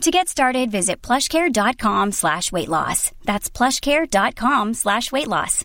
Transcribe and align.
To 0.00 0.10
get 0.10 0.30
started, 0.30 0.70
visit 0.70 1.02
plushcare.com 1.02 2.12
slash 2.12 2.50
weight 2.50 2.68
loss. 2.68 3.12
That's 3.24 3.50
plushcare.com 3.50 4.72
slash 4.72 5.12
weight 5.12 5.28
loss. 5.28 5.62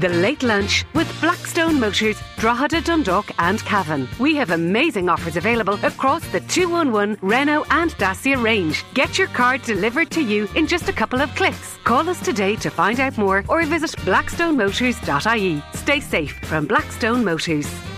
The 0.00 0.10
Late 0.10 0.42
Lunch 0.42 0.84
with 0.94 1.08
Blackstone 1.20 1.80
Motors, 1.80 2.18
Drogheda, 2.36 2.82
Dundalk 2.82 3.30
and 3.38 3.58
Cavan. 3.64 4.06
We 4.18 4.34
have 4.36 4.50
amazing 4.50 5.08
offers 5.08 5.36
available 5.36 5.74
across 5.82 6.26
the 6.28 6.40
211 6.40 7.18
Renault 7.22 7.64
and 7.70 7.96
Dacia 7.96 8.36
range. 8.36 8.84
Get 8.92 9.18
your 9.18 9.28
car 9.28 9.56
delivered 9.56 10.10
to 10.10 10.22
you 10.22 10.46
in 10.56 10.66
just 10.66 10.90
a 10.90 10.92
couple 10.92 11.22
of 11.22 11.34
clicks. 11.36 11.78
Call 11.84 12.08
us 12.08 12.20
today 12.20 12.54
to 12.56 12.70
find 12.70 13.00
out 13.00 13.16
more 13.16 13.44
or 13.48 13.64
visit 13.64 13.92
blackstonemotors.ie. 14.00 15.62
Stay 15.74 16.00
safe 16.00 16.32
from 16.44 16.66
Blackstone 16.66 17.24
Motors. 17.24 17.89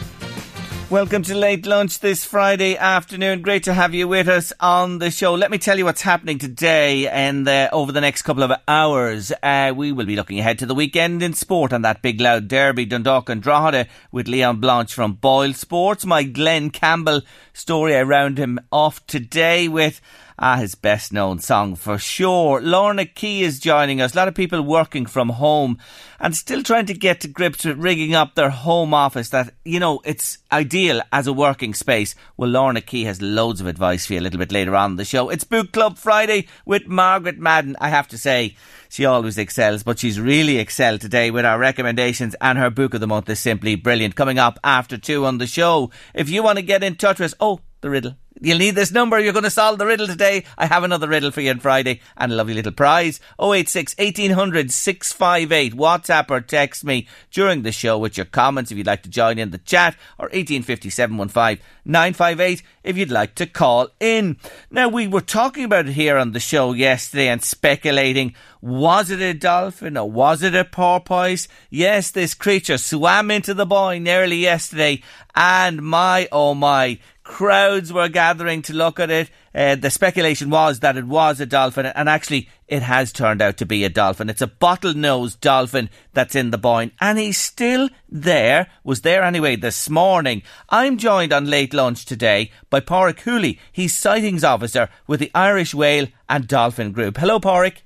Welcome 0.93 1.23
to 1.23 1.35
Late 1.35 1.65
Lunch 1.65 2.01
this 2.01 2.23
Friday 2.23 2.77
afternoon. 2.77 3.41
Great 3.41 3.63
to 3.63 3.73
have 3.73 3.95
you 3.95 4.07
with 4.07 4.29
us 4.29 4.53
on 4.61 4.99
the 4.99 5.11
show. 5.11 5.33
Let 5.33 5.51
me 5.51 5.57
tell 5.57 5.79
you 5.79 5.87
what's 5.87 6.03
happening 6.03 6.37
today 6.37 7.09
and 7.09 7.49
uh, 7.49 7.71
over 7.73 7.93
the 7.93 8.03
next 8.03 8.21
couple 8.23 8.43
of 8.43 8.53
hours. 8.69 9.33
Uh, 9.43 9.73
we 9.75 9.91
will 9.91 10.05
be 10.05 10.17
looking 10.17 10.39
ahead 10.39 10.59
to 10.59 10.67
the 10.67 10.75
weekend 10.75 11.23
in 11.23 11.33
sport 11.33 11.73
on 11.73 11.81
that 11.81 12.03
big 12.03 12.21
loud 12.21 12.47
derby, 12.47 12.85
Dundalk 12.85 13.31
and 13.31 13.43
Drogheda, 13.43 13.87
with 14.11 14.29
Leon 14.29 14.61
Blanche 14.61 14.93
from 14.93 15.15
Boyle 15.15 15.55
Sports. 15.55 16.05
My 16.05 16.25
Glen 16.25 16.69
Campbell 16.69 17.23
story, 17.55 17.97
I 17.97 18.03
round 18.03 18.37
him 18.37 18.61
off 18.71 19.07
today 19.07 19.69
with 19.69 20.03
Ah, 20.39 20.57
his 20.57 20.75
best 20.75 21.13
known 21.13 21.39
song 21.39 21.77
for 21.77 21.99
sure. 21.99 22.61
Lorna 22.61 23.05
Key 23.05 23.43
is 23.43 23.61
joining 23.61 24.01
us. 24.01 24.15
A 24.15 24.17
lot 24.17 24.29
of 24.29 24.35
people 24.35 24.63
working 24.63 25.07
from 25.07 25.29
home 25.29 25.79
and 26.19 26.35
still 26.35 26.63
trying 26.63 26.87
to 26.87 26.95
get 26.95 27.21
to 27.21 27.29
grips 27.29 27.65
with 27.65 27.79
rigging 27.79 28.15
up 28.15 28.35
their 28.35 28.51
home 28.51 28.95
office 28.95 29.29
that, 29.29 29.53
you 29.65 29.79
know, 29.79 30.01
it's 30.05 30.39
ideal 30.51 31.03
as 31.13 31.27
a 31.27 31.33
working 31.33 31.75
space. 31.75 32.15
Well, 32.37 32.51
Lorna 32.51 32.81
Key 32.81 33.05
has 33.05 33.21
loads 33.21 33.61
of 33.61 33.67
advice 33.67 34.07
for 34.07 34.15
you 34.15 34.21
a 34.21 34.23
little 34.23 34.39
bit 34.39 34.53
later 34.53 34.75
on 34.75 34.93
in 34.93 34.97
the 34.97 35.05
show. 35.05 35.29
It's 35.29 35.45
Book 35.45 35.73
Club 35.73 35.99
Friday 35.99 36.47
with 36.65 36.87
Margaret 36.87 37.39
Madden. 37.39 37.77
I 37.81 37.91
have 37.91 38.09
to 38.09 38.19
say, 38.19 38.57
she 38.89 39.05
always 39.05 39.39
excels, 39.39 39.83
but 39.83 39.99
she's 39.99 40.21
really 40.21 40.59
excelled 40.59 41.01
today 41.01 41.31
with 41.31 41.45
our 41.45 41.59
recommendations 41.59 42.35
and 42.41 42.59
her 42.59 42.71
book 42.71 42.95
of 42.95 43.01
the 43.01 43.07
month 43.07 43.29
is 43.29 43.39
simply 43.39 43.75
brilliant. 43.75 44.17
Coming 44.17 44.39
up 44.39 44.59
after 44.65 44.97
two 44.97 45.27
on 45.27 45.39
the 45.39 45.47
show. 45.47 45.91
If 46.15 46.31
you 46.31 46.43
want 46.43 46.57
to 46.57 46.63
get 46.63 46.83
in 46.83 46.97
touch 46.97 47.19
with 47.19 47.33
us, 47.33 47.35
oh, 47.41 47.61
the 47.83 47.91
riddle. 47.91 48.17
You'll 48.41 48.59
need 48.59 48.75
this 48.75 48.91
number. 48.91 49.21
You're 49.21 49.33
going 49.33 49.45
to 49.45 49.51
solve 49.51 49.79
the 49.79 49.87
riddle 49.87 50.07
today. 50.07 50.45
I 50.57 50.67
have 50.67 50.85
another 50.85 51.07
riddle 51.07 51.31
for 51.31 51.41
you 51.41 51.51
on 51.51 51.61
Friday 51.61 52.01
and 52.17 52.33
a 52.33 52.35
lovely 52.35 52.55
little 52.55 52.73
prize. 52.73 53.21
086 53.41 53.95
1800 53.99 54.71
658. 54.73 55.75
WhatsApp 55.75 56.31
or 56.31 56.41
text 56.41 56.85
me 56.85 57.07
during 57.31 57.63
the 57.63 57.73
show 57.73 57.99
with 57.99 58.17
your 58.17 58.27
comments 58.27 58.73
if 58.73 58.79
you'd 58.79 58.87
like 58.87 59.03
to 59.03 59.11
join 59.11 59.39
in 59.39 59.51
the 59.51 59.59
chat 59.59 59.95
or 60.19 60.25
1850 60.27 60.91
715 60.91 61.65
958 61.85 62.63
if 62.83 62.97
you'd 62.97 63.11
like 63.11 63.35
to 63.35 63.47
call 63.47 63.91
in. 64.01 64.39
Now, 64.71 64.89
we 64.89 65.07
were 65.07 65.21
talking 65.21 65.65
about 65.65 65.87
it 65.87 65.93
here 65.93 66.17
on 66.17 66.33
the 66.33 66.41
show 66.41 66.73
yesterday 66.73 67.29
and 67.29 67.43
speculating 67.43 68.35
was 68.61 69.11
it 69.11 69.21
a 69.21 69.35
dolphin 69.35 69.97
or 69.97 70.09
was 70.09 70.43
it 70.43 70.55
a 70.55 70.65
porpoise? 70.65 71.49
Yes, 71.69 72.13
this 72.13 72.33
creature 72.33 72.79
swam 72.79 73.31
into 73.31 73.55
the 73.55 73.67
Boyne 73.67 74.05
nearly 74.05 74.37
yesterday 74.37 75.03
and 75.35 75.83
my 75.83 76.29
oh 76.31 76.55
my 76.55 76.99
crowds 77.23 77.93
were 77.93 78.09
gathering 78.09 78.63
to 78.63 78.73
look 78.73 78.99
at 78.99 79.11
it. 79.11 79.31
Uh, 79.55 79.75
the 79.75 79.91
speculation 79.91 80.51
was 80.51 80.81
that 80.81 80.97
it 80.97 81.07
was 81.07 81.41
a 81.41 81.47
dolphin, 81.47 81.87
and 81.87 82.09
actually, 82.09 82.49
it 82.69 82.83
has 82.83 83.13
turned 83.13 83.43
out 83.43 83.57
to 83.59 83.67
be 83.67 83.85
a 83.85 83.89
dolphin. 83.89 84.31
It's 84.31 84.43
a 84.43 84.47
bottlenose 84.47 85.39
dolphin 85.39 85.91
that's 86.13 86.35
in 86.35 86.51
the 86.51 86.59
Boyne, 86.59 86.93
and 87.01 87.19
he's 87.19 87.39
still 87.39 87.89
there. 88.09 88.69
Was 88.83 89.03
there 89.03 89.23
anyway 89.23 89.57
this 89.57 89.91
morning. 89.91 90.43
I'm 90.69 90.99
joined 90.99 91.33
on 91.33 91.51
late 91.51 91.75
lunch 91.75 92.05
today 92.05 92.51
by 92.71 92.81
Pádraig 92.81 93.21
Whooley. 93.21 93.59
He's 93.71 93.95
sightings 93.95 94.45
officer 94.45 94.89
with 95.07 95.21
the 95.21 95.31
Irish 95.35 95.75
Whale 95.75 96.09
and 96.29 96.49
Dolphin 96.49 96.93
Group. 96.93 97.19
Hello, 97.19 97.39
Pádraig. 97.39 97.79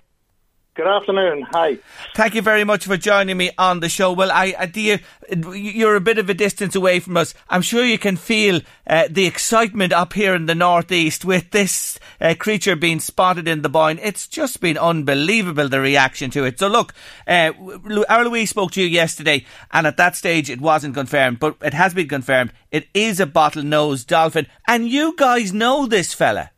Good 0.77 0.87
afternoon. 0.87 1.41
Hi. 1.53 1.79
Thank 2.15 2.35
you 2.35 2.43
very 2.43 2.63
much 2.63 2.85
for 2.85 2.99
joining 2.99 3.39
me 3.39 3.51
on 3.57 3.81
the 3.81 3.89
show. 3.89 4.13
Well, 4.13 4.31
I, 4.31 4.55
I 4.59 4.71
you, 4.75 4.99
you're 5.55 5.97
a 5.97 6.03
bit 6.03 6.19
of 6.19 6.29
a 6.29 6.35
distance 6.35 6.75
away 6.75 7.01
from 7.01 7.17
us. 7.17 7.33
I'm 7.49 7.63
sure 7.63 7.83
you 7.83 7.97
can 7.97 8.17
feel 8.17 8.61
uh, 8.87 9.05
the 9.09 9.25
excitement 9.25 9.95
up 9.95 10.13
here 10.13 10.35
in 10.35 10.45
the 10.45 10.55
northeast 10.55 11.25
with 11.25 11.51
this 11.51 11.99
uh, 12.21 12.35
creature 12.39 12.77
being 12.77 13.01
spotted 13.01 13.49
in 13.49 13.63
the 13.63 13.71
Boyne. 13.71 13.99
It's 14.03 14.29
just 14.29 14.61
been 14.61 14.77
unbelievable 14.77 15.71
the 15.71 15.81
reaction 15.81 16.31
to 16.33 16.45
it. 16.45 16.59
So 16.59 16.69
look, 16.69 16.93
uh, 17.27 17.53
our 18.11 18.27
Louise 18.27 18.51
spoke 18.51 18.73
to 18.73 18.83
you 18.83 18.87
yesterday, 18.87 19.47
and 19.73 19.87
at 19.87 19.97
that 19.97 20.15
stage 20.15 20.51
it 20.51 20.61
wasn't 20.61 20.95
confirmed, 20.95 21.39
but 21.39 21.57
it 21.63 21.73
has 21.73 21.95
been 21.95 22.09
confirmed. 22.09 22.53
It 22.71 22.87
is 22.93 23.19
a 23.19 23.27
bottlenose 23.27 24.07
dolphin, 24.07 24.47
and 24.69 24.91
you 24.91 25.15
guys 25.17 25.55
know 25.55 25.87
this 25.87 26.13
fella. 26.13 26.51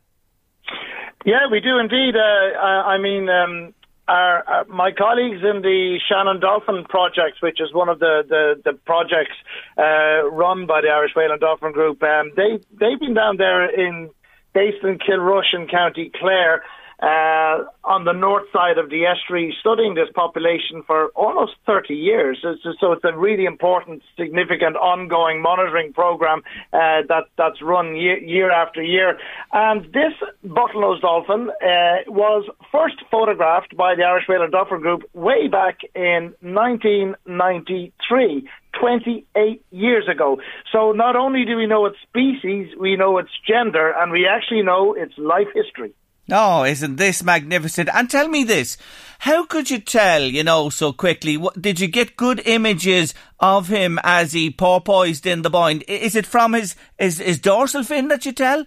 Yeah, 1.23 1.47
we 1.49 1.61
do 1.61 1.79
indeed. 1.79 2.17
Uh, 2.17 2.59
I 2.59 2.97
mean. 2.97 3.29
Um 3.29 3.73
our, 4.09 4.43
uh, 4.49 4.63
my 4.67 4.91
colleagues 4.91 5.41
in 5.43 5.61
the 5.61 5.99
Shannon 6.09 6.39
Dolphin 6.39 6.83
project, 6.89 7.37
which 7.41 7.61
is 7.61 7.73
one 7.73 7.89
of 7.89 7.99
the 7.99 8.23
the, 8.27 8.43
the 8.65 8.73
projects 8.73 9.37
uh, 9.77 10.25
run 10.29 10.65
by 10.65 10.81
the 10.81 10.89
Irish 10.89 11.11
Whale 11.15 11.31
and 11.31 11.39
Dolphin 11.39 11.71
Group, 11.71 12.01
um, 12.01 12.31
they 12.35 12.59
they've 12.73 12.99
been 12.99 13.13
down 13.13 13.37
there 13.37 13.69
in 13.69 14.09
based 14.53 14.83
in 14.83 14.97
Kilrush 14.97 15.53
in 15.53 15.67
County 15.67 16.11
Clare 16.19 16.63
uh, 17.01 17.63
on 17.85 18.03
the 18.03 18.11
north 18.11 18.43
side 18.51 18.77
of 18.77 18.89
the 18.89 19.05
estuary, 19.05 19.55
studying 19.59 19.93
this 19.95 20.09
population 20.13 20.83
for 20.85 21.07
almost 21.15 21.53
30 21.65 21.93
years. 21.93 22.45
So, 22.79 22.91
it's 22.91 23.05
a 23.05 23.17
really 23.17 23.45
important, 23.45 24.03
significant, 24.17 24.75
ongoing 24.75 25.41
monitoring 25.41 25.93
program 25.93 26.41
uh, 26.73 27.03
that 27.07 27.23
that's 27.37 27.61
run 27.61 27.95
year, 27.95 28.17
year, 28.17 28.51
after 28.51 28.83
year. 28.83 29.17
And 29.53 29.85
this 29.93 30.11
bottlenose 30.45 30.99
dolphin 31.01 31.49
uh, 31.49 32.03
was 32.07 32.45
first 32.71 32.95
photographed 33.09 33.77
by 33.77 33.95
the 33.95 34.03
Irish 34.03 34.27
Whale 34.27 34.43
and 34.43 34.51
Dolphin 34.51 34.81
Group 34.81 35.03
way 35.13 35.47
back 35.47 35.79
in 35.95 36.35
1993. 36.41 38.49
28 38.79 39.65
years 39.71 40.07
ago. 40.07 40.39
So 40.71 40.91
not 40.91 41.15
only 41.15 41.43
do 41.43 41.57
we 41.57 41.65
know 41.65 41.87
its 41.87 41.97
species, 42.03 42.67
we 42.79 42.95
know 42.95 43.17
its 43.17 43.31
gender, 43.47 43.91
and 43.97 44.11
we 44.11 44.27
actually 44.27 44.61
know 44.61 44.93
its 44.93 45.17
life 45.17 45.47
history. 45.55 45.91
Oh, 46.31 46.63
isn't 46.63 46.95
this 46.97 47.23
magnificent? 47.23 47.89
And 47.93 48.09
tell 48.09 48.27
me 48.27 48.43
this. 48.43 48.77
How 49.19 49.45
could 49.45 49.69
you 49.69 49.79
tell, 49.79 50.21
you 50.21 50.43
know, 50.43 50.69
so 50.69 50.93
quickly? 50.93 51.37
What, 51.37 51.61
did 51.61 51.79
you 51.79 51.87
get 51.87 52.15
good 52.15 52.41
images 52.45 53.13
of 53.39 53.67
him 53.67 53.99
as 54.03 54.33
he 54.33 54.49
porpoised 54.49 55.25
in 55.25 55.41
the 55.41 55.49
Boyne? 55.49 55.81
Is 55.81 56.15
it 56.15 56.25
from 56.25 56.53
his, 56.53 56.75
his, 56.97 57.17
his 57.17 57.39
dorsal 57.39 57.83
fin 57.83 58.07
that 58.07 58.25
you 58.25 58.31
tell? 58.31 58.65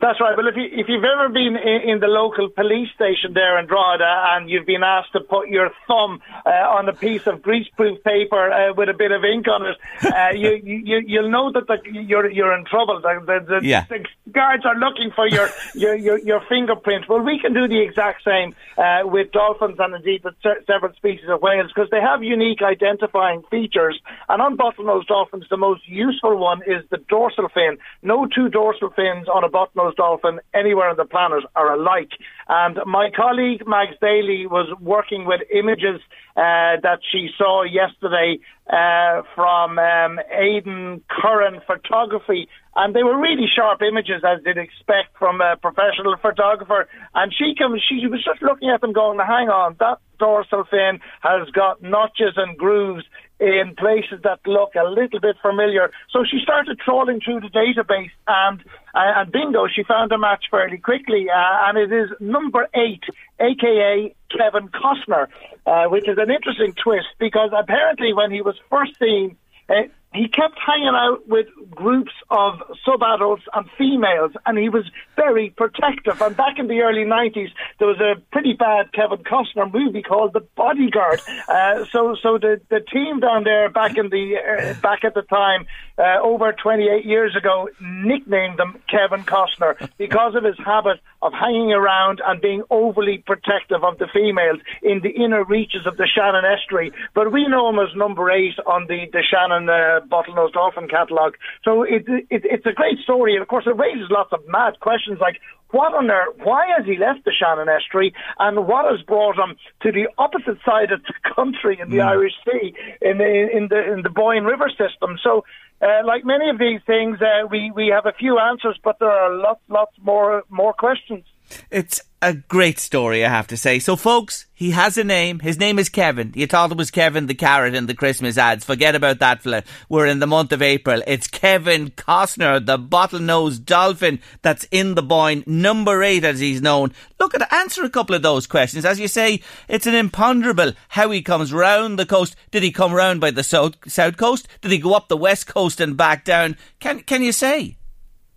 That's 0.00 0.20
right. 0.20 0.36
Well, 0.36 0.48
if 0.48 0.56
you 0.56 0.68
if 0.70 0.88
you've 0.88 1.04
ever 1.04 1.28
been 1.28 1.56
in, 1.56 1.90
in 1.90 2.00
the 2.00 2.08
local 2.08 2.48
police 2.48 2.88
station 2.94 3.32
there 3.32 3.58
in 3.58 3.66
Drogheda 3.66 4.36
and 4.36 4.50
you've 4.50 4.66
been 4.66 4.82
asked 4.82 5.12
to 5.12 5.20
put 5.20 5.48
your 5.48 5.70
thumb 5.86 6.20
uh, 6.44 6.50
on 6.50 6.88
a 6.88 6.92
piece 6.92 7.26
of 7.26 7.40
greaseproof 7.40 8.02
paper 8.04 8.50
uh, 8.50 8.74
with 8.74 8.88
a 8.88 8.94
bit 8.94 9.12
of 9.12 9.24
ink 9.24 9.46
on 9.48 9.66
it, 9.66 9.76
uh, 10.04 10.30
you, 10.34 10.60
you 10.62 11.02
you'll 11.06 11.30
know 11.30 11.52
that 11.52 11.66
the, 11.66 11.78
you're 11.90 12.30
you're 12.30 12.54
in 12.56 12.64
trouble. 12.64 13.00
The, 13.00 13.20
the, 13.24 13.60
the, 13.60 13.66
yeah. 13.66 13.86
the 13.88 14.04
guards 14.30 14.64
are 14.66 14.76
looking 14.76 15.10
for 15.14 15.26
your 15.26 15.48
your, 15.74 15.94
your, 15.94 16.18
your 16.18 16.40
fingerprint. 16.48 17.08
Well, 17.08 17.20
we 17.20 17.38
can 17.40 17.54
do 17.54 17.66
the 17.68 17.80
exact 17.80 18.24
same 18.24 18.54
uh, 18.76 19.02
with 19.04 19.32
dolphins 19.32 19.76
and 19.78 19.94
indeed 19.94 20.24
with 20.24 20.34
several 20.66 20.92
species 20.94 21.28
of 21.28 21.40
whales 21.40 21.70
because 21.74 21.90
they 21.90 22.00
have 22.00 22.22
unique 22.22 22.62
identifying 22.62 23.42
features. 23.50 24.00
And 24.28 24.42
on 24.42 24.56
bottlenose 24.56 25.06
dolphins, 25.06 25.46
the 25.50 25.56
most 25.56 25.88
useful 25.88 26.36
one 26.36 26.62
is 26.66 26.84
the 26.90 26.98
dorsal 26.98 27.48
fin. 27.48 27.78
No 28.02 28.26
two 28.26 28.48
dorsal 28.48 28.90
fins 28.90 29.28
on 29.28 29.44
a 29.44 29.48
bottlenose 29.48 29.63
bottlenose 29.64 29.96
dolphin 29.96 30.40
anywhere 30.52 30.88
on 30.88 30.96
the 30.96 31.04
planet 31.04 31.44
are 31.54 31.74
alike. 31.74 32.10
And 32.48 32.78
my 32.86 33.10
colleague 33.14 33.66
Mags 33.66 33.96
Daly 34.00 34.46
was 34.46 34.72
working 34.80 35.24
with 35.24 35.40
images 35.52 36.00
uh, 36.36 36.80
that 36.82 37.00
she 37.10 37.28
saw 37.38 37.62
yesterday 37.62 38.38
uh, 38.68 39.22
from 39.34 39.78
um, 39.78 40.18
Aidan 40.32 41.02
Curran 41.08 41.60
Photography, 41.66 42.48
and 42.76 42.94
they 42.94 43.02
were 43.02 43.18
really 43.18 43.46
sharp 43.54 43.82
images, 43.82 44.22
as 44.24 44.40
you'd 44.44 44.58
expect 44.58 45.16
from 45.18 45.40
a 45.40 45.56
professional 45.56 46.16
photographer. 46.16 46.88
And 47.14 47.32
she 47.32 47.54
comes, 47.56 47.82
she 47.88 48.06
was 48.06 48.24
just 48.24 48.42
looking 48.42 48.70
at 48.70 48.80
them, 48.80 48.92
going, 48.92 49.18
"Hang 49.18 49.48
on, 49.48 49.76
that 49.80 49.98
dorsal 50.18 50.64
fin 50.64 51.00
has 51.20 51.48
got 51.50 51.82
notches 51.82 52.34
and 52.36 52.56
grooves 52.56 53.04
in 53.40 53.74
places 53.76 54.20
that 54.22 54.38
look 54.46 54.74
a 54.74 54.88
little 54.88 55.20
bit 55.20 55.36
familiar. 55.42 55.90
So 56.10 56.24
she 56.24 56.38
started 56.42 56.78
trawling 56.78 57.20
through 57.20 57.40
the 57.40 57.48
database, 57.48 58.12
and 58.26 58.60
uh, 58.94 59.20
and 59.20 59.32
bingo, 59.32 59.66
she 59.66 59.82
found 59.82 60.12
a 60.12 60.18
match 60.18 60.44
fairly 60.50 60.78
quickly, 60.78 61.26
uh, 61.28 61.68
and 61.68 61.78
it 61.78 61.92
is 61.92 62.10
number 62.20 62.68
eight, 62.74 63.02
aka 63.40 64.14
Kevin 64.30 64.68
Costner, 64.68 65.26
uh, 65.66 65.86
which 65.86 66.08
is 66.08 66.16
an 66.18 66.30
interesting 66.30 66.74
twist 66.74 67.08
because 67.18 67.50
apparently 67.56 68.12
when 68.12 68.30
he 68.30 68.40
was 68.40 68.56
first 68.70 68.98
seen. 68.98 69.36
Uh, 69.66 69.88
he 70.14 70.28
kept 70.28 70.56
hanging 70.64 70.94
out 70.94 71.26
with 71.28 71.46
groups 71.70 72.12
of 72.30 72.62
sub-adults 72.84 73.42
and 73.52 73.68
females, 73.76 74.30
and 74.46 74.56
he 74.56 74.68
was 74.68 74.84
very 75.16 75.50
protective. 75.50 76.20
And 76.22 76.36
back 76.36 76.58
in 76.58 76.68
the 76.68 76.80
early 76.82 77.04
90s, 77.04 77.50
there 77.78 77.88
was 77.88 78.00
a 78.00 78.20
pretty 78.30 78.52
bad 78.52 78.92
Kevin 78.92 79.18
Costner 79.18 79.72
movie 79.72 80.02
called 80.02 80.32
The 80.32 80.46
Bodyguard. 80.56 81.20
Uh, 81.48 81.84
so, 81.90 82.16
so 82.22 82.38
the, 82.38 82.60
the 82.70 82.80
team 82.80 83.20
down 83.20 83.42
there 83.42 83.68
back 83.68 83.98
in 83.98 84.08
the 84.10 84.36
uh, 84.36 84.80
back 84.80 85.04
at 85.04 85.14
the 85.14 85.22
time, 85.22 85.66
uh, 85.98 86.20
over 86.22 86.52
28 86.52 87.04
years 87.04 87.34
ago, 87.36 87.68
nicknamed 87.80 88.60
him 88.60 88.80
Kevin 88.88 89.24
Costner 89.24 89.90
because 89.98 90.36
of 90.36 90.44
his 90.44 90.58
habit 90.64 91.00
of 91.22 91.32
hanging 91.32 91.72
around 91.72 92.20
and 92.24 92.40
being 92.40 92.62
overly 92.70 93.18
protective 93.18 93.82
of 93.82 93.98
the 93.98 94.06
females 94.12 94.60
in 94.82 95.00
the 95.02 95.10
inner 95.10 95.44
reaches 95.44 95.86
of 95.86 95.96
the 95.96 96.06
Shannon 96.06 96.44
estuary. 96.44 96.92
But 97.14 97.32
we 97.32 97.48
know 97.48 97.68
him 97.70 97.78
as 97.78 97.94
number 97.96 98.30
eight 98.30 98.58
on 98.66 98.86
the 98.86 99.06
the 99.12 99.22
Shannon. 99.22 99.68
Bottlenose 100.08 100.52
dolphin 100.52 100.88
catalogue. 100.88 101.36
So 101.64 101.82
it, 101.82 102.04
it, 102.08 102.42
it's 102.44 102.66
a 102.66 102.72
great 102.72 102.98
story, 103.02 103.34
and 103.34 103.42
of 103.42 103.48
course 103.48 103.64
it 103.66 103.76
raises 103.76 104.10
lots 104.10 104.32
of 104.32 104.40
mad 104.48 104.80
questions 104.80 105.18
like 105.20 105.40
what 105.70 105.92
on 105.92 106.08
earth, 106.08 106.36
why 106.44 106.66
has 106.76 106.86
he 106.86 106.96
left 106.96 107.24
the 107.24 107.32
Shannon 107.32 107.68
estuary, 107.68 108.14
and 108.38 108.68
what 108.68 108.84
has 108.90 109.02
brought 109.02 109.36
him 109.36 109.56
to 109.82 109.90
the 109.90 110.06
opposite 110.18 110.58
side 110.64 110.92
of 110.92 111.02
the 111.02 111.14
country 111.34 111.78
in 111.80 111.90
the. 111.90 112.00
Irish 112.00 112.34
Sea, 112.44 112.74
in 113.00 113.18
the 113.18 113.48
in 113.56 113.68
the 113.68 113.92
in 113.92 114.02
the 114.02 114.10
Boyne 114.10 114.44
River 114.44 114.68
system. 114.68 115.18
So. 115.22 115.44
Uh, 115.82 116.06
like 116.06 116.24
many 116.24 116.48
of 116.48 116.58
these 116.58 116.80
things, 116.86 117.18
uh, 117.20 117.46
we 117.50 117.70
we 117.74 117.88
have 117.88 118.06
a 118.06 118.12
few 118.12 118.38
answers, 118.38 118.78
but 118.82 118.96
there 119.00 119.10
are 119.10 119.34
lots, 119.36 119.60
lots 119.68 119.92
more 120.00 120.44
more 120.48 120.72
questions. 120.72 121.24
It's 121.70 122.00
a 122.24 122.32
great 122.32 122.78
story, 122.78 123.22
I 123.22 123.28
have 123.28 123.48
to 123.48 123.56
say. 123.56 123.78
So, 123.78 123.96
folks, 123.96 124.46
he 124.54 124.70
has 124.70 124.96
a 124.96 125.04
name. 125.04 125.40
His 125.40 125.58
name 125.58 125.78
is 125.78 125.90
Kevin. 125.90 126.32
You 126.34 126.46
thought 126.46 126.70
it 126.70 126.78
was 126.78 126.90
Kevin 126.90 127.26
the 127.26 127.34
carrot 127.34 127.74
in 127.74 127.84
the 127.84 127.94
Christmas 127.94 128.38
ads. 128.38 128.64
Forget 128.64 128.94
about 128.94 129.18
that 129.18 129.42
fella. 129.42 129.62
We're 129.90 130.06
in 130.06 130.20
the 130.20 130.26
month 130.26 130.50
of 130.50 130.62
April. 130.62 131.02
It's 131.06 131.26
Kevin 131.26 131.90
Costner, 131.90 132.64
the 132.64 132.78
bottlenose 132.78 133.62
dolphin 133.62 134.20
that's 134.40 134.64
in 134.70 134.94
the 134.94 135.02
Boyne, 135.02 135.44
number 135.46 136.02
eight 136.02 136.24
as 136.24 136.40
he's 136.40 136.62
known. 136.62 136.92
Look 137.20 137.34
at 137.34 137.52
answer 137.52 137.84
a 137.84 137.90
couple 137.90 138.14
of 138.14 138.22
those 138.22 138.46
questions. 138.46 138.86
As 138.86 138.98
you 138.98 139.08
say, 139.08 139.42
it's 139.68 139.86
an 139.86 139.94
imponderable 139.94 140.72
how 140.88 141.10
he 141.10 141.20
comes 141.20 141.52
round 141.52 141.98
the 141.98 142.06
coast. 142.06 142.36
Did 142.50 142.62
he 142.62 142.72
come 142.72 142.94
round 142.94 143.20
by 143.20 143.32
the 143.32 143.42
south 143.42 143.74
south 143.86 144.16
coast? 144.16 144.48
Did 144.62 144.70
he 144.70 144.78
go 144.78 144.94
up 144.94 145.08
the 145.08 145.16
west 145.16 145.46
coast 145.46 145.78
and 145.78 145.94
back 145.94 146.24
down? 146.24 146.56
Can 146.80 147.00
can 147.00 147.22
you 147.22 147.32
say? 147.32 147.76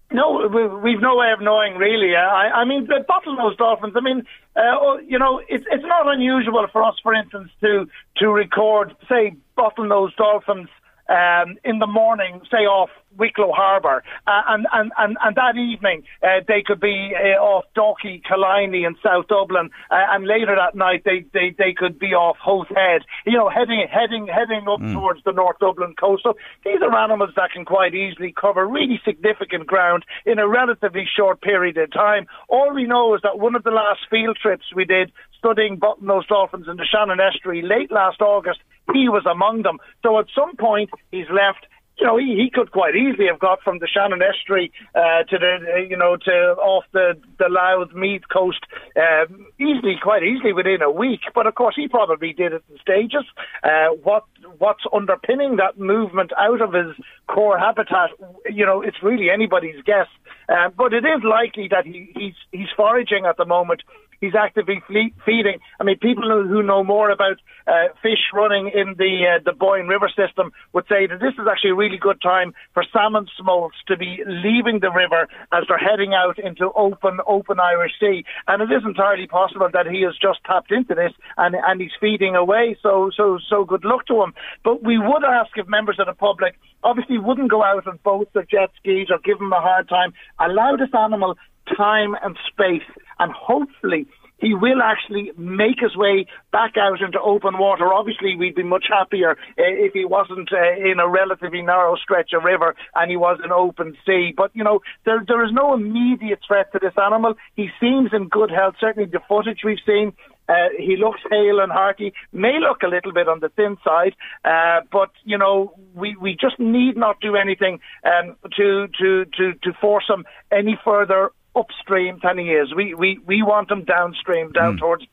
No, 0.09 0.47
we've 0.83 1.01
no 1.01 1.17
way 1.17 1.31
of 1.33 1.41
knowing 1.41 1.75
really. 1.75 2.15
I, 2.15 2.61
I 2.61 2.65
mean, 2.65 2.87
the 2.87 3.03
bottlenose 3.09 3.57
dolphins. 3.57 3.93
I 3.95 3.99
mean, 3.99 4.25
uh, 4.55 4.61
oh, 4.79 4.99
you 5.05 5.19
know, 5.19 5.41
it's 5.49 5.65
it's 5.69 5.83
not 5.83 6.07
unusual 6.07 6.65
for 6.71 6.81
us, 6.83 6.95
for 7.03 7.13
instance, 7.13 7.49
to 7.61 7.87
to 8.17 8.29
record, 8.29 8.95
say, 9.09 9.35
bottlenose 9.57 10.15
dolphins 10.15 10.69
um, 11.09 11.57
in 11.65 11.79
the 11.79 11.87
morning, 11.87 12.41
say 12.49 12.65
off 12.65 12.89
Wicklow 13.17 13.51
Harbour, 13.51 14.03
uh, 14.27 14.41
and, 14.47 14.67
and, 14.73 14.91
and, 14.97 15.17
and 15.23 15.35
that 15.35 15.57
evening 15.57 16.03
uh, 16.23 16.41
they 16.47 16.63
could 16.65 16.79
be 16.79 17.13
uh, 17.15 17.41
off 17.41 17.65
Dalkey, 17.75 18.21
Killiney 18.23 18.85
in 18.85 18.95
South 19.03 19.27
Dublin, 19.27 19.69
uh, 19.91 19.95
and 20.11 20.25
later 20.25 20.55
that 20.55 20.75
night 20.75 21.03
they, 21.05 21.25
they, 21.33 21.55
they 21.57 21.73
could 21.75 21.99
be 21.99 22.13
off 22.13 22.37
Howth 22.43 22.69
Head, 22.69 23.01
you 23.25 23.37
know, 23.37 23.49
heading 23.49 23.85
heading 23.89 24.27
heading 24.27 24.67
up 24.67 24.79
mm. 24.79 24.93
towards 24.93 25.23
the 25.23 25.31
North 25.31 25.59
Dublin 25.59 25.95
coast. 25.99 26.23
So 26.23 26.35
these 26.63 26.81
are 26.81 26.95
animals 26.95 27.31
that 27.35 27.51
can 27.51 27.65
quite 27.65 27.93
easily 27.93 28.33
cover 28.39 28.67
really 28.67 28.99
significant 29.03 29.67
ground 29.67 30.05
in 30.25 30.39
a 30.39 30.47
relatively 30.47 31.05
short 31.07 31.41
period 31.41 31.77
of 31.77 31.91
time. 31.91 32.27
All 32.49 32.73
we 32.73 32.85
know 32.85 33.15
is 33.15 33.21
that 33.23 33.39
one 33.39 33.55
of 33.55 33.63
the 33.63 33.71
last 33.71 34.01
field 34.09 34.37
trips 34.41 34.65
we 34.75 34.85
did 34.85 35.11
studying 35.37 35.77
bottlenose 35.77 36.27
dolphins 36.27 36.67
in 36.67 36.77
the 36.77 36.85
Shannon 36.85 37.19
Estuary 37.19 37.61
late 37.61 37.91
last 37.91 38.21
August, 38.21 38.59
he 38.93 39.09
was 39.09 39.25
among 39.25 39.63
them. 39.63 39.77
So 40.03 40.19
at 40.19 40.25
some 40.33 40.55
point 40.55 40.89
he's 41.11 41.29
left 41.29 41.67
you 41.99 42.05
know, 42.05 42.17
he, 42.17 42.35
he 42.35 42.49
could 42.53 42.71
quite 42.71 42.95
easily 42.95 43.27
have 43.27 43.39
got 43.39 43.61
from 43.63 43.79
the 43.79 43.87
Shannon 43.87 44.21
Estuary 44.21 44.71
uh, 44.93 45.23
to 45.23 45.37
the, 45.37 45.57
uh, 45.73 45.77
you 45.77 45.97
know, 45.97 46.15
to 46.15 46.31
off 46.61 46.85
the 46.93 47.19
the 47.39 47.49
Louth 47.49 47.93
Meath 47.93 48.23
coast 48.31 48.65
uh, 48.95 49.25
easily, 49.59 49.95
quite 50.01 50.23
easily 50.23 50.53
within 50.53 50.81
a 50.81 50.91
week. 50.91 51.21
But 51.33 51.47
of 51.47 51.55
course, 51.55 51.75
he 51.75 51.87
probably 51.87 52.33
did 52.33 52.53
it 52.53 52.63
in 52.69 52.77
stages. 52.79 53.25
Uh, 53.63 53.95
what 54.03 54.25
what's 54.59 54.83
underpinning 54.93 55.55
that 55.57 55.79
movement 55.79 56.31
out 56.37 56.61
of 56.61 56.73
his 56.73 56.95
core 57.27 57.57
habitat? 57.57 58.11
You 58.45 58.65
know, 58.65 58.81
it's 58.81 59.01
really 59.01 59.29
anybody's 59.29 59.81
guess. 59.83 60.07
Uh, 60.49 60.69
but 60.69 60.93
it 60.93 61.03
is 61.03 61.23
likely 61.23 61.67
that 61.69 61.85
he, 61.85 62.09
he's 62.15 62.35
he's 62.51 62.69
foraging 62.75 63.25
at 63.25 63.37
the 63.37 63.45
moment 63.45 63.81
he's 64.21 64.35
actively 64.35 64.81
feeding. 65.25 65.59
I 65.79 65.83
mean, 65.83 65.97
people 65.99 66.23
who 66.23 66.63
know 66.63 66.83
more 66.83 67.09
about 67.09 67.37
uh, 67.67 67.89
fish 68.01 68.31
running 68.33 68.71
in 68.73 68.95
the 68.97 69.37
uh, 69.37 69.39
the 69.43 69.53
Boyne 69.53 69.87
River 69.87 70.09
system 70.09 70.51
would 70.73 70.85
say 70.87 71.07
that 71.07 71.19
this 71.19 71.33
is 71.33 71.47
actually 71.49 71.71
a 71.71 71.75
really 71.75 71.97
good 71.97 72.21
time 72.21 72.53
for 72.73 72.83
salmon 72.91 73.27
smolts 73.37 73.75
to 73.87 73.97
be 73.97 74.23
leaving 74.25 74.79
the 74.79 74.91
river 74.91 75.27
as 75.51 75.63
they're 75.67 75.77
heading 75.77 76.13
out 76.13 76.39
into 76.39 76.71
open 76.75 77.19
open 77.27 77.59
Irish 77.59 77.93
Sea. 77.99 78.23
And 78.47 78.61
it 78.61 78.73
is 78.73 78.83
entirely 78.85 79.27
possible 79.27 79.69
that 79.71 79.87
he 79.87 80.01
has 80.03 80.15
just 80.21 80.39
tapped 80.45 80.71
into 80.71 80.95
this 80.95 81.13
and 81.37 81.55
and 81.55 81.81
he's 81.81 81.91
feeding 81.99 82.35
away. 82.35 82.77
So 82.81 83.11
so 83.15 83.39
so 83.49 83.65
good 83.65 83.83
luck 83.83 84.05
to 84.07 84.23
him. 84.23 84.33
But 84.63 84.83
we 84.83 84.97
would 84.97 85.23
ask 85.23 85.51
if 85.57 85.67
members 85.67 85.99
of 85.99 86.07
the 86.07 86.13
public 86.13 86.55
obviously 86.83 87.17
wouldn't 87.17 87.51
go 87.51 87.63
out 87.63 87.87
on 87.87 87.99
boats 88.03 88.31
or 88.35 88.43
jet 88.43 88.71
skis 88.77 89.07
or 89.09 89.19
give 89.19 89.39
him 89.39 89.51
a 89.51 89.61
hard 89.61 89.89
time. 89.89 90.13
Allow 90.39 90.75
this 90.77 90.93
animal 90.93 91.35
time 91.75 92.15
and 92.23 92.37
space, 92.51 92.87
and 93.19 93.31
hopefully 93.31 94.07
he 94.39 94.53
will 94.53 94.81
actually 94.83 95.31
make 95.37 95.79
his 95.79 95.95
way 95.95 96.25
back 96.51 96.73
out 96.77 97.01
into 97.01 97.19
open 97.19 97.57
water. 97.57 97.91
Obviously, 97.91 98.35
we'd 98.35 98.55
be 98.55 98.63
much 98.63 98.85
happier 98.89 99.31
uh, 99.31 99.35
if 99.57 99.93
he 99.93 100.05
wasn't 100.05 100.49
uh, 100.53 100.73
in 100.77 100.99
a 100.99 101.07
relatively 101.07 101.61
narrow 101.61 101.95
stretch 101.95 102.33
of 102.33 102.43
river 102.43 102.75
and 102.95 103.09
he 103.09 103.17
was 103.17 103.39
in 103.43 103.51
open 103.51 103.97
sea. 104.05 104.33
But, 104.35 104.51
you 104.53 104.63
know, 104.63 104.81
there, 105.05 105.23
there 105.27 105.43
is 105.43 105.51
no 105.51 105.73
immediate 105.73 106.39
threat 106.47 106.71
to 106.73 106.79
this 106.79 106.93
animal. 107.03 107.33
He 107.55 107.69
seems 107.79 108.11
in 108.13 108.27
good 108.27 108.51
health. 108.51 108.75
Certainly 108.79 109.09
the 109.11 109.21
footage 109.27 109.61
we've 109.63 109.77
seen 109.85 110.13
uh, 110.49 110.69
he 110.77 110.95
looks 110.95 111.19
hale 111.29 111.59
and 111.59 111.71
hearty, 111.71 112.13
may 112.31 112.59
look 112.59 112.81
a 112.83 112.87
little 112.87 113.11
bit 113.11 113.27
on 113.27 113.39
the 113.41 113.49
thin 113.49 113.77
side, 113.83 114.15
uh, 114.45 114.79
but 114.91 115.09
you 115.25 115.37
know 115.37 115.73
we, 115.93 116.15
we 116.21 116.37
just 116.39 116.57
need 116.59 116.95
not 116.95 117.19
do 117.19 117.35
anything 117.35 117.79
um, 118.05 118.35
to 118.55 118.87
to 118.99 119.25
to 119.25 119.53
to 119.63 119.73
force 119.81 120.05
him 120.07 120.25
any 120.51 120.79
further 120.85 121.31
upstream 121.57 122.19
than 122.23 122.37
he 122.37 122.45
is. 122.51 122.73
We 122.75 122.93
we, 122.93 123.19
we 123.25 123.41
want 123.41 123.69
them 123.69 123.83
downstream, 123.83 124.51
down 124.51 124.75
mm. 124.75 124.79
towards 124.79 125.05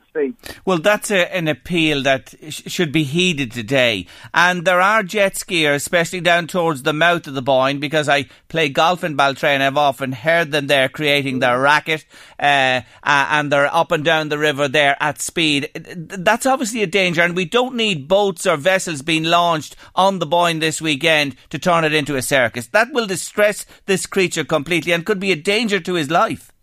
Well, 0.65 0.79
that's 0.79 1.11
a, 1.11 1.35
an 1.35 1.49
appeal 1.49 2.03
that 2.05 2.35
sh- 2.49 2.63
should 2.67 2.93
be 2.93 3.03
heeded 3.03 3.51
today. 3.51 4.07
And 4.33 4.65
there 4.65 4.81
are 4.81 5.03
jet 5.03 5.35
skiers, 5.35 5.77
especially 5.77 6.21
down 6.21 6.47
towards 6.47 6.85
the 6.85 6.93
mouth 6.93 7.27
of 7.27 7.35
the 7.35 7.43
Boyne, 7.43 7.81
because 7.81 8.09
I 8.09 8.27
play 8.49 8.69
golf 8.69 9.03
in 9.03 9.17
Baltray 9.17 9.55
and 9.55 9.63
I've 9.63 9.77
often 9.77 10.13
heard 10.13 10.53
them 10.53 10.69
there 10.69 10.89
creating 10.89 11.41
their 11.41 11.61
racket, 11.61 12.07
uh, 12.39 12.83
and 13.03 13.51
they're 13.51 13.75
up 13.75 13.91
and 13.91 14.05
down 14.05 14.29
the 14.29 14.39
river 14.39 14.69
there 14.69 14.97
at 15.01 15.21
speed. 15.21 15.71
That's 15.75 16.47
obviously 16.47 16.83
a 16.83 16.87
danger, 16.87 17.23
and 17.23 17.35
we 17.35 17.45
don't 17.45 17.75
need 17.75 18.07
boats 18.07 18.47
or 18.47 18.57
vessels 18.57 19.03
being 19.03 19.25
launched 19.25 19.75
on 19.97 20.21
the 20.21 20.27
Boyne 20.27 20.61
this 20.61 20.81
weekend 20.81 21.35
to 21.51 21.59
turn 21.59 21.85
it 21.85 21.93
into 21.93 22.17
a 22.17 22.23
circus. 22.23 22.69
That 22.69 22.93
will 22.93 23.07
distress 23.07 23.67
this 23.87 24.07
creature 24.07 24.45
completely 24.45 24.93
and 24.93 25.05
could 25.05 25.19
be 25.19 25.33
a 25.33 25.37
danger 25.37 25.81
to 25.81 25.95
his 25.95 26.11
life. 26.11 26.54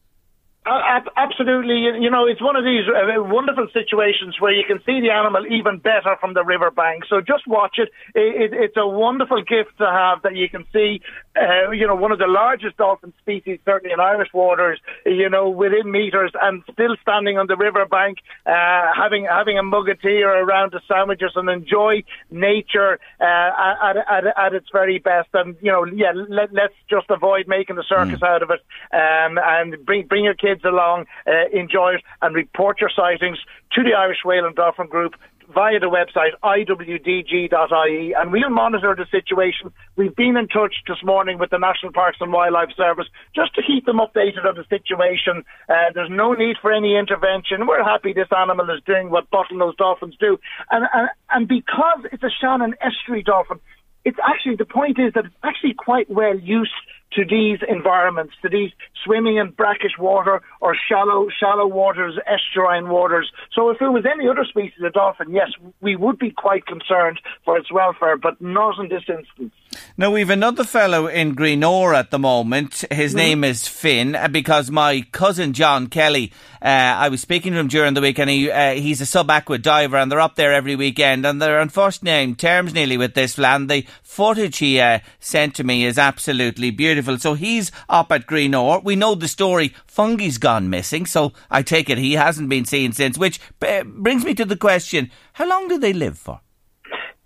Uh, 0.63 1.01
absolutely. 1.18 1.80
You 2.00 2.12
know, 2.12 2.27
it's 2.27 2.41
one 2.41 2.56
of 2.56 2.63
these 2.63 2.86
uh, 2.88 3.24
wonderful 3.24 3.68
situations 3.74 4.36
where 4.39 4.51
you 4.51 4.63
can 4.63 4.77
see 4.86 5.01
the 5.01 5.10
animal 5.10 5.44
even 5.48 5.80
better 5.80 6.15
from 6.20 6.36
the 6.36 6.44
riverbank. 6.44 7.06
So 7.10 7.20
just 7.20 7.48
watch 7.48 7.80
it. 7.80 7.89
it, 8.13 8.53
it 8.53 8.53
it's 8.53 8.77
a 8.77 8.88
wonderful 8.88 9.41
gift 9.41 9.80
to 9.80 9.88
have 9.88 10.22
that 10.22 10.36
you 10.36 10.48
can 10.50 10.65
see 10.72 11.01
uh, 11.36 11.72
you 11.72 11.88
know, 11.88 11.96
one 11.96 12.12
of 12.12 12.20
the 12.20 12.27
largest 12.27 12.75
dolphin 12.77 13.13
species, 13.22 13.60
certainly 13.63 13.94
in 13.94 14.00
Irish 14.00 14.30
waters, 14.34 14.80
you 15.06 15.30
know, 15.30 15.50
within 15.50 15.89
meters, 15.89 16.32
and 16.41 16.62
still 16.74 16.96
standing 17.01 17.38
on 17.38 17.48
the 17.48 17.56
riverbank, 17.56 18.18
uh, 18.46 18.91
having 18.94 19.25
having 19.30 19.58
a 19.58 19.63
mug 19.63 19.88
of 19.88 20.01
tea 20.01 20.24
or 20.24 20.38
a 20.38 20.46
round 20.46 20.74
of 20.74 20.82
sandwiches, 20.88 21.32
and 21.36 21.50
enjoy 21.50 22.03
nature 22.30 23.00
uh, 23.22 23.51
at, 23.82 23.98
at, 23.98 24.38
at 24.38 24.53
its 24.53 24.68
very 24.74 25.00
best. 25.00 25.30
And 25.34 25.56
you 25.62 25.72
know, 25.72 25.86
yeah, 25.86 26.12
let, 26.13 26.51
us 26.51 26.72
just 26.89 27.10
avoid 27.10 27.48
making 27.48 27.77
a 27.77 27.84
circus 27.84 28.20
mm. 28.20 28.27
out 28.27 28.44
of 28.44 28.51
it, 28.51 28.60
um, 28.94 29.39
and 29.41 29.86
bring 29.86 30.08
bring 30.08 30.25
your 30.25 30.34
kids 30.34 30.50
along, 30.63 31.05
uh, 31.27 31.48
enjoy 31.53 31.96
it, 31.96 32.03
and 32.22 32.36
report 32.36 32.81
your 32.81 32.91
sightings 32.96 33.38
to 33.74 33.84
the 33.84 33.93
Irish 33.93 34.20
Whale 34.25 34.46
and 34.46 34.55
Dolphin 34.55 34.88
Group 34.88 35.15
via 35.53 35.79
the 35.79 35.88
website 35.88 36.31
iwdg.ie 36.43 38.13
and 38.13 38.31
we'll 38.31 38.50
monitor 38.50 38.96
the 38.96 39.05
situation. 39.12 39.72
We've 39.96 40.15
been 40.15 40.38
in 40.38 40.48
touch 40.48 40.75
this 40.88 41.03
morning 41.03 41.39
with 41.39 41.50
the 41.50 41.58
National 41.58 41.91
Parks 41.91 42.17
and 42.22 42.31
Wildlife 42.31 42.72
Service 42.75 43.08
just 43.36 43.53
to 43.55 43.62
keep 43.62 43.86
them 43.86 43.98
updated 43.98 44.46
on 44.46 44.55
the 44.55 44.65
situation. 44.70 45.43
Uh, 45.70 45.91
there's 45.93 46.10
no 46.10 46.34
need 46.34 46.58
for 46.62 46.72
any 46.72 46.98
intervention. 46.98 47.67
We're 47.67 47.84
happy 47.84 48.13
this 48.13 48.31
animal 48.36 48.70
is 48.70 48.81
doing 48.86 49.10
what 49.10 49.29
bottlenose 49.29 49.77
dolphins 49.77 50.15
do. 50.20 50.38
And, 50.70 50.86
and, 50.93 51.10
and 51.29 51.48
because 51.48 52.05
it's 52.12 52.24
a 52.24 52.31
Shannon 52.41 52.75
estuary 52.81 53.24
dolphin, 53.24 53.60
it's 54.03 54.17
actually, 54.25 54.55
the 54.55 54.65
point 54.65 55.00
is 55.00 55.13
that 55.13 55.25
it's 55.25 55.36
actually 55.43 55.74
quite 55.74 56.10
well 56.10 56.38
used 56.39 56.72
to 57.13 57.25
these 57.25 57.60
environments, 57.68 58.34
to 58.41 58.50
these 58.50 58.72
swimming 59.03 59.38
in 59.38 59.50
brackish 59.51 59.98
water 60.00 60.41
or 60.62 60.75
shallow 60.88 61.27
shallow 61.39 61.68
waters, 61.68 62.18
estuarine 62.27 62.88
waters. 62.88 63.32
So 63.53 63.70
if 63.70 63.82
it 63.82 63.89
was 63.89 64.06
any 64.06 64.27
other 64.27 64.46
species 64.46 64.82
of 64.84 64.94
dolphin, 64.94 65.34
yes, 65.34 65.50
we 65.82 65.96
would 65.96 66.18
be 66.20 66.32
quite 66.32 66.65
concerned 66.65 67.20
for 67.44 67.58
its 67.58 67.72
welfare, 67.72 68.18
but 68.18 68.41
not 68.41 68.80
in 68.80 68.89
this 68.89 69.03
instance. 69.08 69.53
Now 69.98 70.12
we've 70.12 70.30
another 70.30 70.63
fellow 70.63 71.08
in 71.08 71.34
Greenore 71.36 71.94
at 71.94 72.12
the 72.12 72.20
moment. 72.20 72.86
His 72.91 73.13
mm. 73.13 73.18
name 73.18 73.44
is 73.44 73.68
Finn, 73.68 74.15
uh, 74.15 74.27
because 74.27 74.70
my 74.70 75.01
cousin 75.12 75.53
John 75.53 75.88
Kelly, 75.88 76.32
uh, 76.62 76.65
I 76.65 77.10
was 77.10 77.22
speaking 77.22 77.53
to 77.53 77.60
him 77.60 77.68
during 77.68 77.94
the 77.94 78.01
week, 78.01 78.20
and 78.20 78.30
he 78.30 78.51
uh, 78.51 78.74
he's 78.74 79.01
a 79.01 79.06
sub-aqua 79.06 79.58
diver, 79.58 79.98
and 79.98 80.12
they're 80.12 80.20
up 80.20 80.36
there 80.36 80.53
every 80.53 80.75
weekend, 80.75 81.25
and 81.25 81.41
they're 81.41 81.60
on 81.60 81.70
first 81.70 82.03
name 82.03 82.36
terms 82.36 82.74
nearly 82.74 82.98
with 82.98 83.13
this 83.15 83.38
land. 83.38 83.70
The 83.70 83.86
footage 84.03 84.58
he 84.58 84.80
uh, 84.80 85.00
sent 85.20 85.56
to 85.56 85.63
me 85.63 85.86
is 85.86 85.98
absolutely 85.98 86.72
beautiful 86.72 87.00
beautiful. 87.01 87.20
So 87.20 87.34
he's 87.36 87.72
up 87.89 88.12
at 88.12 88.27
Greenore. 88.27 88.81
We 88.84 88.96
know 88.96 89.15
the 89.15 89.27
story. 89.27 89.74
Fungie's 89.88 90.38
gone 90.38 90.70
missing, 90.70 91.05
so 91.05 91.34
I 91.50 91.62
take 91.63 91.89
it 91.89 91.98
he 91.98 92.13
hasn't 92.13 92.50
been 92.50 92.65
seen 92.65 92.91
since. 92.93 93.17
Which 93.17 93.39
uh, 93.62 93.84
brings 93.84 94.24
me 94.24 94.34
to 94.36 94.46
the 94.46 94.58
question: 94.58 95.12
How 95.34 95.48
long 95.48 95.67
do 95.67 95.77
they 95.77 95.93
live 95.93 96.17
for? 96.17 96.41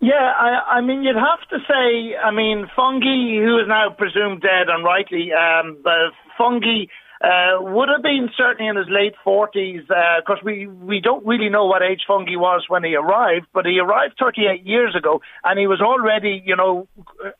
Yeah, 0.02 0.34
I, 0.38 0.78
I 0.78 0.82
mean, 0.82 1.02
you'd 1.04 1.16
have 1.16 1.48
to 1.50 1.58
say, 1.68 2.16
I 2.16 2.30
mean, 2.30 2.68
Fungie, 2.78 3.44
who 3.44 3.58
is 3.58 3.68
now 3.68 3.90
presumed 3.90 4.42
dead 4.42 4.70
and 4.70 4.84
rightly, 4.84 5.30
um, 5.34 5.78
but 5.84 6.14
Fungie 6.38 6.90
uh, 7.26 7.58
would 7.60 7.90
have 7.90 8.04
been 8.04 8.30
certainly 8.38 8.70
in 8.70 8.76
his 8.76 8.86
late 8.88 9.16
40s, 9.26 9.88
because 9.88 10.38
uh, 10.42 10.46
we, 10.46 10.68
we 10.68 11.02
don't 11.02 11.26
really 11.26 11.50
know 11.50 11.66
what 11.66 11.82
age 11.82 12.02
Fungie 12.08 12.38
was 12.38 12.66
when 12.68 12.84
he 12.84 12.96
arrived, 12.96 13.48
but 13.52 13.66
he 13.66 13.80
arrived 13.80 14.14
38 14.20 14.64
years 14.64 14.96
ago, 14.96 15.22
and 15.44 15.58
he 15.58 15.66
was 15.66 15.82
already, 15.82 16.44
you 16.46 16.56
know, 16.56 16.88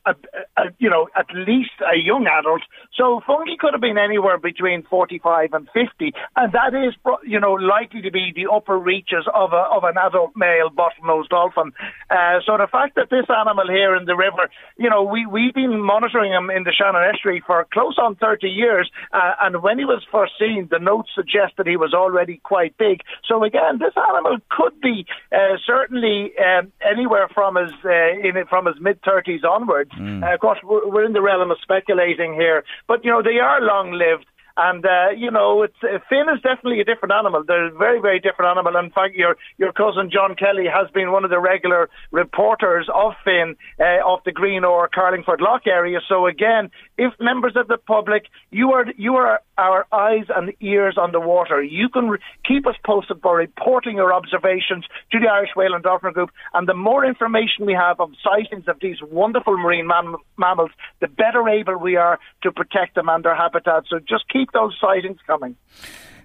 a, 0.04 0.14
a, 0.56 0.62
you 0.78 0.90
know, 0.90 1.06
at 1.14 1.26
least 1.34 1.78
a 1.80 1.96
young 1.96 2.26
adult. 2.26 2.62
So 2.96 3.20
Fungie 3.28 3.58
could 3.58 3.74
have 3.74 3.80
been 3.80 3.98
anywhere 3.98 4.38
between 4.38 4.82
45 4.82 5.52
and 5.52 5.68
50, 5.72 6.12
and 6.34 6.52
that 6.52 6.74
is, 6.74 6.94
you 7.24 7.38
know, 7.38 7.52
likely 7.52 8.02
to 8.02 8.10
be 8.10 8.32
the 8.34 8.50
upper 8.52 8.76
reaches 8.76 9.24
of 9.32 9.52
a, 9.52 9.64
of 9.70 9.84
an 9.84 9.94
adult 10.02 10.32
male 10.34 10.68
bottlenose 10.68 11.28
dolphin. 11.28 11.72
Uh, 12.10 12.40
so 12.44 12.56
the 12.58 12.66
fact 12.66 12.96
that 12.96 13.10
this 13.10 13.26
animal 13.30 13.68
here 13.68 13.94
in 13.94 14.06
the 14.06 14.16
river, 14.16 14.50
you 14.78 14.90
know, 14.90 15.04
we 15.04 15.26
we've 15.26 15.54
been 15.54 15.78
monitoring 15.80 16.32
him 16.32 16.50
in 16.50 16.64
the 16.64 16.72
Shannon 16.72 17.02
estuary 17.14 17.42
for 17.46 17.66
close 17.72 17.98
on 17.98 18.16
30 18.16 18.48
years, 18.48 18.90
uh, 19.12 19.34
and 19.42 19.62
when 19.62 19.75
when 19.76 19.78
he 19.78 19.84
was 19.84 20.02
first 20.10 20.32
seen, 20.38 20.68
the 20.70 20.78
notes 20.78 21.10
suggest 21.14 21.52
that 21.58 21.66
he 21.66 21.76
was 21.76 21.92
already 21.92 22.40
quite 22.42 22.76
big. 22.78 23.02
So 23.28 23.44
again, 23.44 23.78
this 23.78 23.92
animal 24.08 24.38
could 24.48 24.80
be 24.80 25.04
uh, 25.30 25.56
certainly 25.66 26.32
um, 26.38 26.72
anywhere 26.80 27.28
from 27.34 27.56
his 27.56 27.72
uh, 27.84 28.26
in 28.26 28.42
from 28.48 28.64
his 28.66 28.76
mid 28.80 29.02
thirties 29.02 29.42
onwards. 29.44 29.90
Mm. 29.92 30.22
Uh, 30.22 30.34
of 30.34 30.40
course, 30.40 30.58
we're, 30.64 30.88
we're 30.88 31.04
in 31.04 31.12
the 31.12 31.20
realm 31.20 31.50
of 31.50 31.58
speculating 31.60 32.32
here, 32.32 32.64
but 32.88 33.04
you 33.04 33.10
know 33.10 33.22
they 33.22 33.38
are 33.38 33.60
long 33.60 33.92
lived. 33.92 34.26
And 34.58 34.86
uh, 34.86 35.10
you 35.14 35.30
know, 35.30 35.62
it's 35.62 35.76
uh, 35.82 35.98
Finn 36.08 36.32
is 36.34 36.40
definitely 36.40 36.80
a 36.80 36.84
different 36.84 37.12
animal. 37.12 37.44
They're 37.46 37.66
a 37.66 37.76
very, 37.76 38.00
very 38.00 38.20
different 38.20 38.56
animal. 38.56 38.74
In 38.82 38.90
fact, 38.90 39.14
your 39.14 39.36
your 39.58 39.72
cousin 39.72 40.10
John 40.10 40.34
Kelly 40.34 40.64
has 40.64 40.90
been 40.92 41.12
one 41.12 41.24
of 41.24 41.30
the 41.30 41.38
regular 41.38 41.90
reporters 42.10 42.88
of 42.94 43.12
Finn 43.22 43.56
uh, 43.78 44.00
off 44.08 44.24
the 44.24 44.32
Greenore 44.32 44.88
Carlingford 44.88 45.42
Lough 45.42 45.60
area. 45.66 46.00
So 46.08 46.26
again, 46.26 46.70
if 46.96 47.12
members 47.20 47.52
of 47.54 47.68
the 47.68 47.76
public, 47.76 48.24
you 48.50 48.72
are 48.72 48.86
you 48.96 49.16
are 49.16 49.42
our 49.58 49.86
eyes 49.92 50.24
and 50.34 50.52
ears 50.60 50.96
on 50.98 51.12
the 51.12 51.20
water. 51.20 51.62
You 51.62 51.88
can 51.88 52.08
re- 52.08 52.18
keep 52.46 52.66
us 52.66 52.74
posted 52.84 53.20
by 53.20 53.32
reporting 53.32 53.96
your 53.96 54.12
observations 54.12 54.84
to 55.12 55.18
the 55.20 55.28
Irish 55.28 55.50
Whale 55.56 55.74
and 55.74 55.82
Dolphin 55.82 56.12
Group. 56.12 56.30
And 56.54 56.68
the 56.68 56.74
more 56.74 57.04
information 57.04 57.66
we 57.66 57.74
have 57.74 58.00
of 58.00 58.10
sightings 58.22 58.64
of 58.68 58.78
these 58.80 58.96
wonderful 59.02 59.56
marine 59.56 59.86
mam- 59.86 60.16
mammals, 60.36 60.70
the 61.00 61.08
better 61.08 61.48
able 61.48 61.78
we 61.78 61.96
are 61.96 62.18
to 62.42 62.52
protect 62.52 62.94
them 62.94 63.08
and 63.08 63.24
their 63.24 63.36
habitat. 63.36 63.84
So 63.88 63.98
just 63.98 64.28
keep 64.32 64.52
those 64.52 64.76
sightings 64.80 65.18
coming. 65.26 65.56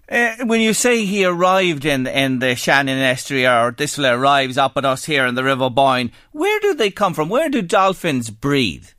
Uh, 0.09 0.35
when 0.43 0.59
you 0.59 0.73
say 0.73 1.05
he 1.05 1.23
arrived 1.23 1.85
in 1.85 2.05
in 2.05 2.39
the 2.39 2.53
Shannon 2.55 2.99
estuary 2.99 3.47
or 3.47 3.71
this 3.71 3.97
arrives 3.97 4.57
up 4.57 4.75
at 4.75 4.83
us 4.83 5.05
here 5.05 5.25
in 5.25 5.35
the 5.35 5.43
River 5.43 5.69
Boyne, 5.69 6.11
where 6.33 6.59
do 6.59 6.73
they 6.73 6.91
come 6.91 7.13
from? 7.13 7.29
Where 7.29 7.47
do 7.49 7.61
dolphins 7.61 8.29
breed? 8.29 8.89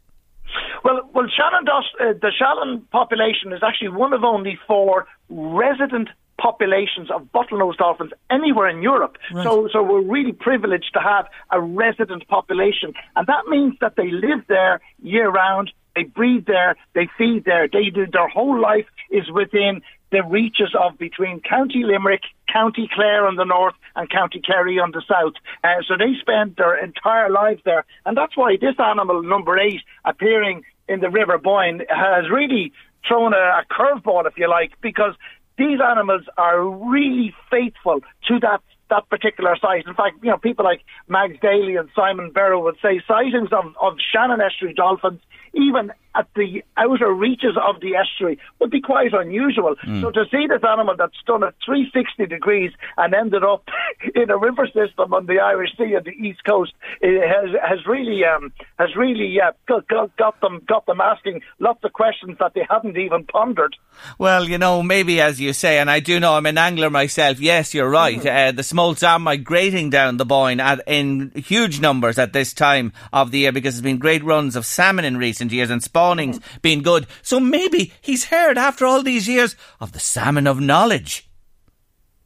Well, 0.84 1.08
well, 1.14 1.26
Shannon 1.28 1.68
uh, 1.68 2.12
the 2.20 2.32
Shannon 2.36 2.82
population 2.90 3.52
is 3.52 3.60
actually 3.62 3.90
one 3.90 4.12
of 4.12 4.24
only 4.24 4.58
four 4.66 5.06
resident 5.28 6.08
populations 6.38 7.08
of 7.10 7.28
bottlenose 7.32 7.76
dolphins 7.76 8.10
anywhere 8.30 8.68
in 8.68 8.82
Europe. 8.82 9.16
Right. 9.32 9.44
So, 9.44 9.68
so 9.72 9.82
we're 9.82 10.02
really 10.02 10.32
privileged 10.32 10.90
to 10.94 11.00
have 11.00 11.26
a 11.50 11.60
resident 11.60 12.26
population, 12.26 12.94
and 13.14 13.26
that 13.26 13.46
means 13.48 13.74
that 13.80 13.94
they 13.96 14.10
live 14.10 14.44
there 14.48 14.80
year 15.02 15.30
round. 15.30 15.70
They 15.94 16.04
breed 16.04 16.46
there, 16.46 16.74
they 16.94 17.08
feed 17.18 17.44
there, 17.44 17.68
they 17.68 17.90
do 17.90 18.06
their 18.06 18.28
whole 18.28 18.58
life 18.58 18.86
is 19.10 19.30
within 19.30 19.82
the 20.10 20.22
reaches 20.22 20.74
of 20.78 20.98
between 20.98 21.40
County 21.40 21.82
Limerick, 21.84 22.22
County 22.52 22.88
Clare 22.92 23.26
on 23.26 23.36
the 23.36 23.44
north, 23.44 23.74
and 23.96 24.08
County 24.08 24.40
Kerry 24.40 24.78
on 24.78 24.90
the 24.92 25.02
south. 25.08 25.34
Uh, 25.64 25.82
so 25.86 25.94
they 25.98 26.12
spend 26.20 26.56
their 26.56 26.76
entire 26.82 27.30
lives 27.30 27.62
there, 27.64 27.84
and 28.06 28.16
that's 28.16 28.36
why 28.36 28.56
this 28.60 28.76
animal 28.78 29.22
number 29.22 29.58
eight 29.58 29.80
appearing 30.04 30.62
in 30.88 31.00
the 31.00 31.10
River 31.10 31.38
Boyne 31.38 31.82
has 31.88 32.30
really 32.30 32.72
thrown 33.06 33.32
a, 33.34 33.36
a 33.36 33.64
curveball, 33.70 34.26
if 34.26 34.34
you 34.36 34.48
like, 34.48 34.72
because 34.80 35.14
these 35.58 35.80
animals 35.80 36.22
are 36.38 36.64
really 36.64 37.34
faithful 37.50 38.00
to 38.28 38.40
that 38.40 38.60
that 38.90 39.08
particular 39.08 39.56
site. 39.58 39.86
In 39.86 39.94
fact, 39.94 40.16
you 40.22 40.30
know, 40.30 40.36
people 40.36 40.66
like 40.66 40.82
Mags 41.08 41.38
Daly 41.40 41.76
and 41.76 41.88
Simon 41.96 42.30
Berrow 42.30 42.62
would 42.62 42.76
say 42.82 43.00
sightings 43.08 43.48
of, 43.50 43.74
of 43.80 43.94
Shannon 44.12 44.42
estuary 44.42 44.74
dolphins 44.74 45.20
even 45.54 45.92
at 46.14 46.28
the 46.34 46.62
outer 46.76 47.12
reaches 47.12 47.56
of 47.56 47.80
the 47.80 47.94
estuary 47.96 48.38
would 48.58 48.70
be 48.70 48.80
quite 48.80 49.12
unusual. 49.12 49.74
Mm. 49.86 50.02
So 50.02 50.10
to 50.10 50.24
see 50.30 50.46
this 50.46 50.62
animal 50.68 50.94
that's 50.96 51.16
done 51.26 51.42
at 51.42 51.54
360 51.64 52.26
degrees 52.26 52.70
and 52.96 53.14
ended 53.14 53.44
up 53.44 53.68
in 54.14 54.30
a 54.30 54.36
river 54.36 54.66
system 54.66 55.14
on 55.14 55.26
the 55.26 55.38
Irish 55.38 55.70
Sea 55.76 55.94
at 55.96 56.04
the 56.04 56.10
east 56.10 56.44
coast 56.44 56.72
has 57.02 57.50
has 57.62 57.86
really 57.86 58.24
um, 58.24 58.52
has 58.78 58.94
really 58.96 59.40
uh, 59.40 59.52
got, 59.66 60.16
got, 60.16 60.40
them 60.40 60.62
got 60.66 60.86
them 60.86 61.00
asking 61.00 61.40
lots 61.58 61.82
of 61.84 61.92
questions 61.92 62.36
that 62.38 62.52
they 62.54 62.66
haven't 62.68 62.96
even 62.96 63.24
pondered. 63.24 63.76
Well, 64.18 64.48
you 64.48 64.58
know, 64.58 64.82
maybe 64.82 65.20
as 65.20 65.40
you 65.40 65.52
say, 65.52 65.78
and 65.78 65.90
I 65.90 66.00
do 66.00 66.20
know 66.20 66.34
I'm 66.34 66.46
an 66.46 66.58
angler 66.58 66.90
myself. 66.90 67.40
Yes, 67.40 67.74
you're 67.74 67.90
right. 67.90 68.20
Mm. 68.20 68.48
Uh, 68.48 68.52
the 68.52 68.62
smolts 68.62 69.02
are 69.02 69.18
migrating 69.18 69.90
down 69.90 70.16
the 70.16 70.26
Boyne 70.26 70.60
at, 70.60 70.80
in 70.86 71.30
huge 71.34 71.80
numbers 71.80 72.18
at 72.18 72.32
this 72.32 72.52
time 72.52 72.92
of 73.12 73.30
the 73.30 73.40
year 73.40 73.52
because 73.52 73.74
there's 73.74 73.82
been 73.82 73.98
great 73.98 74.24
runs 74.24 74.56
of 74.56 74.66
salmon 74.66 75.04
in 75.04 75.16
recent 75.16 75.41
recent 75.42 75.52
years 75.52 75.70
and 75.70 75.82
spawning's 75.82 76.38
mm-hmm. 76.38 76.58
been 76.62 76.82
good. 76.82 77.06
So 77.22 77.40
maybe 77.40 77.92
he's 78.00 78.26
heard 78.26 78.56
after 78.56 78.86
all 78.86 79.02
these 79.02 79.28
years 79.28 79.56
of 79.80 79.92
the 79.92 79.98
salmon 79.98 80.46
of 80.46 80.60
knowledge. 80.60 81.28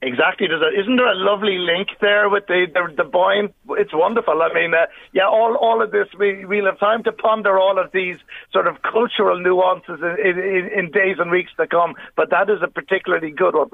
Exactly. 0.02 0.46
Isn't 0.46 0.96
there 0.96 1.10
a 1.10 1.14
lovely 1.14 1.56
link 1.56 1.88
there 2.02 2.28
with 2.28 2.46
the 2.46 2.66
the, 2.72 2.94
the 3.02 3.04
Boyne? 3.04 3.48
It's 3.70 3.94
wonderful. 3.94 4.42
I 4.42 4.52
mean, 4.52 4.74
uh, 4.74 4.86
yeah, 5.12 5.26
all 5.26 5.56
all 5.56 5.82
of 5.82 5.90
this 5.90 6.06
we 6.18 6.44
we'll 6.44 6.66
have 6.66 6.78
time 6.78 7.02
to 7.04 7.12
ponder 7.12 7.58
all 7.58 7.78
of 7.78 7.92
these 7.92 8.18
sort 8.52 8.66
of 8.66 8.82
cultural 8.82 9.40
nuances 9.40 9.98
in, 10.02 10.38
in, 10.38 10.70
in 10.76 10.90
days 10.90 11.16
and 11.18 11.30
weeks 11.30 11.50
to 11.56 11.66
come. 11.66 11.94
But 12.14 12.28
that 12.28 12.50
is 12.50 12.58
a 12.62 12.68
particularly 12.68 13.30
good 13.30 13.54
one. 13.54 13.70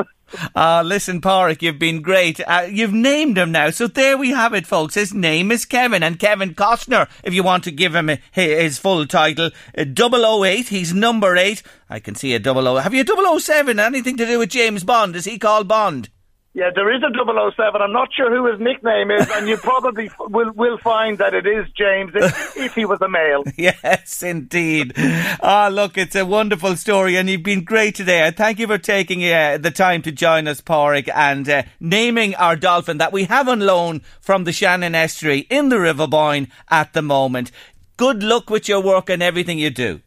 uh, 0.54 0.82
listen, 0.86 1.20
Pádraig, 1.20 1.60
you've 1.60 1.80
been 1.80 2.02
great. 2.02 2.40
Uh, 2.46 2.68
you've 2.70 2.92
named 2.92 3.36
him 3.36 3.50
now, 3.50 3.70
so 3.70 3.88
there 3.88 4.16
we 4.16 4.30
have 4.30 4.54
it, 4.54 4.64
folks. 4.66 4.94
His 4.94 5.12
name 5.12 5.50
is 5.50 5.64
Kevin, 5.64 6.04
and 6.04 6.20
Kevin 6.20 6.54
Costner. 6.54 7.08
If 7.24 7.34
you 7.34 7.42
want 7.42 7.64
to 7.64 7.72
give 7.72 7.96
him 7.96 8.10
his 8.30 8.78
full 8.78 9.06
title, 9.06 9.50
uh, 9.76 9.84
008. 9.84 10.68
He's 10.68 10.94
number 10.94 11.36
eight. 11.36 11.64
I 11.92 12.00
can 12.00 12.14
see 12.14 12.32
a 12.32 12.38
double 12.38 12.66
O. 12.66 12.76
Have 12.78 12.94
you 12.94 13.02
a 13.02 13.38
007? 13.40 13.78
Anything 13.78 14.16
to 14.16 14.24
do 14.24 14.38
with 14.38 14.48
James 14.48 14.82
Bond? 14.82 15.14
Is 15.14 15.26
he 15.26 15.38
called 15.38 15.68
Bond? 15.68 16.08
Yeah, 16.54 16.70
there 16.74 16.90
is 16.90 17.02
a 17.02 17.10
007. 17.12 17.82
I'm 17.82 17.92
not 17.92 18.08
sure 18.14 18.34
who 18.34 18.50
his 18.50 18.58
nickname 18.58 19.10
is, 19.10 19.28
and 19.30 19.46
you 19.46 19.58
probably 19.58 20.06
f- 20.06 20.16
will 20.20 20.52
will 20.52 20.78
find 20.78 21.18
that 21.18 21.34
it 21.34 21.46
is 21.46 21.66
James 21.76 22.12
if, 22.14 22.56
if 22.56 22.74
he 22.74 22.86
was 22.86 23.00
a 23.02 23.08
male. 23.10 23.44
Yes, 23.58 24.22
indeed. 24.22 24.94
Ah, 25.42 25.68
look, 25.70 25.98
it's 25.98 26.16
a 26.16 26.24
wonderful 26.24 26.76
story, 26.76 27.16
and 27.16 27.28
you've 27.28 27.42
been 27.42 27.62
great 27.64 27.94
today. 27.94 28.30
Thank 28.30 28.58
you 28.58 28.66
for 28.66 28.78
taking 28.78 29.22
uh, 29.24 29.58
the 29.58 29.70
time 29.70 30.00
to 30.02 30.12
join 30.12 30.48
us, 30.48 30.62
Pádraig, 30.62 31.10
and 31.14 31.46
uh, 31.46 31.62
naming 31.78 32.34
our 32.36 32.56
dolphin 32.56 32.96
that 32.98 33.12
we 33.12 33.24
have 33.24 33.48
on 33.48 33.60
loan 33.60 34.00
from 34.20 34.44
the 34.44 34.52
Shannon 34.52 34.94
Estuary 34.94 35.40
in 35.50 35.68
the 35.68 35.78
River 35.80 36.06
Boyne 36.06 36.48
at 36.70 36.94
the 36.94 37.02
moment. 37.02 37.50
Good 37.98 38.22
luck 38.22 38.48
with 38.48 38.66
your 38.66 38.80
work 38.82 39.10
and 39.10 39.22
everything 39.22 39.58
you 39.58 39.68
do. 39.68 40.00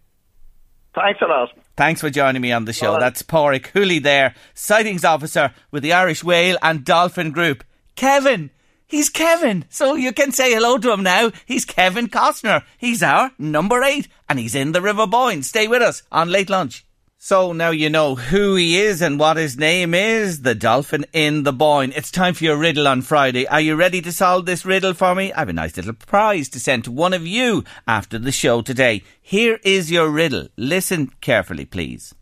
Thanks 0.95 1.21
a 1.21 1.25
lot. 1.25 1.49
Thanks 1.77 1.99
for 2.01 2.09
joining 2.09 2.41
me 2.41 2.51
on 2.51 2.65
the 2.65 2.73
show. 2.73 2.93
Bye. 2.93 3.01
That's 3.01 3.21
Pádraig 3.21 3.67
Whooley 3.73 3.99
there, 3.99 4.33
sightings 4.53 5.03
officer 5.03 5.53
with 5.71 5.83
the 5.83 5.93
Irish 5.93 6.23
Whale 6.23 6.57
and 6.61 6.85
Dolphin 6.85 7.31
Group. 7.31 7.63
Kevin! 7.95 8.49
He's 8.87 9.09
Kevin! 9.09 9.65
So 9.69 9.95
you 9.95 10.13
can 10.13 10.31
say 10.31 10.53
hello 10.53 10.77
to 10.77 10.93
him 10.93 11.03
now. 11.03 11.31
He's 11.45 11.65
Kevin 11.65 12.07
Costner. 12.07 12.63
He's 12.77 13.03
our 13.03 13.31
number 13.37 13.83
eight, 13.83 14.07
and 14.29 14.39
he's 14.39 14.55
in 14.55 14.71
the 14.71 14.81
River 14.81 15.05
Boyne. 15.07 15.43
Stay 15.43 15.67
with 15.67 15.81
us 15.81 16.03
on 16.11 16.29
Late 16.29 16.49
Lunch. 16.49 16.85
So 17.27 17.53
now 17.53 17.71
you 17.71 17.89
know 17.89 18.13
who 18.13 18.53
he 18.53 18.79
is 18.79 19.01
and 19.01 19.17
what 19.17 19.37
his 19.37 19.57
name 19.57 19.95
is, 19.95 20.43
the 20.43 20.53
dolphin 20.53 21.07
in 21.11 21.41
the 21.41 21.51
Boyne. 21.51 21.91
It's 21.95 22.11
time 22.11 22.35
for 22.35 22.43
your 22.43 22.55
riddle 22.55 22.87
on 22.87 23.01
Friday. 23.01 23.47
Are 23.47 23.59
you 23.59 23.75
ready 23.75 23.99
to 24.03 24.11
solve 24.11 24.45
this 24.45 24.63
riddle 24.63 24.93
for 24.93 25.15
me? 25.15 25.33
I 25.33 25.39
have 25.39 25.49
a 25.49 25.53
nice 25.53 25.75
little 25.75 25.93
prize 25.93 26.49
to 26.49 26.59
send 26.59 26.83
to 26.83 26.91
one 26.91 27.13
of 27.13 27.25
you 27.25 27.63
after 27.87 28.19
the 28.19 28.31
show 28.31 28.61
today. 28.61 29.01
Here 29.19 29.59
is 29.63 29.89
your 29.89 30.07
riddle. 30.07 30.49
Listen 30.55 31.09
carefully, 31.19 31.65
please. 31.65 32.13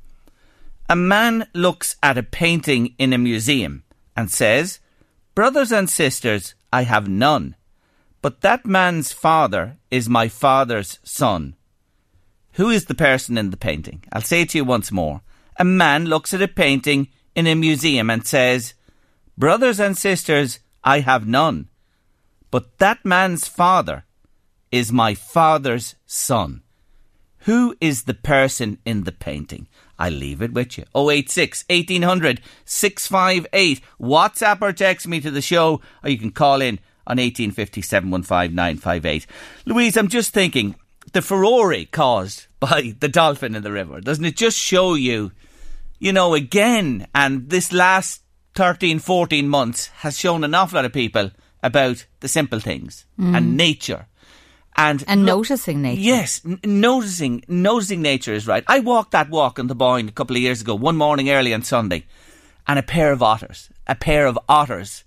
A 0.87 0.95
man 0.95 1.49
looks 1.53 1.97
at 2.01 2.17
a 2.17 2.23
painting 2.23 2.95
in 2.97 3.11
a 3.11 3.17
museum 3.17 3.83
and 4.15 4.31
says, 4.31 4.79
Brothers 5.35 5.73
and 5.73 5.89
sisters, 5.89 6.55
I 6.71 6.83
have 6.83 7.09
none. 7.09 7.57
But 8.21 8.39
that 8.39 8.65
man's 8.65 9.11
father 9.11 9.79
is 9.91 10.07
my 10.07 10.29
father's 10.29 10.99
son. 11.03 11.57
Who 12.53 12.69
is 12.69 12.85
the 12.85 12.95
person 12.95 13.37
in 13.37 13.49
the 13.49 13.57
painting? 13.57 14.03
I'll 14.11 14.21
say 14.21 14.41
it 14.41 14.49
to 14.49 14.59
you 14.59 14.65
once 14.65 14.91
more. 14.91 15.21
A 15.57 15.63
man 15.63 16.05
looks 16.05 16.33
at 16.33 16.41
a 16.41 16.47
painting 16.47 17.09
in 17.35 17.47
a 17.47 17.55
museum 17.55 18.09
and 18.09 18.25
says, 18.25 18.73
Brothers 19.37 19.79
and 19.79 19.97
sisters, 19.97 20.59
I 20.83 20.99
have 20.99 21.27
none. 21.27 21.69
But 22.51 22.77
that 22.77 23.03
man's 23.03 23.47
father 23.47 24.05
is 24.71 24.91
my 24.91 25.15
father's 25.15 25.95
son. 26.05 26.61
Who 27.39 27.75
is 27.81 28.03
the 28.03 28.13
person 28.13 28.77
in 28.85 29.03
the 29.03 29.11
painting? 29.11 29.67
I 29.97 30.09
leave 30.09 30.41
it 30.41 30.53
with 30.53 30.77
you. 30.77 30.85
086 30.95 31.65
1800 31.69 32.41
658. 32.65 33.81
WhatsApp 33.99 34.61
or 34.61 34.73
text 34.73 35.07
me 35.07 35.19
to 35.21 35.31
the 35.31 35.41
show, 35.41 35.81
or 36.03 36.09
you 36.09 36.17
can 36.17 36.31
call 36.31 36.61
in 36.61 36.79
on 37.05 37.17
1850 37.17 37.81
715 37.81 38.55
958. 38.55 39.27
Louise, 39.65 39.97
I'm 39.97 40.07
just 40.07 40.33
thinking, 40.33 40.75
the 41.13 41.21
furore 41.21 41.85
caused 41.91 42.47
by 42.59 42.93
the 42.99 43.07
dolphin 43.07 43.55
in 43.55 43.63
the 43.63 43.71
river, 43.71 44.01
doesn't 44.01 44.25
it 44.25 44.35
just 44.35 44.57
show 44.57 44.95
you, 44.95 45.31
you 45.99 46.13
know, 46.13 46.33
again, 46.33 47.07
and 47.15 47.49
this 47.49 47.71
last 47.71 48.23
13, 48.55 48.99
14 48.99 49.47
months 49.47 49.87
has 49.87 50.19
shown 50.19 50.43
an 50.43 50.53
awful 50.53 50.75
lot 50.75 50.85
of 50.85 50.93
people 50.93 51.31
about 51.61 52.05
the 52.19 52.27
simple 52.27 52.59
things 52.59 53.05
mm. 53.19 53.35
and 53.35 53.57
nature. 53.57 54.07
And, 54.75 55.03
And 55.07 55.25
noticing 55.25 55.81
nature. 55.81 56.01
Yes, 56.01 56.41
n- 56.43 56.59
noticing 56.63 57.43
noticing 57.47 58.01
nature 58.01 58.33
is 58.33 58.47
right. 58.47 58.63
I 58.67 58.79
walked 58.79 59.11
that 59.11 59.29
walk 59.29 59.59
in 59.59 59.67
the 59.67 59.75
Boyne 59.75 60.09
a 60.09 60.11
couple 60.11 60.35
of 60.35 60.41
years 60.41 60.61
ago, 60.61 60.73
one 60.73 60.97
morning 60.97 61.29
early 61.29 61.53
on 61.53 61.61
Sunday, 61.61 62.05
and 62.67 62.79
a 62.79 62.83
pair 62.83 63.11
of 63.11 63.21
otters, 63.21 63.69
a 63.85 63.93
pair 63.93 64.25
of 64.25 64.37
otters 64.49 65.03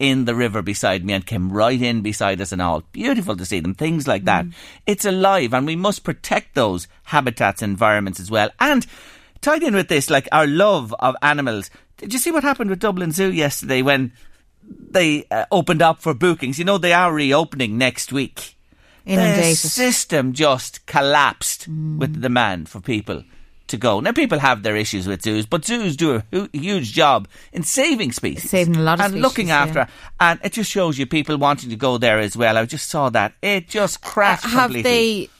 in 0.00 0.24
the 0.24 0.34
river 0.34 0.62
beside 0.62 1.04
me 1.04 1.12
and 1.12 1.24
came 1.26 1.52
right 1.52 1.80
in 1.80 2.00
beside 2.00 2.40
us 2.40 2.50
and 2.50 2.60
all. 2.60 2.82
Beautiful 2.90 3.36
to 3.36 3.44
see 3.44 3.60
them, 3.60 3.74
things 3.74 4.08
like 4.08 4.24
that. 4.24 4.46
It's 4.86 5.04
alive 5.04 5.54
and 5.54 5.66
we 5.66 5.76
must 5.76 6.02
protect 6.02 6.54
those 6.54 6.88
habitats 7.04 7.62
environments 7.62 8.18
as 8.18 8.30
well. 8.30 8.50
And 8.58 8.86
tied 9.42 9.62
in 9.62 9.74
with 9.74 9.88
this, 9.88 10.08
like 10.10 10.26
our 10.32 10.46
love 10.46 10.94
of 10.98 11.14
animals. 11.22 11.70
Did 11.98 12.14
you 12.14 12.18
see 12.18 12.32
what 12.32 12.42
happened 12.42 12.70
with 12.70 12.80
Dublin 12.80 13.12
Zoo 13.12 13.30
yesterday 13.30 13.82
when 13.82 14.12
they 14.62 15.26
uh, 15.30 15.44
opened 15.52 15.82
up 15.82 16.00
for 16.00 16.14
bookings? 16.14 16.58
You 16.58 16.64
know, 16.64 16.78
they 16.78 16.94
are 16.94 17.12
reopening 17.12 17.76
next 17.76 18.10
week. 18.10 18.56
The 19.04 19.54
system 19.54 20.32
just 20.32 20.86
collapsed 20.86 21.68
with 21.68 22.14
the 22.14 22.20
demand 22.20 22.70
for 22.70 22.80
people 22.80 23.24
to 23.70 23.76
go. 23.76 24.00
Now, 24.00 24.12
people 24.12 24.38
have 24.38 24.62
their 24.62 24.76
issues 24.76 25.06
with 25.08 25.22
zoos, 25.22 25.46
but 25.46 25.64
zoos 25.64 25.96
do 25.96 26.22
a 26.32 26.48
huge 26.52 26.92
job 26.92 27.26
in 27.52 27.62
saving 27.62 28.12
species. 28.12 28.50
Saving 28.50 28.76
a 28.76 28.80
lot 28.82 29.00
of 29.00 29.06
And 29.06 29.22
looking 29.22 29.50
after. 29.50 29.80
yeah. 29.80 29.88
And 30.20 30.40
it 30.44 30.52
just 30.52 30.70
shows 30.70 30.98
you 30.98 31.06
people 31.06 31.36
wanting 31.38 31.70
to 31.70 31.76
go 31.76 31.98
there 31.98 32.18
as 32.18 32.36
well. 32.36 32.56
I 32.58 32.64
just 32.66 32.88
saw 32.88 33.08
that. 33.10 33.32
It 33.42 33.68
just 33.68 34.02
crashed 34.02 34.44
have 34.44 34.70
completely. 34.70 34.82
they, 34.82 35.30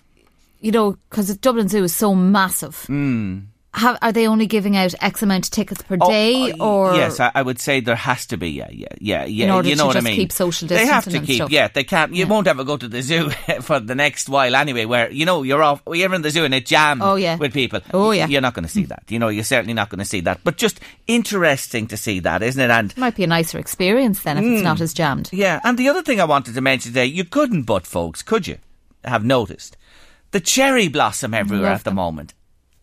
you 0.60 0.72
know, 0.72 0.96
because 1.10 1.28
the 1.28 1.34
Dublin 1.36 1.68
Zoo 1.68 1.84
is 1.84 1.94
so 1.94 2.14
massive. 2.14 2.84
Hmm. 2.86 3.38
Have, 3.72 3.98
are 4.02 4.10
they 4.10 4.26
only 4.26 4.46
giving 4.48 4.76
out 4.76 4.94
X 5.00 5.22
amount 5.22 5.46
of 5.46 5.52
tickets 5.52 5.80
per 5.82 5.96
Oh, 6.00 6.10
day, 6.10 6.52
oh, 6.58 6.66
or 6.88 6.94
yes, 6.96 7.20
I, 7.20 7.30
I 7.36 7.42
would 7.42 7.60
say 7.60 7.78
there 7.78 7.94
has 7.94 8.26
to 8.26 8.36
be. 8.36 8.50
Yeah, 8.50 8.66
yeah, 8.72 8.88
yeah, 8.98 9.24
yeah. 9.26 9.44
In 9.44 9.50
order 9.52 9.68
you 9.68 9.76
know 9.76 9.84
to 9.84 9.86
what 9.86 9.96
I 9.96 10.00
just 10.00 10.04
mean? 10.06 10.16
keep 10.16 10.32
social 10.32 10.66
distancing. 10.66 10.86
They 10.88 10.92
have 10.92 11.04
to 11.04 11.20
keep. 11.20 11.36
stuff. 11.36 11.50
Yeah, 11.52 11.68
they 11.68 11.84
can't. 11.84 12.12
You 12.12 12.26
won't 12.26 12.48
ever 12.48 12.64
go 12.64 12.76
to 12.76 12.88
the 12.88 13.00
zoo 13.00 13.30
for 13.62 13.78
the 13.78 13.94
next 13.94 14.28
while 14.28 14.56
anyway. 14.56 14.86
Where 14.86 15.08
you 15.12 15.24
know 15.24 15.44
you're 15.44 15.62
off. 15.62 15.82
You're 15.86 16.12
in 16.12 16.22
the 16.22 16.30
zoo 16.30 16.44
and 16.44 16.52
it 16.52 16.66
jam. 16.66 17.00
Oh, 17.00 17.14
yeah. 17.14 17.36
with 17.36 17.54
people. 17.54 17.80
Oh, 17.94 18.10
yeah. 18.10 18.26
You're 18.26 18.40
not 18.40 18.54
going 18.54 18.64
to 18.64 18.68
see 18.72 18.86
that. 18.86 19.04
You 19.08 19.20
know, 19.20 19.28
you're 19.28 19.44
certainly 19.44 19.74
not 19.74 19.88
going 19.88 20.00
to 20.00 20.04
see 20.04 20.20
that. 20.22 20.40
But 20.42 20.56
just 20.56 20.80
interesting 21.06 21.86
to 21.88 21.96
see 21.96 22.18
that, 22.20 22.42
isn't 22.42 22.60
it? 22.60 22.70
And 22.70 22.96
might 22.96 23.14
be 23.14 23.22
a 23.22 23.28
nicer 23.28 23.58
experience 23.58 24.22
then 24.24 24.36
if 24.38 24.44
Hmm. 24.44 24.52
it's 24.54 24.62
not 24.62 24.80
as 24.80 24.92
jammed. 24.92 25.28
yeah, 25.32 25.60
and 25.62 25.78
the 25.78 25.88
other 25.88 26.02
thing 26.02 26.20
I 26.20 26.24
wanted 26.24 26.54
to 26.54 26.60
mention 26.60 26.90
today, 26.90 27.06
you 27.06 27.24
couldn't 27.24 27.62
but, 27.62 27.86
folks, 27.86 28.20
could 28.22 28.48
you? 28.48 28.58
Have 29.04 29.24
noticed 29.24 29.76
the 30.32 30.40
cherry 30.40 30.88
blossom 30.88 31.34
everywhere 31.34 31.70
Love 31.70 31.78
at 31.78 31.84
the 31.84 31.90
them. 31.90 31.94
moment. 31.96 32.34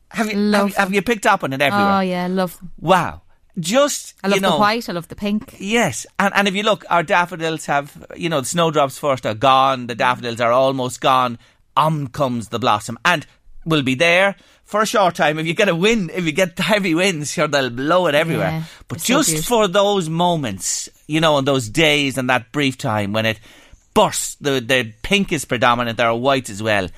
Have 0.10 0.32
you, 0.32 0.38
Love 0.38 0.62
have, 0.62 0.70
you- 0.70 0.76
have 0.76 0.94
you 0.94 1.02
picked 1.02 1.26
up 1.26 1.44
on 1.44 1.54
it 1.54 1.62
everywhere? 1.62 1.98
Oh 1.98 2.00
yeah, 2.00 2.28
love 2.28 2.58
them. 2.58 2.72
Wow. 2.80 3.22
Just 3.60 4.14
I 4.24 4.28
love 4.28 4.36
you 4.38 4.42
know, 4.42 4.52
the 4.52 4.58
white. 4.60 4.88
I 4.88 4.92
love 4.92 5.08
the 5.08 5.16
pink. 5.16 5.56
Yes, 5.58 6.06
and 6.20 6.32
and 6.36 6.48
if 6.48 6.54
you 6.56 6.62
look, 6.64 6.86
our 6.92 7.02
daffodils 7.02 7.66
have 7.66 8.06
you 8.16 8.30
know 8.30 8.42
the 8.42 8.46
snowdrops 8.48 9.00
first 9.00 9.26
are 9.26 9.34
gone. 9.34 9.88
The 9.88 9.96
daffodils 9.96 10.40
are 10.40 10.52
almost 10.52 11.02
gone. 11.02 11.40
On 11.76 12.08
comes 12.08 12.50
the 12.50 12.60
blossom, 12.60 12.98
and 13.04 13.26
will 13.66 13.82
be 13.84 13.96
there 13.96 14.36
for 14.64 14.82
a 14.82 14.86
short 14.86 15.16
time. 15.16 15.40
If 15.40 15.48
you 15.48 15.54
get 15.56 15.70
a 15.70 15.76
wind, 15.76 16.12
if 16.14 16.26
you 16.26 16.32
get 16.32 16.58
heavy 16.74 16.94
winds, 16.94 17.32
sure 17.32 17.48
they'll 17.48 17.70
blow 17.72 18.06
it 18.08 18.14
everywhere. 18.16 18.50
Yeah, 18.50 18.64
but 18.88 18.98
it's 19.00 19.08
so 19.08 19.24
just 19.24 19.48
for 19.48 19.68
those 19.68 20.08
moments, 20.08 20.88
you 21.08 21.20
know, 21.20 21.38
and 21.40 21.48
those 21.48 21.68
days 21.68 22.18
and 22.18 22.30
that 22.30 22.52
brief 22.52 22.78
time 22.78 23.12
when 23.12 23.26
it 23.26 23.40
bursts, 23.96 24.36
the 24.36 24.60
the 24.60 24.94
pink 25.02 25.32
is 25.32 25.46
predominant. 25.46 25.98
There 25.98 26.08
are 26.10 26.16
whites 26.16 26.52
as 26.52 26.62
well. 26.62 26.90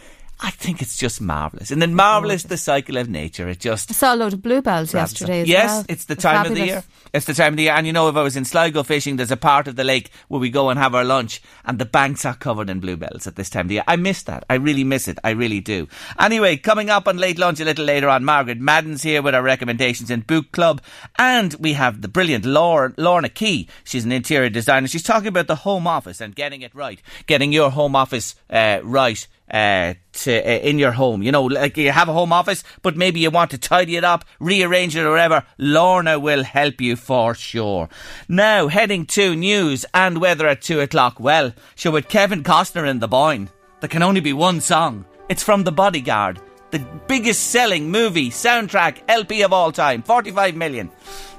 I 0.42 0.52
think 0.52 0.82
it's 0.82 0.96
just 0.96 1.20
marvelous, 1.20 1.70
and 1.70 1.82
then 1.82 1.94
marvelous 1.94 2.44
the 2.44 2.56
cycle 2.56 2.96
of 2.96 3.10
nature. 3.10 3.50
It 3.50 3.60
just 3.60 3.92
I 3.92 3.94
saw 3.94 4.16
a 4.16 4.16
load 4.16 4.34
of 4.34 4.42
bluebells 4.42 4.94
yesterday 4.94 5.42
as 5.42 5.50
yes, 5.50 5.70
well. 5.70 5.86
it's 5.90 6.06
the 6.06 6.16
They're 6.16 6.32
time 6.32 6.46
of 6.46 6.56
the 6.56 6.66
year. 6.66 6.84
It's 7.14 7.26
the 7.26 7.34
time 7.34 7.54
of 7.54 7.58
the 7.58 7.64
year. 7.64 7.74
And 7.74 7.86
you 7.86 7.92
know, 7.92 8.08
if 8.08 8.16
I 8.16 8.24
was 8.24 8.38
in 8.38 8.46
Sligo 8.46 8.84
fishing, 8.84 9.18
there's 9.18 9.32
a 9.32 9.38
part 9.38 9.68
of 9.68 9.76
the 9.76 9.84
lake 9.84 10.12
where 10.30 10.40
we 10.40 10.50
go 10.50 10.70
and 10.70 10.80
have 10.80 10.96
our 10.96 11.04
lunch, 11.04 11.42
and 11.66 11.78
the 11.78 11.86
banks 11.86 12.24
are 12.26 12.36
covered 12.36 12.70
in 12.70 12.80
bluebells 12.80 13.28
at 13.28 13.36
this 13.36 13.50
time 13.50 13.66
of 13.66 13.68
the 13.68 13.76
year. 13.76 13.84
I 13.86 13.98
miss 13.98 14.24
that. 14.24 14.46
I 14.50 14.56
really 14.56 14.86
miss 14.86 15.10
it. 15.10 15.20
I 15.26 15.32
really 15.32 15.60
do. 15.60 15.90
Anyway, 16.18 16.56
coming 16.56 16.90
up 16.90 17.08
on 17.10 17.18
late 17.18 17.38
lunch 17.38 17.60
a 17.60 17.66
little 17.66 17.86
later 17.86 18.08
on, 18.08 18.24
Margaret 18.24 18.60
Madden's 18.60 19.04
here 19.04 19.22
with 19.22 19.36
our 19.36 19.44
recommendations 19.44 20.10
in 20.10 20.22
Book 20.22 20.54
Club. 20.54 20.82
And 21.18 21.54
we 21.56 21.74
have 21.74 22.02
the 22.02 22.08
brilliant 22.08 22.46
Laura, 22.46 22.94
Lorna 22.96 23.30
Key. 23.30 23.68
She's 23.84 24.06
an 24.06 24.14
interior 24.14 24.50
designer. 24.50 24.88
She's 24.88 25.04
talking 25.04 25.28
about 25.28 25.48
the 25.48 25.56
home 25.56 25.86
office 25.86 26.22
and 26.22 26.34
getting 26.34 26.62
it 26.62 26.74
right. 26.74 27.02
Getting 27.28 27.52
your 27.52 27.72
home 27.72 27.96
office 27.96 28.36
uh, 28.50 28.80
right 28.84 29.28
uh, 29.52 29.94
to, 30.14 30.34
uh, 30.38 30.60
in 30.60 30.80
your 30.80 30.92
home. 30.92 31.24
You 31.24 31.32
know, 31.32 31.44
like 31.44 31.78
you 31.78 31.92
have 31.92 32.10
a 32.10 32.14
home 32.14 32.34
office, 32.34 32.64
but 32.82 32.96
maybe 32.96 33.20
you 33.20 33.32
want 33.32 33.52
to 33.52 33.58
tidy 33.58 33.96
it 33.96 34.04
up, 34.04 34.26
rearrange 34.40 34.96
it 34.96 35.04
or 35.04 35.12
whatever. 35.12 35.44
Lorna 35.58 36.20
will 36.20 36.44
help 36.44 36.82
you 36.82 36.96
for 36.96 37.34
sure. 37.34 37.90
Now, 38.28 38.68
heading 38.68 39.06
to 39.08 39.36
news 39.36 39.86
and 39.94 40.22
weather 40.22 40.48
at 40.48 40.62
two 40.62 40.80
o'clock. 40.80 41.20
Well, 41.20 41.54
sure, 41.76 41.92
with 41.92 42.10
Kevin 42.10 42.44
Costner 42.44 42.88
in 42.88 43.00
the 43.00 43.08
Boyne, 43.08 43.50
there 43.80 43.90
can 43.90 44.04
only 44.04 44.22
be 44.22 44.34
one 44.34 44.62
song. 44.62 45.06
It's 45.30 45.44
from 45.44 45.64
The 45.64 45.72
Bodyguard, 45.72 46.40
the 46.72 46.86
biggest 47.08 47.52
selling 47.52 47.92
movie, 47.92 48.30
soundtrack, 48.30 49.02
LP 49.08 49.44
of 49.44 49.54
all 49.54 49.72
time, 49.72 50.02
45 50.02 50.56
million. 50.56 50.92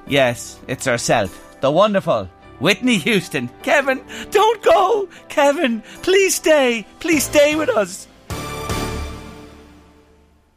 Yes, 0.07 0.59
it's 0.67 0.87
herself, 0.87 1.61
the 1.61 1.71
wonderful 1.71 2.29
Whitney 2.61 2.99
Houston. 2.99 3.51
Kevin, 3.63 4.05
don't 4.31 4.63
go! 4.63 5.09
Kevin, 5.29 5.83
please 6.03 6.37
stay! 6.37 6.87
Please 7.01 7.25
stay 7.25 7.57
with 7.57 7.71
us! 7.71 8.07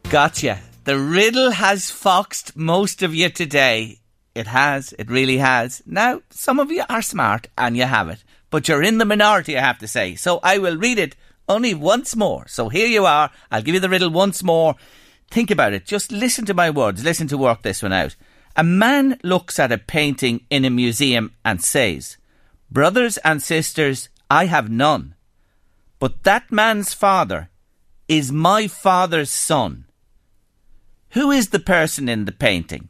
Gotcha. 0.10 0.60
The 0.84 1.00
riddle 1.00 1.52
has 1.52 1.90
foxed 1.90 2.56
most 2.56 3.02
of 3.02 3.16
you 3.16 3.30
today. 3.30 4.00
It 4.36 4.48
has. 4.48 4.94
It 5.00 5.10
really 5.10 5.38
has. 5.38 5.82
Now, 5.86 6.22
some 6.30 6.60
of 6.60 6.72
you 6.72 6.84
are 6.90 7.02
smart 7.02 7.48
and 7.58 7.78
you 7.78 7.84
have 7.84 8.10
it. 8.10 8.24
But 8.50 8.68
you're 8.68 8.84
in 8.84 8.98
the 8.98 9.06
minority, 9.06 9.58
I 9.58 9.62
have 9.62 9.80
to 9.80 9.88
say. 9.88 10.16
So 10.16 10.40
I 10.44 10.58
will 10.58 10.78
read 10.78 11.00
it 11.00 11.16
only 11.48 11.74
once 11.74 12.16
more. 12.16 12.48
So 12.48 12.70
here 12.70 12.88
you 12.88 13.06
are. 13.06 13.32
I'll 13.50 13.62
give 13.62 13.74
you 13.74 13.80
the 13.80 13.90
riddle 13.90 14.10
once 14.10 14.44
more. 14.44 14.76
Think 15.32 15.50
about 15.50 15.74
it. 15.74 15.86
Just 15.86 16.12
listen 16.12 16.46
to 16.46 16.54
my 16.54 16.70
words. 16.70 17.04
Listen 17.04 17.28
to 17.30 17.38
work 17.38 17.62
this 17.62 17.82
one 17.82 17.94
out. 17.94 18.16
A 18.56 18.64
man 18.64 19.20
looks 19.24 19.58
at 19.58 19.72
a 19.72 19.80
painting 19.80 20.46
in 20.50 20.64
a 20.64 20.70
museum 20.70 21.34
and 21.44 21.64
says, 21.64 22.18
Brothers 22.70 23.18
and 23.20 23.42
sisters, 23.42 24.10
I 24.30 24.46
have 24.46 24.70
none. 24.70 25.16
But 26.00 26.24
that 26.24 26.52
man's 26.52 26.94
father 26.94 27.50
is 28.08 28.32
my 28.32 28.68
father's 28.68 29.32
son. 29.32 29.86
Who 31.12 31.32
is 31.32 31.50
the 31.50 31.60
person 31.60 32.08
in 32.08 32.26
the 32.26 32.32
painting? 32.32 32.90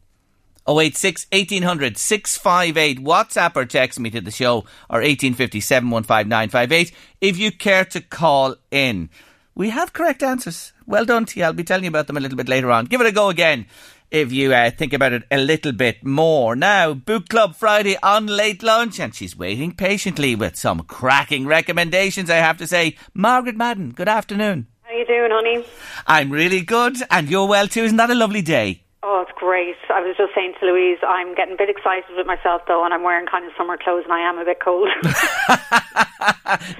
086 0.67 1.27
1800 1.31 1.97
658 1.97 3.03
WhatsApp 3.03 3.55
or 3.55 3.65
text 3.65 3.99
me 3.99 4.09
to 4.09 4.21
the 4.21 4.31
show 4.31 4.59
or 4.89 4.99
1850 4.99 5.59
715 5.59 6.95
if 7.19 7.37
you 7.37 7.51
care 7.51 7.85
to 7.85 8.01
call 8.01 8.55
in. 8.71 9.09
We 9.55 9.69
have 9.69 9.93
correct 9.93 10.23
answers. 10.23 10.73
Well 10.85 11.05
done 11.05 11.25
to 11.25 11.39
you. 11.39 11.45
I'll 11.45 11.53
be 11.53 11.63
telling 11.63 11.83
you 11.83 11.89
about 11.89 12.07
them 12.07 12.17
a 12.17 12.21
little 12.21 12.37
bit 12.37 12.49
later 12.49 12.71
on. 12.71 12.85
Give 12.85 13.01
it 13.01 13.07
a 13.07 13.11
go 13.11 13.29
again 13.29 13.67
if 14.13 14.31
you 14.31 14.53
uh, 14.53 14.69
think 14.69 14.93
about 14.93 15.11
it 15.11 15.23
a 15.31 15.39
little 15.39 15.71
bit 15.71 16.05
more. 16.05 16.55
Now, 16.55 16.93
Book 16.93 17.29
Club 17.29 17.55
Friday 17.55 17.97
on 18.03 18.27
late 18.27 18.61
lunch, 18.61 18.99
and 18.99 19.13
she's 19.13 19.35
waiting 19.35 19.73
patiently 19.73 20.35
with 20.35 20.55
some 20.55 20.81
cracking 20.81 21.47
recommendations, 21.47 22.29
I 22.29 22.35
have 22.35 22.57
to 22.59 22.67
say. 22.67 22.95
Margaret 23.15 23.57
Madden, 23.57 23.89
good 23.89 24.07
afternoon. 24.07 24.67
How 24.83 24.93
are 24.93 24.97
you 24.99 25.05
doing, 25.05 25.31
honey? 25.31 25.65
I'm 26.05 26.29
really 26.29 26.61
good, 26.61 26.97
and 27.09 27.27
you're 27.27 27.47
well 27.47 27.67
too. 27.67 27.83
Isn't 27.85 27.97
that 27.97 28.11
a 28.11 28.15
lovely 28.15 28.43
day? 28.43 28.82
Oh, 29.05 29.25
it's 29.27 29.37
great. 29.37 29.75
I 29.89 29.99
was 29.99 30.15
just 30.15 30.33
saying 30.33 30.53
to 30.61 30.65
Louise, 30.65 30.97
I'm 31.05 31.35
getting 31.35 31.55
a 31.55 31.57
bit 31.57 31.69
excited 31.69 32.15
with 32.15 32.25
myself 32.25 32.61
though, 32.69 32.85
and 32.85 32.93
I'm 32.93 33.03
wearing 33.03 33.25
kind 33.27 33.45
of 33.45 33.51
summer 33.57 33.77
clothes, 33.77 34.05
and 34.05 34.13
I 34.13 34.21
am 34.21 34.37
a 34.37 34.45
bit 34.45 34.61
cold. 34.63 34.87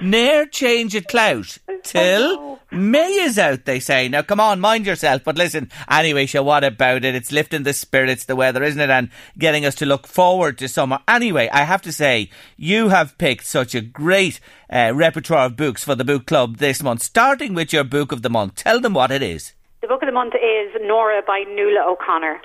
Ne'er 0.00 0.46
change 0.46 0.94
a 0.94 1.02
clout 1.02 1.58
till 1.82 2.60
May 2.70 3.12
is 3.12 3.38
out, 3.38 3.66
they 3.66 3.78
say. 3.78 4.08
Now, 4.08 4.22
come 4.22 4.40
on, 4.40 4.58
mind 4.58 4.86
yourself. 4.86 5.22
But 5.22 5.36
listen, 5.36 5.70
anyway, 5.90 6.24
sure, 6.24 6.42
what 6.42 6.64
about 6.64 7.04
it? 7.04 7.14
It's 7.14 7.30
lifting 7.30 7.64
the 7.64 7.74
spirits, 7.74 8.24
the 8.24 8.36
weather, 8.36 8.62
isn't 8.62 8.80
it? 8.80 8.88
And 8.88 9.10
getting 9.36 9.66
us 9.66 9.74
to 9.76 9.86
look 9.86 10.06
forward 10.06 10.56
to 10.58 10.68
summer. 10.68 11.00
Anyway, 11.06 11.50
I 11.52 11.64
have 11.64 11.82
to 11.82 11.92
say, 11.92 12.30
you 12.56 12.88
have 12.88 13.18
picked 13.18 13.44
such 13.44 13.74
a 13.74 13.82
great 13.82 14.40
uh, 14.70 14.92
repertoire 14.94 15.46
of 15.46 15.56
books 15.56 15.84
for 15.84 15.94
the 15.94 16.06
book 16.06 16.24
club 16.24 16.56
this 16.56 16.82
month, 16.82 17.02
starting 17.02 17.52
with 17.52 17.70
your 17.70 17.84
book 17.84 18.12
of 18.12 18.22
the 18.22 18.30
month. 18.30 18.54
Tell 18.54 18.80
them 18.80 18.94
what 18.94 19.10
it 19.10 19.22
is. 19.22 19.52
The 19.84 19.88
book 19.88 20.02
of 20.02 20.06
the 20.06 20.12
month 20.12 20.34
is 20.34 20.80
Nora 20.80 21.20
by 21.26 21.44
Nuala 21.46 21.84
O'Connor. 21.86 22.40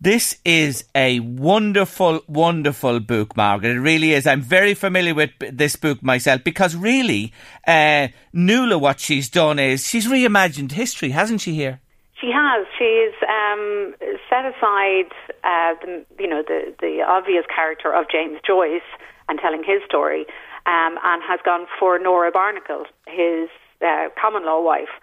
This 0.00 0.38
is 0.44 0.84
a 0.94 1.18
wonderful, 1.18 2.20
wonderful 2.28 3.00
book, 3.00 3.36
Margaret. 3.36 3.70
It 3.70 3.80
really 3.80 4.12
is. 4.12 4.24
I'm 4.24 4.40
very 4.40 4.74
familiar 4.74 5.16
with 5.16 5.30
this 5.50 5.74
book 5.74 6.00
myself 6.00 6.44
because 6.44 6.76
really, 6.76 7.32
uh, 7.66 8.06
Nuala, 8.32 8.78
what 8.78 9.00
she's 9.00 9.28
done 9.28 9.58
is 9.58 9.88
she's 9.88 10.06
reimagined 10.06 10.70
history, 10.70 11.10
hasn't 11.10 11.40
she? 11.40 11.54
Here, 11.54 11.80
She 12.20 12.30
has. 12.32 12.66
She's 12.78 13.16
um, 13.26 13.94
set 14.30 14.44
aside, 14.46 15.10
uh, 15.42 15.74
the, 15.82 16.04
you 16.20 16.28
know, 16.28 16.44
the 16.46 16.72
the 16.80 17.02
obvious 17.02 17.46
character 17.52 17.92
of 17.92 18.04
James 18.12 18.38
Joyce 18.46 18.86
and 19.28 19.40
telling 19.40 19.64
his 19.64 19.82
story, 19.88 20.24
um, 20.66 20.98
and 21.02 21.20
has 21.26 21.40
gone 21.44 21.66
for 21.80 21.98
Nora 21.98 22.30
Barnacle, 22.30 22.84
his 23.08 23.48
uh, 23.84 24.08
common 24.20 24.44
law 24.44 24.62
wife, 24.62 24.94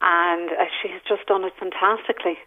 and 0.00 0.50
uh, 0.50 0.64
she 0.80 0.88
has 0.88 1.00
just 1.08 1.26
done 1.26 1.44
it 1.44 1.52
fantastically. 1.58 2.38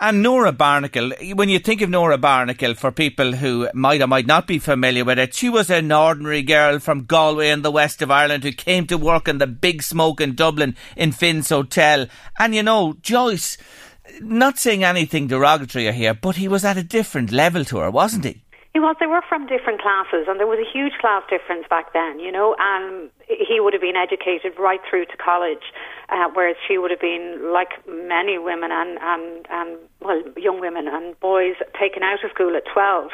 and 0.00 0.22
Nora 0.22 0.52
Barnacle. 0.52 1.12
When 1.34 1.48
you 1.48 1.58
think 1.58 1.80
of 1.82 1.90
Nora 1.90 2.18
Barnacle, 2.18 2.74
for 2.74 2.92
people 2.92 3.32
who 3.32 3.68
might 3.74 4.00
or 4.00 4.06
might 4.06 4.26
not 4.26 4.46
be 4.46 4.58
familiar 4.58 5.04
with 5.04 5.18
it, 5.18 5.34
she 5.34 5.48
was 5.48 5.70
an 5.70 5.90
ordinary 5.90 6.42
girl 6.42 6.78
from 6.78 7.04
Galway 7.04 7.50
in 7.50 7.62
the 7.62 7.70
west 7.70 8.00
of 8.00 8.10
Ireland 8.10 8.44
who 8.44 8.52
came 8.52 8.86
to 8.86 8.96
work 8.96 9.28
in 9.28 9.38
the 9.38 9.46
big 9.46 9.82
smoke 9.82 10.20
in 10.20 10.34
Dublin 10.34 10.76
in 10.96 11.12
Finn's 11.12 11.48
Hotel. 11.48 12.06
And 12.38 12.54
you 12.54 12.62
know, 12.62 12.94
Joyce. 13.02 13.58
Not 14.20 14.58
saying 14.58 14.82
anything 14.84 15.26
derogatory 15.26 15.92
here, 15.92 16.14
but 16.14 16.36
he 16.36 16.48
was 16.48 16.64
at 16.64 16.78
a 16.78 16.82
different 16.82 17.30
level 17.30 17.62
to 17.66 17.78
her, 17.78 17.90
wasn't 17.90 18.24
he? 18.24 18.42
He 18.78 18.80
was. 18.80 18.94
They 19.00 19.10
were 19.10 19.26
from 19.28 19.48
different 19.48 19.82
classes, 19.82 20.30
and 20.30 20.38
there 20.38 20.46
was 20.46 20.62
a 20.62 20.70
huge 20.70 20.92
class 21.00 21.24
difference 21.28 21.66
back 21.68 21.92
then, 21.92 22.20
you 22.20 22.30
know. 22.30 22.54
And 22.60 23.10
he 23.26 23.58
would 23.58 23.72
have 23.72 23.82
been 23.82 23.96
educated 23.98 24.54
right 24.56 24.78
through 24.88 25.06
to 25.06 25.16
college, 25.16 25.74
uh, 26.10 26.30
whereas 26.32 26.54
she 26.62 26.78
would 26.78 26.92
have 26.92 27.00
been, 27.00 27.50
like 27.52 27.74
many 27.88 28.38
women 28.38 28.70
and, 28.70 28.96
and, 29.02 29.46
and, 29.50 29.78
well, 29.98 30.22
young 30.36 30.60
women 30.60 30.86
and 30.86 31.18
boys, 31.18 31.56
taken 31.74 32.04
out 32.04 32.22
of 32.22 32.30
school 32.30 32.54
at 32.54 32.70
12 32.72 33.10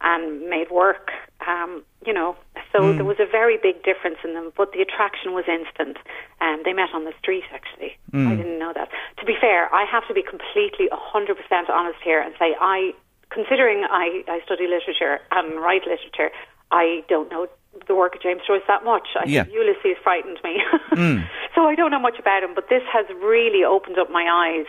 and 0.00 0.50
made 0.50 0.72
work, 0.72 1.12
um, 1.46 1.84
you 2.04 2.12
know. 2.12 2.34
So 2.72 2.92
there 2.92 3.04
was 3.04 3.20
a 3.20 3.30
very 3.30 3.56
big 3.56 3.84
difference 3.84 4.18
in 4.24 4.34
them, 4.34 4.50
but 4.56 4.72
the 4.72 4.82
attraction 4.82 5.32
was 5.32 5.44
instant. 5.46 5.96
Um, 6.40 6.62
they 6.64 6.72
met 6.72 6.90
on 6.92 7.04
the 7.04 7.14
street, 7.22 7.44
actually. 7.54 7.96
I 8.26 8.34
didn't 8.34 8.58
know 8.58 8.72
that. 8.74 8.88
To 9.20 9.24
be 9.24 9.36
fair, 9.40 9.72
I 9.72 9.84
have 9.86 10.02
to 10.08 10.14
be 10.14 10.24
completely 10.26 10.90
100% 10.90 11.70
honest 11.70 12.02
here 12.02 12.20
and 12.20 12.34
say 12.36 12.56
I 12.60 12.94
considering 13.34 13.84
I, 13.90 14.22
I 14.28 14.40
study 14.44 14.66
literature 14.66 15.18
and 15.32 15.60
write 15.60 15.82
literature, 15.86 16.30
I 16.70 17.02
don't 17.08 17.30
know 17.30 17.48
the 17.88 17.94
work 17.94 18.14
of 18.14 18.22
James 18.22 18.40
Joyce 18.46 18.62
that 18.68 18.84
much. 18.84 19.08
I 19.20 19.24
Yeah. 19.26 19.42
think 19.44 19.54
Ulysses 19.54 19.96
frightened 20.02 20.38
me. 20.44 20.62
so 21.54 21.66
I 21.66 21.74
don't 21.74 21.90
know 21.90 21.98
much 22.00 22.18
about 22.18 22.42
him, 22.42 22.54
but 22.54 22.68
this 22.70 22.82
has 22.92 23.06
really 23.20 23.64
opened 23.64 23.98
up 23.98 24.10
my 24.10 24.24
eyes 24.30 24.66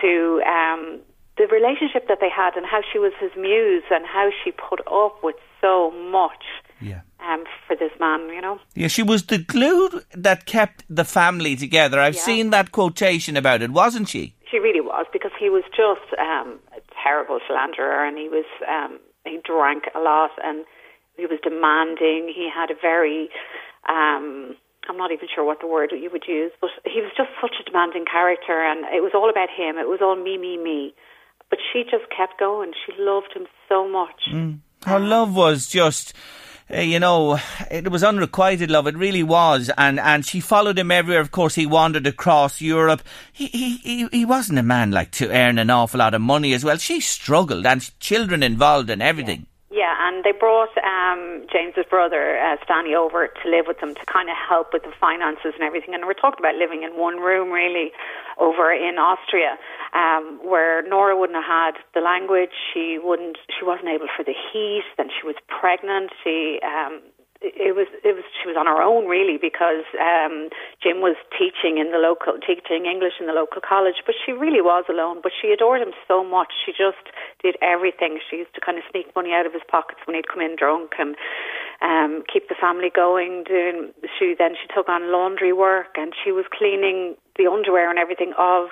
to 0.00 0.42
um, 0.46 0.98
the 1.38 1.46
relationship 1.46 2.08
that 2.08 2.18
they 2.20 2.28
had 2.28 2.56
and 2.56 2.66
how 2.66 2.80
she 2.92 2.98
was 2.98 3.12
his 3.20 3.30
muse 3.36 3.84
and 3.90 4.04
how 4.06 4.30
she 4.42 4.50
put 4.50 4.80
up 4.88 5.22
with 5.22 5.36
so 5.60 5.90
much 6.10 6.44
Yeah. 6.80 7.02
um, 7.20 7.44
for 7.66 7.76
this 7.76 7.92
man, 8.00 8.28
you 8.30 8.40
know. 8.40 8.58
Yeah, 8.74 8.88
she 8.88 9.02
was 9.04 9.26
the 9.26 9.38
glue 9.38 10.02
that 10.28 10.44
kept 10.46 10.84
the 10.90 11.04
family 11.04 11.54
together. 11.56 12.00
I've 12.00 12.16
Yeah. 12.16 12.22
seen 12.32 12.50
that 12.50 12.72
quotation 12.72 13.36
about 13.36 13.62
it, 13.62 13.70
wasn't 13.70 14.08
she? 14.08 14.34
She 14.50 14.58
really 14.58 14.80
was 14.80 15.06
because 15.12 15.30
he 15.38 15.48
was 15.48 15.62
just 15.82 16.06
um, 16.18 16.58
terrible 17.02 17.40
philanderer, 17.46 18.06
and 18.06 18.16
he 18.16 18.28
was 18.28 18.46
um, 18.68 18.98
he 19.24 19.38
drank 19.44 19.84
a 19.94 20.00
lot, 20.00 20.30
and 20.44 20.64
he 21.16 21.26
was 21.26 21.38
demanding. 21.42 22.32
He 22.34 22.48
had 22.52 22.70
a 22.70 22.78
very 22.80 23.28
um, 23.88 24.56
I'm 24.88 24.96
not 24.96 25.12
even 25.12 25.28
sure 25.32 25.44
what 25.44 25.60
the 25.60 25.66
word 25.66 25.92
you 25.92 26.10
would 26.10 26.24
use, 26.26 26.52
but 26.60 26.70
he 26.84 27.00
was 27.00 27.12
just 27.16 27.30
such 27.40 27.54
a 27.60 27.64
demanding 27.64 28.04
character, 28.04 28.60
and 28.64 28.84
it 28.94 29.02
was 29.02 29.12
all 29.14 29.30
about 29.30 29.48
him. 29.48 29.78
It 29.78 29.88
was 29.88 30.00
all 30.02 30.16
me, 30.16 30.38
me, 30.38 30.56
me. 30.56 30.94
But 31.50 31.58
she 31.72 31.84
just 31.84 32.10
kept 32.16 32.38
going. 32.40 32.72
She 32.86 32.92
loved 32.98 33.32
him 33.34 33.46
so 33.68 33.88
much. 33.88 34.22
Her 34.86 34.98
love 34.98 35.36
was 35.36 35.68
just, 35.68 36.14
Eh, 36.72 36.80
you 36.84 36.98
know, 36.98 37.38
it 37.70 37.90
was 37.90 38.02
unrequited 38.02 38.70
love. 38.70 38.86
It 38.86 38.96
really 38.96 39.22
was, 39.22 39.70
and 39.76 40.00
and 40.00 40.24
she 40.24 40.40
followed 40.40 40.78
him 40.78 40.90
everywhere. 40.90 41.20
Of 41.20 41.30
course, 41.30 41.54
he 41.54 41.66
wandered 41.66 42.06
across 42.06 42.62
Europe. 42.62 43.02
He 43.30 43.46
he 43.48 43.76
he, 43.76 44.08
he 44.10 44.24
wasn't 44.24 44.58
a 44.58 44.62
man 44.62 44.90
like 44.90 45.10
to 45.12 45.30
earn 45.30 45.58
an 45.58 45.68
awful 45.68 45.98
lot 45.98 46.14
of 46.14 46.22
money 46.22 46.54
as 46.54 46.64
well. 46.64 46.78
She 46.78 47.00
struggled, 47.00 47.66
and 47.66 47.90
children 48.00 48.42
involved 48.42 48.88
and 48.88 49.02
everything. 49.02 49.40
Yeah, 49.40 49.51
and 49.72 50.22
they 50.22 50.32
brought 50.32 50.76
um, 50.84 51.46
James's 51.50 51.88
brother 51.88 52.36
uh, 52.36 52.56
Stanley 52.62 52.94
over 52.94 53.26
to 53.28 53.44
live 53.48 53.64
with 53.66 53.80
them 53.80 53.94
to 53.94 54.04
kind 54.04 54.28
of 54.28 54.36
help 54.36 54.72
with 54.72 54.82
the 54.82 54.92
finances 55.00 55.56
and 55.56 55.62
everything. 55.62 55.94
And 55.94 56.04
we're 56.04 56.12
talking 56.12 56.44
about 56.44 56.56
living 56.56 56.82
in 56.82 56.92
one 57.00 57.16
room, 57.16 57.50
really, 57.50 57.92
over 58.38 58.70
in 58.72 59.00
Austria, 59.00 59.56
um, 59.94 60.40
where 60.44 60.86
Nora 60.86 61.16
wouldn't 61.16 61.40
have 61.40 61.48
had 61.48 61.74
the 61.94 62.00
language. 62.00 62.52
She 62.72 62.98
wouldn't. 63.00 63.38
She 63.48 63.64
wasn't 63.64 63.88
able 63.88 64.12
for 64.14 64.24
the 64.24 64.36
heat. 64.36 64.84
Then 64.96 65.08
she 65.08 65.26
was 65.26 65.36
pregnant. 65.48 66.12
She. 66.22 66.60
Um, 66.60 67.00
it 67.42 67.74
was 67.74 67.90
it 68.06 68.14
was 68.14 68.24
she 68.38 68.46
was 68.46 68.56
on 68.56 68.66
her 68.66 68.80
own 68.80 69.06
really 69.06 69.36
because 69.36 69.84
um 69.98 70.48
Jim 70.82 71.02
was 71.02 71.18
teaching 71.34 71.78
in 71.78 71.90
the 71.90 71.98
local 71.98 72.38
teaching 72.38 72.86
English 72.86 73.18
in 73.18 73.26
the 73.26 73.34
local 73.34 73.60
college 73.60 74.02
but 74.06 74.14
she 74.14 74.32
really 74.32 74.62
was 74.62 74.86
alone 74.88 75.20
but 75.22 75.32
she 75.34 75.50
adored 75.50 75.82
him 75.82 75.92
so 76.06 76.22
much. 76.22 76.54
She 76.64 76.72
just 76.72 77.10
did 77.42 77.58
everything. 77.60 78.18
She 78.22 78.46
used 78.46 78.54
to 78.54 78.62
kind 78.62 78.78
of 78.78 78.84
sneak 78.90 79.10
money 79.14 79.34
out 79.34 79.46
of 79.46 79.52
his 79.52 79.66
pockets 79.66 80.00
when 80.06 80.14
he'd 80.14 80.30
come 80.30 80.40
in 80.40 80.54
drunk 80.54 80.94
and 80.98 81.16
um 81.82 82.22
keep 82.30 82.48
the 82.48 82.58
family 82.58 82.90
going. 82.94 83.44
Doing 83.44 83.90
she 84.18 84.34
then 84.38 84.54
she 84.54 84.70
took 84.70 84.88
on 84.88 85.10
laundry 85.10 85.52
work 85.52 85.98
and 85.98 86.14
she 86.14 86.30
was 86.30 86.46
cleaning 86.48 87.18
the 87.36 87.50
underwear 87.50 87.90
and 87.90 87.98
everything 87.98 88.32
of 88.38 88.70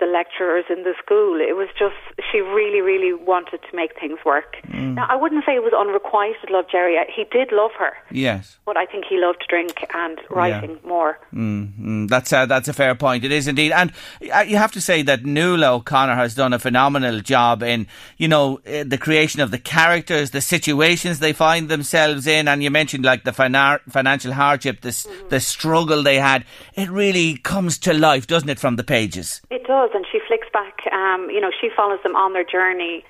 the 0.00 0.06
lecturers 0.06 0.64
in 0.70 0.82
the 0.84 0.94
school. 1.02 1.40
It 1.40 1.56
was 1.56 1.68
just, 1.78 1.96
she 2.30 2.38
really, 2.40 2.80
really 2.80 3.12
wanted 3.14 3.60
to 3.68 3.76
make 3.76 3.98
things 3.98 4.18
work. 4.24 4.56
Now, 4.72 5.06
I 5.08 5.16
wouldn't 5.16 5.44
say 5.44 5.54
it 5.54 5.62
was 5.62 5.72
unrequited 5.72 6.50
love, 6.50 6.66
Jerry. 6.70 6.96
He 7.14 7.24
did 7.24 7.52
love 7.52 7.70
her, 7.78 7.92
Yes. 8.10 8.58
but 8.66 8.76
I 8.76 8.86
think 8.86 9.04
he 9.08 9.18
loved 9.18 9.44
drink 9.48 9.84
and 9.94 10.20
writing 10.30 10.78
more. 10.86 11.18
Mm, 11.34 12.08
that's 12.08 12.32
a, 12.32 12.46
that's 12.46 12.68
a 12.68 12.72
fair 12.72 12.94
point. 12.94 13.24
It 13.24 13.32
is 13.32 13.46
indeed, 13.48 13.72
and 13.72 13.92
uh, 14.32 14.40
you 14.40 14.56
have 14.56 14.72
to 14.72 14.80
say 14.80 15.02
that 15.02 15.24
Nuala 15.24 15.74
O'Connor 15.74 16.14
has 16.16 16.34
done 16.34 16.52
a 16.52 16.58
phenomenal 16.58 17.20
job 17.20 17.62
in 17.62 17.86
you 18.16 18.28
know 18.28 18.60
uh, 18.66 18.84
the 18.86 18.98
creation 18.98 19.40
of 19.40 19.50
the 19.50 19.58
characters, 19.58 20.30
the 20.30 20.40
situations 20.40 21.18
they 21.18 21.32
find 21.32 21.68
themselves 21.68 22.26
in, 22.26 22.48
and 22.48 22.62
you 22.62 22.70
mentioned 22.70 23.04
like 23.04 23.24
the 23.24 23.30
finar- 23.32 23.80
financial 23.88 24.32
hardship, 24.32 24.80
the 24.80 24.88
s 24.88 25.06
the 25.28 25.40
struggle 25.40 26.02
they 26.02 26.18
had. 26.18 26.44
It 26.74 26.90
really 26.90 27.36
comes 27.38 27.78
to 27.80 27.92
life, 27.92 28.26
doesn't 28.26 28.48
it, 28.48 28.58
from 28.58 28.76
the 28.76 28.84
pages? 28.84 29.40
It 29.50 29.57
does, 29.68 29.90
and 29.92 30.04
she 30.10 30.18
flicks 30.26 30.48
back. 30.52 30.80
Um, 30.90 31.28
you 31.28 31.40
know, 31.40 31.52
she 31.52 31.68
follows 31.68 32.00
them 32.02 32.16
on 32.16 32.32
their 32.32 32.44
journey 32.44 33.04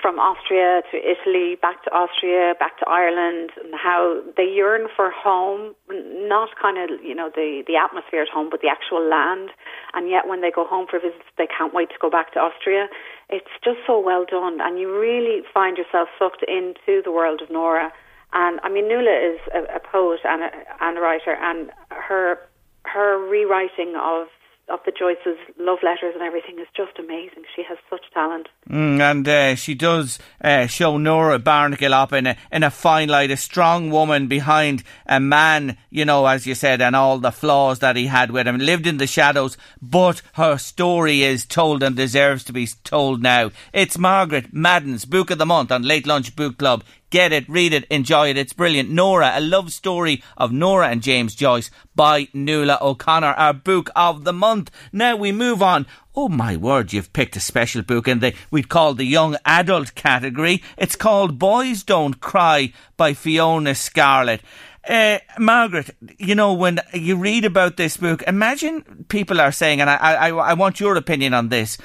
from 0.00 0.18
Austria 0.18 0.82
to 0.90 0.96
Italy, 0.96 1.56
back 1.60 1.82
to 1.84 1.90
Austria, 1.90 2.54
back 2.58 2.78
to 2.78 2.86
Ireland, 2.88 3.50
and 3.62 3.74
how 3.74 4.22
they 4.36 4.44
yearn 4.44 4.86
for 4.94 5.10
home, 5.10 5.74
not 5.90 6.50
kind 6.60 6.78
of, 6.78 7.02
you 7.02 7.14
know, 7.14 7.30
the, 7.34 7.62
the 7.66 7.76
atmosphere 7.76 8.22
at 8.22 8.28
home, 8.28 8.48
but 8.50 8.60
the 8.62 8.68
actual 8.68 9.02
land. 9.02 9.50
And 9.94 10.08
yet 10.08 10.26
when 10.26 10.40
they 10.40 10.50
go 10.50 10.64
home 10.64 10.86
for 10.88 10.98
visits, 10.98 11.26
they 11.36 11.46
can't 11.46 11.74
wait 11.74 11.90
to 11.90 11.98
go 12.00 12.10
back 12.10 12.32
to 12.34 12.38
Austria. 12.38 12.86
It's 13.28 13.50
just 13.64 13.78
so 13.86 13.98
well 13.98 14.24
done. 14.24 14.60
And 14.62 14.78
you 14.78 14.86
really 14.86 15.42
find 15.52 15.76
yourself 15.76 16.08
sucked 16.18 16.44
into 16.46 17.02
the 17.02 17.10
world 17.10 17.42
of 17.42 17.50
Nora. 17.50 17.92
And 18.32 18.60
I 18.62 18.68
mean, 18.68 18.88
Nuala 18.88 19.34
is 19.34 19.40
a, 19.54 19.76
a 19.76 19.80
poet 19.80 20.20
and 20.24 20.42
a, 20.42 20.50
and 20.80 20.98
a 20.98 21.00
writer, 21.00 21.34
and 21.34 21.70
her 21.90 22.38
her 22.84 23.18
rewriting 23.18 23.96
of 24.00 24.28
of 24.68 24.80
the 24.84 24.92
Joyce's 24.92 25.38
love 25.58 25.78
letters 25.82 26.14
and 26.14 26.22
everything 26.22 26.58
is 26.58 26.66
just 26.76 26.98
amazing. 26.98 27.44
She 27.54 27.62
has 27.68 27.78
such 27.88 28.02
talent. 28.12 28.48
Mm, 28.68 29.00
and 29.00 29.28
uh, 29.28 29.54
she 29.54 29.74
does 29.74 30.18
uh, 30.42 30.66
show 30.66 30.98
Nora 30.98 31.38
Barnacle 31.38 31.94
up 31.94 32.12
in 32.12 32.26
a, 32.26 32.36
in 32.52 32.62
a 32.62 32.70
fine 32.70 33.08
light, 33.08 33.30
a 33.30 33.36
strong 33.36 33.90
woman 33.90 34.28
behind 34.28 34.84
a 35.06 35.20
man, 35.20 35.78
you 35.90 36.04
know, 36.04 36.26
as 36.26 36.46
you 36.46 36.54
said, 36.54 36.82
and 36.82 36.94
all 36.94 37.18
the 37.18 37.32
flaws 37.32 37.78
that 37.78 37.96
he 37.96 38.06
had 38.06 38.30
with 38.30 38.46
him. 38.46 38.58
Lived 38.58 38.86
in 38.86 38.98
the 38.98 39.06
shadows, 39.06 39.56
but 39.80 40.22
her 40.34 40.58
story 40.58 41.22
is 41.22 41.46
told 41.46 41.82
and 41.82 41.96
deserves 41.96 42.44
to 42.44 42.52
be 42.52 42.66
told 42.84 43.22
now. 43.22 43.50
It's 43.72 43.98
Margaret 43.98 44.52
Madden's 44.52 45.04
Book 45.04 45.30
of 45.30 45.38
the 45.38 45.46
Month 45.46 45.72
on 45.72 45.82
Late 45.82 46.06
Lunch 46.06 46.36
Book 46.36 46.58
Club. 46.58 46.84
Get 47.10 47.32
it, 47.32 47.48
read 47.48 47.72
it, 47.72 47.84
enjoy 47.84 48.28
it. 48.28 48.36
It's 48.36 48.52
brilliant. 48.52 48.90
Nora, 48.90 49.32
a 49.34 49.40
love 49.40 49.72
story 49.72 50.22
of 50.36 50.52
Nora 50.52 50.88
and 50.88 51.02
James 51.02 51.34
Joyce 51.34 51.70
by 51.94 52.28
Nuala 52.34 52.78
O'Connor, 52.82 53.32
our 53.32 53.54
book 53.54 53.88
of 53.96 54.24
the 54.24 54.32
month. 54.32 54.70
Now 54.92 55.16
we 55.16 55.32
move 55.32 55.62
on. 55.62 55.86
Oh 56.14 56.28
my 56.28 56.56
word, 56.56 56.92
you've 56.92 57.14
picked 57.14 57.36
a 57.36 57.40
special 57.40 57.80
book 57.80 58.08
in 58.08 58.18
the 58.18 58.34
we'd 58.50 58.68
call 58.68 58.92
the 58.92 59.04
young 59.04 59.36
adult 59.46 59.94
category. 59.94 60.62
It's 60.76 60.96
called 60.96 61.38
Boys 61.38 61.82
Don't 61.82 62.20
Cry 62.20 62.74
by 62.98 63.14
Fiona 63.14 63.74
Scarlett. 63.74 64.42
Uh, 64.86 65.18
Margaret, 65.38 65.90
you 66.18 66.34
know, 66.34 66.52
when 66.52 66.80
you 66.92 67.16
read 67.16 67.44
about 67.44 67.76
this 67.76 67.96
book, 67.96 68.22
imagine 68.26 69.06
people 69.08 69.40
are 69.40 69.52
saying, 69.52 69.80
and 69.80 69.88
I, 69.90 69.96
I, 69.96 70.28
I 70.30 70.54
want 70.54 70.80
your 70.80 70.96
opinion 70.96 71.34
on 71.34 71.48
this 71.48 71.78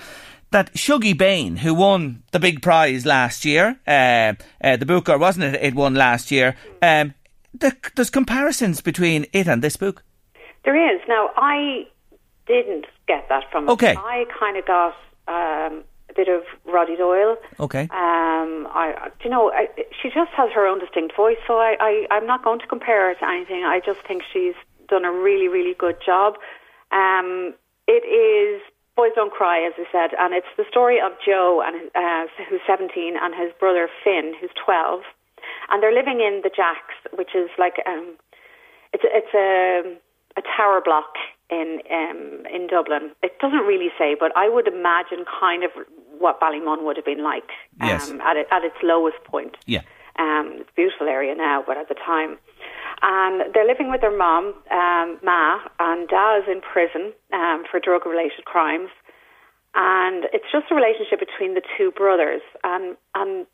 that 0.53 0.73
Shuggie 0.73 1.17
Bain, 1.17 1.57
who 1.57 1.73
won 1.73 2.23
the 2.31 2.39
big 2.39 2.61
prize 2.61 3.05
last 3.05 3.43
year, 3.43 3.79
uh, 3.85 4.33
uh, 4.63 4.77
the 4.77 4.85
Booker, 4.85 5.17
wasn't 5.17 5.45
it? 5.45 5.61
It 5.61 5.75
won 5.75 5.95
last 5.95 6.31
year. 6.31 6.55
Um, 6.81 7.13
the, 7.53 7.75
there's 7.95 8.09
comparisons 8.09 8.79
between 8.79 9.25
it 9.33 9.47
and 9.47 9.61
this 9.61 9.75
book. 9.75 10.03
There 10.63 10.95
is. 10.95 11.01
Now, 11.07 11.31
I 11.35 11.87
didn't 12.47 12.85
get 13.07 13.27
that 13.29 13.43
from 13.51 13.69
okay. 13.69 13.91
it. 13.91 13.97
I 13.97 14.25
kind 14.39 14.57
of 14.57 14.65
got 14.65 14.93
um, 15.27 15.83
a 16.09 16.13
bit 16.15 16.29
of 16.29 16.43
Roddy 16.65 16.95
Doyle. 16.95 17.37
Okay. 17.59 17.83
Um, 17.83 18.67
I, 18.71 19.11
you 19.23 19.29
know, 19.29 19.51
I, 19.51 19.67
she 20.01 20.09
just 20.09 20.31
has 20.31 20.51
her 20.53 20.65
own 20.65 20.79
distinct 20.79 21.15
voice, 21.15 21.37
so 21.47 21.57
I, 21.57 21.75
I, 21.79 22.07
I'm 22.11 22.25
not 22.25 22.43
going 22.43 22.59
to 22.59 22.67
compare 22.67 23.09
her 23.09 23.19
to 23.19 23.27
anything. 23.27 23.63
I 23.63 23.81
just 23.85 23.99
think 24.07 24.23
she's 24.31 24.55
done 24.87 25.03
a 25.03 25.11
really, 25.11 25.47
really 25.47 25.73
good 25.73 25.97
job. 26.05 26.35
Um, 26.91 27.55
it 27.87 28.05
is 28.05 28.61
Boys 28.95 29.11
Don't 29.15 29.33
Cry, 29.33 29.65
as 29.65 29.73
I 29.77 29.85
said, 29.91 30.15
and 30.19 30.33
it's 30.33 30.47
the 30.55 30.65
story 30.69 30.99
of 31.01 31.13
Joe, 31.25 31.63
and 31.65 31.89
uh, 31.95 32.29
who's 32.49 32.61
17, 32.67 33.15
and 33.19 33.33
his 33.33 33.51
brother 33.59 33.89
Finn, 34.03 34.33
who's 34.39 34.51
12, 34.63 35.01
and 35.71 35.81
they're 35.81 35.93
living 35.93 36.21
in 36.21 36.41
the 36.43 36.51
Jacks, 36.53 36.93
which 37.13 37.33
is 37.35 37.49
like 37.57 37.81
um, 37.87 38.15
it's 38.93 39.03
it's 39.05 39.33
a 39.33 39.97
a 40.37 40.41
tower 40.55 40.81
block 40.83 41.15
in 41.49 41.79
um, 41.91 42.45
in 42.53 42.67
Dublin. 42.67 43.11
It 43.23 43.39
doesn't 43.39 43.65
really 43.65 43.89
say, 43.97 44.15
but 44.19 44.31
I 44.37 44.49
would 44.49 44.67
imagine 44.67 45.25
kind 45.39 45.63
of 45.63 45.71
what 46.19 46.39
Ballymun 46.39 46.83
would 46.83 46.95
have 46.95 47.05
been 47.05 47.23
like 47.23 47.49
um, 47.81 47.89
yes. 47.89 48.09
at 48.23 48.37
it, 48.37 48.47
at 48.51 48.63
its 48.63 48.77
lowest 48.83 49.23
point. 49.25 49.57
Yeah, 49.65 49.81
um, 50.19 50.57
it's 50.59 50.69
a 50.69 50.75
beautiful 50.75 51.07
area 51.07 51.35
now, 51.35 51.63
but 51.65 51.77
at 51.77 51.89
the 51.89 51.95
time. 51.95 52.37
And 53.01 53.53
they're 53.53 53.67
living 53.67 53.89
with 53.89 54.01
their 54.01 54.15
mom, 54.15 54.53
um, 54.71 55.19
Ma, 55.23 55.59
and 55.79 56.07
Dad's 56.07 56.47
in 56.47 56.61
prison 56.61 57.13
um, 57.31 57.63
for 57.69 57.79
drug 57.79 58.05
related 58.05 58.45
crimes. 58.45 58.89
And 59.75 60.25
it's 60.33 60.45
just 60.51 60.69
a 60.69 60.75
relationship 60.75 61.19
between 61.19 61.55
the 61.55 61.63
two 61.77 61.91
brothers. 61.91 62.41
And, 62.63 62.95
and 63.15 63.47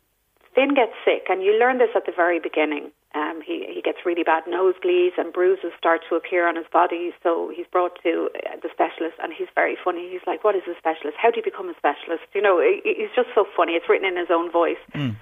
Finn 0.54 0.74
gets 0.74 0.92
sick, 1.04 1.26
and 1.28 1.42
you 1.42 1.58
learn 1.58 1.78
this 1.78 1.90
at 1.96 2.04
the 2.04 2.12
very 2.14 2.38
beginning. 2.38 2.92
Um, 3.14 3.42
he, 3.44 3.66
he 3.66 3.82
gets 3.82 4.06
really 4.06 4.22
bad 4.22 4.44
nosebleeds, 4.44 5.18
and 5.18 5.32
bruises 5.32 5.72
start 5.78 6.02
to 6.08 6.14
appear 6.14 6.46
on 6.46 6.54
his 6.54 6.66
body. 6.70 7.10
So 7.22 7.50
he's 7.54 7.66
brought 7.72 7.98
to 8.04 8.28
uh, 8.36 8.60
the 8.62 8.68
specialist, 8.70 9.18
and 9.22 9.32
he's 9.32 9.48
very 9.54 9.76
funny. 9.82 10.08
He's 10.12 10.22
like, 10.26 10.44
What 10.44 10.54
is 10.54 10.62
a 10.70 10.76
specialist? 10.78 11.16
How 11.18 11.30
do 11.30 11.38
you 11.38 11.42
become 11.42 11.68
a 11.68 11.74
specialist? 11.74 12.28
You 12.34 12.42
know, 12.42 12.60
he's 12.60 13.10
just 13.16 13.30
so 13.34 13.46
funny. 13.56 13.72
It's 13.72 13.88
written 13.88 14.06
in 14.06 14.16
his 14.16 14.30
own 14.30 14.52
voice. 14.52 14.78
Mm 14.94 15.16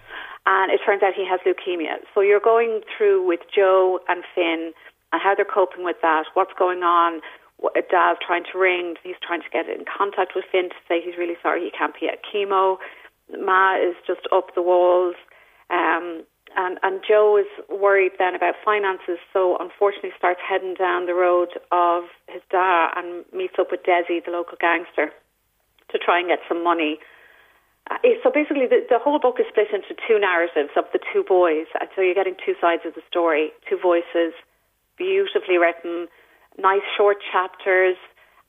and 0.46 0.72
it 0.72 0.80
turns 0.84 1.02
out 1.02 1.14
he 1.14 1.26
has 1.26 1.40
leukemia. 1.46 1.98
So 2.14 2.20
you're 2.20 2.40
going 2.40 2.80
through 2.96 3.26
with 3.26 3.40
Joe 3.54 4.00
and 4.08 4.24
Finn 4.34 4.72
and 5.12 5.22
how 5.22 5.34
they're 5.34 5.44
coping 5.44 5.84
with 5.84 5.96
that, 6.02 6.24
what's 6.34 6.52
going 6.58 6.82
on. 6.82 7.20
Dad's 7.90 8.20
trying 8.24 8.44
to 8.52 8.58
ring, 8.58 8.94
he's 9.02 9.16
trying 9.20 9.42
to 9.42 9.50
get 9.50 9.68
in 9.68 9.84
contact 9.84 10.32
with 10.36 10.44
Finn 10.50 10.68
to 10.68 10.76
say 10.86 11.00
he's 11.04 11.18
really 11.18 11.36
sorry 11.42 11.64
he 11.64 11.70
can't 11.70 11.94
be 11.98 12.08
at 12.08 12.20
chemo. 12.22 12.78
Ma 13.36 13.76
is 13.76 13.96
just 14.06 14.28
up 14.32 14.54
the 14.54 14.62
walls. 14.62 15.16
Um, 15.70 16.24
and, 16.56 16.78
and 16.82 17.00
Joe 17.06 17.36
is 17.36 17.46
worried 17.68 18.12
then 18.18 18.34
about 18.34 18.54
finances, 18.64 19.18
so 19.32 19.58
unfortunately 19.60 20.12
starts 20.16 20.40
heading 20.46 20.74
down 20.74 21.06
the 21.06 21.14
road 21.14 21.48
of 21.70 22.04
his 22.26 22.42
dad 22.50 22.92
and 22.96 23.24
meets 23.34 23.54
up 23.58 23.68
with 23.70 23.82
Desi, 23.82 24.24
the 24.24 24.30
local 24.30 24.56
gangster, 24.58 25.12
to 25.90 25.98
try 25.98 26.18
and 26.18 26.28
get 26.28 26.38
some 26.48 26.64
money 26.64 26.98
uh, 27.00 27.17
so 28.22 28.30
basically, 28.30 28.66
the, 28.66 28.84
the 28.88 28.98
whole 28.98 29.18
book 29.18 29.36
is 29.40 29.46
split 29.48 29.68
into 29.72 29.94
two 30.06 30.18
narratives 30.18 30.70
of 30.76 30.84
the 30.92 31.00
two 31.12 31.24
boys. 31.24 31.66
And 31.80 31.88
so 31.94 32.02
you're 32.02 32.14
getting 32.14 32.36
two 32.44 32.54
sides 32.60 32.82
of 32.84 32.94
the 32.94 33.02
story, 33.08 33.50
two 33.68 33.78
voices, 33.78 34.34
beautifully 34.96 35.56
written, 35.58 36.08
nice 36.58 36.84
short 36.96 37.18
chapters, 37.32 37.96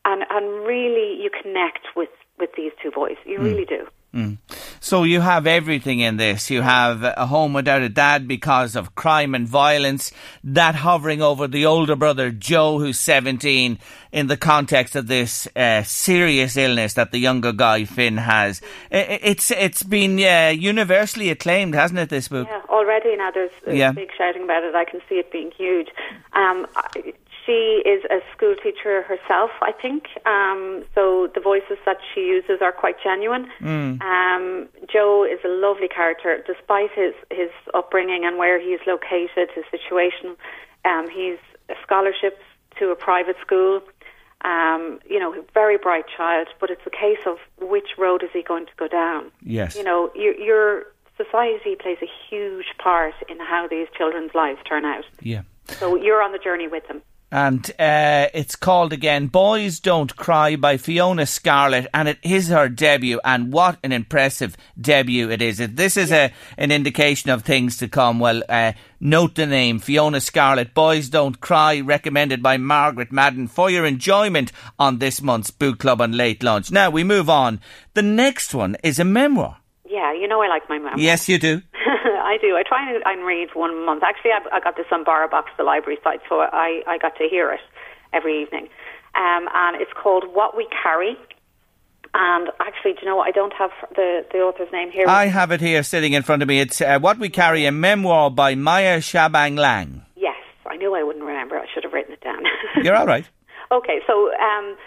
and, 0.05 0.23
and 0.29 0.65
really 0.65 1.21
you 1.21 1.29
connect 1.29 1.87
with, 1.95 2.09
with 2.37 2.49
these 2.57 2.71
two 2.81 2.91
boys. 2.91 3.17
You 3.25 3.39
mm. 3.39 3.43
really 3.43 3.65
do. 3.65 3.87
Mm. 4.13 4.37
So 4.79 5.03
you 5.03 5.21
have 5.21 5.45
everything 5.45 5.99
in 5.99 6.17
this. 6.17 6.49
You 6.49 6.61
have 6.61 7.03
a 7.03 7.25
home 7.25 7.53
without 7.53 7.81
a 7.81 7.89
dad 7.89 8.27
because 8.27 8.75
of 8.75 8.95
crime 8.95 9.35
and 9.35 9.47
violence, 9.47 10.11
that 10.43 10.75
hovering 10.75 11.21
over 11.21 11.47
the 11.47 11.65
older 11.65 11.95
brother 11.95 12.31
Joe, 12.31 12.79
who's 12.79 12.99
17, 12.99 13.79
in 14.11 14.27
the 14.27 14.37
context 14.37 14.95
of 14.95 15.07
this 15.07 15.47
uh, 15.55 15.83
serious 15.83 16.57
illness 16.57 16.93
that 16.93 17.11
the 17.11 17.19
younger 17.19 17.51
guy 17.51 17.85
Finn 17.85 18.17
has. 18.17 18.61
It's 18.89 19.51
it's 19.51 19.83
been 19.83 20.19
uh, 20.19 20.49
universally 20.49 21.29
acclaimed, 21.29 21.75
hasn't 21.75 21.99
it? 21.99 22.09
This 22.09 22.27
book. 22.27 22.47
Yeah, 22.49 22.61
already 22.69 23.15
now 23.15 23.31
there's, 23.31 23.51
there's 23.65 23.77
yeah. 23.77 23.91
big 23.91 24.09
shouting 24.17 24.43
about 24.43 24.63
it. 24.63 24.75
I 24.75 24.85
can 24.85 25.01
see 25.07 25.15
it 25.15 25.31
being 25.31 25.51
huge. 25.51 25.89
Um, 26.33 26.65
she 27.45 27.81
is 27.85 28.03
a 28.05 28.19
school 28.35 28.55
teacher 28.61 29.03
herself, 29.03 29.51
I 29.61 29.71
think. 29.71 30.05
Um, 30.25 30.83
so 30.95 31.29
the 31.33 31.41
voices 31.41 31.77
that 31.85 31.97
she 32.13 32.21
uses 32.21 32.61
are 32.61 32.71
quite 32.71 32.95
genuine. 33.03 33.47
Mm. 33.61 34.01
Um, 34.01 34.69
Joe 34.91 35.23
is 35.23 35.39
a 35.45 35.47
lovely 35.47 35.87
character, 35.87 36.43
despite 36.45 36.91
his, 36.91 37.13
his 37.31 37.49
upbringing 37.73 38.25
and 38.25 38.37
where 38.37 38.59
he 38.59 38.69
is 38.69 38.81
located, 38.85 39.49
his 39.53 39.65
situation. 39.71 40.35
Um, 40.85 41.09
he's 41.09 41.39
a 41.69 41.75
scholarship 41.83 42.39
to 42.79 42.89
a 42.89 42.95
private 42.95 43.35
school. 43.41 43.81
Um, 44.41 44.99
you 45.09 45.19
know, 45.19 45.35
very 45.53 45.77
bright 45.77 46.05
child, 46.15 46.47
but 46.61 46.69
it's 46.69 46.85
a 46.85 46.89
case 46.89 47.25
of 47.25 47.37
which 47.59 47.97
road 47.97 48.23
is 48.23 48.29
he 48.31 48.41
going 48.41 48.65
to 48.67 48.71
go 48.77 48.87
down. 48.87 49.31
Yes. 49.43 49.75
You 49.75 49.83
know, 49.83 50.11
your, 50.15 50.33
your 50.39 50.83
society 51.17 51.75
plays 51.75 51.97
a 52.01 52.09
huge 52.29 52.67
part 52.81 53.13
in 53.27 53.37
how 53.39 53.67
these 53.67 53.87
children's 53.97 54.33
lives 54.33 54.59
turn 54.67 54.85
out. 54.85 55.03
Yeah. 55.21 55.41
So 55.67 55.95
you're 55.95 56.23
on 56.23 56.31
the 56.31 56.39
journey 56.39 56.67
with 56.67 56.87
them 56.87 57.01
and 57.31 57.69
uh, 57.79 58.27
it's 58.33 58.55
called 58.55 58.93
again 58.93 59.27
Boys 59.27 59.79
Don't 59.79 60.15
Cry 60.15 60.55
by 60.55 60.77
Fiona 60.77 61.25
Scarlett, 61.25 61.87
and 61.93 62.07
it 62.07 62.17
is 62.23 62.49
her 62.49 62.69
debut, 62.69 63.19
and 63.23 63.53
what 63.53 63.77
an 63.83 63.91
impressive 63.91 64.57
debut 64.79 65.29
it 65.29 65.41
is. 65.41 65.59
If 65.59 65.75
this 65.75 65.97
is 65.97 66.11
a 66.11 66.31
an 66.57 66.71
indication 66.71 67.29
of 67.29 67.43
things 67.43 67.77
to 67.77 67.87
come, 67.87 68.19
well, 68.19 68.41
uh, 68.49 68.73
note 68.99 69.35
the 69.35 69.45
name 69.45 69.79
Fiona 69.79 70.21
Scarlett, 70.21 70.73
Boys 70.73 71.09
Don't 71.09 71.39
Cry, 71.39 71.79
recommended 71.81 72.41
by 72.41 72.57
Margaret 72.57 73.11
Madden 73.11 73.47
for 73.47 73.69
your 73.69 73.85
enjoyment 73.85 74.51
on 74.77 74.97
this 74.97 75.21
month's 75.21 75.51
Book 75.51 75.79
Club 75.79 76.01
and 76.01 76.15
Late 76.15 76.43
Lunch. 76.43 76.71
Now 76.71 76.89
we 76.89 77.03
move 77.03 77.29
on. 77.29 77.59
The 77.93 78.01
next 78.01 78.53
one 78.53 78.75
is 78.83 78.99
a 78.99 79.05
memoir. 79.05 79.57
Yeah, 79.89 80.13
you 80.13 80.27
know 80.27 80.41
I 80.41 80.47
like 80.47 80.69
my 80.69 80.77
memoir. 80.77 80.99
Yes, 80.99 81.27
you 81.27 81.39
do. 81.39 81.61
I 82.29 82.37
do. 82.37 82.55
I 82.55 82.61
try 82.61 82.87
and, 82.87 83.01
and 83.05 83.25
read 83.25 83.49
one 83.55 83.85
month. 83.85 84.03
Actually, 84.03 84.31
I, 84.31 84.57
I 84.57 84.59
got 84.59 84.77
this 84.77 84.85
on 84.91 85.03
BorrowBox, 85.03 85.45
the 85.57 85.63
library 85.63 85.97
site, 86.03 86.21
so 86.29 86.41
I, 86.41 86.83
I 86.85 86.99
got 86.99 87.15
to 87.17 87.27
hear 87.27 87.51
it 87.51 87.59
every 88.13 88.39
evening. 88.43 88.69
Um, 89.15 89.49
and 89.53 89.81
it's 89.81 89.91
called 89.93 90.25
What 90.31 90.55
We 90.55 90.67
Carry. 90.83 91.17
And 92.13 92.49
actually, 92.59 92.93
do 92.93 92.99
you 93.01 93.07
know, 93.07 93.15
what? 93.15 93.27
I 93.27 93.31
don't 93.31 93.53
have 93.53 93.71
the, 93.95 94.25
the 94.31 94.39
author's 94.39 94.71
name 94.71 94.91
here. 94.91 95.05
I 95.07 95.25
have 95.25 95.51
it 95.51 95.59
here 95.59 95.81
sitting 95.81 96.13
in 96.13 96.21
front 96.21 96.43
of 96.43 96.47
me. 96.47 96.59
It's 96.59 96.81
uh, 96.81 96.99
What 96.99 97.17
We 97.17 97.29
Carry, 97.29 97.65
a 97.65 97.71
memoir 97.71 98.29
by 98.29 98.53
Maya 98.53 98.99
Shanbhag 98.99 99.57
Lang. 99.57 100.05
Yes, 100.15 100.37
I 100.67 100.75
knew 100.77 100.93
I 100.95 101.01
wouldn't 101.01 101.25
remember. 101.25 101.57
I 101.57 101.65
should 101.73 101.83
have 101.83 101.93
written 101.93 102.13
it 102.13 102.21
down. 102.21 102.43
You're 102.83 102.95
all 102.95 103.07
right. 103.07 103.27
Okay, 103.71 104.01
so 104.05 104.31
um, 104.35 104.77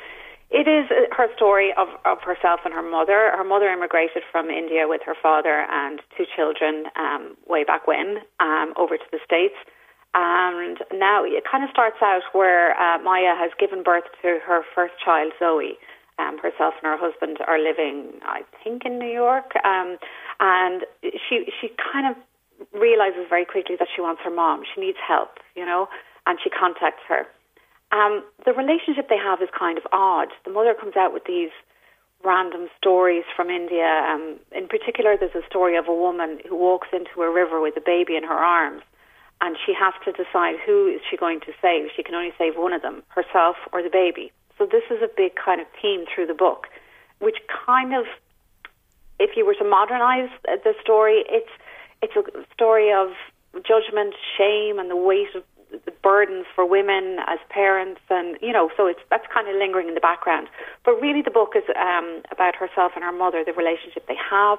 It 0.53 0.69
is 0.69 0.85
uh, 0.93 1.09
her 1.17 1.33
story 1.35 1.73
of, 1.77 1.89
of 2.05 2.21
herself 2.21 2.61
and 2.65 2.75
her 2.75 2.85
mother. 2.85 3.33
Her 3.33 3.45
mother 3.45 3.73
immigrated 3.73 4.23
from 4.31 4.51
India 4.51 4.85
with 4.87 5.01
her 5.07 5.17
father 5.21 5.65
and 5.71 6.01
two 6.17 6.25
children 6.37 6.85
um, 6.95 7.37
way 7.49 7.65
back 7.65 7.89
when 7.89 8.19
um, 8.39 8.75
over 8.77 8.99
to 8.99 9.09
the 9.11 9.19
States. 9.25 9.57
And 10.13 10.77
now 10.93 11.25
it 11.25 11.45
kind 11.51 11.65
of 11.65 11.71
starts 11.71 11.97
out 12.03 12.21
where 12.33 12.77
uh, 12.77 13.01
Maya 13.03 13.33
has 13.35 13.51
given 13.59 13.83
birth 13.83 14.05
to 14.21 14.41
her 14.45 14.61
first 14.75 14.93
child, 15.03 15.33
Zoe. 15.39 15.79
Um, 16.19 16.37
herself 16.37 16.75
and 16.83 16.93
her 16.93 16.99
husband 17.01 17.39
are 17.49 17.59
living, 17.59 18.21
I 18.21 18.43
think, 18.63 18.85
in 18.85 18.99
New 18.99 19.11
York. 19.11 19.57
Um, 19.65 19.97
and 20.39 20.85
she 21.03 21.49
she 21.59 21.73
kind 21.81 22.07
of 22.07 22.17
realizes 22.79 23.25
very 23.31 23.47
quickly 23.47 23.77
that 23.79 23.89
she 23.97 24.03
wants 24.03 24.21
her 24.23 24.31
mom. 24.31 24.63
She 24.75 24.83
needs 24.83 24.99
help, 25.01 25.41
you 25.57 25.65
know, 25.65 25.89
and 26.27 26.39
she 26.45 26.51
contacts 26.51 27.03
her. 27.09 27.25
Um, 27.93 28.25
the 28.45 28.53
relationship 28.53 29.09
they 29.09 29.19
have 29.19 29.43
is 29.43 29.49
kind 29.57 29.77
of 29.77 29.85
odd. 29.93 30.29
The 30.45 30.51
mother 30.51 30.75
comes 30.75 30.97
out 30.97 31.13
with 31.13 31.25
these 31.27 31.51
random 32.25 32.69
stories 32.79 33.25
from 33.37 33.51
India. 33.51 33.85
Um, 34.09 34.39
in 34.53 34.67
particular, 34.67 35.17
there's 35.19 35.35
a 35.35 35.47
story 35.47 35.77
of 35.77 35.89
a 35.89 35.95
woman 35.95 36.41
who 36.49 36.57
walks 36.57 36.89
into 36.93 37.21
a 37.21 37.31
river 37.31 37.61
with 37.61 37.77
a 37.77 37.83
baby 37.85 38.17
in 38.17 38.25
her 38.25 38.39
arms, 38.39 38.83
and 39.41 39.57
she 39.67 39.75
has 39.75 39.93
to 40.05 40.13
decide 40.13 40.57
who 40.65 40.87
is 40.87 41.01
she 41.11 41.17
going 41.17 41.41
to 41.41 41.53
save. 41.61 41.91
She 41.95 42.03
can 42.03 42.15
only 42.15 42.33
save 42.39 42.55
one 42.57 42.73
of 42.73 42.81
them, 42.81 43.03
herself 43.09 43.57
or 43.73 43.83
the 43.83 43.91
baby. 43.91 44.33
So 44.57 44.67
this 44.67 44.85
is 44.91 45.03
a 45.03 45.09
big 45.15 45.35
kind 45.35 45.61
of 45.61 45.67
theme 45.81 46.05
through 46.15 46.27
the 46.27 46.35
book, 46.35 46.69
which 47.19 47.39
kind 47.67 47.95
of, 47.95 48.07
if 49.19 49.37
you 49.37 49.45
were 49.45 49.55
to 49.55 49.65
modernize 49.65 50.31
the 50.45 50.75
story, 50.81 51.25
it's 51.29 51.51
it's 52.03 52.17
a 52.17 52.25
story 52.53 52.93
of 52.93 53.11
judgment, 53.65 54.15
shame, 54.37 54.79
and 54.79 54.91
the 54.91 54.97
weight 54.97 55.35
of 55.35 55.45
the 55.85 55.91
burdens 56.03 56.47
for 56.55 56.65
women 56.67 57.19
as 57.27 57.39
parents, 57.49 58.01
and 58.11 58.37
you 58.41 58.53
know, 58.53 58.71
so 58.77 58.87
it's 58.87 59.01
that's 59.11 59.27
kind 59.33 59.49
of 59.49 59.57
lingering 59.57 59.89
in 59.89 59.95
the 59.95 60.01
background. 60.01 60.49
But 60.85 61.01
really, 61.01 61.23
the 61.23 61.31
book 61.31 61.53
is 61.57 61.65
um, 61.77 62.23
about 62.31 62.55
herself 62.57 62.93
and 62.95 63.05
her 63.05 63.13
mother, 63.13 63.43
the 63.45 63.53
relationship 63.53 64.07
they 64.07 64.17
have. 64.31 64.59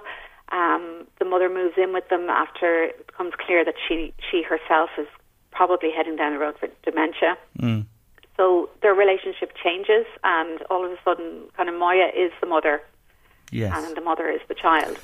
Um, 0.52 1.08
the 1.20 1.26
mother 1.26 1.50
moves 1.50 1.76
in 1.78 1.94
with 1.94 2.08
them 2.10 2.30
after 2.30 2.84
it 2.84 3.08
becomes 3.08 3.34
clear 3.40 3.64
that 3.66 3.76
she 3.88 4.14
she 4.30 4.44
herself 4.44 4.90
is 4.98 5.08
probably 5.52 5.92
heading 5.92 6.16
down 6.16 6.34
the 6.34 6.40
road 6.40 6.56
for 6.60 6.68
dementia. 6.84 7.38
Mm. 7.60 7.86
So 8.38 8.70
their 8.82 8.94
relationship 8.96 9.54
changes, 9.64 10.06
and 10.24 10.62
all 10.70 10.84
of 10.86 10.92
a 10.92 10.98
sudden, 11.06 11.44
kind 11.56 11.70
of 11.70 11.76
Maya 11.76 12.10
is 12.16 12.32
the 12.42 12.48
mother, 12.48 12.82
Yes. 13.52 13.72
and 13.76 13.96
the 13.96 14.02
mother 14.02 14.28
is 14.30 14.42
the 14.48 14.56
child. 14.56 14.98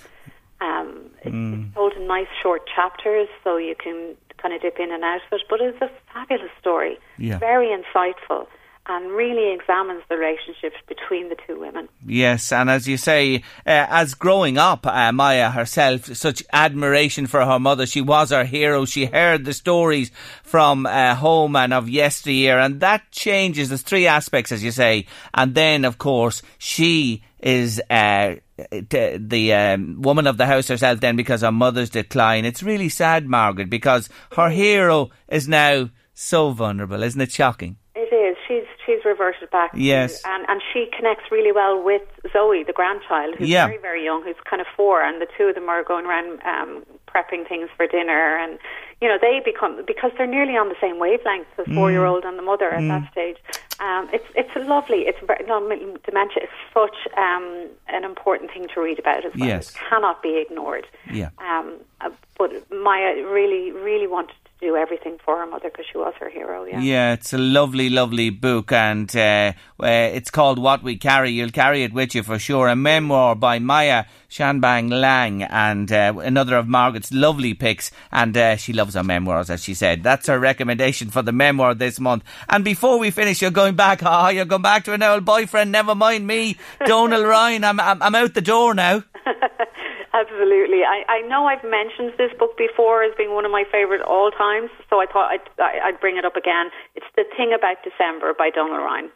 Um, 0.62 1.12
it, 1.24 1.32
Mm. 1.32 1.68
It's 1.68 1.76
told 1.76 1.94
in 1.94 2.08
nice 2.08 2.28
short 2.42 2.68
chapters, 2.76 3.28
so 3.44 3.58
you 3.58 3.76
can 3.76 4.18
kind 4.42 4.54
of 4.54 4.62
dip 4.62 4.80
in 4.80 4.92
and 4.92 5.04
out 5.04 5.18
of 5.18 5.34
it. 5.34 5.42
But 5.50 5.62
it's 5.62 5.82
a 5.82 5.90
fabulous 6.14 6.52
story, 6.60 6.98
Yeah. 7.18 7.38
very 7.40 7.68
insightful, 7.68 8.48
and 8.88 9.12
really 9.12 9.54
examines 9.54 10.02
the 10.10 10.18
relationships 10.18 10.78
between 10.88 11.30
the 11.30 11.36
two 11.46 11.60
women. 11.60 11.88
Yes, 12.08 12.52
and 12.52 12.72
as 12.72 12.88
you 12.88 12.98
say, 12.98 13.44
uh, 13.68 13.86
as 13.90 14.16
growing 14.16 14.58
up, 14.58 14.88
uh, 14.88 15.12
Maya 15.12 15.52
herself, 15.52 16.06
such 16.16 16.42
admiration 16.52 17.28
for 17.28 17.46
her 17.46 17.60
mother. 17.60 17.86
She 17.86 18.02
was 18.02 18.32
her 18.32 18.46
hero. 18.46 18.86
She 18.86 19.06
heard 19.06 19.46
the 19.46 19.54
stories 19.54 20.10
from 20.44 20.88
uh, 20.88 21.14
home 21.16 21.56
and 21.56 21.72
of 21.72 21.88
yesteryear, 21.88 22.58
and 22.58 22.80
that 22.80 23.04
changes. 23.12 23.70
There's 23.70 23.84
three 23.84 24.08
aspects, 24.08 24.52
as 24.52 24.64
you 24.64 24.72
say, 24.72 25.06
and 25.36 25.54
then, 25.54 25.86
of 25.86 26.00
course, 26.00 26.42
she 26.58 27.22
is 27.42 27.80
uh, 27.92 28.36
the 28.72 29.54
um, 29.54 30.02
woman 30.02 30.28
of 30.28 30.38
the 30.38 30.46
house 30.46 30.68
herself. 30.68 31.00
Then, 31.00 31.16
because 31.16 31.42
her 31.42 31.52
mother's 31.52 31.90
decline, 31.90 32.46
it's 32.46 32.64
really 32.64 32.90
sad, 32.90 33.28
Margaret, 33.28 33.70
because 33.70 34.10
her 34.36 34.50
hero 34.50 35.10
is 35.28 35.48
now 35.48 35.90
so 36.14 36.52
vulnerable. 36.52 37.02
Isn't 37.04 37.22
it 37.22 37.32
shocking? 37.32 37.78
It 37.96 38.14
is. 38.14 38.38
She's 38.48 38.64
she's 38.86 39.04
reverted 39.06 39.50
back. 39.52 39.74
to- 39.74 39.80
Yes. 39.80 40.22
and 40.26 40.46
and 40.48 40.62
she 40.74 40.88
connects 40.96 41.26
really 41.32 41.52
well 41.52 41.82
with 41.84 42.02
Zoe, 42.34 42.64
the 42.64 42.74
grandchild, 42.74 43.36
who's 43.38 43.50
Yeah. 43.50 43.68
very 43.68 43.78
very 43.80 44.04
young, 44.04 44.24
who's 44.24 44.36
kind 44.50 44.62
of 44.62 44.68
four, 44.76 45.02
and 45.02 45.22
the 45.22 45.28
two 45.38 45.46
of 45.46 45.56
them 45.56 45.70
are 45.70 45.84
going 45.84 46.06
around 46.06 46.40
um, 46.46 46.84
prepping 47.08 47.48
things 47.48 47.70
for 47.76 47.88
dinner, 47.88 48.38
and 48.38 48.58
you 49.02 49.08
know 49.08 49.18
they 49.22 49.42
become 49.44 49.84
because 49.86 50.12
they're 50.18 50.28
nearly 50.28 50.54
on 50.58 50.70
the 50.70 50.76
same 50.82 50.98
wavelength, 51.00 51.48
the 51.58 51.66
four 51.76 51.92
year 51.92 52.06
old 52.06 52.24
and 52.26 52.38
the 52.38 52.42
mother 52.44 52.70
at 52.72 52.88
that 52.88 53.12
stage. 53.12 53.38
Um, 53.80 54.10
it's 54.12 54.26
it's 54.36 54.50
lovely. 54.68 55.08
It's 55.08 55.20
no, 55.48 55.60
dementia 56.06 56.44
is 56.44 56.50
such 56.74 56.96
um, 57.18 57.70
an 57.88 58.04
important 58.04 58.52
thing 58.52 58.68
to 58.74 58.82
read 58.82 59.00
about 59.00 59.26
as 59.26 59.34
well. 59.36 59.48
Yes. 59.48 59.70
It 59.70 59.78
cannot 59.90 60.22
be 60.22 60.38
ignored. 60.38 60.86
Yeah. 61.12 61.30
Um, 61.38 61.76
uh, 62.02 62.10
but 62.38 62.52
Maya 62.72 63.26
really 63.26 63.72
really 63.72 64.08
wanted 64.08 64.36
do 64.60 64.76
everything 64.76 65.18
for 65.24 65.38
her 65.38 65.46
mother 65.46 65.70
because 65.70 65.86
she 65.90 65.98
was 65.98 66.14
her 66.20 66.30
hero. 66.30 66.66
Yeah. 66.66 66.82
Yeah, 66.82 67.14
it's 67.14 67.32
a 67.34 67.38
lovely, 67.38 67.90
lovely 67.90 68.30
book, 68.30 68.72
and 68.72 69.14
uh, 69.16 69.54
uh, 69.82 69.88
it's 69.88 70.30
called 70.30 70.60
What 70.60 70.84
We 70.84 70.98
Carry. 70.98 71.32
You'll 71.32 71.50
carry 71.50 71.84
it 71.84 71.94
with 71.94 72.14
you 72.14 72.24
for 72.24 72.38
sure. 72.38 72.68
A 72.68 72.76
memoir 72.76 73.36
by 73.36 73.60
Maya 73.60 74.06
Shanbhag 74.30 74.92
Lang, 74.92 75.44
and 75.44 75.92
uh, 75.92 76.14
another 76.20 76.58
of 76.58 76.68
Margaret's 76.68 77.14
lovely 77.14 77.54
picks. 77.54 77.92
And 78.12 78.36
uh, 78.36 78.58
she 78.58 78.74
loves 78.74 78.96
her 78.96 79.04
memoirs, 79.04 79.50
as 79.50 79.64
she 79.64 79.74
said. 79.74 80.04
That's 80.04 80.28
her 80.28 80.40
recommendation 80.40 81.10
for 81.10 81.22
the 81.22 81.32
memoir 81.32 81.74
this 81.74 82.00
month. 82.00 82.24
And 82.50 82.66
before 82.66 83.00
we 83.00 83.12
finish, 83.12 83.42
you're 83.42 83.52
going 83.52 83.76
back. 83.76 84.02
Ah, 84.10 84.30
you're 84.30 84.46
going 84.46 84.64
back 84.64 84.86
to 84.86 84.94
an 84.94 85.04
old 85.04 85.24
boyfriend. 85.24 85.72
Never 85.72 85.94
mind 85.94 86.26
me, 86.26 86.58
Donal 86.86 87.24
Ryan. 87.26 87.64
I'm, 87.64 87.80
I'm, 87.80 88.02
I'm 88.02 88.16
out 88.16 88.34
the 88.34 88.42
door 88.42 88.74
now. 88.74 89.04
Absolutely. 90.14 90.82
I, 90.84 91.04
I 91.08 91.22
know 91.28 91.46
I've 91.46 91.64
mentioned 91.64 92.14
this 92.18 92.32
book 92.40 92.58
before 92.58 93.04
as 93.04 93.14
being 93.18 93.34
one 93.34 93.46
of 93.46 93.52
my 93.52 93.64
favourite 93.72 94.02
all 94.02 94.32
times, 94.32 94.70
so 94.90 95.00
I 95.00 95.06
thought 95.06 95.32
I'd, 95.32 95.62
I- 95.62 95.80
I'd 95.90 96.00
bring 96.00 96.18
it 96.18 96.26
up 96.26 96.36
again. 96.36 96.72
It's 96.96 97.06
The 97.16 97.26
Thing 97.38 97.54
About 97.54 97.78
December 97.84 98.34
by 98.38 98.50
Donal 98.50 98.78
Ryan. 98.78 99.12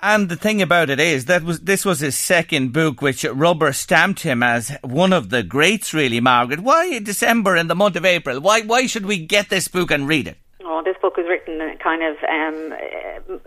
And 0.00 0.28
the 0.28 0.36
thing 0.36 0.62
about 0.62 0.90
it 0.90 1.00
is 1.00 1.24
that 1.24 1.42
was 1.42 1.60
this 1.60 1.84
was 1.84 1.98
his 1.98 2.16
second 2.16 2.72
book, 2.72 3.02
which 3.02 3.24
rubber 3.24 3.72
stamped 3.72 4.20
him 4.20 4.44
as 4.44 4.76
one 4.82 5.12
of 5.12 5.30
the 5.30 5.42
greats. 5.42 5.92
Really, 5.92 6.20
Margaret. 6.20 6.60
Why 6.60 7.00
December 7.00 7.56
in 7.56 7.66
the 7.66 7.74
month 7.74 7.96
of 7.96 8.04
April? 8.04 8.40
Why 8.40 8.60
why 8.60 8.86
should 8.86 9.06
we 9.06 9.18
get 9.18 9.48
this 9.50 9.66
book 9.66 9.90
and 9.90 10.06
read 10.06 10.28
it? 10.28 10.36
Oh, 10.64 10.82
this 10.84 10.94
book 11.02 11.16
was 11.16 11.26
written 11.28 11.60
uh, 11.60 11.74
kind 11.82 12.04
of. 12.04 12.16
Um, 12.30 13.40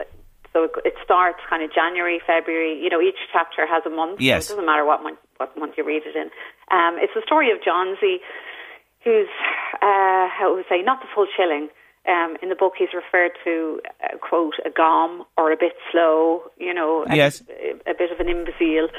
so 0.54 0.64
it, 0.66 0.72
it 0.86 0.94
starts 1.04 1.40
kind 1.50 1.64
of 1.64 1.74
January, 1.74 2.20
February. 2.26 2.80
You 2.82 2.90
know, 2.90 3.02
each 3.02 3.20
chapter 3.32 3.66
has 3.68 3.84
a 3.86 3.90
month. 3.90 4.20
so 4.20 4.24
Yes. 4.24 4.46
it 4.48 4.50
doesn't 4.54 4.66
matter 4.66 4.86
what 4.86 5.02
month 5.04 5.20
what 5.38 5.58
month 5.58 5.74
you 5.78 5.84
read 5.86 6.04
it 6.06 6.16
in. 6.16 6.30
Um, 6.72 6.98
it's 7.00 7.14
the 7.16 7.22
story 7.26 7.52
of 7.52 7.64
Johnsy, 7.64 8.20
who's 9.04 9.28
uh, 9.82 10.28
how 10.30 10.54
would 10.54 10.66
I 10.66 10.70
say 10.70 10.82
not 10.82 11.02
the 11.02 11.08
full 11.14 11.28
shilling. 11.36 11.70
Um, 12.08 12.36
in 12.42 12.50
the 12.50 12.56
book, 12.56 12.74
he's 12.80 12.90
referred 12.96 13.32
to 13.44 13.80
uh, 14.04 14.18
quote 14.18 14.56
a 14.66 14.72
gom 14.72 15.24
or 15.38 15.52
a 15.52 15.56
bit 15.58 15.74
slow. 15.92 16.42
You 16.58 16.74
know, 16.74 17.06
a, 17.08 17.16
Yes. 17.16 17.44
a, 17.50 17.92
a 17.92 17.94
bit 17.94 18.12
of 18.12 18.20
an 18.20 18.28
imbecile, 18.28 18.90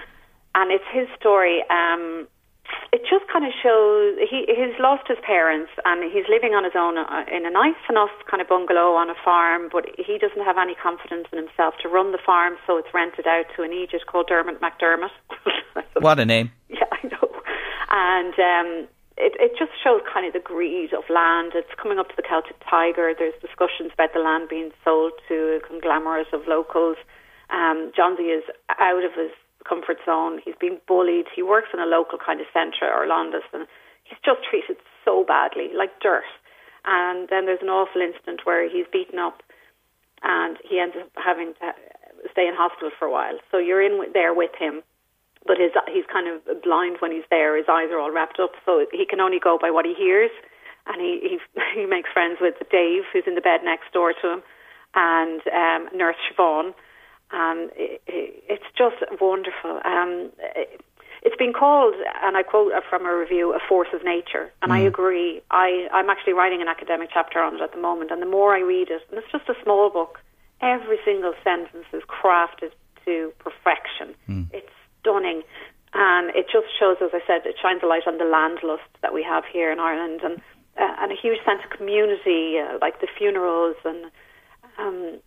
and 0.54 0.70
it's 0.70 0.84
his 0.92 1.08
story. 1.18 1.64
Um, 1.68 2.28
it 2.92 3.02
just 3.08 3.24
kind 3.32 3.44
of 3.44 3.52
shows 3.62 4.20
he 4.20 4.44
he's 4.48 4.76
lost 4.78 5.08
his 5.08 5.18
parents 5.24 5.72
and 5.84 6.04
he's 6.12 6.28
living 6.28 6.52
on 6.52 6.64
his 6.64 6.76
own 6.76 6.98
uh, 6.98 7.24
in 7.32 7.46
a 7.46 7.50
nice 7.50 7.80
enough 7.88 8.12
kind 8.28 8.40
of 8.40 8.48
bungalow 8.48 8.92
on 8.94 9.08
a 9.08 9.16
farm, 9.24 9.68
but 9.72 9.86
he 9.96 10.18
doesn't 10.18 10.44
have 10.44 10.58
any 10.58 10.74
confidence 10.74 11.26
in 11.32 11.38
himself 11.38 11.74
to 11.82 11.88
run 11.88 12.12
the 12.12 12.20
farm, 12.24 12.56
so 12.66 12.76
it's 12.76 12.92
rented 12.92 13.26
out 13.26 13.46
to 13.56 13.62
an 13.62 13.72
Egypt 13.72 14.04
called 14.06 14.26
Dermot 14.28 14.60
McDermott. 14.60 15.14
What 16.00 16.18
a 16.18 16.24
name! 16.24 16.50
Yeah, 16.68 16.88
I 16.90 17.06
know. 17.06 17.30
And 17.90 18.34
um, 18.34 18.88
it, 19.16 19.36
it 19.38 19.52
just 19.58 19.70
shows 19.82 20.00
kind 20.12 20.26
of 20.26 20.32
the 20.32 20.40
greed 20.40 20.92
of 20.92 21.04
land. 21.08 21.52
It's 21.54 21.70
coming 21.80 21.98
up 21.98 22.08
to 22.08 22.16
the 22.16 22.26
Celtic 22.26 22.56
Tiger. 22.68 23.14
There's 23.16 23.36
discussions 23.40 23.92
about 23.94 24.12
the 24.12 24.20
land 24.20 24.48
being 24.48 24.70
sold 24.84 25.12
to 25.28 25.60
a 25.60 25.60
conglomerate 25.60 26.32
of 26.32 26.48
locals. 26.48 26.96
Um, 27.50 27.92
Johnsy 27.94 28.32
is 28.32 28.44
out 28.80 29.04
of 29.04 29.12
his 29.12 29.30
comfort 29.68 29.98
zone. 30.04 30.40
He's 30.44 30.58
being 30.60 30.78
bullied. 30.86 31.26
He 31.34 31.42
works 31.42 31.68
in 31.72 31.80
a 31.80 31.86
local 31.86 32.18
kind 32.18 32.40
of 32.40 32.46
centre, 32.52 32.90
Orlandis, 32.90 33.46
and 33.52 33.66
he's 34.04 34.18
just 34.24 34.40
treated 34.48 34.76
so 35.04 35.24
badly, 35.24 35.70
like 35.74 36.00
dirt. 36.00 36.26
And 36.84 37.28
then 37.28 37.46
there's 37.46 37.62
an 37.62 37.70
awful 37.70 38.02
incident 38.02 38.42
where 38.44 38.68
he's 38.68 38.86
beaten 38.92 39.18
up 39.18 39.42
and 40.22 40.56
he 40.62 40.78
ends 40.78 40.94
up 40.98 41.10
having 41.16 41.54
to 41.54 41.74
stay 42.30 42.46
in 42.46 42.54
hospital 42.54 42.90
for 42.98 43.06
a 43.06 43.12
while. 43.12 43.38
So 43.50 43.58
you're 43.58 43.82
in 43.82 44.12
there 44.12 44.34
with 44.34 44.52
him, 44.58 44.82
but 45.46 45.58
his 45.58 45.72
he's 45.90 46.06
kind 46.10 46.28
of 46.30 46.62
blind 46.62 46.96
when 47.00 47.10
he's 47.10 47.26
there. 47.30 47.56
His 47.56 47.66
eyes 47.68 47.90
are 47.90 47.98
all 47.98 48.12
wrapped 48.12 48.38
up, 48.38 48.52
so 48.64 48.86
he 48.92 49.04
can 49.04 49.20
only 49.20 49.40
go 49.42 49.58
by 49.60 49.70
what 49.70 49.84
he 49.84 49.94
hears. 49.94 50.30
And 50.86 51.00
he 51.00 51.18
he, 51.22 51.38
he 51.80 51.86
makes 51.86 52.10
friends 52.12 52.38
with 52.40 52.54
Dave, 52.70 53.02
who's 53.12 53.26
in 53.26 53.34
the 53.34 53.40
bed 53.40 53.60
next 53.64 53.92
door 53.92 54.14
to 54.22 54.32
him, 54.38 54.42
and 54.94 55.40
um, 55.50 55.88
Nurse 55.96 56.16
Siobhan. 56.30 56.74
And 57.32 57.70
it, 57.76 58.02
it, 58.06 58.44
it's 58.48 58.64
just 58.76 58.96
wonderful. 59.20 59.80
Um, 59.84 60.30
it, 60.54 60.80
it's 61.22 61.36
been 61.36 61.52
called, 61.52 61.94
and 62.24 62.36
I 62.36 62.42
quote 62.42 62.72
from 62.90 63.06
a 63.06 63.16
review, 63.16 63.54
a 63.54 63.60
force 63.68 63.88
of 63.94 64.04
nature. 64.04 64.52
And 64.60 64.72
I 64.72 64.80
agree. 64.80 65.40
I, 65.52 65.88
I'm 65.92 66.10
actually 66.10 66.32
writing 66.32 66.60
an 66.60 66.68
academic 66.68 67.10
chapter 67.14 67.38
on 67.40 67.54
it 67.56 67.60
at 67.62 67.72
the 67.72 67.80
moment. 67.80 68.10
And 68.10 68.20
the 68.20 68.26
more 68.26 68.56
I 68.56 68.60
read 68.60 68.90
it, 68.90 69.02
and 69.08 69.18
it's 69.18 69.30
just 69.30 69.48
a 69.48 69.54
small 69.62 69.88
book, 69.88 70.18
every 70.60 70.98
single 71.04 71.32
sentence 71.44 71.86
is 71.92 72.02
crafted 72.08 72.72
to 73.04 73.32
perfection. 73.38 74.14
It's 74.52 74.72
stunning. 75.00 75.42
And 75.94 76.30
it 76.34 76.46
just 76.50 76.66
shows, 76.78 76.96
as 77.00 77.10
I 77.12 77.20
said, 77.26 77.46
it 77.46 77.56
shines 77.60 77.82
a 77.82 77.86
light 77.86 78.06
on 78.06 78.18
the 78.18 78.24
landlust 78.24 78.90
that 79.02 79.14
we 79.14 79.22
have 79.22 79.44
here 79.44 79.70
in 79.70 79.78
Ireland 79.78 80.22
and, 80.24 80.40
uh, 80.76 80.96
and 81.00 81.12
a 81.12 81.16
huge 81.16 81.38
sense 81.44 81.60
of 81.64 81.70
community, 81.76 82.58
uh, 82.58 82.78
like 82.80 83.00
the 83.00 83.08
funerals 83.16 83.76
and 83.84 84.10
um, 84.78 85.18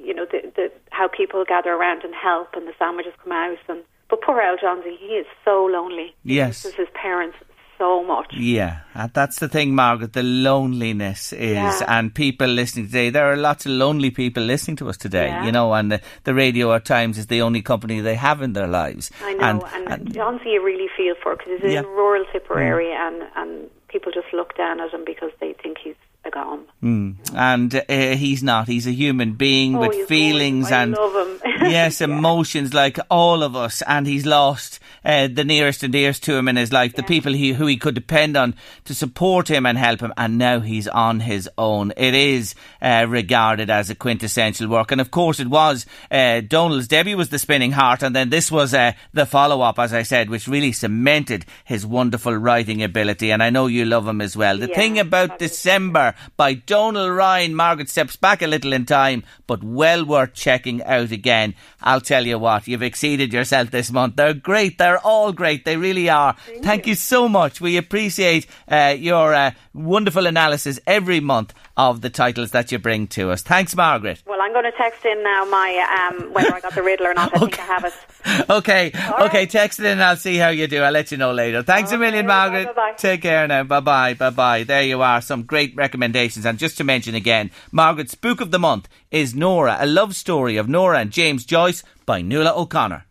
you 0.00 0.14
know, 0.14 0.26
the, 0.30 0.52
the, 0.56 0.72
how 0.90 1.08
people 1.08 1.44
gather 1.46 1.70
around 1.72 2.02
and 2.04 2.14
help, 2.14 2.48
and 2.54 2.66
the 2.66 2.72
sandwiches 2.78 3.12
come 3.22 3.32
out. 3.32 3.58
And 3.68 3.82
but 4.08 4.20
poor 4.22 4.40
Al 4.40 4.56
Johnsy, 4.58 4.96
he 5.00 5.14
is 5.14 5.26
so 5.44 5.64
lonely. 5.64 6.14
He 6.24 6.36
Yes. 6.36 6.64
misses 6.64 6.74
his 6.74 6.88
parents 6.94 7.36
so 7.78 8.04
much. 8.04 8.32
Yeah, 8.36 8.80
and 8.94 9.10
that's 9.12 9.38
the 9.40 9.48
thing, 9.48 9.74
Margaret. 9.74 10.12
The 10.12 10.22
loneliness 10.22 11.32
is, 11.32 11.40
Yeah. 11.54 11.80
and 11.88 12.14
people 12.14 12.46
listening 12.46 12.86
today. 12.86 13.10
There 13.10 13.32
are 13.32 13.36
lots 13.36 13.66
of 13.66 13.72
lonely 13.72 14.10
people 14.10 14.42
listening 14.42 14.76
to 14.76 14.88
us 14.88 14.96
today. 14.96 15.26
Yeah. 15.28 15.44
You 15.46 15.52
know, 15.52 15.72
and 15.72 15.90
the, 15.92 16.00
the 16.24 16.34
radio 16.34 16.72
at 16.74 16.84
times 16.84 17.18
is 17.18 17.26
the 17.26 17.42
only 17.42 17.62
company 17.62 18.00
they 18.00 18.14
have 18.14 18.40
in 18.42 18.52
their 18.52 18.68
lives. 18.68 19.10
I 19.24 19.34
know, 19.34 19.66
and, 19.88 20.12
Johnsy, 20.14 20.50
you 20.50 20.64
really 20.64 20.88
feel 20.96 21.14
for 21.22 21.36
because 21.36 21.60
he's 21.60 21.72
Yeah. 21.72 21.80
in 21.80 21.86
rural 21.86 22.24
Tipperary, 22.32 22.86
mm. 22.86 23.06
and 23.08 23.22
and 23.34 23.70
people 23.88 24.12
just 24.12 24.32
look 24.32 24.56
down 24.56 24.80
at 24.80 24.90
him 24.92 25.04
because 25.04 25.30
they 25.40 25.52
think 25.54 25.78
he's 25.82 25.96
gum. 26.30 26.66
Mm. 26.82 27.16
and 27.34 27.74
uh, 27.74 28.16
he's 28.16 28.42
not. 28.42 28.66
He's 28.68 28.86
a 28.86 28.92
human 28.92 29.34
being 29.34 29.76
Oh, 29.76 29.80
with 29.88 30.08
feelings. 30.08 30.70
I 30.72 30.82
and 30.82 30.92
love 30.92 31.26
him. 31.26 31.40
yes, 31.70 32.00
emotions 32.00 32.74
like 32.74 32.98
all 33.10 33.42
of 33.42 33.54
us. 33.54 33.82
And 33.82 34.06
he's 34.06 34.26
lost 34.26 34.80
uh, 35.04 35.28
the 35.32 35.44
nearest 35.44 35.82
and 35.82 35.92
dearest 35.92 36.22
to 36.24 36.34
him 36.34 36.48
in 36.48 36.56
his 36.56 36.72
life, 36.72 36.94
the 36.94 37.02
people 37.04 37.32
he, 37.32 37.52
who 37.52 37.66
he 37.66 37.76
could 37.76 37.94
depend 37.94 38.36
on 38.36 38.54
to 38.84 38.94
support 38.94 39.48
him 39.48 39.64
and 39.66 39.78
help 39.78 40.00
him. 40.00 40.12
And 40.16 40.38
now 40.38 40.60
he's 40.60 40.88
on 40.88 41.20
his 41.20 41.48
own. 41.56 41.92
It 41.96 42.14
is 42.14 42.54
uh, 42.80 43.06
regarded 43.08 43.70
as 43.70 43.90
a 43.90 43.94
quintessential 43.94 44.68
work, 44.68 44.90
and 44.92 45.00
of 45.00 45.10
course 45.10 45.38
it 45.40 45.48
was. 45.48 45.86
Uh, 46.10 46.40
Donal's 46.40 46.88
debut 46.88 47.16
was 47.16 47.28
the 47.30 47.38
Spinning 47.38 47.72
Heart, 47.72 48.02
and 48.02 48.14
then 48.14 48.30
this 48.30 48.50
was 48.50 48.74
uh, 48.74 48.92
the 49.12 49.26
follow-up, 49.26 49.78
as 49.78 49.92
I 49.94 50.02
said, 50.02 50.30
which 50.30 50.48
really 50.48 50.72
cemented 50.72 51.44
his 51.64 51.86
wonderful 51.86 52.34
writing 52.34 52.82
ability. 52.82 53.30
And 53.30 53.42
I 53.42 53.50
know 53.50 53.66
you 53.68 53.84
love 53.84 54.06
him 54.08 54.20
as 54.20 54.36
well. 54.36 54.58
The 54.58 54.68
Yeah, 54.68 54.74
thing 54.76 54.98
about 54.98 55.38
December 55.38 56.11
by 56.36 56.54
Donal 56.54 57.10
Ryan, 57.10 57.54
Margaret 57.54 57.88
steps 57.88 58.16
back 58.16 58.42
a 58.42 58.46
little 58.46 58.72
in 58.72 58.86
time, 58.86 59.24
but 59.46 59.62
well 59.62 60.04
worth 60.04 60.34
checking 60.34 60.82
out 60.82 61.10
again. 61.10 61.54
I'll 61.80 62.00
tell 62.00 62.26
you 62.26 62.38
what, 62.38 62.68
you've 62.68 62.82
exceeded 62.82 63.32
yourself 63.32 63.70
this 63.70 63.90
month. 63.90 64.16
They're 64.16 64.34
great. 64.34 64.78
They're 64.78 64.98
all 64.98 65.32
great. 65.32 65.64
They 65.64 65.76
really 65.76 66.08
are. 66.08 66.36
Thank, 66.62 66.86
you. 66.86 66.94
so 66.94 67.28
much. 67.28 67.60
We 67.60 67.76
appreciate 67.76 68.46
uh, 68.68 68.94
your 68.98 69.34
uh, 69.34 69.52
wonderful 69.74 70.26
analysis 70.26 70.78
every 70.86 71.20
month 71.20 71.54
of 71.76 72.00
the 72.00 72.10
titles 72.10 72.50
that 72.50 72.70
you 72.70 72.78
bring 72.78 73.06
to 73.08 73.30
us. 73.30 73.42
Thanks, 73.42 73.74
Margaret. 73.74 74.22
Well, 74.26 74.40
I'm 74.40 74.52
going 74.52 74.64
to 74.64 74.72
text 74.72 75.04
in 75.04 75.22
now 75.22 75.44
my 75.46 76.10
um, 76.10 76.32
whether 76.32 76.52
I 76.54 76.60
got 76.60 76.74
the 76.74 76.82
riddle 76.82 77.06
or 77.06 77.14
not. 77.14 77.34
I 77.34 77.38
think 77.38 77.58
I 77.58 77.62
have 77.64 77.84
it. 77.84 77.94
Okay, 78.48 78.92
okay, 79.20 79.46
text 79.46 79.80
it 79.80 79.86
in 79.86 79.92
and 79.92 80.02
I'll 80.02 80.16
see 80.16 80.36
how 80.36 80.48
you 80.48 80.68
do. 80.68 80.80
I'll 80.82 80.92
let 80.92 81.10
you 81.10 81.18
know 81.18 81.32
later. 81.32 81.62
Thanks 81.64 81.90
a 81.90 81.98
million, 81.98 82.24
Margaret. 82.26 82.66
bye-bye. 82.66 82.92
Take 82.96 83.22
care 83.22 83.48
now. 83.48 83.64
Bye 83.64 83.80
bye, 83.80 84.14
bye 84.14 84.30
bye. 84.30 84.62
There 84.62 84.82
you 84.82 85.02
are, 85.02 85.20
some 85.20 85.42
great 85.42 85.74
recommendations. 85.74 86.46
And 86.46 86.56
just 86.58 86.76
to 86.78 86.84
mention 86.84 87.16
again, 87.16 87.50
Margaret's 87.72 88.14
book 88.14 88.40
of 88.40 88.52
the 88.52 88.60
month 88.60 88.88
is 89.10 89.34
Nora, 89.34 89.76
a 89.80 89.86
love 89.86 90.14
story 90.14 90.56
of 90.56 90.68
Nora 90.68 91.00
and 91.00 91.10
James 91.10 91.44
Joyce 91.44 91.82
by 92.06 92.20
Nuala 92.22 92.54
O'Connor. 92.54 93.06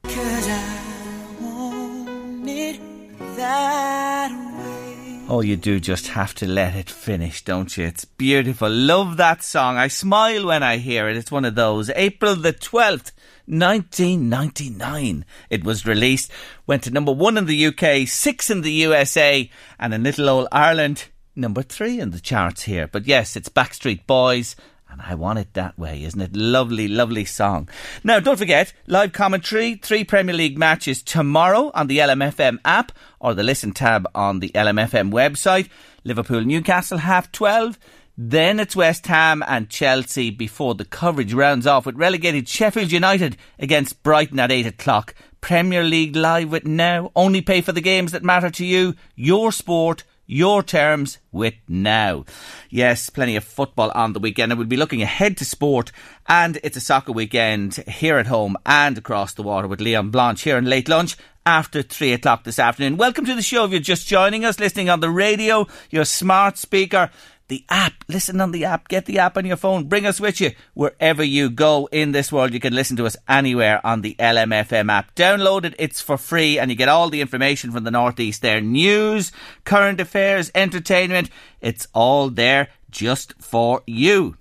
Oh, 5.33 5.39
you 5.39 5.55
do 5.55 5.79
just 5.79 6.07
have 6.09 6.35
to 6.35 6.45
let 6.45 6.75
it 6.75 6.89
finish, 6.89 7.41
don't 7.45 7.77
you? 7.77 7.85
It's 7.85 8.03
beautiful. 8.03 8.69
Love 8.69 9.15
that 9.15 9.41
song. 9.41 9.77
I 9.77 9.87
smile 9.87 10.47
when 10.47 10.61
I 10.61 10.75
hear 10.75 11.07
it. 11.07 11.15
It's 11.15 11.31
one 11.31 11.45
of 11.45 11.55
those. 11.55 11.89
April 11.91 12.35
the 12.35 12.51
12th, 12.51 13.13
1999. 13.45 15.23
It 15.49 15.63
was 15.63 15.85
released. 15.85 16.33
Went 16.67 16.83
to 16.83 16.91
number 16.91 17.13
one 17.13 17.37
in 17.37 17.45
the 17.45 17.65
UK, 17.67 18.09
six 18.09 18.49
in 18.49 18.59
the 18.59 18.73
USA, 18.73 19.49
and 19.79 19.93
in 19.93 20.03
little 20.03 20.27
old 20.27 20.49
Ireland, 20.51 21.05
number 21.33 21.61
three 21.61 22.01
in 22.01 22.11
the 22.11 22.19
charts 22.19 22.63
here. 22.63 22.89
But 22.89 23.07
yes, 23.07 23.37
it's 23.37 23.47
Backstreet 23.47 24.05
Boys. 24.05 24.57
And 24.91 25.01
I 25.01 25.15
want 25.15 25.39
it 25.39 25.53
that 25.53 25.79
way, 25.79 26.03
isn't 26.03 26.19
it? 26.19 26.35
Lovely, 26.35 26.89
lovely 26.89 27.23
song. 27.23 27.69
Now, 28.03 28.19
don't 28.19 28.37
forget, 28.37 28.73
live 28.87 29.13
commentary, 29.13 29.75
three 29.75 30.03
Premier 30.03 30.35
League 30.35 30.57
matches 30.57 31.01
tomorrow 31.01 31.71
on 31.73 31.87
the 31.87 31.99
LMFM 31.99 32.59
app 32.65 32.91
or 33.17 33.33
the 33.33 33.41
listen 33.41 33.71
tab 33.71 34.05
on 34.13 34.41
the 34.41 34.49
LMFM 34.49 35.11
website. 35.11 35.69
Liverpool 36.03 36.41
Newcastle 36.41 36.97
half 36.97 37.31
12. 37.31 37.79
Then 38.17 38.59
it's 38.59 38.75
West 38.75 39.07
Ham 39.07 39.41
and 39.47 39.69
Chelsea 39.69 40.29
before 40.29 40.75
the 40.75 40.83
coverage 40.83 41.33
rounds 41.33 41.65
off 41.65 41.85
with 41.85 41.95
relegated 41.95 42.49
Sheffield 42.49 42.91
United 42.91 43.37
against 43.57 44.03
Brighton 44.03 44.39
at 44.39 44.51
8 44.51 44.65
o'clock. 44.65 45.15
Premier 45.39 45.83
League 45.83 46.17
live 46.17 46.51
with 46.51 46.65
now. 46.65 47.11
Only 47.15 47.41
pay 47.41 47.61
for 47.61 47.71
the 47.71 47.81
games 47.81 48.11
that 48.11 48.23
matter 48.23 48.49
to 48.51 48.65
you. 48.65 48.95
Your 49.15 49.53
sport 49.53 50.03
your 50.25 50.63
terms 50.63 51.17
with 51.31 51.55
now. 51.67 52.25
Yes, 52.69 53.09
plenty 53.09 53.35
of 53.35 53.43
football 53.43 53.91
on 53.93 54.13
the 54.13 54.19
weekend, 54.19 54.51
and 54.51 54.59
we'll 54.59 54.67
be 54.67 54.77
looking 54.77 55.01
ahead 55.01 55.37
to 55.37 55.45
sport. 55.45 55.91
And 56.27 56.59
it's 56.63 56.77
a 56.77 56.81
soccer 56.81 57.11
weekend 57.11 57.75
here 57.87 58.17
at 58.17 58.27
home 58.27 58.57
and 58.65 58.97
across 58.97 59.33
the 59.33 59.43
water 59.43 59.67
with 59.67 59.81
Leon 59.81 60.09
Blanche 60.09 60.43
here 60.43 60.57
in 60.57 60.65
late 60.65 60.87
lunch 60.87 61.17
after 61.45 61.81
three 61.81 62.13
o'clock 62.13 62.43
this 62.43 62.59
afternoon. 62.59 62.97
Welcome 62.97 63.25
to 63.25 63.35
the 63.35 63.41
show. 63.41 63.65
If 63.65 63.71
you're 63.71 63.79
just 63.79 64.07
joining 64.07 64.45
us, 64.45 64.59
listening 64.59 64.89
on 64.89 64.99
the 64.99 65.09
radio, 65.09 65.67
your 65.89 66.05
smart 66.05 66.57
speaker, 66.57 67.09
the 67.51 67.65
app. 67.69 68.05
Listen 68.07 68.39
on 68.39 68.53
the 68.53 68.63
app. 68.63 68.87
Get 68.87 69.05
the 69.05 69.19
app 69.19 69.35
on 69.35 69.45
your 69.45 69.57
phone. 69.57 69.83
Bring 69.83 70.05
us 70.05 70.21
with 70.21 70.39
you 70.39 70.51
wherever 70.73 71.21
you 71.21 71.49
go 71.49 71.89
in 71.91 72.13
this 72.13 72.31
world. 72.31 72.53
You 72.53 72.61
can 72.61 72.73
listen 72.73 72.95
to 72.95 73.05
us 73.05 73.17
anywhere 73.27 73.85
on 73.85 74.01
the 74.01 74.15
LMFM 74.17 74.89
app. 74.89 75.13
Download 75.15 75.65
it. 75.65 75.75
It's 75.77 75.99
for 75.99 76.17
free 76.17 76.57
and 76.57 76.71
you 76.71 76.77
get 76.77 76.87
all 76.87 77.09
the 77.09 77.19
information 77.19 77.73
from 77.73 77.83
the 77.83 77.91
Northeast 77.91 78.41
there. 78.41 78.61
News, 78.61 79.33
current 79.65 79.99
affairs, 79.99 80.49
entertainment. 80.55 81.29
It's 81.59 81.87
all 81.93 82.29
there 82.29 82.69
just 82.89 83.33
for 83.37 83.83
you. 83.85 84.37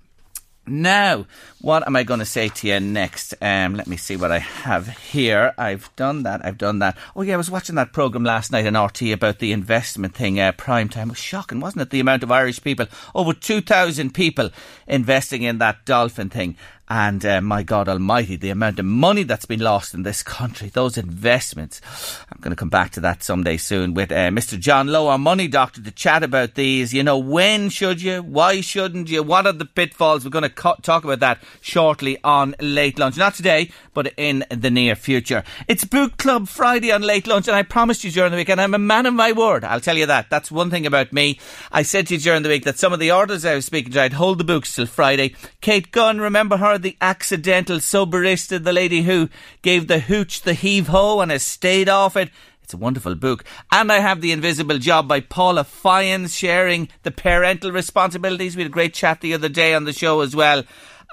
Now, 0.67 1.25
what 1.59 1.87
am 1.87 1.95
I 1.95 2.03
going 2.03 2.19
to 2.19 2.25
say 2.25 2.47
to 2.47 2.67
you 2.67 2.79
next? 2.79 3.33
Um, 3.41 3.73
let 3.73 3.87
me 3.87 3.97
see 3.97 4.15
what 4.15 4.31
I 4.31 4.37
have 4.37 4.87
here. 4.89 5.53
I've 5.57 5.89
done 5.95 6.21
that. 6.23 6.45
I've 6.45 6.59
done 6.59 6.79
that. 6.79 6.95
Oh 7.15 7.23
yeah, 7.23 7.33
I 7.33 7.37
was 7.37 7.49
watching 7.49 7.75
that 7.75 7.93
program 7.93 8.23
last 8.23 8.51
night 8.51 8.67
on 8.67 8.77
RT 8.81 9.01
about 9.13 9.39
the 9.39 9.53
investment 9.53 10.13
thing. 10.13 10.39
Uh, 10.39 10.51
prime 10.51 10.87
time 10.87 11.07
it 11.07 11.13
was 11.13 11.17
shocking, 11.17 11.59
wasn't 11.59 11.81
it? 11.81 11.89
The 11.89 11.99
amount 11.99 12.21
of 12.21 12.31
Irish 12.31 12.61
people, 12.61 12.85
over 13.15 13.33
two 13.33 13.61
thousand 13.61 14.13
people 14.13 14.51
investing 14.87 15.41
in 15.41 15.57
that 15.57 15.83
dolphin 15.85 16.29
thing. 16.29 16.55
And 16.93 17.25
uh, 17.25 17.39
my 17.39 17.63
God 17.63 17.87
Almighty, 17.87 18.35
the 18.35 18.49
amount 18.49 18.77
of 18.77 18.83
money 18.83 19.23
that's 19.23 19.45
been 19.45 19.61
lost 19.61 19.93
in 19.93 20.03
this 20.03 20.21
country, 20.21 20.67
those 20.67 20.97
investments. 20.97 21.79
I'm 22.29 22.41
going 22.41 22.51
to 22.51 22.57
come 22.57 22.67
back 22.67 22.91
to 22.91 22.99
that 22.99 23.23
someday 23.23 23.55
soon 23.55 23.93
with 23.93 24.11
uh, 24.11 24.27
Mr. 24.27 24.59
John 24.59 24.87
Lowe, 24.87 25.07
our 25.07 25.17
money 25.17 25.47
doctor, 25.47 25.81
to 25.81 25.91
chat 25.91 26.21
about 26.21 26.55
these. 26.55 26.93
You 26.93 27.03
know, 27.03 27.17
when 27.17 27.69
should 27.69 28.01
you? 28.01 28.21
Why 28.21 28.59
shouldn't 28.59 29.09
you? 29.09 29.23
What 29.23 29.47
are 29.47 29.53
the 29.53 29.63
pitfalls? 29.63 30.25
We're 30.25 30.31
going 30.31 30.43
to 30.43 30.49
co- 30.49 30.75
talk 30.81 31.05
about 31.05 31.21
that 31.21 31.41
shortly 31.61 32.17
on 32.25 32.55
Late 32.59 32.99
Lunch. 32.99 33.15
Not 33.15 33.35
today, 33.35 33.71
but 33.93 34.13
in 34.17 34.43
the 34.49 34.69
near 34.69 34.95
future. 34.95 35.45
It's 35.69 35.85
Book 35.85 36.17
Club 36.17 36.49
Friday 36.49 36.91
on 36.91 37.03
Late 37.03 37.25
Lunch, 37.25 37.47
and 37.47 37.55
I 37.55 37.63
promised 37.63 38.03
you 38.03 38.11
during 38.11 38.31
the 38.31 38.37
week, 38.37 38.49
and 38.49 38.59
I'm 38.59 38.73
a 38.73 38.77
man 38.77 39.05
of 39.05 39.13
my 39.13 39.31
word. 39.31 39.63
I'll 39.63 39.79
tell 39.79 39.97
you 39.97 40.07
that. 40.07 40.29
That's 40.29 40.51
one 40.51 40.69
thing 40.69 40.85
about 40.85 41.13
me. 41.13 41.39
I 41.71 41.83
said 41.83 42.07
to 42.07 42.15
you 42.15 42.19
during 42.19 42.43
the 42.43 42.49
week 42.49 42.65
that 42.65 42.79
some 42.79 42.91
of 42.91 42.99
the 42.99 43.11
orders 43.11 43.45
I 43.45 43.55
was 43.55 43.65
speaking 43.65 43.93
to, 43.93 44.01
I'd 44.01 44.11
hold 44.11 44.39
the 44.39 44.43
books 44.43 44.75
till 44.75 44.87
Friday. 44.87 45.35
Kate 45.61 45.89
Gunn, 45.91 46.19
remember 46.19 46.57
her? 46.57 46.80
The 46.81 46.97
accidental 47.01 47.77
soberista, 47.77 48.63
the 48.63 48.73
lady 48.73 49.03
who 49.03 49.29
gave 49.61 49.87
the 49.87 49.99
hooch 49.99 50.41
the 50.41 50.53
heave 50.53 50.87
ho 50.87 51.21
and 51.21 51.31
has 51.31 51.43
stayed 51.43 51.89
off 51.89 52.15
it. 52.17 52.29
It's 52.63 52.73
a 52.73 52.77
wonderful 52.77 53.15
book. 53.15 53.43
And 53.71 53.91
I 53.91 53.99
have 53.99 54.21
The 54.21 54.31
Invisible 54.31 54.77
Job 54.77 55.07
by 55.07 55.19
Paula 55.19 55.63
Fyans 55.63 56.37
sharing 56.37 56.89
the 57.03 57.11
parental 57.11 57.71
responsibilities. 57.71 58.55
We 58.55 58.63
had 58.63 58.71
a 58.71 58.73
great 58.73 58.93
chat 58.93 59.21
the 59.21 59.33
other 59.33 59.49
day 59.49 59.73
on 59.73 59.83
the 59.83 59.93
show 59.93 60.21
as 60.21 60.35
well. 60.35 60.63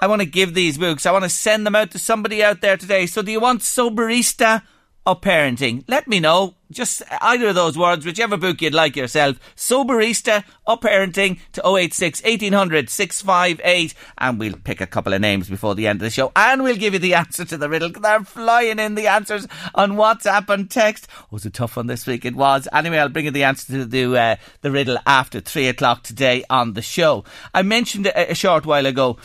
I 0.01 0.07
want 0.07 0.21
to 0.21 0.25
give 0.25 0.53
these 0.53 0.77
books. 0.77 1.05
I 1.05 1.11
want 1.11 1.25
to 1.25 1.29
send 1.29 1.65
them 1.65 1.75
out 1.75 1.91
to 1.91 1.99
somebody 1.99 2.41
out 2.41 2.61
there 2.61 2.77
today. 2.77 3.05
So 3.05 3.21
do 3.21 3.31
you 3.31 3.41
want 3.41 3.61
Soberista 3.61 4.63
or 5.09 5.19
parenting? 5.19 5.83
Let 5.87 6.07
me 6.07 6.19
know. 6.19 6.53
Just 6.71 7.01
either 7.19 7.47
of 7.47 7.55
those 7.55 7.75
words, 7.75 8.05
whichever 8.05 8.37
book 8.37 8.61
you'd 8.61 8.75
like 8.75 8.95
yourself. 8.95 9.39
Soberista 9.55 10.43
or 10.67 10.77
parenting 10.77 11.39
to 11.53 11.67
086 11.67 12.21
1800 12.21 12.91
658 12.91 13.95
and 14.19 14.39
we'll 14.39 14.53
pick 14.63 14.79
a 14.79 14.85
couple 14.85 15.11
of 15.11 15.19
names 15.19 15.49
before 15.49 15.73
the 15.73 15.87
end 15.87 15.97
of 15.97 16.03
the 16.03 16.11
show 16.11 16.31
and 16.35 16.61
we'll 16.61 16.75
give 16.75 16.93
you 16.93 16.99
the 16.99 17.15
answer 17.15 17.43
to 17.43 17.57
the 17.57 17.67
riddle. 17.67 17.89
They're 17.89 18.23
flying 18.23 18.77
in 18.77 18.93
the 18.93 19.07
answers 19.07 19.47
on 19.73 19.93
WhatsApp 19.93 20.47
and 20.49 20.69
text. 20.69 21.07
Oh, 21.23 21.25
was 21.31 21.45
a 21.45 21.49
tough 21.49 21.75
one 21.75 21.87
this 21.87 22.05
week. 22.05 22.23
It 22.23 22.35
was. 22.35 22.67
Anyway, 22.71 22.99
I'll 22.99 23.09
bring 23.09 23.25
you 23.25 23.31
the 23.31 23.45
answer 23.45 23.73
to 23.73 23.85
the, 23.85 24.15
uh, 24.15 24.35
the 24.61 24.69
riddle 24.69 24.99
after 25.07 25.39
three 25.39 25.67
o'clock 25.69 26.03
today 26.03 26.43
on 26.51 26.73
the 26.73 26.83
show. 26.83 27.23
I 27.51 27.63
mentioned 27.63 28.05
a, 28.05 28.31
a 28.31 28.35
short 28.35 28.67
while 28.67 28.85
ago 28.85 29.17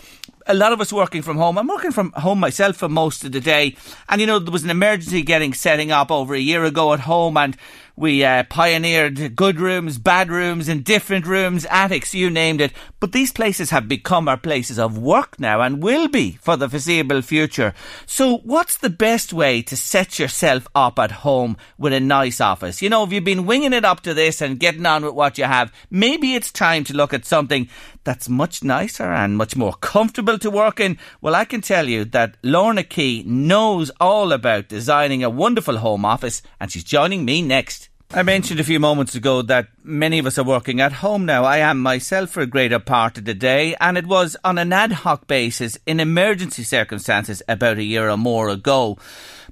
a 0.46 0.54
lot 0.54 0.72
of 0.72 0.80
us 0.80 0.92
working 0.92 1.22
from 1.22 1.36
home. 1.36 1.58
I'm 1.58 1.66
working 1.66 1.92
from 1.92 2.12
home 2.12 2.40
myself 2.40 2.76
for 2.76 2.88
most 2.88 3.24
of 3.24 3.32
the 3.32 3.40
day. 3.40 3.76
And 4.08 4.20
you 4.20 4.26
know, 4.26 4.38
there 4.38 4.52
was 4.52 4.64
an 4.64 4.70
emergency 4.70 5.22
getting 5.22 5.54
setting 5.54 5.90
up 5.90 6.10
over 6.10 6.34
a 6.34 6.40
year 6.40 6.64
ago 6.64 6.92
at 6.92 7.00
home 7.00 7.36
and 7.36 7.56
We 7.96 8.24
uh, 8.24 8.42
pioneered 8.44 9.36
good 9.36 9.60
rooms, 9.60 9.98
bad 9.98 10.28
rooms, 10.28 10.68
and 10.68 10.82
different 10.82 11.26
rooms, 11.26 11.64
attics, 11.70 12.12
you 12.12 12.28
named 12.28 12.60
it. 12.60 12.72
But 12.98 13.12
these 13.12 13.30
places 13.30 13.70
have 13.70 13.86
become 13.86 14.28
our 14.28 14.36
places 14.36 14.80
of 14.80 14.98
work 14.98 15.38
now 15.38 15.60
and 15.60 15.80
will 15.80 16.08
be 16.08 16.32
for 16.42 16.56
the 16.56 16.68
foreseeable 16.68 17.22
future. 17.22 17.72
So, 18.04 18.38
what's 18.38 18.78
the 18.78 18.90
best 18.90 19.32
way 19.32 19.62
to 19.62 19.76
set 19.76 20.18
yourself 20.18 20.66
up 20.74 20.98
at 20.98 21.12
home 21.12 21.56
with 21.78 21.92
a 21.92 22.00
nice 22.00 22.40
office? 22.40 22.82
You 22.82 22.90
know, 22.90 23.04
if 23.04 23.12
you've 23.12 23.22
been 23.22 23.46
winging 23.46 23.72
it 23.72 23.84
up 23.84 24.00
to 24.00 24.12
this 24.12 24.40
and 24.40 24.58
getting 24.58 24.86
on 24.86 25.04
with 25.04 25.14
what 25.14 25.38
you 25.38 25.44
have, 25.44 25.72
maybe 25.88 26.34
it's 26.34 26.50
time 26.50 26.82
to 26.84 26.96
look 26.96 27.14
at 27.14 27.24
something 27.24 27.68
that's 28.02 28.28
much 28.28 28.62
nicer 28.62 29.04
and 29.04 29.36
much 29.36 29.54
more 29.54 29.72
comfortable 29.74 30.38
to 30.38 30.50
work 30.50 30.80
in. 30.80 30.98
Well, 31.20 31.34
I 31.34 31.44
can 31.44 31.60
tell 31.60 31.88
you 31.88 32.04
that 32.06 32.36
Lorna 32.42 32.82
Key 32.82 33.22
knows 33.26 33.90
all 34.00 34.32
about 34.32 34.68
designing 34.68 35.22
a 35.22 35.30
wonderful 35.30 35.78
home 35.78 36.04
office, 36.04 36.42
and 36.58 36.72
she's 36.72 36.84
joining 36.84 37.24
me 37.24 37.40
next. 37.40 37.83
I 38.10 38.22
mentioned 38.22 38.60
a 38.60 38.64
few 38.64 38.78
moments 38.78 39.14
ago 39.16 39.42
that 39.42 39.68
many 39.82 40.20
of 40.20 40.26
us 40.26 40.38
are 40.38 40.44
working 40.44 40.80
at 40.80 40.92
home 40.92 41.26
now. 41.26 41.44
I 41.44 41.58
am 41.58 41.80
myself 41.80 42.30
for 42.30 42.42
a 42.42 42.46
greater 42.46 42.78
part 42.78 43.18
of 43.18 43.24
the 43.24 43.34
day, 43.34 43.74
and 43.80 43.98
it 43.98 44.06
was 44.06 44.36
on 44.44 44.56
an 44.56 44.72
ad 44.72 44.92
hoc 44.92 45.26
basis 45.26 45.78
in 45.84 45.98
emergency 45.98 46.62
circumstances 46.62 47.42
about 47.48 47.78
a 47.78 47.82
year 47.82 48.08
or 48.08 48.16
more 48.16 48.48
ago. 48.50 48.98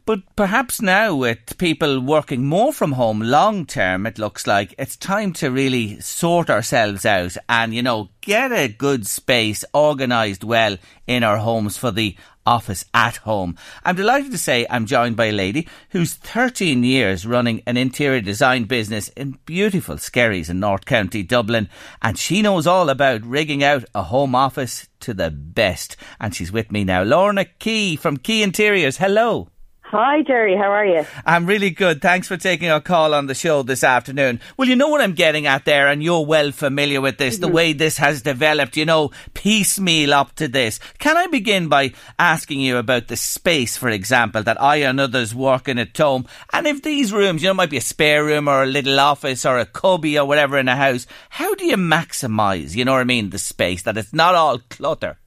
But 0.05 0.34
perhaps 0.34 0.82
now, 0.82 1.14
with 1.14 1.57
people 1.59 2.00
working 2.00 2.44
more 2.44 2.72
from 2.72 2.92
home 2.92 3.20
long 3.20 3.66
term, 3.66 4.05
it 4.05 4.18
looks 4.18 4.48
like 4.48 4.74
it's 4.76 4.96
time 4.96 5.32
to 5.34 5.50
really 5.50 6.00
sort 6.00 6.50
ourselves 6.50 7.07
out 7.07 7.36
and, 7.48 7.72
you 7.72 7.82
know, 7.82 8.09
get 8.20 8.50
a 8.50 8.66
good 8.66 9.07
space 9.07 9.64
organised 9.72 10.42
well 10.42 10.76
in 11.07 11.22
our 11.22 11.36
homes 11.36 11.76
for 11.76 11.92
the 11.92 12.16
office 12.44 12.84
at 12.92 13.18
home. 13.18 13.57
I'm 13.84 13.94
delighted 13.94 14.32
to 14.32 14.38
say 14.38 14.66
I'm 14.68 14.86
joined 14.86 15.14
by 15.14 15.26
a 15.26 15.32
lady 15.32 15.68
who's 15.90 16.14
13 16.14 16.82
years 16.82 17.24
running 17.24 17.62
an 17.64 17.76
interior 17.76 18.20
design 18.20 18.64
business 18.64 19.09
in 19.11 19.38
beautiful 19.44 19.98
Skerries 19.98 20.50
in 20.50 20.59
North 20.59 20.84
County, 20.84 21.22
Dublin, 21.22 21.68
and 22.03 22.18
she 22.18 22.42
knows 22.42 22.66
all 22.66 22.90
about 22.90 23.24
rigging 23.24 23.62
out 23.62 23.84
a 23.94 24.03
home 24.03 24.34
office 24.34 24.88
to 24.98 25.14
the 25.14 25.30
best. 25.30 25.96
And 26.18 26.34
she's 26.34 26.50
with 26.50 26.72
me 26.72 26.82
now. 26.82 27.05
Lorna 27.05 27.44
Key 27.44 27.94
from 27.94 28.16
Key 28.16 28.42
Interiors. 28.42 28.96
Hello. 28.96 29.51
Hi, 29.93 30.22
Jerry. 30.22 30.57
How 30.57 30.70
are 30.70 30.86
you? 30.86 31.05
I'm 31.26 31.45
really 31.45 31.68
good. 31.68 32.01
Thanks 32.01 32.26
for 32.26 32.38
taking 32.38 32.70
our 32.70 32.80
call 32.80 33.12
on 33.12 33.26
the 33.26 33.34
show 33.34 33.62
this 33.62 33.84
afternoon. 33.84 34.40
Well, 34.57 34.66
you 34.66 34.74
know 34.74 34.88
what 34.88 35.03
I'm 35.03 35.12
getting 35.12 35.47
at 35.47 35.66
there, 35.66 35.86
and 35.86 36.03
you're 36.03 36.24
well 36.24 36.51
familiar 36.51 37.03
with 37.03 37.18
this, 37.18 37.34
mm-hmm. 37.34 37.43
the 37.43 37.49
way 37.49 37.74
this 37.74 37.99
has 37.99 38.22
developed, 38.22 38.78
you 38.78 38.86
know, 38.86 39.11
piecemeal 39.34 40.14
up 40.14 40.34
to 40.36 40.49
this. 40.49 40.80
Can 40.99 41.18
I 41.18 41.26
begin 41.26 41.68
by 41.68 41.93
asking 42.18 42.61
you 42.61 42.78
about 42.78 43.09
the 43.09 43.16
space, 43.16 43.76
for 43.76 43.90
example, 43.90 44.43
that 44.43 44.59
I 44.62 44.76
and 44.76 44.99
others 44.99 45.34
work 45.34 45.68
in 45.68 45.76
at 45.76 45.95
home? 45.95 46.26
And 46.55 46.66
if 46.66 46.80
these 46.80 47.12
rooms, 47.12 47.43
you 47.43 47.51
know, 47.51 47.55
might 47.55 47.68
be 47.68 47.76
a 47.76 47.82
spare 47.82 48.24
room 48.24 48.49
or 48.49 48.62
a 48.62 48.66
little 48.66 48.99
office 48.99 49.45
or 49.45 49.59
a 49.59 49.66
cubby 49.66 50.18
or 50.18 50.24
whatever 50.24 50.57
in 50.57 50.68
a 50.68 50.76
house, 50.76 51.07
how 51.28 51.55
do 51.55 51.66
you 51.66 51.76
maximise, 51.76 52.74
you 52.74 52.86
know 52.86 52.93
what 52.93 53.03
I 53.03 53.05
mean, 53.05 53.28
the 53.28 53.38
space, 53.38 53.82
that 53.82 53.99
it's 53.99 54.14
not 54.14 54.34
all 54.34 54.59
clutter? 54.70 55.18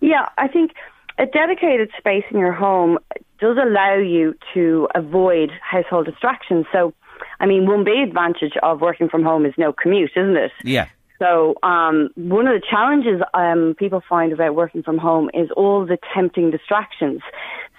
Yeah, 0.00 0.30
I 0.38 0.48
think 0.48 0.70
a 1.18 1.26
dedicated 1.26 1.90
space 1.98 2.24
in 2.30 2.38
your 2.38 2.52
home 2.52 2.98
does 3.42 3.58
allow 3.60 3.98
you 3.98 4.34
to 4.54 4.88
avoid 4.94 5.50
household 5.60 6.06
distractions. 6.06 6.64
So, 6.72 6.94
I 7.40 7.46
mean, 7.46 7.66
one 7.66 7.82
big 7.82 7.98
advantage 7.98 8.52
of 8.62 8.80
working 8.80 9.08
from 9.08 9.24
home 9.24 9.44
is 9.44 9.52
no 9.58 9.72
commute, 9.72 10.12
isn't 10.16 10.36
it? 10.36 10.52
Yeah. 10.62 10.86
So, 11.18 11.56
um, 11.64 12.10
one 12.14 12.46
of 12.46 12.54
the 12.54 12.64
challenges 12.68 13.20
um, 13.34 13.74
people 13.76 14.00
find 14.08 14.32
about 14.32 14.54
working 14.54 14.84
from 14.84 14.96
home 14.96 15.28
is 15.34 15.50
all 15.56 15.84
the 15.84 15.98
tempting 16.14 16.52
distractions. 16.52 17.20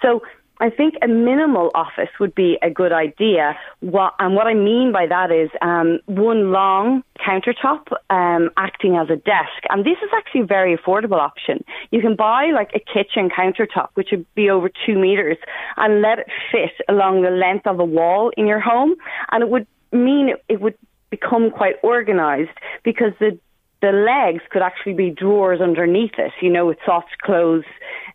So, 0.01 0.21
I 0.63 0.69
think 0.69 0.93
a 1.01 1.09
minimal 1.09 1.71
office 1.75 2.07
would 2.21 2.33
be 2.33 2.57
a 2.61 2.69
good 2.69 2.93
idea. 2.93 3.59
What, 3.81 4.13
and 4.17 4.33
what 4.33 4.47
I 4.47 4.53
mean 4.53 4.93
by 4.93 5.07
that 5.07 5.29
is 5.29 5.49
um, 5.61 5.99
one 6.05 6.53
long 6.53 7.03
countertop 7.19 7.91
um, 8.09 8.49
acting 8.55 8.95
as 8.95 9.09
a 9.09 9.17
desk. 9.17 9.59
And 9.69 9.83
this 9.83 9.97
is 10.01 10.09
actually 10.15 10.41
a 10.41 10.45
very 10.45 10.77
affordable 10.77 11.19
option. 11.19 11.65
You 11.91 11.99
can 11.99 12.15
buy 12.15 12.51
like 12.53 12.71
a 12.73 12.79
kitchen 12.79 13.29
countertop, 13.29 13.89
which 13.95 14.07
would 14.11 14.25
be 14.35 14.49
over 14.49 14.71
two 14.85 14.97
meters, 14.97 15.35
and 15.75 16.01
let 16.01 16.19
it 16.19 16.27
fit 16.49 16.71
along 16.87 17.23
the 17.23 17.29
length 17.29 17.67
of 17.67 17.81
a 17.81 17.85
wall 17.85 18.31
in 18.37 18.47
your 18.47 18.61
home. 18.61 18.95
And 19.33 19.43
it 19.43 19.49
would 19.49 19.67
mean 19.91 20.33
it, 20.47 20.61
would 20.61 20.77
become 21.09 21.51
quite 21.51 21.75
organized 21.83 22.57
because 22.83 23.11
the 23.19 23.37
the 23.81 23.91
legs 23.91 24.41
could 24.49 24.61
actually 24.61 24.93
be 24.93 25.09
drawers 25.09 25.59
underneath 25.59 26.13
it, 26.17 26.31
you 26.41 26.49
know, 26.49 26.65
with 26.65 26.77
soft 26.85 27.17
close 27.21 27.65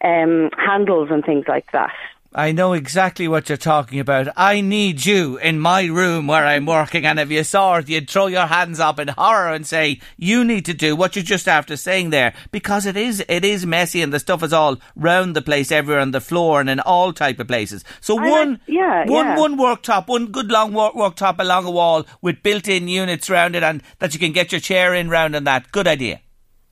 um, 0.02 0.48
handles 0.56 1.10
and 1.12 1.22
things 1.22 1.44
like 1.46 1.70
that. 1.72 1.92
I 2.34 2.52
know 2.52 2.74
exactly 2.74 3.26
what 3.26 3.48
you're 3.48 3.56
talking 3.56 4.00
about. 4.00 4.28
I 4.36 4.60
need 4.60 5.06
you 5.06 5.38
in 5.38 5.58
my 5.58 5.86
room 5.86 6.26
where 6.26 6.44
I'm 6.44 6.66
working, 6.66 7.06
and 7.06 7.18
if 7.18 7.30
you 7.30 7.42
saw 7.42 7.76
it, 7.76 7.88
you'd 7.88 8.10
throw 8.10 8.26
your 8.26 8.46
hands 8.46 8.78
up 8.80 9.00
in 9.00 9.08
horror 9.08 9.54
and 9.54 9.66
say, 9.66 10.00
"You 10.18 10.44
need 10.44 10.66
to 10.66 10.74
do 10.74 10.94
what 10.94 11.16
you 11.16 11.22
just 11.22 11.48
after 11.48 11.74
saying 11.74 12.10
there," 12.10 12.34
because 12.52 12.84
it 12.84 12.98
is 12.98 13.24
it 13.30 13.46
is 13.46 13.64
messy, 13.64 14.02
and 14.02 14.12
the 14.12 14.18
stuff 14.18 14.42
is 14.42 14.52
all 14.52 14.76
round 14.94 15.34
the 15.34 15.40
place, 15.40 15.72
everywhere 15.72 16.02
on 16.02 16.10
the 16.10 16.20
floor, 16.20 16.60
and 16.60 16.68
in 16.68 16.80
all 16.80 17.14
type 17.14 17.40
of 17.40 17.48
places. 17.48 17.82
So 18.02 18.18
I 18.18 18.28
one, 18.28 18.50
like, 18.50 18.60
yeah, 18.66 19.06
one, 19.06 19.26
yeah. 19.26 19.38
one 19.38 19.56
worktop, 19.56 20.08
one 20.08 20.26
good 20.26 20.50
long 20.50 20.74
work, 20.74 20.92
worktop 20.92 21.38
along 21.38 21.64
a 21.64 21.70
wall 21.70 22.06
with 22.20 22.42
built-in 22.42 22.88
units 22.88 23.30
around 23.30 23.56
it, 23.56 23.62
and 23.62 23.82
that 24.00 24.12
you 24.12 24.20
can 24.20 24.32
get 24.32 24.52
your 24.52 24.60
chair 24.60 24.92
in 24.92 25.08
round 25.08 25.34
and 25.34 25.46
that. 25.46 25.72
Good 25.72 25.88
idea. 25.88 26.20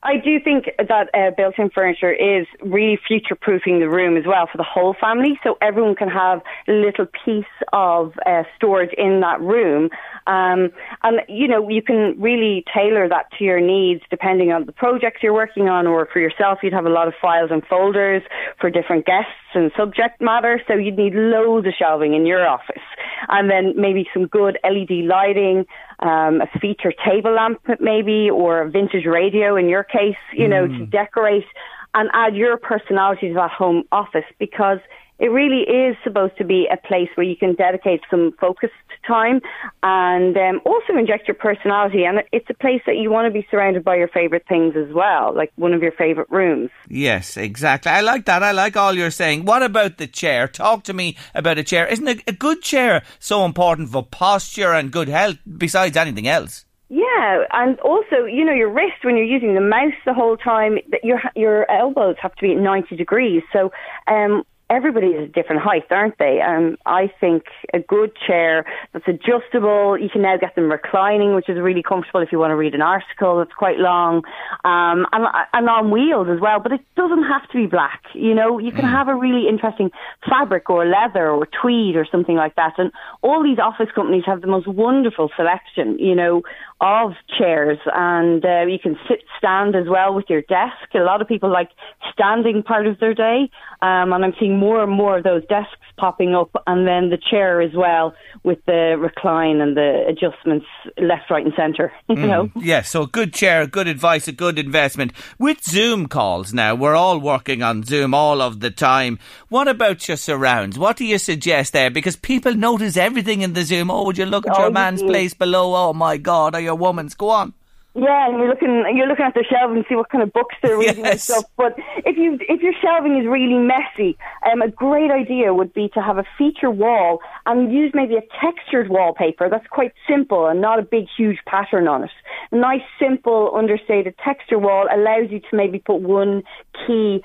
I 0.07 0.19
do 0.19 0.39
think 0.39 0.67
that 0.79 1.09
uh, 1.13 1.33
built-in 1.37 1.69
furniture 1.71 2.13
is 2.13 2.47
really 2.63 2.97
future-proofing 3.09 3.81
the 3.81 3.89
room 3.89 4.17
as 4.17 4.23
well 4.25 4.47
for 4.51 4.57
the 4.57 4.63
whole 4.65 4.95
family, 5.01 5.37
so 5.43 5.59
everyone 5.61 5.97
can 5.97 6.09
have 6.09 6.43
a 6.69 6.73
little 6.73 7.07
piece 7.25 7.45
of 7.73 8.13
uh, 8.25 8.45
storage 8.57 8.93
in 8.97 9.21
that 9.23 9.41
room. 9.41 9.91
Um, 10.29 10.71
and 11.03 11.23
you 11.29 11.49
know, 11.49 11.69
you 11.69 11.83
can 11.83 12.15
really 12.21 12.65
tailor 12.73 13.09
that 13.09 13.33
to 13.39 13.45
your 13.45 13.61
needs 13.61 14.03
depending 14.09 14.53
on 14.53 14.67
the 14.67 14.73
projects 14.73 15.25
you're 15.25 15.35
working 15.35 15.69
on, 15.69 15.89
or 15.89 16.07
for 16.13 16.21
yourself, 16.21 16.61
you'd 16.63 16.73
have 16.73 16.87
a 16.87 16.91
lot 16.91 17.09
of 17.09 17.15
files 17.21 17.51
and 17.53 17.67
folders 17.67 18.23
for 18.61 18.71
different 18.71 19.07
guests 19.07 19.33
and 19.55 19.73
subject 19.77 20.21
matter. 20.21 20.63
So 20.69 20.75
you'd 20.75 20.97
need 20.97 21.15
loads 21.15 21.67
of 21.67 21.73
shelving 21.77 22.15
in 22.15 22.27
your 22.27 22.47
office, 22.47 22.87
and 23.29 23.51
then 23.51 23.75
maybe 23.77 24.07
some 24.15 24.29
good 24.29 24.57
LED 24.63 25.05
lighting, 25.05 25.67
um, 26.01 26.41
a 26.41 26.59
feature 26.61 26.93
table 27.05 27.33
lamp 27.33 27.61
maybe, 27.81 28.31
or 28.31 28.63
a 28.63 28.71
vintage 28.71 29.07
radio 29.07 29.57
in 29.57 29.69
your 29.69 29.85
case, 29.85 30.17
you 30.33 30.49
know, 30.49 30.67
to 30.67 30.87
decorate 30.87 31.47
and 31.95 32.11
add 32.13 32.37
your 32.37 32.57
personality 32.59 33.29
to 33.29 33.35
that 33.35 33.51
home 33.51 33.85
office 33.91 34.25
because 34.39 34.79
it 35.19 35.29
really 35.29 35.63
is 35.63 35.97
supposed 36.05 36.37
to 36.39 36.45
be 36.45 36.69
a 36.71 36.77
place 36.77 37.09
where 37.15 37.27
you 37.27 37.37
can 37.37 37.55
dedicate 37.55 38.01
some 38.11 38.33
focused 38.41 38.75
time 39.07 39.41
and 39.83 40.37
um, 40.37 40.61
also 40.67 40.97
inject 40.99 41.27
your 41.27 41.35
personality. 41.35 42.05
And 42.05 42.23
it's 42.33 42.49
a 42.51 42.55
place 42.55 42.83
that 42.87 42.97
you 42.97 43.11
want 43.11 43.27
to 43.27 43.33
be 43.33 43.47
surrounded 43.51 43.85
by 43.85 43.97
your 43.97 44.09
favourite 44.09 44.47
things 44.47 44.75
as 44.77 44.93
well, 44.93 45.35
like 45.35 45.53
one 45.57 45.73
of 45.73 45.83
your 45.83 45.93
favourite 45.93 46.31
rooms. 46.31 46.71
Yes, 46.89 47.37
exactly. 47.37 47.93
I 47.93 48.03
like 48.03 48.27
that. 48.27 48.43
I 48.43 48.53
like 48.53 48.77
all 48.77 48.95
you're 48.95 49.11
saying. 49.11 49.45
What 49.45 49.63
about 49.63 49.99
the 49.99 50.07
chair? 50.07 50.49
Talk 50.49 50.85
to 50.85 50.93
me 50.93 51.17
about 51.35 51.59
a 51.59 51.65
chair. 51.65 51.87
Isn't 51.87 52.09
a, 52.09 52.23
a 52.27 52.33
good 52.33 52.63
chair 52.63 53.03
so 53.19 53.45
important 53.45 53.91
for 53.91 54.05
posture 54.05 54.73
and 54.73 54.91
good 54.91 55.09
health 55.09 55.39
besides 55.57 55.97
anything 55.97 56.29
else? 56.29 56.67
Yeah, 56.89 57.45
and 57.53 57.81
also, 57.81 58.27
you 58.27 58.45
know, 58.45 58.53
your 58.53 58.71
wrist 58.71 59.03
when 59.03 59.17
you're 59.17 59.25
using 59.25 59.55
the 59.55 59.61
mouse 59.61 59.95
the 60.05 60.15
whole 60.15 60.37
time, 60.37 60.79
your 61.03 61.21
your 61.35 61.69
elbows 61.69 62.15
have 62.23 62.33
to 62.37 62.43
be 62.43 62.53
at 62.53 62.59
90 62.59 62.95
degrees. 62.95 63.43
So, 63.53 63.73
um, 64.07 64.45
everybody 64.69 65.09
is 65.09 65.29
a 65.29 65.33
different 65.33 65.63
height, 65.63 65.85
aren't 65.91 66.19
they? 66.19 66.41
Um, 66.41 66.77
I 66.87 67.11
think 67.21 67.45
a 67.73 67.79
good 67.79 68.13
chair 68.27 68.65
that's 68.93 69.07
adjustable. 69.07 69.97
You 69.99 70.09
can 70.09 70.23
now 70.23 70.37
get 70.37 70.55
them 70.55 70.71
reclining, 70.71 71.35
which 71.35 71.49
is 71.49 71.59
really 71.59 71.83
comfortable 71.83 72.21
if 72.21 72.33
you 72.33 72.39
want 72.39 72.51
to 72.51 72.57
read 72.57 72.75
an 72.75 72.83
article 72.83 73.39
that's 73.39 73.53
quite 73.53 73.79
long, 73.79 74.25
um, 74.65 75.07
and, 75.13 75.27
and 75.53 75.69
on 75.69 75.91
wheels 75.91 76.29
as 76.31 76.41
well. 76.41 76.59
But 76.61 76.73
it 76.73 76.81
doesn't 76.97 77.25
have 77.25 77.49
to 77.51 77.59
be 77.59 77.67
black. 77.67 78.03
You 78.15 78.35
know, 78.35 78.59
you 78.59 78.73
can 78.73 78.85
mm. 78.85 78.91
have 78.91 79.09
a 79.09 79.15
really 79.15 79.49
interesting 79.49 79.91
fabric 80.29 80.69
or 80.69 80.85
leather 80.85 81.31
or 81.31 81.47
tweed 81.63 81.97
or 81.97 82.07
something 82.11 82.37
like 82.37 82.57
that. 82.57 82.75
And 82.79 82.91
all 83.23 83.43
these 83.43 83.59
office 83.59 83.89
companies 83.95 84.25
have 84.27 84.41
the 84.41 84.49
most 84.49 84.67
wonderful 84.67 85.31
selection. 85.37 85.99
You 85.99 86.15
know, 86.15 86.43
of 86.81 87.13
chairs, 87.39 87.79
and 87.87 88.45
uh, 88.45 88.67
you 88.67 88.79
can 88.79 88.99
sit 89.09 89.23
stand 89.39 89.75
as 89.75 89.89
well 89.89 90.13
with 90.15 90.27
your 90.29 90.43
desk. 90.43 90.95
A 90.95 90.99
lot 90.99 91.23
of 91.23 91.29
people 91.29 91.51
like 91.51 91.71
standing 92.13 92.63
part 92.63 92.87
of 92.87 93.01
their 93.01 93.15
day, 93.15 93.51
um, 93.81 94.13
and 94.13 94.25
I'm 94.25 94.35
seeing 94.39 94.56
more 94.57 94.83
and 94.83 94.93
more 94.93 95.19
of 95.19 95.25
those 95.25 95.45
desks 95.47 95.77
popping 95.97 96.35
up, 96.35 96.51
and 96.67 96.87
then 96.87 97.11
the 97.11 97.19
chair 97.19 97.61
as 97.61 97.73
well 97.75 98.15
with 98.43 98.65
the 98.67 98.97
recline 98.99 99.61
and 99.61 99.77
the 99.77 100.05
adjustments 100.09 100.67
left, 100.99 101.31
right, 101.31 101.45
and 101.45 101.55
centre. 101.57 101.93
You 102.09 102.17
mm, 102.17 102.29
know, 102.29 102.51
yeah. 102.63 102.83
So 102.83 103.03
a 103.03 103.07
good 103.07 103.35
chair, 103.35 103.67
good 103.67 103.89
advice, 103.89 104.27
a 104.29 104.33
good 104.33 104.59
investment. 104.59 105.13
With 105.39 105.63
Zoom 105.63 106.07
calls 106.07 106.55
now, 106.55 106.75
we're 106.75 106.95
all 106.95 107.19
working 107.19 107.63
on 107.63 107.83
Zoom 107.83 108.15
all 108.15 108.41
of 108.41 108.61
the 108.61 108.71
time. 108.71 109.19
What 109.49 109.69
about 109.69 110.07
your 110.09 110.17
surrounds? 110.17 110.79
What 110.79 110.97
do 110.97 111.05
you 111.05 111.19
suggest 111.19 111.73
there? 111.73 111.91
Because 111.91 112.17
people 112.17 112.55
notice 112.55 112.97
everything 112.97 113.43
in 113.43 113.53
the 113.53 113.65
Zoom. 113.65 113.91
Oh, 113.91 114.05
would 114.05 114.17
you 114.17 114.25
look 114.25 114.47
at 114.47 114.57
oh, 114.57 114.63
your 114.63 114.71
man's 114.71 115.03
place 115.03 115.35
below? 115.35 115.75
Oh 115.75 115.93
my 115.93 116.17
God, 116.17 116.55
are 116.55 116.61
your 116.61 116.77
woman's. 116.77 117.15
Go 117.15 117.29
on. 117.31 117.53
Yeah, 117.99 118.29
and 118.29 118.39
you're 118.39 118.49
looking 118.49 118.85
you're 118.95 119.07
looking 119.07 119.25
at 119.25 119.33
the 119.33 119.43
shelving 119.49 119.79
and 119.79 119.87
see 119.89 119.95
what 119.95 120.11
kind 120.11 120.23
of 120.23 120.31
books 120.31 120.55
they're 120.63 120.77
reading 120.77 121.07
and 121.07 121.19
stuff. 121.19 121.45
But 121.57 121.79
if 122.05 122.19
you 122.19 122.39
if 122.47 122.61
your 122.61 122.75
shelving 122.83 123.19
is 123.19 123.27
really 123.27 123.59
messy, 123.59 124.19
um, 124.51 124.61
a 124.61 124.69
great 124.69 125.11
idea 125.11 125.55
would 125.55 125.73
be 125.73 125.89
to 125.95 126.03
have 126.03 126.19
a 126.19 126.25
feature 126.37 126.71
wall 126.71 127.21
and 127.47 127.73
use 127.73 127.93
maybe 127.95 128.17
a 128.17 128.23
textured 128.39 128.91
wallpaper 128.91 129.49
that's 129.49 129.67
quite 129.69 129.93
simple 130.07 130.47
and 130.47 130.61
not 130.61 130.79
a 130.79 130.83
big 130.83 131.07
huge 131.17 131.39
pattern 131.47 131.89
on 131.89 132.05
it. 132.05 132.11
A 132.53 132.57
nice 132.57 132.83
simple 133.01 133.51
understated 133.57 134.15
texture 134.23 134.59
wall 134.59 134.87
allows 134.93 135.31
you 135.31 135.41
to 135.41 135.57
maybe 135.57 135.79
put 135.79 136.03
one 136.03 136.43
key 136.87 137.23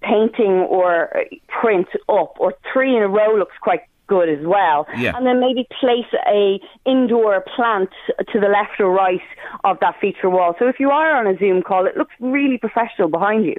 painting 0.00 0.66
or 0.70 1.14
uh, 1.16 1.24
print 1.48 1.88
up, 2.08 2.34
or 2.38 2.54
three 2.72 2.96
in 2.96 3.02
a 3.02 3.08
row 3.08 3.36
looks 3.36 3.56
quite 3.60 3.80
good 4.06 4.28
as 4.28 4.44
well. 4.44 4.86
Yeah. 4.96 5.16
And 5.16 5.26
then 5.26 5.40
maybe 5.40 5.66
place 5.80 6.10
a 6.26 6.60
indoor 6.86 7.44
plant 7.54 7.90
to 8.32 8.40
the 8.40 8.48
left 8.48 8.80
or 8.80 8.90
right 8.90 9.20
of 9.64 9.78
that 9.80 10.00
feature 10.00 10.30
wall. 10.30 10.54
So 10.58 10.68
if 10.68 10.78
you 10.78 10.90
are 10.90 11.16
on 11.16 11.26
a 11.26 11.38
Zoom 11.38 11.62
call, 11.62 11.86
it 11.86 11.96
looks 11.96 12.14
really 12.20 12.58
professional 12.58 13.08
behind 13.08 13.44
you. 13.44 13.56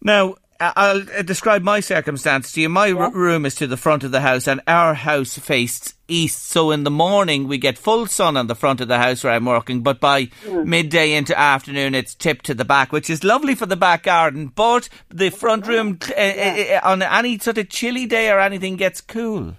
Now, 0.00 0.36
I'll 0.60 1.02
uh, 1.18 1.22
describe 1.22 1.62
my 1.62 1.80
circumstance 1.80 2.52
to 2.52 2.60
you. 2.60 2.68
My 2.68 2.92
r- 2.92 3.10
room 3.10 3.46
is 3.46 3.56
to 3.56 3.66
the 3.66 3.76
front 3.76 4.04
of 4.04 4.12
the 4.12 4.20
house, 4.20 4.46
and 4.46 4.60
our 4.66 4.94
house 4.94 5.36
faces 5.36 5.94
east. 6.06 6.46
So 6.46 6.70
in 6.70 6.84
the 6.84 6.90
morning, 6.90 7.48
we 7.48 7.58
get 7.58 7.78
full 7.78 8.06
sun 8.06 8.36
on 8.36 8.46
the 8.46 8.54
front 8.54 8.80
of 8.80 8.88
the 8.88 8.98
house 8.98 9.24
where 9.24 9.32
I'm 9.32 9.44
working, 9.44 9.82
but 9.82 9.98
by 9.98 10.28
midday 10.46 11.14
into 11.14 11.38
afternoon, 11.38 11.94
it's 11.94 12.14
tipped 12.14 12.44
to 12.46 12.54
the 12.54 12.64
back, 12.64 12.92
which 12.92 13.10
is 13.10 13.24
lovely 13.24 13.54
for 13.54 13.66
the 13.66 13.76
back 13.76 14.04
garden. 14.04 14.52
But 14.54 14.88
the 15.08 15.30
front 15.30 15.66
room, 15.66 15.98
uh, 16.10 16.20
uh, 16.20 16.20
uh, 16.20 16.80
on 16.84 17.02
any 17.02 17.38
sort 17.38 17.58
of 17.58 17.68
chilly 17.68 18.06
day 18.06 18.30
or 18.30 18.38
anything, 18.38 18.76
gets 18.76 19.00
cool. 19.00 19.56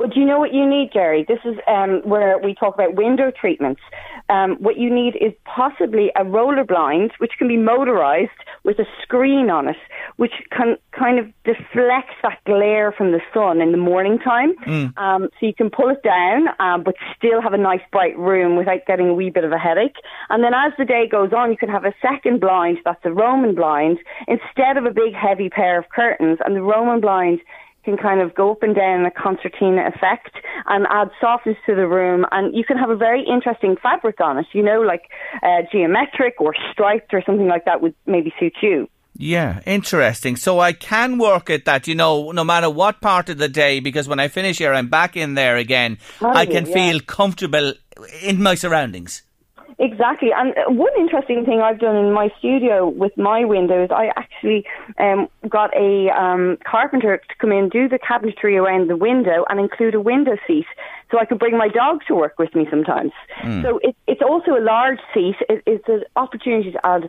Well, 0.00 0.08
do 0.08 0.18
you 0.18 0.24
know 0.24 0.38
what 0.38 0.54
you 0.54 0.66
need, 0.66 0.92
Jerry? 0.94 1.26
This 1.28 1.40
is 1.44 1.58
um, 1.68 2.00
where 2.04 2.38
we 2.38 2.54
talk 2.54 2.72
about 2.72 2.94
window 2.94 3.30
treatments. 3.38 3.82
Um, 4.30 4.56
what 4.58 4.78
you 4.78 4.88
need 4.88 5.14
is 5.20 5.34
possibly 5.44 6.10
a 6.16 6.24
roller 6.24 6.64
blind, 6.64 7.10
which 7.18 7.32
can 7.36 7.48
be 7.48 7.58
motorized 7.58 8.30
with 8.64 8.78
a 8.78 8.86
screen 9.02 9.50
on 9.50 9.68
it, 9.68 9.76
which 10.16 10.32
can 10.56 10.76
kind 10.98 11.18
of 11.18 11.26
deflects 11.44 12.14
that 12.22 12.38
glare 12.46 12.92
from 12.92 13.12
the 13.12 13.20
sun 13.34 13.60
in 13.60 13.72
the 13.72 13.76
morning 13.76 14.18
time. 14.18 14.54
Um, 14.96 15.28
so 15.38 15.44
you 15.44 15.52
can 15.52 15.68
pull 15.68 15.90
it 15.90 16.02
down, 16.02 16.48
um, 16.58 16.82
but 16.82 16.94
still 17.14 17.42
have 17.42 17.52
a 17.52 17.58
nice 17.58 17.82
bright 17.92 18.18
room 18.18 18.56
without 18.56 18.86
getting 18.86 19.10
a 19.10 19.12
wee 19.12 19.28
bit 19.28 19.44
of 19.44 19.52
a 19.52 19.58
headache. 19.58 19.96
And 20.30 20.42
then 20.42 20.54
as 20.54 20.72
the 20.78 20.86
day 20.86 21.08
goes 21.12 21.34
on, 21.34 21.50
you 21.50 21.58
can 21.58 21.68
have 21.68 21.84
a 21.84 21.92
second 22.00 22.40
blind, 22.40 22.78
that's 22.86 23.04
a 23.04 23.12
Roman 23.12 23.54
blind, 23.54 23.98
instead 24.26 24.78
of 24.78 24.86
a 24.86 24.90
big 24.92 25.12
heavy 25.12 25.50
pair 25.50 25.78
of 25.78 25.90
curtains. 25.90 26.38
And 26.42 26.56
the 26.56 26.62
Roman 26.62 27.02
blind 27.02 27.40
can 27.84 27.96
kind 27.96 28.20
of 28.20 28.34
go 28.34 28.52
up 28.52 28.62
and 28.62 28.74
down 28.74 29.00
in 29.00 29.06
a 29.06 29.10
concertina 29.10 29.88
effect 29.88 30.34
and 30.66 30.86
add 30.90 31.10
softness 31.20 31.56
to 31.66 31.74
the 31.74 31.86
room 31.86 32.24
and 32.30 32.54
you 32.54 32.64
can 32.64 32.76
have 32.76 32.90
a 32.90 32.96
very 32.96 33.24
interesting 33.24 33.76
fabric 33.82 34.20
on 34.20 34.38
it, 34.38 34.46
you 34.52 34.62
know, 34.62 34.80
like 34.80 35.02
uh, 35.42 35.62
geometric 35.72 36.40
or 36.40 36.54
striped 36.72 37.12
or 37.14 37.22
something 37.24 37.48
like 37.48 37.64
that 37.64 37.80
would 37.80 37.94
maybe 38.06 38.32
suit 38.38 38.54
you. 38.62 38.88
Yeah, 39.16 39.60
interesting. 39.66 40.36
So 40.36 40.60
I 40.60 40.72
can 40.72 41.18
work 41.18 41.50
at 41.50 41.64
that, 41.66 41.86
you 41.86 41.94
know, 41.94 42.30
no 42.30 42.44
matter 42.44 42.70
what 42.70 43.00
part 43.00 43.28
of 43.28 43.38
the 43.38 43.48
day, 43.48 43.80
because 43.80 44.08
when 44.08 44.20
I 44.20 44.28
finish 44.28 44.58
here, 44.58 44.72
I'm 44.72 44.88
back 44.88 45.16
in 45.16 45.34
there 45.34 45.56
again. 45.56 45.98
Are 46.22 46.34
I 46.34 46.46
can 46.46 46.64
Yeah. 46.64 46.74
feel 46.74 47.00
comfortable 47.00 47.74
in 48.22 48.42
my 48.42 48.54
surroundings. 48.54 49.22
Exactly. 49.80 50.28
And 50.30 50.50
uh, 50.58 50.70
one 50.70 50.92
interesting 50.98 51.44
thing 51.46 51.60
I've 51.62 51.80
done 51.80 51.96
in 51.96 52.12
my 52.12 52.28
studio 52.38 52.86
with 52.86 53.16
my 53.16 53.46
windows, 53.46 53.88
I 53.90 54.12
actually 54.14 54.66
um, 54.98 55.26
got 55.48 55.74
a 55.74 56.10
um, 56.10 56.58
carpenter 56.64 57.16
to 57.16 57.34
come 57.40 57.50
in, 57.50 57.70
do 57.70 57.88
the 57.88 57.98
cabinetry 57.98 58.60
around 58.60 58.90
the 58.90 58.96
window, 58.96 59.46
and 59.48 59.58
include 59.58 59.94
a 59.94 60.00
window 60.00 60.36
seat, 60.46 60.66
so 61.10 61.18
I 61.18 61.24
could 61.24 61.38
bring 61.38 61.56
my 61.56 61.68
dog 61.68 62.00
to 62.08 62.14
work 62.14 62.38
with 62.38 62.54
me 62.54 62.66
sometimes. 62.70 63.12
So 63.62 63.80
it, 63.82 63.96
it's 64.06 64.22
also 64.22 64.50
a 64.52 64.60
large 64.60 65.00
seat. 65.14 65.36
It, 65.48 65.62
it's 65.66 65.88
an 65.88 66.04
opportunity 66.14 66.72
to 66.72 66.86
add. 66.86 67.08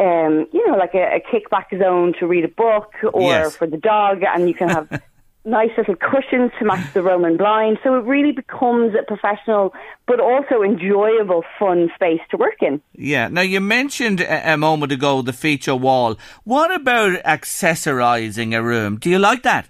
Um, 0.00 0.46
you 0.52 0.66
know, 0.66 0.76
like 0.76 0.94
a, 0.94 1.18
a 1.18 1.20
kickback 1.20 1.78
zone 1.78 2.14
to 2.18 2.26
read 2.26 2.44
a 2.44 2.48
book, 2.48 2.92
or 3.12 3.22
Yes. 3.22 3.56
for 3.56 3.68
the 3.68 3.76
dog, 3.76 4.22
and 4.24 4.48
you 4.48 4.54
can 4.54 4.68
have 4.68 4.88
nice 5.44 5.70
little 5.76 5.96
cushions 5.96 6.52
to 6.58 6.64
match 6.64 6.92
the 6.94 7.02
Roman 7.02 7.36
blind. 7.36 7.78
So 7.82 7.96
it 7.96 8.04
really 8.04 8.32
becomes 8.32 8.94
a 8.94 9.02
professional 9.02 9.74
but 10.06 10.20
also 10.20 10.62
enjoyable, 10.62 11.42
fun 11.58 11.90
space 11.94 12.20
to 12.30 12.36
work 12.36 12.62
in. 12.62 12.80
Yeah. 12.94 13.28
Now 13.28 13.40
you 13.40 13.60
mentioned 13.60 14.20
a, 14.20 14.54
a 14.54 14.56
moment 14.56 14.92
ago 14.92 15.22
the 15.22 15.32
feature 15.32 15.76
wall. 15.76 16.16
What 16.44 16.74
about 16.74 17.22
accessorizing 17.24 18.54
a 18.56 18.62
room? 18.62 18.98
Do 18.98 19.10
you 19.10 19.18
like 19.18 19.42
that? 19.42 19.68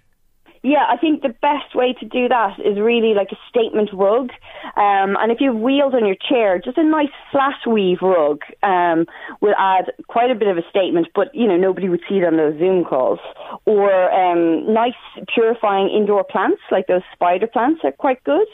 Yeah, 0.65 0.87
I 0.89 0.97
think 0.97 1.23
the 1.23 1.35
best 1.43 1.75
way 1.75 1.93
to 1.99 2.07
do 2.07 2.29
that 2.29 2.61
is 2.61 2.79
really 2.79 3.15
like 3.15 3.33
a 3.33 3.39
statement 3.49 3.91
rug. 3.93 4.31
Um, 4.77 5.19
and 5.19 5.33
if 5.33 5.41
you 5.41 5.53
have 5.53 5.61
wheels 5.61 5.93
on 5.93 6.07
your 6.07 6.15
chair, 6.15 6.61
just 6.65 6.79
a 6.79 6.85
nice 6.85 7.11
flat 7.33 7.59
weave 7.67 7.99
rug 8.01 8.43
um, 8.63 9.07
will 9.41 9.57
add 9.59 9.93
quite 10.07 10.31
a 10.31 10.37
bit 10.37 10.47
of 10.47 10.59
a 10.59 10.63
statement, 10.71 11.09
but 11.17 11.35
you 11.35 11.49
know 11.49 11.57
nobody 11.57 11.89
would 11.89 12.03
see 12.09 12.19
it 12.19 12.25
on 12.25 12.37
those 12.37 12.57
Zoom 12.61 12.85
calls. 12.85 13.19
Or 13.65 13.91
um, 14.13 14.73
nice 14.73 14.95
purifying 15.35 15.89
indoor 15.91 16.23
plants 16.23 16.63
like 16.71 16.87
those 16.87 17.03
spider 17.13 17.49
plants 17.49 17.81
are 17.83 17.93
quite 17.93 18.23
good. 18.23 18.47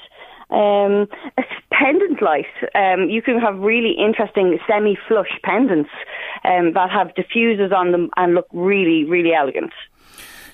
Um, 0.51 1.09
a 1.37 1.43
pendant 1.71 2.23
light. 2.23 2.47
Um, 2.75 3.11
you 3.11 3.21
can 3.21 3.39
have 3.39 3.59
really 3.59 3.93
interesting 3.93 4.59
semi-flush 4.67 5.39
pendants 5.45 5.91
um, 6.45 6.73
that 6.73 6.89
have 6.91 7.09
diffusers 7.09 7.71
on 7.71 7.93
them 7.93 8.09
and 8.17 8.35
look 8.35 8.47
really, 8.55 9.05
really 9.05 9.35
elegant. 9.35 9.73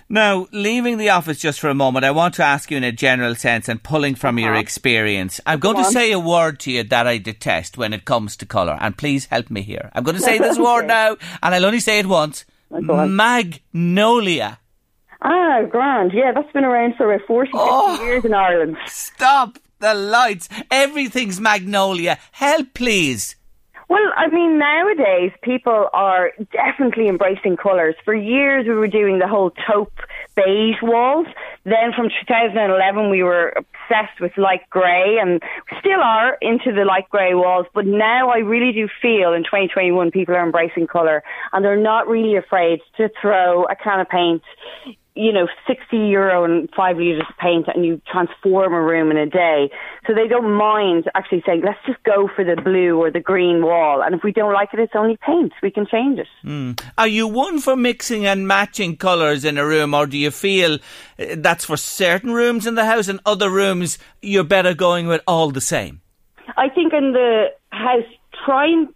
Now, 0.08 0.46
leaving 0.52 0.98
the 0.98 1.08
office 1.10 1.38
just 1.40 1.58
for 1.60 1.68
a 1.70 1.74
moment, 1.74 2.04
I 2.04 2.10
want 2.10 2.34
to 2.34 2.44
ask 2.44 2.70
you 2.70 2.76
in 2.76 2.84
a 2.84 2.92
general 2.92 3.34
sense 3.34 3.68
and 3.68 3.82
pulling 3.82 4.14
from 4.14 4.38
your 4.38 4.54
experience. 4.54 5.40
I'm 5.46 5.58
going 5.60 5.76
to 5.76 5.80
Uh-huh. 5.80 5.90
say 5.90 6.12
a 6.12 6.18
word 6.18 6.60
to 6.60 6.70
you 6.70 6.82
that 6.84 7.06
I 7.06 7.18
detest 7.18 7.78
when 7.78 7.92
it 7.92 8.04
comes 8.04 8.36
to 8.36 8.46
colour, 8.46 8.76
and 8.80 8.96
please 8.98 9.26
help 9.26 9.50
me 9.50 9.62
here. 9.62 9.90
I'm 9.94 10.04
going 10.04 10.16
to 10.16 10.22
say 10.22 10.38
this 10.38 10.58
word 10.68 10.86
now, 10.86 11.16
and 11.42 11.54
I'll 11.54 11.64
only 11.64 11.80
say 11.80 11.98
it 11.98 12.06
once. 12.06 12.44
on. 12.70 13.16
Magnolia. 13.16 14.58
Ah, 15.22 15.62
grand. 15.70 16.12
Yeah, 16.12 16.32
that's 16.32 16.52
been 16.52 16.64
around 16.64 16.96
for 16.96 17.10
about 17.12 17.26
40, 17.26 17.48
50 17.48 17.58
Oh. 17.58 18.04
years 18.04 18.24
in 18.26 18.34
Ireland. 18.34 18.76
Stop 18.86 19.58
the 19.80 19.94
lights. 19.94 20.48
Everything's 20.70 21.40
magnolia. 21.40 22.18
Help, 22.32 22.74
please. 22.74 23.36
Well, 23.88 24.12
I 24.16 24.28
mean, 24.28 24.58
nowadays 24.58 25.32
people 25.42 25.88
are 25.92 26.32
definitely 26.52 27.08
embracing 27.08 27.56
colours. 27.56 27.94
For 28.04 28.14
years 28.14 28.66
we 28.66 28.74
were 28.74 28.88
doing 28.88 29.18
the 29.18 29.28
whole 29.28 29.50
taupe 29.66 29.92
beige 30.34 30.80
walls. 30.82 31.26
Then 31.64 31.92
from 31.94 32.08
2011 32.08 33.10
we 33.10 33.22
were 33.22 33.52
obsessed 33.56 34.20
with 34.20 34.32
light 34.38 34.68
grey 34.70 35.18
and 35.20 35.42
still 35.80 36.00
are 36.00 36.38
into 36.40 36.72
the 36.72 36.84
light 36.84 37.08
grey 37.10 37.34
walls. 37.34 37.66
But 37.74 37.86
now 37.86 38.30
I 38.30 38.38
really 38.38 38.72
do 38.72 38.88
feel 39.02 39.34
in 39.34 39.44
2021 39.44 40.10
people 40.10 40.34
are 40.34 40.44
embracing 40.44 40.86
colour 40.86 41.22
and 41.52 41.64
they're 41.64 41.76
not 41.76 42.08
really 42.08 42.36
afraid 42.36 42.80
to 42.96 43.10
throw 43.20 43.64
a 43.64 43.76
can 43.76 44.00
of 44.00 44.08
paint 44.08 44.42
you 45.16 45.32
know, 45.32 45.46
60 45.68 45.96
euro 45.96 46.44
and 46.44 46.68
five 46.76 46.96
litres 46.96 47.22
of 47.28 47.36
paint 47.38 47.66
and 47.72 47.84
you 47.84 48.00
transform 48.10 48.72
a 48.72 48.82
room 48.82 49.12
in 49.12 49.16
a 49.16 49.26
day. 49.26 49.70
So 50.06 50.12
they 50.12 50.26
don't 50.26 50.52
mind 50.52 51.08
actually 51.14 51.44
saying, 51.46 51.62
let's 51.64 51.78
just 51.86 52.02
go 52.02 52.28
for 52.34 52.44
the 52.44 52.60
blue 52.60 53.00
or 53.00 53.12
the 53.12 53.20
green 53.20 53.62
wall. 53.62 54.02
And 54.02 54.14
if 54.14 54.24
we 54.24 54.32
don't 54.32 54.52
like 54.52 54.70
it, 54.72 54.80
it's 54.80 54.94
only 54.96 55.16
paint. 55.24 55.52
We 55.62 55.70
can 55.70 55.86
change 55.86 56.18
it. 56.18 56.80
Are 56.98 57.06
you 57.06 57.28
one 57.28 57.60
for 57.60 57.76
mixing 57.76 58.26
and 58.26 58.48
matching 58.48 58.96
colours 58.96 59.44
in 59.44 59.56
a 59.56 59.64
room, 59.64 59.94
or 59.94 60.06
do 60.06 60.18
you 60.18 60.32
feel 60.32 60.74
uh, 60.74 61.36
that's 61.38 61.64
for 61.64 61.76
certain 61.76 62.32
rooms 62.32 62.66
in 62.66 62.74
the 62.74 62.84
house 62.84 63.06
and 63.06 63.20
other 63.24 63.48
rooms 63.48 63.98
you're 64.20 64.44
better 64.44 64.74
going 64.74 65.06
with 65.06 65.20
all 65.26 65.50
the 65.50 65.60
same? 65.60 66.00
I 66.56 66.68
think 66.68 66.92
in 66.92 67.12
the 67.12 67.46
house, 67.70 68.04
try 68.44 68.66
and 68.66 68.88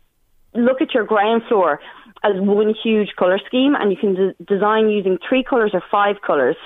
look 0.55 0.81
at 0.81 0.95
your 0.95 1.05
ground 1.05 1.43
floor 1.49 1.81
as 2.23 2.33
one 2.37 2.75
huge 2.83 3.11
colour 3.19 3.39
scheme 3.47 3.75
and 3.75 3.91
you 3.91 3.97
can 3.97 4.15
de- 4.15 4.35
design 4.45 4.89
using 4.89 5.19
three 5.29 5.45
colours 5.45 5.71
or 5.75 5.83
five 5.91 6.17
colours. 6.27 6.57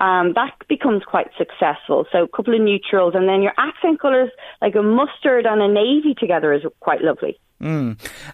Um, 0.00 0.32
that 0.34 0.54
becomes 0.68 1.02
quite 1.04 1.28
successful. 1.36 2.06
So 2.12 2.24
a 2.24 2.28
couple 2.28 2.54
of 2.54 2.60
neutrals 2.60 3.14
and 3.16 3.28
then 3.28 3.42
your 3.42 3.52
accent 3.58 4.00
colours 4.00 4.30
like 4.62 4.74
a 4.74 4.82
mustard 4.82 5.46
and 5.46 5.60
a 5.60 5.68
navy 5.68 6.14
together 6.18 6.52
is 6.52 6.62
quite 6.80 7.02
lovely. 7.02 7.38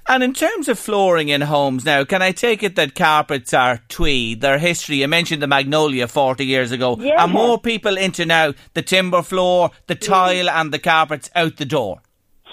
And 0.06 0.22
in 0.22 0.34
terms 0.34 0.68
of 0.68 0.78
flooring 0.78 1.30
in 1.30 1.40
homes 1.40 1.84
now, 1.84 2.04
can 2.04 2.20
I 2.20 2.32
take 2.32 2.62
it 2.62 2.76
that 2.76 2.94
carpets 2.94 3.54
are 3.54 3.80
tweed? 3.88 4.42
Their 4.42 4.58
history, 4.58 4.96
you 4.96 5.08
mentioned 5.08 5.42
the 5.42 5.46
magnolia 5.46 6.08
40 6.08 6.44
years 6.44 6.72
ago. 6.72 6.98
Yeah. 7.00 7.22
Are 7.22 7.28
more 7.28 7.58
people 7.58 7.96
into 7.96 8.26
now 8.26 8.52
the 8.74 8.82
timber 8.82 9.22
floor, 9.22 9.70
the 9.86 9.94
tile, 9.94 10.50
and 10.50 10.72
the 10.72 10.78
carpets 10.78 11.30
out 11.34 11.56
the 11.56 11.64
door? 11.64 12.02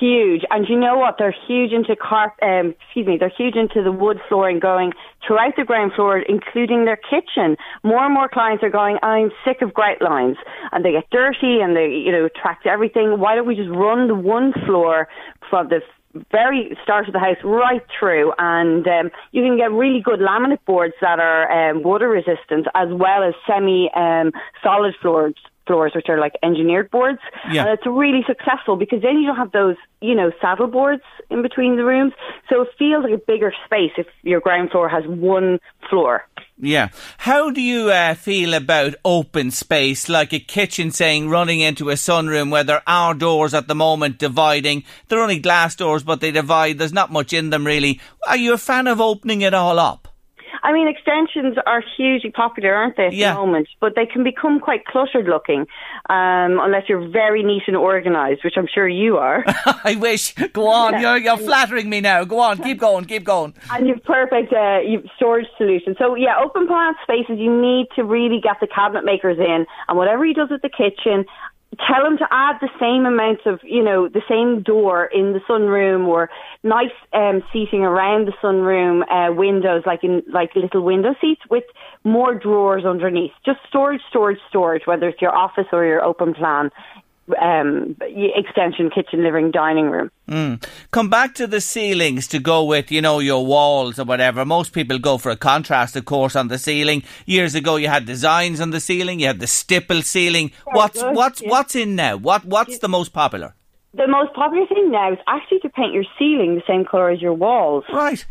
Huge, 0.02 0.42
and 0.50 0.66
you 0.68 0.80
know 0.80 0.98
what? 0.98 1.18
They're 1.20 1.36
huge 1.48 1.72
into 1.72 1.96
carp. 1.96 2.34
Um, 2.42 2.74
excuse 2.82 3.06
me, 3.06 3.18
they're 3.20 3.30
huge 3.38 3.56
into 3.56 3.84
the 3.84 3.92
wood 3.92 4.20
flooring 4.28 4.58
going 4.58 4.94
throughout 5.26 5.54
the 5.56 5.64
ground 5.64 5.92
floor, 5.96 6.18
including 6.18 6.86
their 6.86 6.98
kitchen. 6.98 7.56
More 7.84 8.04
and 8.04 8.12
more 8.12 8.28
clients 8.28 8.64
are 8.64 8.72
going. 8.72 8.98
I'm 9.04 9.30
sick 9.46 9.62
of 9.62 9.76
grout 9.76 10.02
lines, 10.02 10.38
and 10.72 10.84
they 10.84 10.92
get 10.92 11.08
dirty 11.12 11.60
and 11.62 11.76
they, 11.76 11.90
you 11.90 12.12
know, 12.12 12.26
attract 12.26 12.66
everything. 12.66 13.20
Why 13.20 13.36
don't 13.36 13.46
we 13.46 13.56
just 13.56 13.70
run 13.70 14.08
the 14.08 14.16
one 14.16 14.54
floor 14.66 15.08
from 15.52 15.70
the 15.70 15.82
very 16.32 16.76
start 16.82 17.06
of 17.06 17.14
the 17.14 17.20
house 17.20 17.38
right 17.44 17.86
through, 18.00 18.34
and 18.40 18.88
um, 18.88 19.12
you 19.34 19.44
can 19.44 19.56
get 19.56 19.72
really 19.72 20.02
good 20.02 20.20
laminate 20.20 20.66
boards 20.66 20.96
that 21.02 21.20
are 21.20 21.46
um, 21.52 21.84
water 21.84 22.10
resistant, 22.10 22.66
as 22.74 22.90
well 22.90 23.22
as 23.22 23.36
semi 23.46 23.88
um, 23.96 24.32
solid 24.64 24.96
floors 25.00 25.36
floors, 25.68 25.94
which 25.96 26.08
are 26.10 26.20
like 26.20 26.34
engineered 26.44 26.92
boards. 26.92 27.20
Yeah. 27.52 27.66
And 27.66 27.70
it's 27.72 27.86
really 27.86 28.24
successful 28.28 28.76
because 28.76 29.02
then 29.02 29.18
you 29.18 29.28
don't 29.28 29.38
have 29.38 29.52
those, 29.52 29.76
you 30.02 30.16
know, 30.16 30.32
saddle 30.42 30.68
boards 30.68 31.04
in 31.30 31.42
between 31.42 31.76
the 31.78 31.86
rooms. 31.86 32.14
So 32.50 32.62
it 32.62 32.70
feels 32.78 33.04
like 33.04 33.14
a 33.14 33.24
bigger 33.26 33.54
space 33.66 33.92
if 33.98 34.08
your 34.24 34.40
ground 34.40 34.72
floor 34.72 34.90
has 34.90 35.04
one 35.06 35.60
floor. 35.90 36.26
Yeah. 36.58 36.90
How 37.18 37.50
do 37.50 37.62
you 37.62 37.90
uh, 37.90 38.14
feel 38.14 38.54
about 38.54 38.94
open 39.04 39.50
space, 39.50 40.08
like 40.10 40.32
a 40.32 40.40
kitchen 40.40 40.92
saying 40.92 41.28
running 41.30 41.60
into 41.60 41.90
a 41.90 41.96
sunroom 41.96 42.52
where 42.52 42.64
there 42.64 42.84
are 42.86 43.16
doors 43.16 43.56
at 43.56 43.68
the 43.68 43.76
moment 43.76 44.20
dividing? 44.20 44.84
They're 45.08 45.22
only 45.22 45.40
glass 45.40 45.76
doors, 45.76 46.04
but 46.04 46.22
they 46.22 46.32
divide. 46.32 46.78
There's 46.78 46.94
not 46.94 47.12
much 47.12 47.34
in 47.34 47.50
them 47.50 47.66
really. 47.66 48.00
Are 48.28 48.38
you 48.38 48.54
a 48.54 48.60
fan 48.60 48.86
of 48.88 49.02
opening 49.02 49.42
it 49.42 49.56
all 49.56 49.80
up? 49.80 50.08
I 50.64 50.74
mean, 50.74 50.88
extensions 50.88 51.58
are 51.66 51.84
hugely 51.98 52.32
popular, 52.32 52.74
aren't 52.74 52.98
they, 52.98 53.08
at 53.08 53.14
Yeah. 53.14 53.34
the 53.34 53.40
moment? 53.40 53.68
But 53.80 53.96
they 53.96 54.06
can 54.06 54.24
become 54.24 54.60
quite 54.60 54.86
cluttered 54.86 55.26
looking, 55.28 55.62
um, 56.10 56.60
unless 56.62 56.84
you're 56.90 57.08
very 57.10 57.44
neat 57.44 57.64
and 57.68 57.76
organised, 57.78 58.44
which 58.44 58.56
I'm 58.58 58.68
sure 58.74 58.88
you 58.88 59.18
are. 59.18 59.44
I 59.84 59.96
wish. 60.00 60.34
Go 60.54 60.68
on. 60.68 61.00
You're, 61.02 61.18
you're 61.18 61.38
flattering 61.38 61.90
me 61.90 62.02
now. 62.02 62.24
Go 62.24 62.40
on. 62.40 62.58
Keep 62.58 62.80
going. 62.80 63.06
Keep 63.06 63.24
going. 63.24 63.54
and 63.72 63.88
you've 63.88 64.04
perfect 64.04 64.54
uh, 64.54 64.80
you've 64.86 65.06
storage 65.16 65.48
solution. 65.58 65.96
So 65.98 66.16
yeah, 66.16 66.36
open 66.44 66.68
plan 66.68 66.94
spaces. 67.04 67.38
You 67.40 67.52
need 67.62 67.88
to 67.96 68.04
really 68.04 68.40
get 68.42 68.58
the 68.60 68.68
cabinet 68.68 69.06
makers 69.06 69.38
in, 69.40 69.66
and 69.88 69.98
whatever 69.98 70.26
he 70.26 70.34
does 70.34 70.50
with 70.50 70.62
the 70.62 70.70
kitchen, 70.70 71.26
tell 71.80 72.06
him 72.06 72.18
to 72.18 72.28
add 72.32 72.58
the 72.60 72.70
same 72.80 73.06
amount 73.06 73.40
of 73.46 73.60
you 73.64 73.84
know 73.84 74.10
the 74.10 74.22
same 74.30 74.62
door 74.62 75.06
in 75.06 75.34
the 75.34 75.40
sunroom 75.50 76.08
or 76.08 76.30
nice 76.64 76.92
um, 77.14 77.42
seating 77.54 77.82
around 77.82 78.28
the 78.28 78.34
sunroom 78.44 79.04
uh, 79.10 79.34
windows, 79.34 79.84
like 79.86 80.04
in 80.04 80.22
like 80.34 80.56
little 80.56 80.84
window 80.84 81.16
seats 81.22 81.42
with 81.50 81.64
more 82.04 82.36
drawers 82.36 82.86
underneath. 82.86 83.32
Just 83.46 83.60
storage, 83.68 84.02
storage, 84.10 84.40
storage. 84.50 84.84
Whether 84.86 85.10
it's 85.10 85.22
your 85.22 85.36
office 85.36 85.68
or 85.72 85.86
your 85.86 86.04
open 86.04 86.34
plan. 86.34 86.72
Um, 87.40 87.96
extension, 88.02 88.90
kitchen, 88.90 89.24
living, 89.24 89.52
dining 89.52 89.90
room. 89.90 90.10
Come 90.92 91.10
back 91.10 91.36
to 91.36 91.48
the 91.48 91.62
ceilings 91.62 92.28
to 92.30 92.40
go 92.40 92.64
with, 92.64 92.92
you 92.92 93.02
know, 93.02 93.20
your 93.20 93.46
walls 93.46 94.00
or 94.00 94.06
whatever. 94.06 94.46
Most 94.46 94.74
people 94.74 94.98
go 94.98 95.18
for 95.18 95.30
a 95.30 95.36
contrast, 95.36 95.96
of 95.96 96.06
course, 96.06 96.36
on 96.36 96.48
the 96.48 96.58
ceiling. 96.58 97.04
Years 97.26 97.54
ago, 97.56 97.76
you 97.76 97.90
had 97.90 98.06
designs 98.06 98.62
on 98.62 98.70
the 98.70 98.80
ceiling. 98.80 99.20
You 99.20 99.28
had 99.28 99.40
the 99.40 99.48
stipple 99.48 100.02
ceiling. 100.02 100.52
What's 100.72 101.02
good, 101.02 101.16
what's 101.16 101.42
yeah. 101.42 101.50
what's 101.50 101.76
in 101.76 101.96
now? 101.96 102.18
What 102.18 102.46
what's 102.46 102.80
the 102.80 102.90
most 102.90 103.14
popular? 103.14 103.56
The 103.94 104.08
most 104.08 104.34
popular 104.34 104.66
thing 104.68 104.92
now 104.92 105.12
is 105.12 105.20
actually 105.28 105.60
to 105.60 105.70
paint 105.70 105.94
your 105.94 106.06
ceiling 106.18 106.56
the 106.56 106.64
same 106.66 106.86
colour 106.86 107.10
as 107.10 107.22
your 107.22 107.34
walls. 107.34 107.84
Right. 107.92 108.26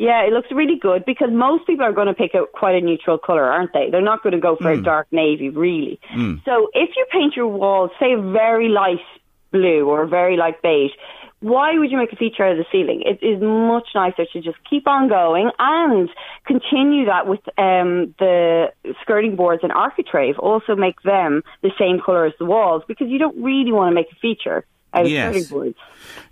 Yeah, 0.00 0.24
it 0.26 0.32
looks 0.32 0.48
really 0.50 0.78
good 0.80 1.04
because 1.04 1.28
most 1.30 1.66
people 1.66 1.84
are 1.84 1.92
going 1.92 2.06
to 2.06 2.14
pick 2.14 2.34
out 2.34 2.52
quite 2.52 2.74
a 2.74 2.80
neutral 2.80 3.18
colour, 3.18 3.44
aren't 3.44 3.74
they? 3.74 3.90
They're 3.90 4.00
not 4.00 4.22
going 4.22 4.32
to 4.32 4.40
go 4.40 4.56
for 4.56 4.72
a 4.72 4.82
dark 4.82 5.06
navy, 5.12 5.50
really. 5.50 6.00
So 6.46 6.70
if 6.72 6.90
you 6.96 7.04
paint 7.12 7.36
your 7.36 7.48
walls, 7.48 7.90
say 8.00 8.14
a 8.14 8.20
very 8.20 8.70
light 8.70 9.04
blue 9.52 9.86
or 9.86 10.02
a 10.04 10.08
very 10.08 10.38
light 10.38 10.62
beige, 10.62 10.92
why 11.40 11.78
would 11.78 11.90
you 11.90 11.98
make 11.98 12.12
a 12.14 12.16
feature 12.16 12.44
out 12.46 12.52
of 12.52 12.58
the 12.58 12.64
ceiling? 12.72 13.02
It 13.04 13.22
is 13.22 13.42
much 13.42 13.88
nicer 13.94 14.24
to 14.32 14.40
just 14.40 14.56
keep 14.70 14.88
on 14.88 15.08
going 15.10 15.50
and 15.58 16.08
continue 16.46 17.04
that 17.04 17.26
with 17.26 17.40
um, 17.58 18.14
the 18.18 18.72
skirting 19.02 19.36
boards 19.36 19.62
and 19.62 19.72
architrave. 19.72 20.38
Also 20.38 20.76
make 20.76 21.02
them 21.02 21.42
the 21.62 21.72
same 21.78 22.00
colour 22.04 22.24
as 22.24 22.32
the 22.38 22.46
walls 22.46 22.82
because 22.88 23.08
you 23.10 23.18
don't 23.18 23.36
really 23.42 23.72
want 23.72 23.90
to 23.90 23.94
make 23.94 24.10
a 24.10 24.16
feature 24.16 24.64
out 24.94 25.04
of 25.04 25.10
Yes. 25.10 25.24
skirting 25.24 25.44
boards. 25.44 25.76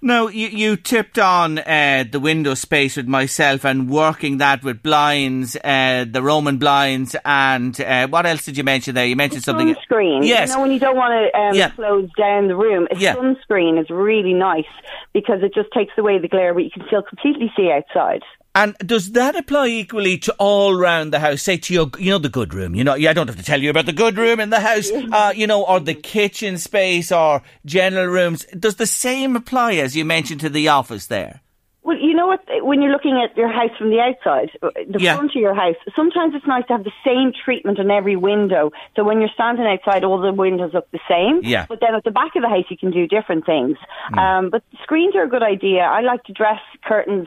No, 0.01 0.29
you, 0.29 0.47
you 0.47 0.77
tipped 0.77 1.19
on 1.19 1.59
uh, 1.59 2.05
the 2.09 2.21
window 2.21 2.55
space 2.55 2.97
with 2.97 3.09
myself 3.09 3.65
and 3.65 3.91
working 3.91 4.39
that 4.39 4.63
with 4.63 4.81
blinds, 4.81 5.57
uh, 5.57 6.05
the 6.09 6.23
Roman 6.23 6.59
blinds, 6.59 7.17
and 7.25 7.79
uh, 7.81 8.07
what 8.07 8.25
else 8.25 8.45
did 8.45 8.57
you 8.57 8.63
mention 8.63 8.95
there? 8.95 9.07
You 9.07 9.17
mentioned 9.17 9.43
something. 9.43 9.75
Sunscreen. 9.75 10.25
Yes. 10.25 10.51
You 10.51 10.55
know, 10.55 10.63
when 10.63 10.71
you 10.71 10.79
don't 10.79 10.97
want 10.97 11.13
to 11.33 11.39
um, 11.39 11.55
Yeah. 11.55 11.71
close 11.71 12.09
down 12.17 12.47
the 12.47 12.55
room, 12.55 12.87
a 12.93 12.97
Yeah. 12.97 13.17
sunscreen 13.17 13.81
is 13.81 13.91
really 13.91 14.35
nice 14.35 14.71
because 15.13 15.43
it 15.43 15.53
just 15.53 15.71
takes 15.73 15.93
away 15.99 16.19
the 16.19 16.29
glare, 16.29 16.55
but 16.55 16.63
you 16.63 16.71
can 16.71 16.87
still 16.87 17.03
completely 17.03 17.53
see 17.57 17.73
outside. 17.73 18.23
And 18.59 18.77
does 18.85 19.13
that 19.13 19.37
apply 19.37 19.69
equally 19.69 20.19
to 20.19 20.35
all 20.37 20.75
round 20.75 21.13
the 21.13 21.21
house? 21.21 21.43
Say 21.43 21.59
to 21.59 21.73
your, 21.73 21.91
you 21.97 22.11
know, 22.11 22.19
the 22.19 22.29
good 22.29 22.53
room. 22.53 22.75
You 22.75 22.83
know, 22.83 22.97
yeah, 22.97 23.11
I 23.11 23.13
don't 23.13 23.29
have 23.29 23.37
to 23.37 23.45
tell 23.45 23.63
you 23.63 23.71
about 23.71 23.87
the 23.87 23.93
good 23.93 24.19
room 24.19 24.41
in 24.41 24.51
the 24.51 24.59
house. 24.59 24.91
Uh, 24.91 25.33
you 25.35 25.47
know, 25.47 25.65
or 25.65 25.79
the 25.79 25.95
kitchen 25.95 26.59
space 26.59 27.13
or 27.13 27.43
general 27.65 28.07
rooms. 28.07 28.45
Does 28.59 28.75
the 28.75 28.87
same 28.87 29.37
apply 29.37 29.75
as 29.75 29.97
you 29.97 30.05
mentioned 30.05 30.41
to 30.41 30.49
the 30.51 30.69
office 30.69 31.07
there? 31.07 31.41
Well, 31.89 31.97
you 31.97 32.13
know 32.13 32.27
what? 32.27 32.43
When 32.61 32.83
you're 32.83 32.93
looking 32.93 33.19
at 33.25 33.35
your 33.35 33.49
house 33.51 33.71
from 33.79 33.89
the 33.89 33.99
outside, 33.99 34.51
uh, 34.63 34.69
the 34.87 35.01
Yeah. 35.01 35.15
front 35.15 35.31
of 35.35 35.41
your 35.41 35.55
house, 35.55 35.77
sometimes 35.97 36.35
it's 36.35 36.47
nice 36.47 36.67
to 36.67 36.75
have 36.75 36.85
the 36.85 36.93
same 37.03 37.33
treatment 37.33 37.81
on 37.81 37.91
every 37.91 38.15
window. 38.15 38.73
So 38.95 39.05
when 39.05 39.21
you're 39.23 39.31
standing 39.33 39.65
outside, 39.67 40.05
all 40.05 40.19
the 40.19 40.35
windows 40.35 40.75
look 40.75 40.87
the 40.91 41.01
same. 41.09 41.41
Yeah. 41.43 41.65
But 41.67 41.81
then 41.81 41.95
at 41.95 42.05
the 42.05 42.11
back 42.11 42.37
of 42.37 42.43
the 42.43 42.49
house, 42.51 42.67
you 42.69 42.77
can 42.77 42.91
do 42.91 43.07
different 43.07 43.47
things. 43.47 43.79
Um, 44.19 44.51
but 44.51 44.63
screens 44.83 45.17
are 45.17 45.23
a 45.23 45.29
good 45.31 45.43
idea. 45.43 45.81
I 45.81 46.01
like 46.03 46.25
to 46.25 46.33
dress 46.35 46.61
curtains, 46.85 47.27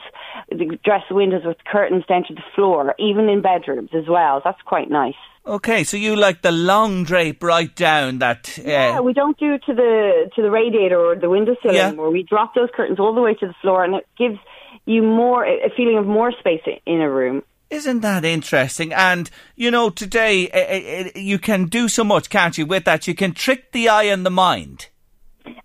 dress 0.83 1.01
the 1.09 1.15
windows 1.15 1.43
with 1.43 1.57
curtains 1.65 2.05
down 2.05 2.23
to 2.25 2.35
the 2.35 2.43
floor, 2.53 2.93
even 2.99 3.29
in 3.29 3.41
bedrooms 3.41 3.89
as 3.95 4.07
well. 4.07 4.41
That's 4.45 4.61
quite 4.61 4.91
nice. 4.91 5.15
Okay, 5.47 5.83
so 5.83 5.97
you 5.97 6.15
like 6.15 6.43
the 6.43 6.51
long 6.51 7.03
drape 7.03 7.41
right 7.41 7.73
down 7.75 8.19
that. 8.19 8.59
Uh, 8.59 8.69
Yeah, 8.69 8.99
we 8.99 9.11
don't 9.11 9.35
do 9.39 9.53
it 9.55 9.63
to 9.65 9.73
the 9.73 10.29
to 10.35 10.41
the 10.43 10.51
radiator 10.51 10.99
or 10.99 11.15
the 11.15 11.31
windowsill 11.31 11.73
Yeah. 11.73 11.87
anymore. 11.87 12.11
We 12.11 12.21
drop 12.21 12.53
those 12.53 12.69
curtains 12.75 12.99
all 12.99 13.15
the 13.15 13.21
way 13.21 13.33
to 13.33 13.47
the 13.47 13.55
floor, 13.59 13.83
and 13.83 13.95
it 13.95 14.05
gives 14.19 14.37
you 14.85 15.01
more 15.01 15.45
a 15.45 15.69
feeling 15.75 15.97
of 15.97 16.05
more 16.05 16.31
space 16.39 16.61
in 16.85 17.01
a 17.01 17.09
room. 17.09 17.43
Isn't 17.69 18.01
that 18.01 18.25
interesting? 18.25 18.91
And, 18.91 19.29
you 19.55 19.71
know, 19.71 19.89
today 19.89 20.49
uh, 20.49 21.07
uh, 21.07 21.11
you 21.15 21.39
can 21.39 21.67
do 21.67 21.87
so 21.87 22.03
much, 22.03 22.29
can't 22.29 22.57
you, 22.57 22.65
with 22.65 22.83
that? 22.83 23.07
You 23.07 23.15
can 23.15 23.33
trick 23.33 23.71
the 23.71 23.87
eye 23.87 24.03
and 24.03 24.25
the 24.25 24.29
mind. 24.29 24.87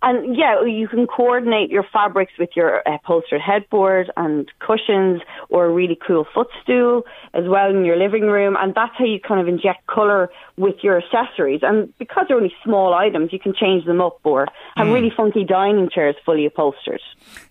And 0.03 0.37
yeah, 0.37 0.65
you 0.65 0.87
can 0.87 1.07
coordinate 1.07 1.71
your 1.71 1.85
fabrics 1.93 2.33
with 2.39 2.51
your 2.55 2.83
upholstered 2.87 3.41
headboard 3.41 4.11
and 4.17 4.51
cushions 4.61 5.21
or 5.49 5.67
a 5.67 5.71
really 5.71 5.99
cool 6.07 6.27
footstool 6.33 7.03
as 7.35 7.45
well 7.47 7.71
in 7.71 7.85
your 7.85 7.97
living 7.97 8.23
room. 8.23 8.57
And 8.59 8.73
that's 8.75 8.93
how 8.97 9.05
you 9.05 9.19
kind 9.19 9.41
of 9.41 9.49
inject 9.49 9.87
colour 9.89 10.31
with 10.57 10.77
your 10.83 11.03
accessories. 11.03 11.61
And 11.63 11.93
because 11.99 12.27
they're 12.29 12.37
only 12.37 12.55
small 12.63 12.95
items, 12.95 13.33
you 13.33 13.41
can 13.41 13.53
change 13.53 13.85
them 13.85 14.01
up 14.01 14.21
or 14.23 14.47
have 14.77 14.87
really 14.87 15.13
funky 15.15 15.45
dining 15.45 15.91
chairs 15.91 16.15
fully 16.25 16.47
upholstered. 16.47 17.01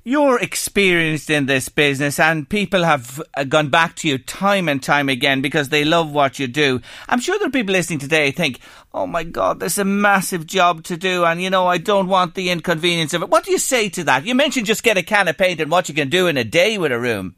You're 0.08 0.40
experienced 0.40 1.32
in 1.32 1.48
this 1.48 1.68
business 1.68 2.20
and 2.20 2.48
people 2.48 2.84
have 2.84 3.20
uh, 3.34 3.44
gone 3.44 3.70
back 3.70 3.96
to 3.96 4.08
you 4.08 4.20
time 4.20 4.70
and 4.70 4.82
time 4.82 5.10
again 5.10 5.42
because 5.42 5.70
they 5.70 5.84
love 5.84 6.12
what 6.12 6.38
you 6.38 6.46
do. 6.46 6.80
I'm 7.10 7.20
sure 7.20 7.40
there 7.40 7.48
are 7.48 7.52
people 7.52 7.74
listening 7.74 7.98
today 7.98 8.30
think, 8.30 8.60
oh 8.94 9.08
my 9.08 9.24
God, 9.24 9.60
there's 9.60 9.80
a 9.80 9.84
massive 9.84 10.46
job 10.46 10.84
to 10.84 10.96
do 10.96 11.26
and, 11.26 11.42
you 11.42 11.50
know, 11.50 11.66
I 11.66 11.80
don't 11.80 12.08
want 12.08 12.36
the 12.36 12.52
inconvenience 12.52 13.16
of 13.16 13.24
it. 13.24 13.30
What 13.30 13.46
do 13.46 13.52
you 13.52 13.58
say 13.58 13.90
to 13.90 14.04
that? 14.04 14.28
You 14.28 14.36
mentioned 14.36 14.68
just 14.68 14.84
get 14.84 14.96
a 14.96 15.02
can 15.02 15.28
of 15.28 15.40
paint 15.40 15.60
and 15.60 15.72
what 15.72 15.90
you 15.90 15.96
can 15.96 16.10
do 16.10 16.28
in 16.28 16.38
a 16.38 16.44
day 16.44 16.78
with 16.78 16.92
a 16.92 17.00
room. 17.00 17.36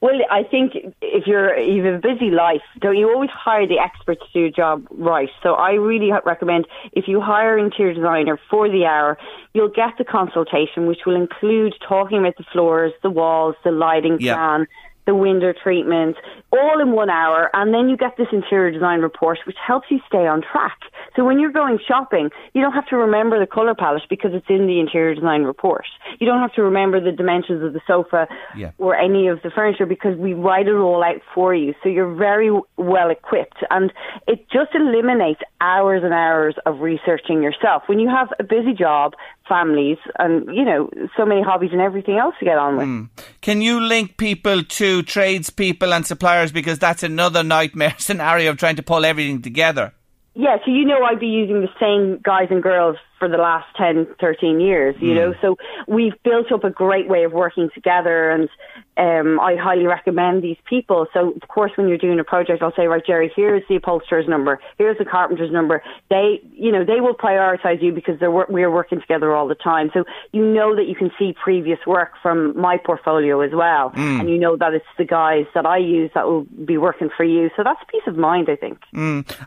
Well, 0.00 0.14
I 0.30 0.42
think 0.44 0.72
if 1.00 1.26
you're 1.26 1.56
you 1.58 1.84
have 1.84 1.94
a 1.94 1.98
busy 1.98 2.30
life, 2.30 2.62
don't 2.80 2.96
you 2.96 3.10
always 3.10 3.30
hire 3.30 3.66
the 3.66 3.78
experts 3.78 4.22
to 4.32 4.40
do 4.40 4.46
a 4.46 4.50
job 4.50 4.86
right? 4.90 5.28
So 5.42 5.54
I 5.54 5.72
really 5.72 6.10
recommend 6.24 6.66
if 6.92 7.08
you 7.08 7.20
hire 7.20 7.58
an 7.58 7.66
interior 7.66 7.94
designer 7.94 8.38
for 8.50 8.68
the 8.68 8.84
hour, 8.86 9.18
you'll 9.54 9.68
get 9.68 9.94
the 9.98 10.04
consultation, 10.04 10.86
which 10.86 11.00
will 11.06 11.16
include 11.16 11.74
talking 11.86 12.18
about 12.18 12.36
the 12.36 12.44
floors, 12.52 12.92
the 13.02 13.10
walls, 13.10 13.54
the 13.64 13.70
lighting 13.72 14.18
Yeah. 14.20 14.34
plan, 14.34 14.66
the 15.06 15.14
window 15.14 15.52
treatment, 15.52 16.16
all 16.52 16.80
in 16.80 16.92
one 16.92 17.10
hour, 17.10 17.50
and 17.54 17.72
then 17.72 17.88
you 17.88 17.96
get 17.96 18.16
this 18.16 18.28
interior 18.32 18.70
design 18.70 19.00
report, 19.00 19.38
which 19.46 19.56
helps 19.66 19.86
you 19.90 19.98
stay 20.06 20.26
on 20.26 20.42
track. 20.42 20.78
So 21.16 21.24
when 21.24 21.40
you're 21.40 21.52
going 21.52 21.78
shopping, 21.86 22.30
you 22.52 22.60
don't 22.62 22.72
have 22.72 22.86
to 22.88 22.96
remember 22.96 23.38
the 23.40 23.46
color 23.46 23.74
palette 23.74 24.02
because 24.08 24.32
it's 24.34 24.46
in 24.48 24.66
the 24.66 24.80
interior 24.80 25.14
design 25.14 25.42
report. 25.44 25.86
You 26.20 26.26
don't 26.26 26.40
have 26.40 26.52
to 26.54 26.62
remember 26.62 27.00
the 27.00 27.12
dimensions 27.12 27.62
of 27.62 27.72
the 27.72 27.80
sofa 27.86 28.28
Yeah. 28.56 28.70
or 28.78 28.94
any 28.96 29.28
of 29.28 29.42
the 29.42 29.50
furniture 29.50 29.86
because 29.86 30.16
we 30.16 30.34
write 30.34 30.68
it 30.68 30.74
all 30.74 31.02
out 31.02 31.20
for 31.34 31.54
you. 31.54 31.74
So 31.82 31.88
you're 31.88 32.14
very 32.14 32.50
well 32.76 33.10
equipped 33.10 33.58
and 33.70 33.92
it 34.26 34.48
just 34.50 34.74
eliminates 34.74 35.40
hours 35.60 36.02
and 36.04 36.12
hours 36.14 36.54
of 36.66 36.80
researching 36.80 37.42
yourself. 37.42 37.82
When 37.86 37.98
you 37.98 38.08
have 38.08 38.28
a 38.38 38.44
busy 38.44 38.72
job, 38.72 39.12
families 39.48 39.98
and, 40.18 40.46
you 40.54 40.64
know, 40.64 40.88
so 41.16 41.26
many 41.26 41.42
hobbies 41.42 41.70
and 41.72 41.80
everything 41.80 42.16
else 42.16 42.34
to 42.38 42.44
get 42.44 42.56
on 42.58 42.76
with. 42.76 42.86
Hmm. 42.86 43.04
Can 43.42 43.60
you 43.60 43.80
link 43.80 44.16
people 44.16 44.62
to 44.62 45.02
tradespeople 45.02 45.92
and 45.92 46.06
suppliers 46.06 46.41
because 46.50 46.78
that's 46.78 47.02
another 47.02 47.42
nightmare 47.44 47.94
scenario 47.98 48.50
of 48.50 48.56
trying 48.56 48.76
to 48.76 48.82
pull 48.82 49.04
everything 49.04 49.42
together? 49.42 49.92
Yeah, 50.34 50.56
so 50.64 50.70
you 50.70 50.86
know 50.86 51.04
I'd 51.04 51.20
be 51.20 51.26
using 51.26 51.60
the 51.60 51.68
same 51.78 52.18
guys 52.22 52.48
and 52.50 52.62
girls 52.62 52.96
for 53.18 53.28
the 53.28 53.36
last 53.36 53.66
10, 53.76 54.06
13 54.18 54.60
years, 54.60 54.96
you 54.98 55.10
hmm. 55.10 55.14
know. 55.14 55.34
So 55.42 55.56
we've 55.86 56.14
built 56.24 56.50
up 56.50 56.64
a 56.64 56.70
great 56.70 57.06
way 57.06 57.24
of 57.24 57.32
working 57.32 57.68
together 57.74 58.30
and 58.30 58.48
um, 58.96 59.40
I 59.40 59.56
highly 59.56 59.86
recommend 59.86 60.42
these 60.42 60.58
people. 60.68 61.06
So, 61.14 61.32
of 61.40 61.48
course, 61.48 61.72
when 61.76 61.88
you're 61.88 61.98
doing 61.98 62.20
a 62.20 62.24
project, 62.24 62.62
I'll 62.62 62.74
say, 62.74 62.86
right, 62.86 63.02
Jerry, 63.04 63.32
here's 63.34 63.62
the 63.68 63.76
upholsterer's 63.76 64.28
number, 64.28 64.60
here's 64.78 64.98
the 64.98 65.04
carpenter's 65.04 65.50
number. 65.50 65.82
They, 66.10 66.40
you 66.52 66.72
know, 66.72 66.84
they 66.84 67.00
will 67.00 67.14
prioritise 67.14 67.82
you 67.82 67.92
because 67.92 68.18
they're, 68.20 68.30
we're 68.30 68.70
working 68.70 69.00
together 69.00 69.34
all 69.34 69.48
the 69.48 69.54
time. 69.54 69.90
So 69.94 70.04
you 70.32 70.44
know 70.44 70.76
that 70.76 70.86
you 70.86 70.94
can 70.94 71.10
see 71.18 71.34
previous 71.42 71.78
work 71.86 72.12
from 72.22 72.58
my 72.58 72.76
portfolio 72.76 73.40
as 73.40 73.52
well, 73.52 73.92
and 74.20 74.28
you 74.28 74.38
know 74.38 74.56
that 74.56 74.74
it's 74.74 74.84
the 74.98 75.04
guys 75.04 75.46
that 75.54 75.66
I 75.66 75.78
use 75.78 76.10
that 76.14 76.26
will 76.26 76.44
be 76.64 76.76
working 76.76 77.10
for 77.16 77.24
you. 77.24 77.50
So 77.56 77.62
that's 77.64 77.80
peace 77.90 78.02
of 78.06 78.16
mind, 78.16 78.48
I 78.50 78.56
think. 78.56 78.78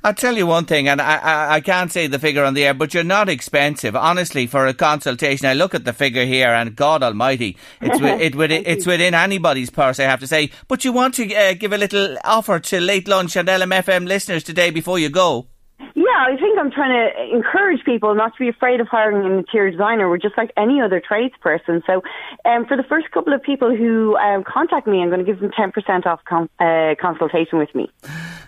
I'll 0.04 0.14
tell 0.14 0.36
you 0.36 0.48
one 0.48 0.66
thing, 0.66 0.88
and 0.88 1.02
I, 1.02 1.18
I, 1.18 1.54
I 1.56 1.62
can't 1.62 1.92
say 1.92 2.08
the 2.08 2.20
figure 2.20 2.44
on 2.44 2.54
the 2.54 2.66
air, 2.66 2.74
but 2.74 2.94
you're 2.94 3.04
not 3.04 3.30
expensive. 3.30 3.96
Honestly, 3.96 4.48
for 4.48 4.66
a 4.68 4.74
consultation, 4.74 5.46
I 5.48 5.54
look 5.54 5.76
at 5.76 5.86
the 5.86 5.94
figure 5.94 6.26
here, 6.26 6.50
and 6.50 6.76
God 6.76 7.04
Almighty, 7.04 7.58
it's 7.82 8.00
it, 8.26 8.36
with 8.36 8.52
it's 8.52 8.86
within 8.86 9.14
anybody's 9.36 9.70
purse, 9.70 10.00
I 10.00 10.04
have 10.04 10.22
to 10.22 10.28
say. 10.28 10.50
But 10.68 10.86
you 10.86 10.94
want 10.94 11.16
to 11.16 11.34
uh, 11.36 11.54
give 11.54 11.74
a 11.74 11.78
little 11.78 12.18
offer 12.24 12.60
to 12.60 12.80
late 12.80 13.08
lunch 13.08 13.36
and 13.36 13.48
LMFM 13.48 14.08
listeners 14.08 14.44
today 14.44 14.70
before 14.72 14.98
you 14.98 15.10
go. 15.10 15.48
Yeah, 15.94 16.24
I 16.28 16.38
think 16.40 16.58
I'm 16.58 16.72
trying 16.72 16.96
to 16.96 17.36
encourage 17.36 17.84
people 17.84 18.16
not 18.16 18.34
to 18.34 18.40
be 18.40 18.48
afraid 18.48 18.80
of 18.80 18.88
hiring 18.88 19.26
an 19.26 19.38
interior 19.38 19.72
designer. 19.72 20.10
We're 20.10 20.18
just 20.18 20.38
like 20.38 20.52
any 20.56 20.80
other 20.82 21.02
tradesperson. 21.02 21.82
So, 21.86 22.02
um, 22.46 22.66
for 22.66 22.78
the 22.78 22.84
first 22.88 23.12
couple 23.12 23.34
of 23.34 23.44
people 23.44 23.76
who 23.76 24.16
um, 24.16 24.44
contact 24.46 24.88
me, 24.88 25.02
I'm 25.02 25.10
going 25.10 25.26
to 25.26 25.26
give 25.26 25.42
them 25.42 25.52
10% 25.52 26.06
off 26.06 26.22
con- 26.24 26.50
uh, 26.60 26.96
consultation 27.02 27.60
with 27.60 27.74
me. 27.76 27.90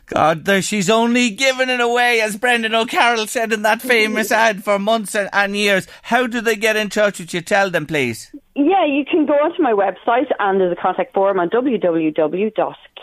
God, 0.08 0.46
there, 0.46 0.62
she's 0.62 0.90
only 0.90 1.30
giving 1.32 1.70
it 1.70 1.82
away, 1.82 2.22
as 2.22 2.38
Brendan 2.38 2.74
O'Carroll 2.74 3.28
said 3.28 3.52
in 3.52 3.64
that 3.64 3.82
famous 3.82 4.32
ad 4.32 4.64
for 4.64 4.80
months 4.80 5.14
and, 5.16 5.30
and 5.34 5.56
years. 5.56 5.86
How 6.02 6.28
do 6.28 6.40
they 6.40 6.56
get 6.56 6.78
in 6.78 6.90
touch 6.90 7.20
with 7.20 7.34
you? 7.34 7.42
Tell 7.42 7.70
them, 7.70 7.86
please. 7.86 8.34
Yeah, 8.56 8.86
you 8.86 9.04
can 9.04 9.26
go 9.26 9.34
onto 9.34 9.62
my 9.62 9.74
website 9.74 10.32
and 10.40 10.62
there's 10.62 10.72
a 10.72 10.82
contact 10.82 11.14
form 11.14 11.40
on 11.40 11.50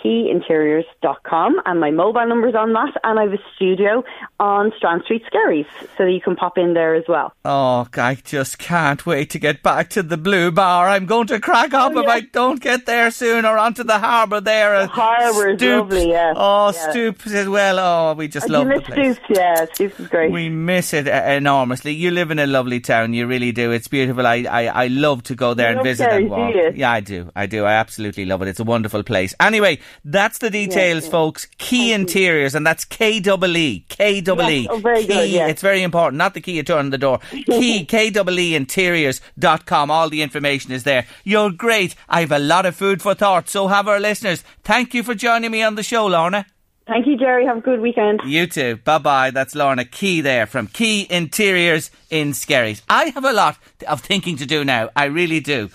www.keyinteriors.com 0.04 1.60
and 1.64 1.80
my 1.80 1.90
mobile 1.90 2.26
number's 2.26 2.54
on 2.54 2.72
that 2.72 2.94
and 3.04 3.18
I 3.18 3.22
have 3.24 3.32
a 3.32 3.38
studio 3.56 4.04
on 4.38 4.72
Strand 4.76 5.02
Street 5.04 5.22
Skerries 5.26 5.66
so 5.96 6.04
you 6.04 6.20
can 6.20 6.36
pop 6.36 6.58
in 6.58 6.74
there 6.74 6.94
as 6.94 7.04
well. 7.08 7.32
Oh, 7.44 7.86
I 7.94 8.16
just 8.16 8.58
can't 8.58 9.04
wait 9.06 9.30
to 9.30 9.38
get 9.38 9.62
back 9.62 9.90
to 9.90 10.02
the 10.02 10.16
Blue 10.16 10.50
Bar. 10.50 10.88
I'm 10.88 11.06
going 11.06 11.26
to 11.28 11.40
crack 11.40 11.74
up 11.74 11.94
if 11.96 12.06
I 12.06 12.20
don't 12.20 12.60
get 12.60 12.86
there 12.86 13.10
soon 13.10 13.44
or 13.44 13.58
onto 13.58 13.84
the 13.84 13.98
harbour 13.98 14.40
there. 14.40 14.80
The 14.82 14.86
harbour 14.88 15.50
is 15.50 15.60
lovely, 15.62 16.10
yeah. 16.10 16.32
Oh, 16.36 16.72
Yeah. 16.74 16.90
Stoops 16.90 17.32
as 17.32 17.48
well. 17.48 17.78
Oh, 17.78 18.14
we 18.14 18.28
just 18.28 18.46
Do 18.46 18.52
love 18.54 18.68
the 18.68 18.80
place. 18.80 19.16
Stoops? 19.16 19.30
Yeah, 19.38 19.66
Stoops 19.72 20.00
is 20.00 20.08
great. 20.08 20.30
We 20.32 20.48
miss 20.48 20.92
it 20.92 21.08
uh, 21.08 21.10
enormously. 21.26 21.92
You 21.92 22.10
live 22.10 22.30
in 22.30 22.38
a 22.38 22.46
lovely 22.46 22.80
town. 22.80 23.14
You 23.14 23.26
really 23.26 23.52
do. 23.52 23.70
It's 23.70 23.88
beautiful. 23.88 24.26
I, 24.26 24.44
I, 24.50 24.66
I 24.66 24.86
love 24.88 25.22
to 25.24 25.34
go 25.34 25.54
there 25.54 25.72
You 25.72 25.78
and 25.78 25.84
visit 25.84 26.10
and 26.10 26.30
walk. 26.30 26.54
Yeah, 26.74 26.90
I 26.90 27.00
do. 27.00 27.30
I 27.34 27.46
do. 27.46 27.64
I 27.64 27.72
absolutely 27.74 28.24
love 28.24 28.42
it. 28.42 28.48
It's 28.48 28.60
a 28.60 28.64
wonderful 28.64 29.02
place. 29.02 29.34
Anyway, 29.40 29.78
that's 30.04 30.38
the 30.38 30.50
details, 30.50 31.06
folks. 31.06 31.46
Key 31.58 31.92
Interiors, 31.92 32.54
and 32.54 32.66
that's 32.66 32.84
K 32.84 33.20
double 33.20 33.56
E. 33.56 33.84
K 33.88 34.20
double 34.20 34.48
E. 34.48 34.66
Oh, 34.70 34.78
very 34.78 35.02
Key. 35.02 35.06
good, 35.08 35.30
yes. 35.30 35.50
It's 35.50 35.62
very 35.62 35.82
important. 35.82 36.18
Not 36.18 36.34
the 36.34 36.40
key 36.40 36.52
you 36.56 36.62
turn 36.62 36.90
the 36.90 36.98
door. 36.98 37.18
Key, 37.30 37.84
K 37.88 38.10
double 38.10 38.38
E 38.38 38.54
interiors.com. 38.54 39.90
All 39.90 40.08
the 40.08 40.22
information 40.22 40.72
is 40.72 40.84
there. 40.84 41.06
You're 41.24 41.50
great. 41.50 41.94
I 42.08 42.20
have 42.20 42.32
a 42.32 42.38
lot 42.38 42.66
of 42.66 42.76
food 42.76 43.02
for 43.02 43.14
thought. 43.14 43.48
So 43.48 43.68
have 43.68 43.88
our 43.88 44.00
listeners. 44.00 44.42
Thank 44.62 44.94
you 44.94 45.02
for 45.02 45.14
joining 45.14 45.50
me 45.50 45.62
on 45.62 45.74
the 45.74 45.82
show, 45.82 46.06
Lorna. 46.06 46.46
Thank 46.86 47.06
you, 47.06 47.16
Jerry. 47.16 47.46
Have 47.46 47.56
a 47.58 47.60
good 47.62 47.80
weekend. 47.80 48.20
You 48.26 48.46
too. 48.46 48.76
Bye 48.84 48.98
bye. 48.98 49.30
That's 49.30 49.54
Lorna 49.54 49.86
Key 49.86 50.20
there 50.20 50.44
from 50.46 50.66
Key 50.66 51.06
Interiors 51.08 51.90
in 52.10 52.34
Skerries. 52.34 52.82
I 52.90 53.06
have 53.06 53.24
a 53.24 53.32
lot 53.32 53.56
of 53.88 54.02
thinking 54.02 54.36
to 54.36 54.44
do 54.46 54.64
now. 54.66 54.90
I 54.94 55.06
really 55.06 55.40
do. 55.40 55.70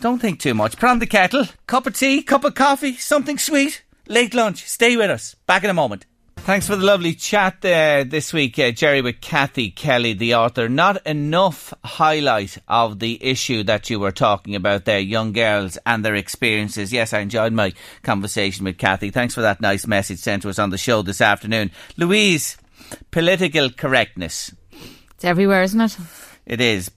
Don't 0.00 0.20
think 0.20 0.38
too 0.38 0.54
much. 0.54 0.76
Put 0.76 0.88
on 0.88 1.00
the 1.00 1.06
kettle, 1.06 1.46
cup 1.66 1.86
of 1.86 1.94
tea, 1.94 2.22
cup 2.22 2.44
of 2.44 2.54
coffee, 2.54 2.94
something 2.94 3.36
sweet. 3.36 3.82
Late 4.06 4.32
lunch. 4.32 4.64
Stay 4.66 4.96
with 4.96 5.10
us. 5.10 5.34
Back 5.46 5.64
in 5.64 5.70
a 5.70 5.74
moment. 5.74 6.06
Thanks 6.36 6.66
for 6.66 6.76
the 6.76 6.84
lovely 6.86 7.14
chat 7.14 7.62
uh, 7.64 8.04
this 8.06 8.32
week, 8.32 8.58
uh, 8.58 8.70
Jerry, 8.70 9.02
with 9.02 9.20
Kathy 9.20 9.70
Kelly, 9.70 10.14
the 10.14 10.36
author. 10.36 10.66
Not 10.68 11.04
enough 11.06 11.74
highlight 11.84 12.56
of 12.68 13.00
the 13.00 13.22
issue 13.22 13.64
that 13.64 13.90
you 13.90 14.00
were 14.00 14.12
talking 14.12 14.54
about 14.54 14.86
there, 14.86 15.00
young 15.00 15.32
girls 15.32 15.76
and 15.84 16.02
their 16.02 16.14
experiences. 16.14 16.90
Yes, 16.90 17.12
I 17.12 17.18
enjoyed 17.18 17.52
my 17.52 17.74
conversation 18.02 18.64
with 18.64 18.78
Kathy. 18.78 19.10
Thanks 19.10 19.34
for 19.34 19.42
that 19.42 19.60
nice 19.60 19.86
message 19.86 20.20
sent 20.20 20.42
to 20.42 20.48
us 20.48 20.58
on 20.58 20.70
the 20.70 20.78
show 20.78 21.02
this 21.02 21.20
afternoon. 21.20 21.70
Louise, 21.98 22.56
political 23.10 23.68
correctness. 23.68 24.54
It's 25.16 25.24
everywhere, 25.24 25.64
isn't 25.64 25.80
it? 25.80 25.98
It 26.46 26.60
is. 26.62 26.90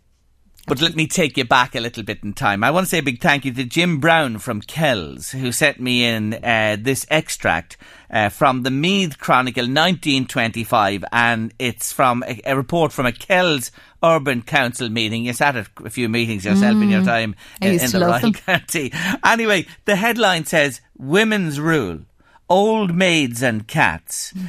But 0.68 0.80
let 0.80 0.96
me 0.96 1.08
take 1.08 1.38
you 1.38 1.44
back 1.44 1.76
a 1.76 1.80
little 1.80 2.04
bit 2.04 2.20
in 2.24 2.34
time. 2.34 2.64
I 2.64 2.72
want 2.72 2.86
to 2.86 2.90
say 2.90 3.00
a 3.00 3.04
big 3.04 3.20
thank 3.20 3.46
you 3.46 3.54
to 3.54 3.64
Jim 3.64 4.00
Brown 4.00 4.38
from 4.38 4.62
Kells, 4.62 5.32
who 5.32 5.52
sent 5.52 5.80
me 5.80 6.06
in 6.06 6.36
uh, 6.36 6.78
this 6.80 7.06
extract 7.10 7.78
uh, 8.12 8.30
from 8.30 8.64
the 8.64 8.70
Meath 8.72 9.18
Chronicle 9.18 9.64
1925, 9.64 11.04
and 11.12 11.54
it's 11.58 11.92
from 11.92 12.24
a, 12.28 12.40
a 12.46 12.56
report 12.56 12.92
from 12.94 13.06
a 13.06 13.12
Kells 13.12 13.72
Urban 14.04 14.44
Council 14.44 14.90
meeting. 14.90 15.26
You 15.26 15.34
sat 15.34 15.56
at 15.56 15.68
a 15.84 15.90
few 15.90 16.08
meetings 16.08 16.46
yourself 16.46 16.76
in 16.76 16.90
your 16.90 17.04
time 17.04 17.36
in, 17.60 17.80
in 17.80 17.90
the 17.92 18.00
Royal 18.00 18.20
them. 18.20 18.34
County. 18.34 18.94
Anyway, 19.26 19.66
the 19.86 19.96
headline 19.96 20.46
says 20.46 20.82
Women's 20.98 21.60
Rule, 21.60 22.00
Old 22.50 22.96
Maids 22.96 23.42
and 23.42 23.68
Cats. 23.68 24.34
K- 24.34 24.42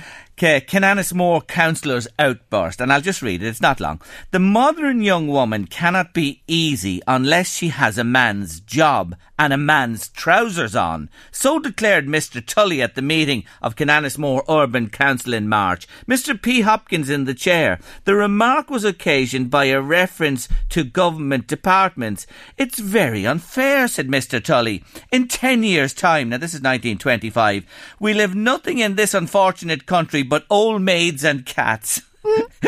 Uh, 0.42 1.04
Moore 1.14 1.40
councillors 1.40 2.08
outburst, 2.18 2.80
and 2.80 2.92
I'll 2.92 3.00
just 3.00 3.22
read 3.22 3.42
it, 3.42 3.46
it's 3.46 3.60
not 3.60 3.78
long. 3.78 4.00
The 4.32 4.40
modern 4.40 5.00
young 5.00 5.28
woman 5.28 5.66
cannot 5.66 6.14
be 6.14 6.42
easy 6.48 7.00
unless 7.06 7.54
she 7.54 7.68
has 7.68 7.96
a 7.96 8.02
man's 8.02 8.58
job 8.60 9.14
and 9.42 9.52
a 9.52 9.56
man's 9.56 10.08
trousers 10.10 10.76
on. 10.76 11.10
So 11.32 11.58
declared 11.58 12.06
Mr. 12.06 12.40
Tully 12.46 12.80
at 12.80 12.94
the 12.94 13.02
meeting 13.02 13.42
of 13.60 13.74
Moore 14.16 14.44
Urban 14.48 14.88
Council 14.88 15.34
in 15.34 15.48
March. 15.48 15.88
Mr. 16.06 16.40
P. 16.40 16.60
Hopkins 16.60 17.10
in 17.10 17.24
the 17.24 17.34
chair. 17.34 17.80
The 18.04 18.14
remark 18.14 18.70
was 18.70 18.84
occasioned 18.84 19.50
by 19.50 19.64
a 19.64 19.82
reference 19.82 20.48
to 20.68 20.84
government 20.84 21.48
departments. 21.48 22.24
It's 22.56 22.78
very 22.78 23.26
unfair, 23.26 23.88
said 23.88 24.06
Mr. 24.06 24.42
Tully. 24.42 24.84
In 25.10 25.26
ten 25.26 25.64
years' 25.64 25.92
time, 25.92 26.28
now 26.28 26.38
this 26.38 26.54
is 26.54 26.60
1925, 26.60 27.66
we'll 27.98 28.18
have 28.18 28.36
nothing 28.36 28.78
in 28.78 28.94
this 28.94 29.12
unfortunate 29.12 29.86
country 29.86 30.22
but 30.22 30.46
old 30.48 30.82
maids 30.82 31.24
and 31.24 31.44
cats. 31.44 32.02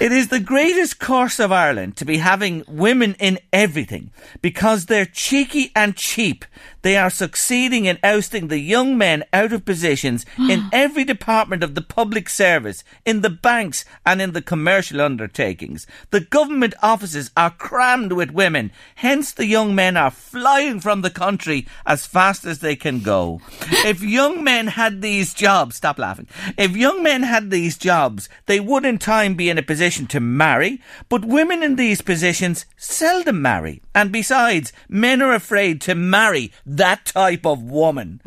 it 0.00 0.12
is 0.12 0.28
the 0.28 0.40
greatest 0.40 0.98
curse 0.98 1.38
of 1.38 1.52
Ireland 1.52 1.96
to 1.96 2.04
be 2.04 2.18
having 2.18 2.64
women 2.66 3.14
in 3.18 3.38
everything 3.52 4.10
because 4.40 4.86
they're 4.86 5.04
cheeky 5.04 5.70
and 5.76 5.94
cheap. 5.94 6.44
They 6.82 6.96
are 6.96 7.10
succeeding 7.10 7.86
in 7.86 7.98
ousting 8.02 8.48
the 8.48 8.58
young 8.58 8.96
men 8.96 9.24
out 9.32 9.52
of 9.52 9.64
positions 9.64 10.24
in 10.38 10.68
every 10.72 11.04
department 11.04 11.62
of 11.62 11.74
the 11.74 11.82
public 11.82 12.28
service, 12.28 12.84
in 13.04 13.20
the 13.20 13.30
banks 13.30 13.84
and 14.06 14.22
in 14.22 14.32
the 14.32 14.42
commercial 14.42 15.00
undertakings. 15.00 15.86
The 16.10 16.20
government 16.20 16.74
offices 16.82 17.30
are 17.36 17.50
crammed 17.50 18.12
with 18.12 18.30
women, 18.30 18.72
hence 18.96 19.32
the 19.32 19.46
young 19.46 19.74
men 19.74 19.96
are 19.96 20.10
flying 20.10 20.80
from 20.80 21.02
the 21.02 21.10
country 21.10 21.66
as 21.84 22.06
fast 22.06 22.44
as 22.44 22.60
they 22.60 22.76
can 22.76 23.00
go. 23.00 23.40
If 23.88 24.02
young 24.02 24.44
men 24.44 24.66
had 24.68 25.02
these 25.02 25.32
jobs, 25.32 25.76
stop 25.76 25.98
laughing. 25.98 26.26
If 26.56 26.76
young 26.76 27.02
men 27.02 27.22
had 27.22 27.50
these 27.50 27.78
jobs, 27.78 28.28
they 28.46 28.60
would 28.60 28.84
in 28.84 28.98
time 28.98 29.34
be 29.34 29.48
in 29.48 29.58
a 29.58 29.62
position 29.62 30.06
to 30.08 30.20
marry, 30.20 30.80
but 31.08 31.24
women 31.24 31.62
in 31.62 31.76
these 31.76 32.02
positions 32.02 32.66
seldom 32.76 33.40
marry. 33.40 33.80
And 33.94 34.12
besides, 34.12 34.72
men 34.88 35.22
are 35.22 35.32
afraid 35.32 35.80
to 35.82 35.94
marry 35.94 36.52
that 36.76 37.06
type 37.06 37.46
of 37.46 37.62
woman. 37.62 38.20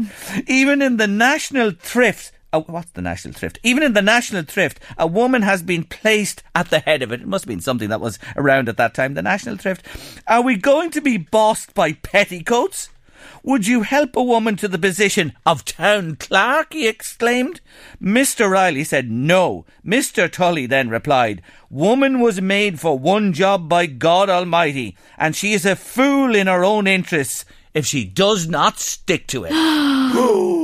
Even 0.48 0.82
in 0.82 0.98
the 0.98 1.08
national 1.08 1.72
thrift, 1.72 2.32
Oh, 2.54 2.66
what's 2.68 2.92
the 2.92 3.02
national 3.02 3.34
thrift? 3.34 3.60
Even 3.64 3.82
in 3.82 3.94
the 3.94 4.02
national 4.02 4.44
thrift, 4.44 4.78
a 4.98 5.08
woman 5.08 5.42
has 5.42 5.64
been 5.64 5.86
placed 5.86 6.44
at 6.54 6.70
the 6.70 6.80
head 6.80 7.02
of 7.02 7.14
it. 7.14 7.22
It 7.22 7.28
must 7.28 7.46
have 7.46 7.50
been 7.50 7.62
something 7.62 7.88
that 7.88 8.02
was 8.02 8.20
around 8.36 8.68
at 8.68 8.76
that 8.76 8.94
time. 8.94 9.14
The 9.14 9.22
national 9.22 9.56
thrift. 9.56 9.88
Are 10.28 10.42
we 10.42 10.58
going 10.58 10.92
to 10.92 11.00
be 11.00 11.16
bossed 11.16 11.74
by 11.74 11.94
petticoats? 11.94 12.90
Would 13.44 13.68
you 13.68 13.84
help 13.84 14.16
a 14.18 14.24
woman 14.24 14.58
to 14.58 14.68
the 14.68 14.78
position 14.78 15.34
of 15.46 15.64
town 15.64 16.18
clerk? 16.18 16.74
he 16.74 16.88
exclaimed. 16.90 17.62
Mr. 18.02 18.50
Riley 18.50 18.84
said 18.84 19.10
no. 19.10 19.66
Mr. 19.86 20.30
Tully 20.30 20.66
then 20.66 20.90
replied, 20.90 21.42
Woman 21.70 22.20
was 22.20 22.42
made 22.42 22.82
for 22.82 23.00
one 23.00 23.32
job 23.32 23.70
by 23.70 23.86
God 23.86 24.30
Almighty, 24.30 24.98
and 25.18 25.36
she 25.36 25.54
is 25.54 25.66
a 25.66 25.76
fool 25.78 26.36
in 26.36 26.48
her 26.48 26.66
own 26.66 26.86
interests 26.86 27.46
if 27.74 27.86
she 27.86 28.06
does 28.06 28.48
not 28.48 28.80
stick 28.80 29.28
to 29.28 29.46
it. 29.46 29.52
oh. 29.54 30.62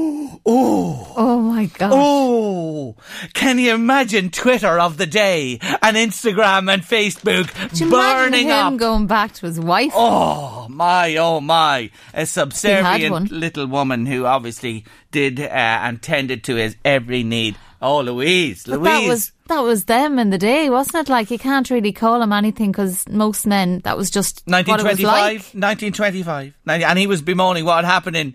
Oh 0.50 1.42
my 1.42 1.66
god. 1.66 1.92
Oh, 1.94 2.96
can 3.34 3.60
you 3.60 3.74
imagine 3.74 4.30
Twitter 4.30 4.80
of 4.80 4.98
the 4.98 5.06
day 5.06 5.60
and 5.82 5.98
Instagram 5.98 6.72
and 6.72 6.84
Facebook 6.84 7.52
burning 7.90 8.48
imagine 8.48 8.48
him 8.48 8.52
up? 8.52 8.78
going 8.78 9.08
back 9.08 9.34
to 9.34 9.46
his 9.46 9.60
wife? 9.60 9.92
Oh 9.94 10.68
my, 10.70 11.18
oh 11.18 11.42
my. 11.42 11.90
A 12.14 12.26
subservient 12.26 13.32
little 13.32 13.68
woman 13.68 14.06
who 14.06 14.26
obviously 14.26 14.86
did 15.12 15.40
uh, 15.40 15.44
and 15.44 16.02
tended 16.02 16.46
to 16.46 16.56
his 16.56 16.78
every 16.86 17.24
need. 17.24 17.58
Oh, 17.82 18.00
Louise, 18.00 18.64
but 18.64 18.80
Louise. 18.80 18.84
that 18.86 19.08
was 19.08 19.32
that 19.48 19.60
was 19.62 19.86
them 19.86 20.20
in 20.20 20.30
the 20.30 20.38
day, 20.38 20.70
wasn't 20.70 21.08
it? 21.08 21.12
Like 21.12 21.32
you 21.32 21.40
can't 21.40 21.70
really 21.70 21.92
call 21.92 22.22
him 22.22 22.32
anything 22.34 22.72
because 22.72 23.08
most 23.10 23.46
men 23.48 23.80
that 23.80 23.98
was 23.98 24.10
just 24.10 24.44
what 24.46 24.68
it 24.68 24.68
was 24.68 25.00
1925, 25.00 25.04
like. 25.04 25.34
1925. 25.54 26.54
And 26.66 27.00
he 27.00 27.08
was 27.08 27.22
bemoaning 27.22 27.66
what 27.66 27.84
had 27.84 27.86
happened 27.86 28.16
in 28.16 28.28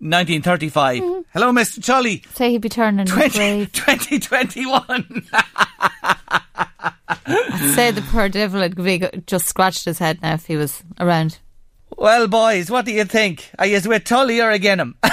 1935. 0.00 1.02
Mm-hmm. 1.02 1.20
Hello, 1.32 1.52
Mr. 1.52 1.84
Tully. 1.84 2.22
Say 2.34 2.50
he'd 2.52 2.62
be 2.62 2.68
turning 2.68 3.06
20, 3.06 3.66
2021. 3.72 5.26
I'd 7.26 7.74
say 7.74 7.90
the 7.90 8.02
poor 8.10 8.28
devil 8.28 8.60
had 8.60 8.76
just 9.26 9.46
scratched 9.46 9.84
his 9.84 9.98
head 9.98 10.22
now 10.22 10.34
if 10.34 10.46
he 10.46 10.56
was 10.56 10.82
around. 10.98 11.38
well, 11.96 12.26
boys, 12.28 12.70
what 12.70 12.84
do 12.86 12.92
you 12.92 13.04
think? 13.04 13.50
Are 13.58 13.66
you 13.66 13.80
with 13.84 14.04
Tully 14.04 14.40
or 14.40 14.50
again 14.50 14.80
him? 14.80 14.96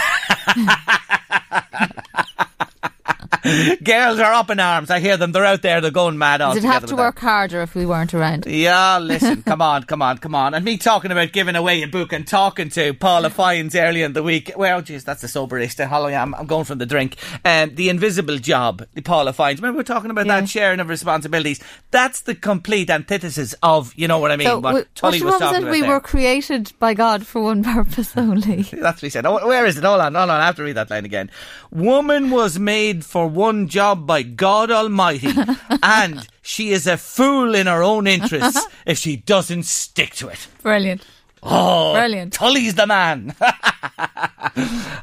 Girls 3.83 4.19
are 4.19 4.33
up 4.33 4.49
in 4.49 4.59
arms. 4.59 4.89
I 4.89 4.99
hear 4.99 5.17
them. 5.17 5.31
They're 5.31 5.45
out 5.45 5.61
there. 5.61 5.81
They're 5.81 5.91
going 5.91 6.17
mad 6.17 6.41
all 6.41 6.53
together 6.53 6.73
have 6.73 6.85
to 6.87 6.95
work 6.95 7.19
harder 7.19 7.61
if 7.61 7.75
we 7.75 7.85
weren't 7.85 8.13
around? 8.13 8.45
Yeah, 8.47 8.99
listen, 8.99 9.41
come 9.45 9.61
on, 9.61 9.83
come 9.83 10.01
on, 10.01 10.17
come 10.17 10.35
on. 10.35 10.53
And 10.53 10.63
me 10.65 10.77
talking 10.77 11.11
about 11.11 11.31
giving 11.31 11.55
away 11.55 11.81
a 11.83 11.87
book 11.87 12.13
and 12.13 12.27
talking 12.27 12.69
to 12.69 12.93
Paula 12.93 13.29
Fyans 13.29 13.75
earlier 13.79 14.05
in 14.05 14.13
the 14.13 14.23
week. 14.23 14.51
Well, 14.55 14.81
jeez, 14.81 15.03
that's 15.03 15.23
a 15.23 15.27
soberista. 15.27 15.87
Hello, 15.87 16.07
I'm, 16.07 16.33
I'm 16.35 16.45
going 16.45 16.65
from 16.65 16.77
the 16.77 16.85
drink. 16.85 17.17
Um, 17.45 17.75
the 17.75 17.89
Invisible 17.89 18.37
Job, 18.37 18.85
the 18.93 19.01
Paula 19.01 19.33
Fyans. 19.33 19.57
Remember 19.57 19.73
we 19.73 19.77
were 19.77 19.83
talking 19.83 20.11
about 20.11 20.25
Yeah. 20.25 20.41
that 20.41 20.49
sharing 20.49 20.79
of 20.79 20.89
responsibilities? 20.89 21.61
That's 21.91 22.21
the 22.21 22.35
complete 22.35 22.89
antithesis 22.89 23.55
of, 23.63 23.93
you 23.95 24.07
know 24.07 24.19
what 24.19 24.31
I 24.31 24.35
mean, 24.35 24.47
So, 24.47 24.55
what 24.59 24.69
w- 24.69 24.85
Tully 24.95 25.21
was 25.21 25.37
talking 25.39 25.63
about 25.63 25.71
We 25.71 25.81
there. 25.81 25.89
were 25.91 25.99
created 25.99 26.73
by 26.79 26.93
God 26.93 27.25
for 27.25 27.41
one 27.43 27.63
purpose 27.63 28.15
only. 28.17 28.63
That's 28.63 28.97
what 28.97 29.01
he 29.01 29.09
said. 29.09 29.25
Oh, 29.25 29.47
where 29.47 29.65
is 29.65 29.77
it? 29.77 29.83
Hold 29.83 30.01
on, 30.01 30.15
hold 30.15 30.29
on. 30.29 30.41
I 30.41 30.45
have 30.45 30.55
to 30.57 30.63
read 30.63 30.73
that 30.77 30.89
line 30.89 31.05
again. 31.05 31.29
Woman 31.71 32.29
was 32.31 32.57
made 32.59 33.05
for 33.05 33.27
one 33.37 33.67
job 33.67 34.07
by 34.07 34.23
God 34.23 34.71
Almighty, 34.71 35.31
and 35.83 36.27
she 36.41 36.71
is 36.71 36.87
a 36.87 36.97
fool 36.97 37.53
in 37.53 37.67
her 37.67 37.83
own 37.83 38.07
interests 38.07 38.65
if 38.85 38.97
she 38.97 39.15
doesn't 39.15 39.63
stick 39.63 40.15
to 40.15 40.27
it. 40.27 40.47
Brilliant. 40.63 41.05
Oh, 41.43 41.93
Brilliant. 41.93 42.33
Tully's 42.33 42.75
the 42.75 42.87
man. 42.87 43.35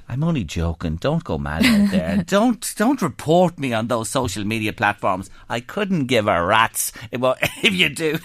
I'm 0.09 0.23
only 0.23 0.45
joking. 0.45 0.97
Don't 0.97 1.25
go 1.25 1.39
mad 1.39 1.65
out 1.65 1.91
there. 1.91 2.23
don't 2.27 2.75
don't 2.77 3.03
report 3.03 3.59
me 3.59 3.73
on 3.73 3.89
those 3.89 4.09
social 4.09 4.45
media 4.45 4.73
platforms. 4.73 5.31
I 5.49 5.61
couldn't 5.61 6.07
give 6.07 6.29
a 6.29 6.45
rat's 6.45 6.93
if, 7.11 7.21
well, 7.21 7.37
if 7.63 7.73
you 7.73 7.89
do, 7.89 8.19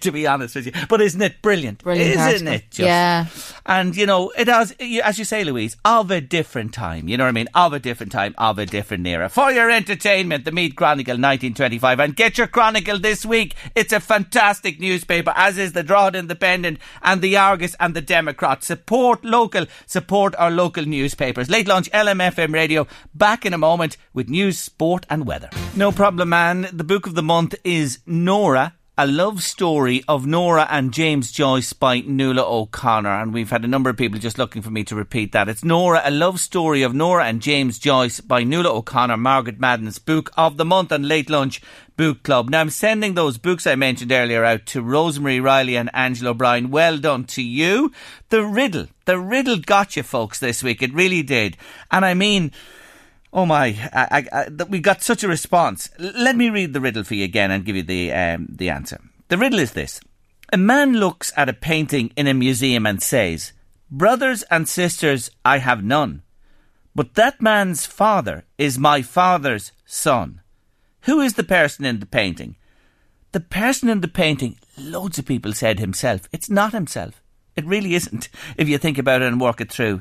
to 0.00 0.12
be 0.12 0.26
honest 0.26 0.54
with 0.54 0.66
you. 0.66 0.72
But 0.88 1.00
isn't 1.00 1.20
it 1.20 1.42
brilliant? 1.42 1.82
Brilliant 1.82 2.10
Isn't 2.20 2.48
article. 2.48 2.52
it 2.54 2.70
just? 2.70 2.80
Yeah. 2.80 3.26
And 3.64 3.96
you 3.96 4.06
know, 4.06 4.30
it 4.30 4.48
has, 4.48 4.74
as 4.80 5.18
you 5.18 5.24
say, 5.24 5.44
Louise, 5.44 5.76
of 5.84 6.10
a 6.10 6.20
different 6.20 6.72
time. 6.72 7.08
You 7.08 7.16
know 7.16 7.24
what 7.24 7.30
I 7.30 7.32
mean? 7.32 7.48
Of 7.54 7.72
a 7.72 7.78
different 7.78 8.12
time, 8.12 8.34
of 8.38 8.58
a 8.58 8.66
different 8.66 9.06
era. 9.06 9.28
For 9.28 9.50
your 9.50 9.70
entertainment, 9.70 10.44
the 10.44 10.52
Meath 10.52 10.76
Chronicle 10.76 11.12
1925. 11.14 12.00
And 12.00 12.16
get 12.16 12.38
your 12.38 12.46
Chronicle 12.46 12.98
this 12.98 13.26
week. 13.26 13.54
It's 13.74 13.92
a 13.92 14.00
fantastic 14.00 14.80
newspaper, 14.80 15.32
as 15.36 15.58
is 15.58 15.72
the 15.72 15.82
Drogheda 15.82 16.18
Independent 16.18 16.78
and 17.02 17.20
the 17.20 17.36
Argus 17.46 17.76
and 17.78 17.94
the 17.94 18.00
Democrat. 18.00 18.64
Support 18.64 19.24
local, 19.24 19.66
support 19.86 20.34
our 20.36 20.50
local 20.50 20.84
newspapers. 20.84 21.48
Late 21.48 21.68
lunch, 21.68 21.88
LMFM 21.92 22.52
radio. 22.52 22.86
Back 23.14 23.46
in 23.46 23.54
a 23.54 23.58
moment 23.58 23.96
with 24.12 24.28
news, 24.28 24.58
sport, 24.58 25.06
and 25.08 25.26
weather. 25.26 25.50
No 25.76 25.92
problem, 25.92 26.30
man. 26.30 26.68
The 26.72 26.84
book 26.84 27.06
of 27.06 27.14
the 27.14 27.22
month 27.22 27.54
is 27.62 28.00
Nora 28.06 28.75
a 28.98 29.06
love 29.06 29.42
story 29.42 30.02
of 30.08 30.24
Nora 30.24 30.66
and 30.70 30.90
James 30.90 31.30
Joyce 31.30 31.74
by 31.74 32.00
Nuala 32.00 32.42
O'Connor. 32.42 33.20
And 33.20 33.34
we've 33.34 33.50
had 33.50 33.62
a 33.62 33.68
number 33.68 33.90
of 33.90 33.98
people 33.98 34.18
just 34.18 34.38
looking 34.38 34.62
for 34.62 34.70
me 34.70 34.84
to 34.84 34.94
repeat 34.94 35.32
that. 35.32 35.50
It's 35.50 35.62
Nora, 35.62 36.00
a 36.02 36.10
love 36.10 36.40
story 36.40 36.80
of 36.82 36.94
Nora 36.94 37.26
and 37.26 37.42
James 37.42 37.78
Joyce 37.78 38.22
by 38.22 38.42
Nuala 38.42 38.74
O'Connor, 38.74 39.18
Margaret 39.18 39.60
Madden's 39.60 39.98
book 39.98 40.30
of 40.38 40.56
the 40.56 40.64
month 40.64 40.92
and 40.92 41.06
late 41.06 41.28
lunch 41.28 41.60
book 41.98 42.22
club. 42.22 42.48
Now 42.48 42.62
I'm 42.62 42.70
sending 42.70 43.12
those 43.12 43.36
books 43.36 43.66
I 43.66 43.74
mentioned 43.74 44.12
earlier 44.12 44.44
out 44.44 44.64
to 44.66 44.80
Rosemary 44.80 45.40
Riley 45.40 45.76
and 45.76 45.90
Angela 45.92 46.30
O'Brien. 46.30 46.70
Well 46.70 46.96
done 46.96 47.24
to 47.24 47.42
you. 47.42 47.92
The 48.30 48.46
riddle, 48.46 48.86
the 49.04 49.18
riddle 49.18 49.58
got 49.58 49.96
you 49.96 50.04
folks 50.04 50.40
this 50.40 50.62
week. 50.62 50.82
It 50.82 50.94
really 50.94 51.22
did. 51.22 51.58
And 51.90 52.02
I 52.02 52.14
mean, 52.14 52.50
Oh 53.36 53.44
my! 53.44 53.76
I, 53.92 54.26
I, 54.32 54.46
I, 54.48 54.64
we 54.64 54.80
got 54.80 55.02
such 55.02 55.22
a 55.22 55.28
response. 55.28 55.90
Let 55.98 56.36
me 56.36 56.48
read 56.48 56.72
the 56.72 56.80
riddle 56.80 57.04
for 57.04 57.14
you 57.14 57.24
again 57.24 57.50
and 57.50 57.66
give 57.66 57.76
you 57.76 57.82
the 57.82 58.10
um, 58.10 58.46
the 58.48 58.70
answer. 58.70 58.98
The 59.28 59.36
riddle 59.36 59.58
is 59.58 59.72
this: 59.72 60.00
A 60.54 60.56
man 60.56 60.94
looks 60.94 61.34
at 61.36 61.50
a 61.50 61.52
painting 61.52 62.14
in 62.16 62.26
a 62.26 62.32
museum 62.32 62.86
and 62.86 63.02
says, 63.02 63.52
"Brothers 63.90 64.42
and 64.44 64.66
sisters, 64.66 65.30
I 65.44 65.58
have 65.58 65.84
none, 65.84 66.22
but 66.94 67.14
that 67.16 67.42
man's 67.42 67.84
father 67.84 68.46
is 68.56 68.78
my 68.78 69.02
father's 69.02 69.72
son." 69.84 70.40
Who 71.02 71.20
is 71.20 71.34
the 71.34 71.44
person 71.44 71.84
in 71.84 72.00
the 72.00 72.06
painting? 72.06 72.56
The 73.32 73.40
person 73.40 73.90
in 73.90 74.00
the 74.00 74.08
painting, 74.08 74.56
loads 74.78 75.18
of 75.18 75.26
people 75.26 75.52
said 75.52 75.78
himself. 75.78 76.22
It's 76.32 76.48
not 76.48 76.72
himself. 76.72 77.22
It 77.54 77.66
really 77.66 77.94
isn't. 77.94 78.30
If 78.56 78.66
you 78.66 78.78
think 78.78 78.96
about 78.96 79.20
it 79.20 79.28
and 79.28 79.38
work 79.38 79.60
it 79.60 79.70
through, 79.70 80.00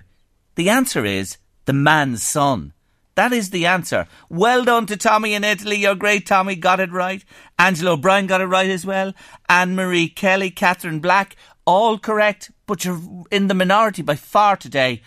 the 0.56 0.70
answer 0.70 1.04
is 1.04 1.38
the 1.66 1.74
man's 1.74 2.24
son. 2.24 2.72
That 3.16 3.32
is 3.32 3.50
the 3.50 3.66
answer. 3.66 4.08
Well 4.30 4.66
done 4.66 4.86
to 4.88 4.98
Tommy 4.98 5.34
in 5.34 5.44
Italy. 5.44 5.78
You're 5.78 5.96
great, 5.96 6.26
Tommy. 6.26 6.56
Got 6.56 6.82
it 6.82 6.92
right. 6.92 7.24
Angela 7.58 7.94
O'Brien 7.94 8.28
got 8.28 8.42
it 8.42 8.46
right 8.46 8.70
as 8.70 8.86
well. 8.86 9.14
Anne 9.48 9.76
Marie 9.76 10.10
Kelly, 10.10 10.50
Catherine 10.50 11.00
Black, 11.00 11.38
all 11.66 11.98
correct. 11.98 12.52
But 12.68 12.84
you're 12.84 13.00
in 13.32 13.48
the 13.48 13.54
minority 13.54 14.02
by 14.02 14.16
far 14.16 14.58
today. 14.58 15.02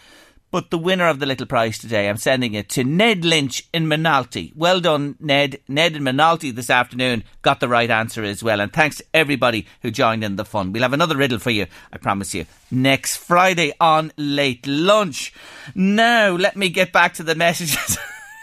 But 0.51 0.71
the 0.71 0.79
winner 0.79 1.09
of 1.09 1.19
the 1.19 1.27
little 1.27 1.47
prize 1.47 1.79
today, 1.79 2.09
I'm 2.09 2.17
sending 2.17 2.55
it 2.55 2.71
to 2.71 2.83
Ned 2.83 3.25
Lynch 3.25 3.69
in 3.75 3.87
Minalty. 3.87 4.53
Well 4.57 4.81
done, 4.81 5.17
Ned. 5.21 5.61
Ned 5.69 5.95
in 5.95 6.03
Minalty 6.03 6.51
this 6.51 6.71
afternoon 6.71 7.23
got 7.43 7.61
the 7.61 7.69
right 7.69 7.91
answer 7.91 8.25
as 8.25 8.43
well. 8.43 8.61
And 8.61 8.73
thanks 8.73 8.97
to 8.97 9.05
everybody 9.13 9.67
who 9.83 9.91
joined 9.91 10.25
in 10.25 10.37
the 10.37 10.47
fun. 10.47 10.73
We'll 10.73 10.83
have 10.83 10.95
another 10.95 11.17
riddle 11.17 11.39
for 11.39 11.51
you, 11.51 11.67
I 11.93 11.99
promise 11.99 12.35
you, 12.35 12.47
next 12.71 13.19
Friday 13.19 13.75
on 13.79 14.13
Late 14.17 14.67
Lunch. 14.67 15.35
Now, 15.75 16.31
let 16.31 16.57
me 16.57 16.71
get 16.71 16.93
back 16.93 17.15
to 17.15 17.23
the 17.23 17.35
messages. 17.35 17.99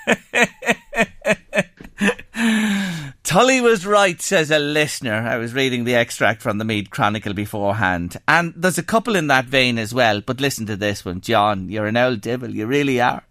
Tully 3.25 3.59
was 3.59 3.87
right, 3.87 4.21
says 4.21 4.51
a 4.51 4.59
listener. 4.59 5.15
I 5.15 5.37
was 5.37 5.51
reading 5.51 5.83
the 5.83 5.95
extract 5.95 6.43
from 6.43 6.59
the 6.59 6.63
Meath 6.63 6.91
Chronicle 6.91 7.33
beforehand. 7.33 8.17
And 8.27 8.53
there's 8.55 8.77
a 8.77 8.83
couple 8.83 9.15
in 9.15 9.25
that 9.27 9.45
vein 9.45 9.79
as 9.79 9.95
well. 9.95 10.21
But 10.21 10.39
listen 10.39 10.67
to 10.67 10.75
this 10.75 11.03
one. 11.03 11.21
John, 11.21 11.67
you're 11.67 11.87
an 11.87 11.97
old 11.97 12.21
devil. 12.21 12.51
You 12.51 12.67
really 12.67 13.01
are. 13.01 13.23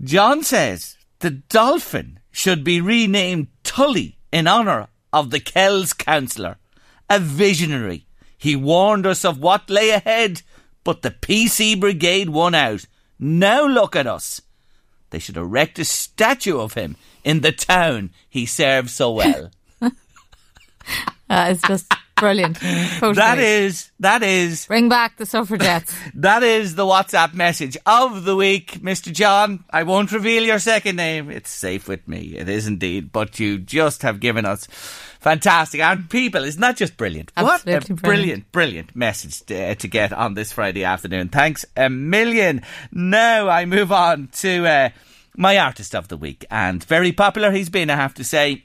John 0.00 0.44
says 0.44 0.96
the 1.18 1.30
dolphin 1.30 2.20
should 2.30 2.62
be 2.62 2.80
renamed 2.80 3.48
Tully 3.64 4.16
in 4.30 4.46
honour 4.46 4.86
of 5.12 5.30
the 5.30 5.40
Kells 5.40 5.92
councillor. 5.92 6.58
A 7.10 7.18
visionary. 7.18 8.06
He 8.38 8.54
warned 8.54 9.06
us 9.06 9.24
of 9.24 9.40
what 9.40 9.68
lay 9.68 9.90
ahead, 9.90 10.42
but 10.84 11.02
the 11.02 11.10
PC 11.10 11.80
Brigade 11.80 12.30
won 12.30 12.54
out. 12.54 12.86
Now 13.18 13.66
look 13.66 13.96
at 13.96 14.06
us. 14.06 14.40
They 15.10 15.18
should 15.18 15.36
erect 15.36 15.80
a 15.80 15.84
statue 15.84 16.60
of 16.60 16.74
him 16.74 16.96
in 17.24 17.40
the 17.40 17.52
town 17.52 18.10
he 18.28 18.46
served 18.46 18.90
so 18.90 19.12
well. 19.12 19.50
That 21.28 21.52
is 21.52 21.62
just 21.62 21.92
brilliant. 22.16 22.56
Totally. 22.58 23.14
that 23.14 23.38
is, 23.38 23.92
that 24.00 24.24
is, 24.24 24.66
Bring 24.66 24.88
back 24.88 25.16
the 25.16 25.24
suffragettes. 25.24 25.94
that 26.14 26.42
is 26.42 26.74
the 26.74 26.84
WhatsApp 26.84 27.34
message 27.34 27.76
of 27.86 28.24
the 28.24 28.34
week, 28.34 28.80
Mr. 28.82 29.12
John. 29.12 29.62
I 29.70 29.84
won't 29.84 30.10
reveal 30.10 30.42
your 30.42 30.58
second 30.58 30.96
name. 30.96 31.30
It's 31.30 31.50
safe 31.50 31.86
with 31.86 32.08
me. 32.08 32.34
It 32.36 32.48
is 32.48 32.66
indeed. 32.66 33.12
But 33.12 33.38
you 33.38 33.58
just 33.58 34.02
have 34.02 34.18
given 34.18 34.44
us 34.44 34.66
fantastic. 35.20 35.80
And 35.80 36.10
people, 36.10 36.42
isn't 36.42 36.60
that 36.60 36.76
just 36.76 36.96
brilliant? 36.96 37.30
what 37.36 37.64
a 37.64 37.74
Absolutely 37.76 37.94
brilliant, 37.94 38.02
brilliant. 38.02 38.52
brilliant 38.52 38.96
message 38.96 39.46
to, 39.46 39.70
uh, 39.70 39.74
to 39.76 39.86
get 39.86 40.12
on 40.12 40.34
this 40.34 40.50
Friday 40.52 40.82
afternoon. 40.82 41.28
Thanks 41.28 41.64
a 41.76 41.88
million. 41.88 42.62
Now 42.90 43.48
I 43.48 43.66
move 43.66 43.92
on 43.92 44.30
to 44.38 44.66
uh, 44.66 44.88
my 45.36 45.58
artist 45.58 45.94
of 45.94 46.08
the 46.08 46.16
week. 46.16 46.44
And 46.50 46.82
very 46.84 47.12
popular 47.12 47.50
he's 47.50 47.70
been, 47.70 47.90
I 47.90 47.96
have 47.96 48.14
to 48.14 48.24
say. 48.24 48.64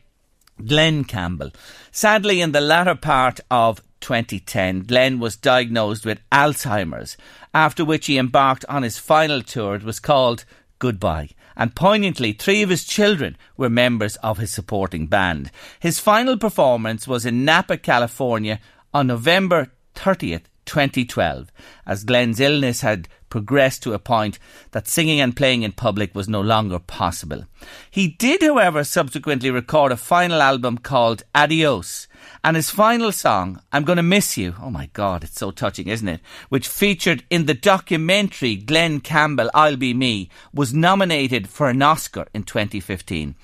Glen 0.66 1.04
Campbell. 1.04 1.52
Sadly, 1.92 2.40
in 2.42 2.54
the 2.54 2.62
latter 2.62 2.96
part 2.96 3.42
of 3.52 3.82
2010, 4.00 4.84
Glen 4.84 5.20
was 5.20 5.36
diagnosed 5.36 6.06
with 6.06 6.22
Alzheimer's, 6.32 7.18
after 7.54 7.84
which 7.84 8.06
he 8.06 8.18
embarked 8.18 8.64
on 8.70 8.84
his 8.84 8.98
final 8.98 9.42
tour. 9.42 9.76
It 9.76 9.84
was 9.84 10.00
called 10.00 10.46
Goodbye. 10.80 11.30
And 11.58 11.76
poignantly, 11.76 12.34
three 12.34 12.62
of 12.62 12.70
his 12.70 12.84
children 12.84 13.38
were 13.58 13.70
members 13.70 14.18
of 14.18 14.38
his 14.38 14.52
supporting 14.52 15.08
band. 15.08 15.52
His 15.80 16.00
final 16.00 16.38
performance 16.38 17.08
was 17.08 17.26
in 17.26 17.46
Napa, 17.46 17.78
California 17.78 18.60
on 18.94 19.08
November 19.08 19.72
30th, 19.96 20.44
2012, 20.66 21.52
as 21.86 22.04
Glen's 22.04 22.40
illness 22.40 22.82
had 22.82 23.08
progressed 23.36 23.84
to 23.84 23.92
a 23.92 24.00
point 24.00 24.40
that 24.72 24.88
singing 24.88 25.20
and 25.20 25.36
playing 25.36 25.64
in 25.64 25.74
public 25.74 26.16
was 26.16 26.30
no 26.30 26.40
longer 26.40 26.80
possible. 26.80 27.44
He 27.92 28.08
did, 28.08 28.42
however, 28.42 28.86
subsequently 28.86 29.52
record 29.52 29.92
a 29.92 29.98
final 29.98 30.42
album 30.42 30.78
called 30.78 31.24
Adios, 31.36 32.08
and 32.46 32.56
his 32.56 32.70
final 32.70 33.12
song, 33.12 33.62
I'm 33.74 33.84
Gonna 33.84 34.04
Miss 34.04 34.38
You, 34.38 34.56
oh 34.62 34.70
my 34.70 34.90
god, 34.94 35.26
it's 35.26 35.38
so 35.38 35.52
touching, 35.52 35.90
isn't 35.90 36.08
it? 36.08 36.22
Which 36.48 36.70
featured 36.70 37.26
in 37.30 37.46
the 37.46 37.54
documentary 37.54 38.56
Glen 38.56 39.02
Campbell, 39.02 39.52
I'll 39.54 39.76
Be 39.76 39.94
Me, 39.94 40.30
was 40.54 40.74
nominated 40.74 41.50
for 41.50 41.68
an 41.68 41.82
Oscar 41.82 42.28
in 42.34 42.44
2015. 42.44 43.36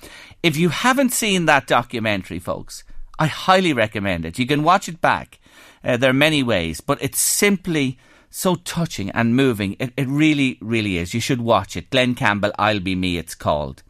If 0.42 0.56
you 0.56 0.70
haven't 0.70 1.12
seen 1.12 1.44
that 1.44 1.66
documentary, 1.66 2.38
folks, 2.38 2.82
I 3.18 3.26
highly 3.26 3.74
recommend 3.74 4.24
it. 4.24 4.38
You 4.38 4.46
can 4.46 4.62
watch 4.62 4.88
it 4.88 5.02
back. 5.02 5.38
Uh, 5.84 5.98
there 5.98 6.08
are 6.08 6.14
many 6.14 6.42
ways, 6.42 6.80
but 6.80 6.96
it's 7.02 7.20
simply 7.20 7.98
so 8.32 8.56
touching 8.56 9.10
and 9.10 9.36
moving. 9.36 9.76
It, 9.78 9.92
it 9.96 10.08
really, 10.08 10.58
really 10.60 10.98
is. 10.98 11.14
You 11.14 11.20
should 11.20 11.40
watch 11.40 11.76
it. 11.76 11.90
Glen 11.90 12.14
Campbell, 12.14 12.50
I'll 12.58 12.80
Be 12.80 12.94
Me, 12.94 13.18
it's 13.18 13.34
called. 13.34 13.82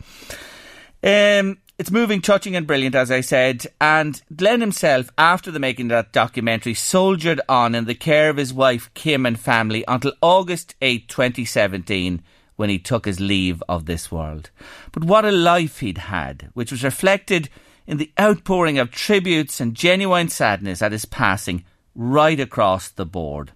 Um, 1.03 1.59
it's 1.79 1.91
moving, 1.91 2.21
touching, 2.21 2.55
and 2.55 2.67
brilliant, 2.67 2.95
as 2.95 3.11
I 3.11 3.23
said. 3.23 3.67
And 3.81 4.21
Glen 4.35 4.61
himself, 4.61 5.11
after 5.17 5.51
the 5.51 5.61
making 5.61 5.87
of 5.87 5.91
that 5.91 6.13
documentary, 6.13 6.75
soldiered 6.75 7.41
on 7.49 7.75
in 7.75 7.87
the 7.87 7.95
care 7.95 8.31
of 8.31 8.37
his 8.37 8.53
wife 8.53 8.91
Kim 8.95 9.25
and 9.25 9.39
family 9.39 9.85
until 9.87 10.13
August 10.21 10.75
8, 10.83 11.09
2017, 11.09 12.23
when 12.57 12.69
he 12.69 12.79
took 12.79 13.05
his 13.05 13.21
leave 13.21 13.63
of 13.69 13.87
this 13.87 14.13
world. 14.13 14.51
But 14.91 15.05
what 15.05 15.25
a 15.25 15.33
life 15.33 15.79
he'd 15.79 15.99
had, 15.99 16.51
which 16.55 16.71
was 16.73 16.85
reflected 16.85 17.49
in 17.87 17.97
the 17.97 18.13
outpouring 18.21 18.79
of 18.79 18.91
tributes 18.91 19.61
and 19.61 19.75
genuine 19.75 20.29
sadness 20.29 20.83
at 20.83 20.93
his 20.93 21.05
passing 21.05 21.65
right 21.95 22.39
across 22.39 22.89
the 22.89 23.07
board. 23.07 23.53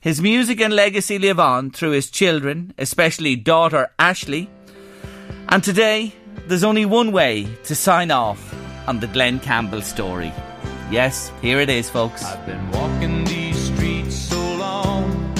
His 0.00 0.20
music 0.20 0.60
and 0.60 0.74
legacy 0.74 1.18
live 1.18 1.40
on 1.40 1.70
through 1.70 1.90
his 1.90 2.10
children, 2.10 2.72
especially 2.78 3.36
daughter 3.36 3.90
Ashley. 3.98 4.48
And 5.48 5.62
today, 5.62 6.12
there's 6.46 6.64
only 6.64 6.84
one 6.84 7.12
way 7.12 7.46
to 7.64 7.74
sign 7.74 8.10
off 8.10 8.54
on 8.86 9.00
the 9.00 9.06
Glen 9.08 9.40
Campbell 9.40 9.82
story. 9.82 10.32
Yes, 10.90 11.32
here 11.42 11.60
it 11.60 11.68
is, 11.68 11.90
folks. 11.90 12.24
I've 12.24 12.46
been 12.46 12.70
walking 12.70 13.24
these 13.24 13.58
streets 13.58 14.14
so 14.14 14.38
long. 14.56 15.34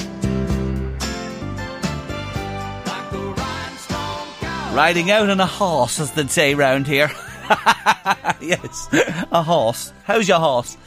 Like 2.85 3.11
a 3.13 3.17
rhinestone 3.17 4.27
cowboy. 4.41 4.75
Riding 4.75 5.11
out 5.11 5.29
on 5.29 5.39
a 5.39 5.45
horse, 5.45 5.99
as 5.99 6.11
they'd 6.11 6.29
say 6.29 6.55
round 6.55 6.87
here. 6.87 7.09
yes, 8.41 8.89
a 9.31 9.41
horse. 9.41 9.93
How's 10.03 10.27
your 10.27 10.39
horse? 10.39 10.77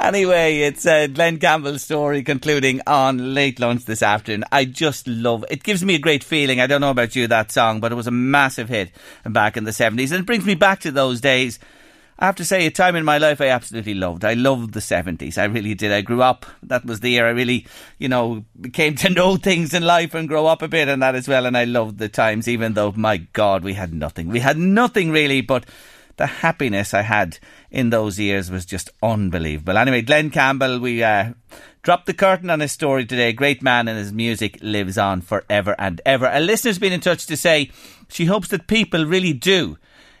Anyway, 0.00 0.58
it's 0.58 0.84
uh, 0.86 1.06
Glen 1.06 1.38
Campbell's 1.38 1.82
story 1.82 2.22
concluding 2.22 2.80
on 2.86 3.34
late 3.34 3.60
lunch 3.60 3.84
this 3.84 4.02
afternoon. 4.02 4.44
I 4.50 4.64
just 4.64 5.06
love 5.06 5.44
it. 5.50 5.62
gives 5.62 5.84
me 5.84 5.94
a 5.94 6.00
great 6.00 6.24
feeling. 6.24 6.60
I 6.60 6.66
don't 6.66 6.80
know 6.80 6.90
about 6.90 7.14
you, 7.14 7.26
that 7.28 7.52
song, 7.52 7.80
but 7.80 7.92
it 7.92 7.94
was 7.94 8.06
a 8.06 8.12
massive 8.12 8.68
hit 8.68 8.90
back 9.24 9.56
in 9.56 9.64
the 9.64 9.70
70s. 9.70 10.10
And 10.10 10.20
it 10.20 10.26
brings 10.26 10.44
me 10.44 10.54
back 10.54 10.80
to 10.80 10.90
those 10.90 11.20
days. 11.20 11.58
I 12.18 12.26
have 12.26 12.36
to 12.36 12.44
say, 12.44 12.66
a 12.66 12.70
time 12.70 12.96
in 12.96 13.04
my 13.04 13.18
life 13.18 13.40
I 13.40 13.46
absolutely 13.46 13.94
loved. 13.94 14.24
I 14.24 14.34
loved 14.34 14.74
the 14.74 14.80
70s. 14.80 15.38
I 15.38 15.44
really 15.44 15.74
did. 15.74 15.92
I 15.92 16.00
grew 16.00 16.20
up. 16.20 16.46
That 16.64 16.84
was 16.84 16.98
the 16.98 17.10
year 17.10 17.26
I 17.26 17.30
really, 17.30 17.64
you 17.98 18.08
know, 18.08 18.44
came 18.72 18.96
to 18.96 19.10
know 19.10 19.36
things 19.36 19.72
in 19.72 19.84
life 19.84 20.14
and 20.14 20.26
grow 20.26 20.46
up 20.46 20.62
a 20.62 20.68
bit 20.68 20.88
and 20.88 21.00
that 21.00 21.14
as 21.14 21.28
well. 21.28 21.46
And 21.46 21.56
I 21.56 21.62
loved 21.64 21.98
the 21.98 22.08
times, 22.08 22.48
even 22.48 22.74
though, 22.74 22.92
my 22.96 23.18
God, 23.18 23.62
we 23.62 23.74
had 23.74 23.94
nothing. 23.94 24.28
We 24.28 24.40
had 24.40 24.58
nothing 24.58 25.12
really, 25.12 25.42
but 25.42 25.64
the 26.18 26.26
happiness 26.26 26.92
I 26.92 27.02
had 27.02 27.38
in 27.70 27.90
those 27.90 28.18
years 28.18 28.50
was 28.50 28.66
just 28.66 28.90
unbelievable. 29.02 29.78
Anyway, 29.78 30.02
Glen 30.02 30.30
Campbell, 30.30 30.78
we 30.78 31.02
uh, 31.02 31.32
dropped 31.82 32.06
the 32.06 32.14
curtain 32.14 32.50
on 32.50 32.60
his 32.60 32.72
story 32.72 33.06
today. 33.06 33.32
Great 33.32 33.62
man, 33.62 33.88
and 33.88 33.98
his 33.98 34.12
music 34.12 34.58
lives 34.60 34.98
on 34.98 35.22
forever 35.22 35.74
and 35.78 36.00
ever. 36.04 36.28
A 36.30 36.40
listener's 36.40 36.78
been 36.78 36.92
in 36.92 37.00
touch 37.00 37.26
to 37.26 37.36
say 37.36 37.70
she 38.08 38.26
hopes 38.26 38.48
that 38.48 38.66
people 38.66 39.06
really 39.06 39.32
do 39.32 39.78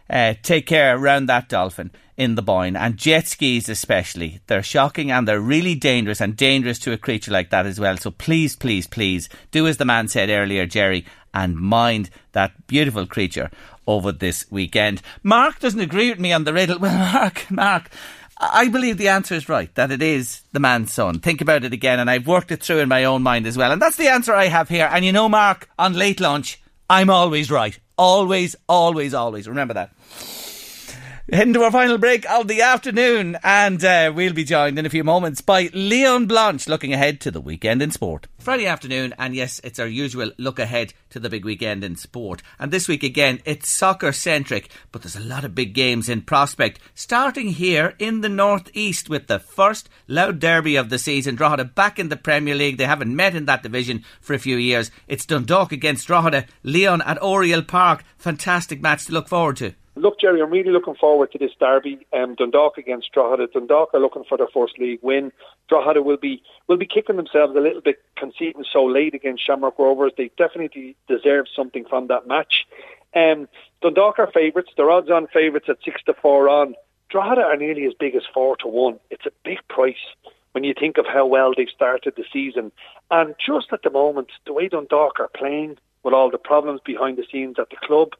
uh, 0.08 0.34
take 0.42 0.66
care 0.66 0.96
around 0.96 1.26
that 1.26 1.48
dolphin 1.48 1.90
in 2.16 2.34
the 2.34 2.42
Boyne 2.42 2.76
and 2.76 2.96
jet 2.96 3.28
skis 3.28 3.68
especially. 3.68 4.40
They're 4.46 4.62
shocking 4.62 5.10
and 5.10 5.26
they're 5.26 5.40
really 5.40 5.74
dangerous 5.74 6.20
and 6.20 6.36
dangerous 6.36 6.78
to 6.80 6.92
a 6.92 6.98
creature 6.98 7.30
like 7.30 7.50
that 7.50 7.66
as 7.66 7.78
well. 7.78 7.96
So 7.96 8.10
please, 8.10 8.56
please, 8.56 8.86
please 8.86 9.28
do 9.50 9.66
as 9.66 9.76
the 9.76 9.84
man 9.84 10.08
said 10.08 10.28
earlier, 10.28 10.66
Jerry, 10.66 11.06
and 11.32 11.56
mind 11.56 12.10
that 12.32 12.66
beautiful 12.66 13.06
creature 13.06 13.50
over 13.88 14.12
this 14.12 14.44
weekend. 14.50 15.02
Mark 15.24 15.58
doesn't 15.58 15.80
agree 15.80 16.10
with 16.10 16.20
me 16.20 16.32
on 16.32 16.44
the 16.44 16.52
riddle. 16.52 16.78
Well, 16.88 17.12
Mark, 17.12 17.50
Mark, 17.50 17.90
I 18.38 18.68
believe 18.68 18.98
the 18.98 19.08
answer 19.08 19.34
is 19.34 19.48
right, 19.48 19.74
that 19.74 19.90
it 19.90 20.02
is 20.02 20.42
the 20.52 20.60
man's 20.60 20.92
son. 20.92 21.18
Think 21.18 21.40
about 21.40 21.64
it 21.64 21.72
again, 21.72 21.98
and 21.98 22.08
I've 22.08 22.26
worked 22.26 22.52
it 22.52 22.62
through 22.62 22.78
in 22.78 22.88
my 22.88 23.04
own 23.04 23.22
mind 23.22 23.46
as 23.46 23.56
well. 23.56 23.72
And 23.72 23.82
that's 23.82 23.96
the 23.96 24.08
answer 24.08 24.34
I 24.34 24.44
have 24.44 24.68
here. 24.68 24.88
And 24.92 25.04
you 25.04 25.10
know, 25.10 25.28
Mark, 25.28 25.68
on 25.78 25.94
late 25.94 26.20
lunch, 26.20 26.60
I'm 26.88 27.10
always 27.10 27.50
right. 27.50 27.78
Always, 27.96 28.54
always, 28.68 29.14
always. 29.14 29.48
Remember 29.48 29.74
that. 29.74 29.90
Heading 31.30 31.52
to 31.52 31.62
our 31.62 31.70
final 31.70 31.98
break 31.98 32.24
of 32.30 32.48
the 32.48 32.62
afternoon, 32.62 33.36
and 33.44 33.84
uh, 33.84 34.10
we'll 34.14 34.32
be 34.32 34.44
joined 34.44 34.78
in 34.78 34.86
a 34.86 34.90
few 34.90 35.04
moments 35.04 35.42
by 35.42 35.68
Leon 35.74 36.24
Blanche 36.24 36.66
looking 36.66 36.94
ahead 36.94 37.20
to 37.20 37.30
the 37.30 37.38
weekend 37.38 37.82
in 37.82 37.90
sport. 37.90 38.28
Friday 38.38 38.66
afternoon, 38.66 39.14
and 39.18 39.36
yes, 39.36 39.60
it's 39.62 39.78
our 39.78 39.86
usual 39.86 40.32
look 40.38 40.58
ahead 40.58 40.94
to 41.10 41.20
the 41.20 41.28
big 41.28 41.44
weekend 41.44 41.84
in 41.84 41.96
sport. 41.96 42.42
And 42.58 42.72
this 42.72 42.88
week 42.88 43.02
again, 43.02 43.42
it's 43.44 43.68
soccer 43.68 44.10
centric, 44.10 44.70
but 44.90 45.02
there's 45.02 45.16
a 45.16 45.20
lot 45.20 45.44
of 45.44 45.54
big 45.54 45.74
games 45.74 46.08
in 46.08 46.22
prospect. 46.22 46.80
Starting 46.94 47.48
here 47.48 47.94
in 47.98 48.22
the 48.22 48.30
northeast 48.30 49.10
with 49.10 49.26
the 49.26 49.38
first 49.38 49.90
Louth 50.06 50.38
derby 50.38 50.76
of 50.76 50.88
the 50.88 50.98
season. 50.98 51.34
Drogheda 51.34 51.66
back 51.66 51.98
in 51.98 52.08
the 52.08 52.16
Premier 52.16 52.54
League. 52.54 52.78
They 52.78 52.86
haven't 52.86 53.14
met 53.14 53.36
in 53.36 53.44
that 53.44 53.62
division 53.62 54.02
for 54.22 54.32
a 54.32 54.38
few 54.38 54.56
years. 54.56 54.90
It's 55.06 55.26
Dundalk 55.26 55.72
against 55.72 56.06
Drogheda. 56.06 56.46
Leon 56.62 57.02
at 57.02 57.22
Oriel 57.22 57.62
Park. 57.62 58.02
Fantastic 58.16 58.80
match 58.80 59.04
to 59.04 59.12
look 59.12 59.28
forward 59.28 59.58
to. 59.58 59.74
Look, 59.98 60.20
Jerry, 60.20 60.40
I'm 60.40 60.50
really 60.50 60.70
looking 60.70 60.94
forward 60.94 61.32
to 61.32 61.38
this 61.38 61.50
derby. 61.58 62.06
Um, 62.12 62.34
Dundalk 62.36 62.78
against 62.78 63.12
Drogheda. 63.12 63.48
Dundalk 63.48 63.90
are 63.94 64.00
looking 64.00 64.24
for 64.28 64.38
their 64.38 64.48
first 64.48 64.78
league 64.78 65.00
win. 65.02 65.32
Drogheda 65.68 66.02
will 66.02 66.16
be 66.16 66.42
will 66.66 66.76
be 66.76 66.86
kicking 66.86 67.16
themselves 67.16 67.56
a 67.56 67.60
little 67.60 67.80
bit 67.80 68.02
conceding 68.16 68.64
so 68.70 68.84
late 68.84 69.14
against 69.14 69.44
Shamrock 69.44 69.78
Rovers. 69.78 70.12
They 70.16 70.30
definitely 70.38 70.96
deserve 71.08 71.46
something 71.54 71.84
from 71.84 72.06
that 72.08 72.26
match. 72.26 72.66
Um, 73.14 73.48
Dundalk 73.82 74.18
are 74.18 74.30
favourites. 74.32 74.70
They're 74.76 74.90
odds 74.90 75.10
on 75.10 75.26
favourites 75.26 75.68
at 75.68 75.78
six 75.84 76.02
to 76.04 76.14
four 76.14 76.48
on. 76.48 76.74
Drogheda 77.10 77.42
are 77.42 77.56
nearly 77.56 77.86
as 77.86 77.94
big 77.94 78.14
as 78.14 78.22
four 78.32 78.56
to 78.58 78.68
one. 78.68 79.00
It's 79.10 79.26
a 79.26 79.32
big 79.44 79.58
price 79.68 79.96
when 80.52 80.64
you 80.64 80.74
think 80.78 80.98
of 80.98 81.06
how 81.06 81.26
well 81.26 81.52
they've 81.56 81.68
started 81.68 82.14
the 82.16 82.24
season. 82.32 82.72
And 83.10 83.34
just 83.44 83.72
at 83.72 83.82
the 83.82 83.90
moment, 83.90 84.28
the 84.46 84.52
way 84.52 84.68
Dundalk 84.68 85.18
are 85.20 85.30
playing 85.34 85.78
with 86.02 86.14
all 86.14 86.30
the 86.30 86.38
problems 86.38 86.80
behind 86.84 87.18
the 87.18 87.26
scenes 87.30 87.56
at 87.58 87.70
the 87.70 87.76
club, 87.82 88.10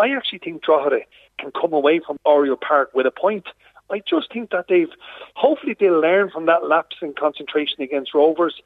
I 0.00 0.16
actually 0.16 0.38
think 0.40 0.62
Drogheda 0.62 1.00
can 1.38 1.52
come 1.52 1.72
away 1.72 2.00
from 2.04 2.18
Oriel 2.24 2.56
Park 2.56 2.90
with 2.94 3.06
a 3.06 3.10
point. 3.10 3.46
I 3.90 4.00
just 4.08 4.32
think 4.32 4.50
that 4.50 4.66
they've, 4.68 4.90
hopefully 5.34 5.76
they'll 5.78 6.00
learn 6.00 6.30
from 6.30 6.46
that 6.46 6.68
lapse 6.68 6.96
in 7.02 7.12
concentration 7.14 7.82
against 7.82 8.14
Rovers. 8.14 8.62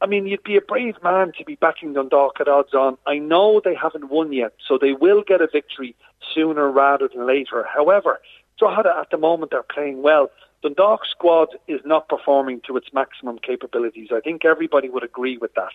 I 0.00 0.06
mean, 0.06 0.26
you'd 0.26 0.44
be 0.44 0.56
a 0.56 0.60
brave 0.60 0.96
man 1.02 1.32
to 1.38 1.44
be 1.44 1.56
backing 1.56 1.92
Dundalk 1.94 2.40
at 2.40 2.48
odds 2.48 2.72
on. 2.72 2.96
I 3.06 3.18
know 3.18 3.60
they 3.62 3.74
haven't 3.74 4.10
won 4.10 4.32
yet, 4.32 4.52
so 4.66 4.78
they 4.78 4.92
will 4.92 5.22
get 5.26 5.40
a 5.40 5.48
victory 5.48 5.96
sooner 6.34 6.70
rather 6.70 7.08
than 7.08 7.26
later. 7.26 7.66
However, 7.72 8.20
Drogheda 8.58 8.96
at 9.00 9.10
the 9.10 9.18
moment 9.18 9.52
are 9.52 9.64
playing 9.64 10.02
well. 10.02 10.30
Dundalk's 10.62 11.10
squad 11.10 11.48
is 11.66 11.80
not 11.84 12.08
performing 12.08 12.60
to 12.66 12.76
its 12.76 12.92
maximum 12.92 13.38
capabilities. 13.38 14.08
I 14.12 14.20
think 14.20 14.44
everybody 14.44 14.88
would 14.88 15.04
agree 15.04 15.38
with 15.38 15.54
that. 15.54 15.72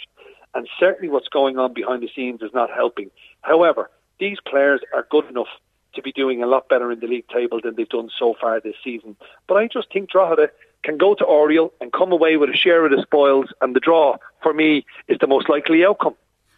And 0.53 0.68
certainly 0.80 1.09
what's 1.09 1.30
going 1.30 1.57
on 1.57 1.74
behind 1.74 2.03
the 2.03 2.09
scenes 2.14 2.41
is 2.41 2.51
not 2.53 2.70
helping. 2.70 3.09
However, 3.41 3.89
these 4.24 4.38
players 4.49 4.80
are 4.93 5.05
good 5.11 5.26
enough 5.26 5.49
to 5.95 6.01
be 6.01 6.13
doing 6.13 6.41
a 6.41 6.47
lot 6.47 6.69
better 6.69 6.91
in 6.93 6.99
the 7.01 7.07
league 7.07 7.28
table 7.28 7.59
than 7.61 7.76
they've 7.76 7.89
done 7.89 8.09
so 8.17 8.34
far 8.39 8.61
this 8.61 8.76
season. 8.82 9.17
But 9.49 9.55
I 9.55 9.67
just 9.67 9.91
think 9.91 10.09
Drogheda 10.09 10.47
can 10.82 10.97
go 10.97 11.13
to 11.13 11.26
Oriel 11.26 11.74
and 11.82 11.91
come 11.91 12.13
away 12.13 12.38
with 12.38 12.49
a 12.49 12.55
share 12.55 12.86
of 12.86 12.91
the 12.91 13.01
spoils, 13.01 13.47
and 13.59 13.76
the 13.76 13.82
draw, 13.82 14.15
for 14.41 14.53
me, 14.53 14.86
is 15.09 15.17
the 15.19 15.28
most 15.28 15.49
likely 15.49 15.84
outcome. 15.86 16.15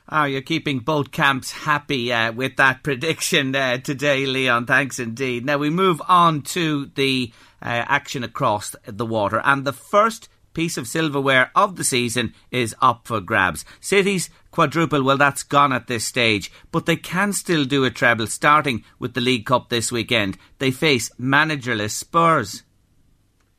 Oh, 0.07 0.25
you're 0.25 0.41
keeping 0.41 0.79
both 0.79 1.11
camps 1.11 1.51
happy 1.51 2.13
uh, 2.13 2.31
with 2.31 2.57
that 2.57 2.83
prediction 2.83 3.55
uh, 3.55 3.79
today, 3.79 4.27
Leon. 4.27 4.67
Thanks 4.67 4.99
indeed. 4.99 5.43
Now 5.43 5.57
we 5.57 5.71
move 5.71 5.99
on 6.07 6.43
to 6.43 6.85
the 6.93 7.33
uh, 7.63 7.65
action 7.65 8.23
across 8.23 8.75
the 8.85 9.05
water, 9.07 9.41
and 9.43 9.65
the 9.65 9.73
first 9.73 10.29
piece 10.55 10.77
of 10.77 10.87
silverware 10.87 11.51
of 11.55 11.75
the 11.75 11.83
season 11.83 12.33
is 12.49 12.75
up 12.81 13.05
for 13.05 13.21
grabs. 13.21 13.63
City's 13.79 14.29
quadruple, 14.49 15.03
well, 15.03 15.17
that's 15.17 15.43
gone 15.43 15.73
at 15.73 15.87
this 15.87 16.05
stage, 16.05 16.51
but 16.71 16.85
they 16.87 16.95
can 16.95 17.33
still 17.33 17.65
do 17.65 17.83
a 17.83 17.91
treble 17.91 18.25
starting 18.25 18.83
with 18.97 19.13
the 19.13 19.21
League 19.21 19.45
Cup 19.45 19.69
this 19.69 19.91
weekend. 19.91 20.37
They 20.57 20.71
face 20.71 21.11
managerless 21.19 21.91
Spurs. 21.91 22.63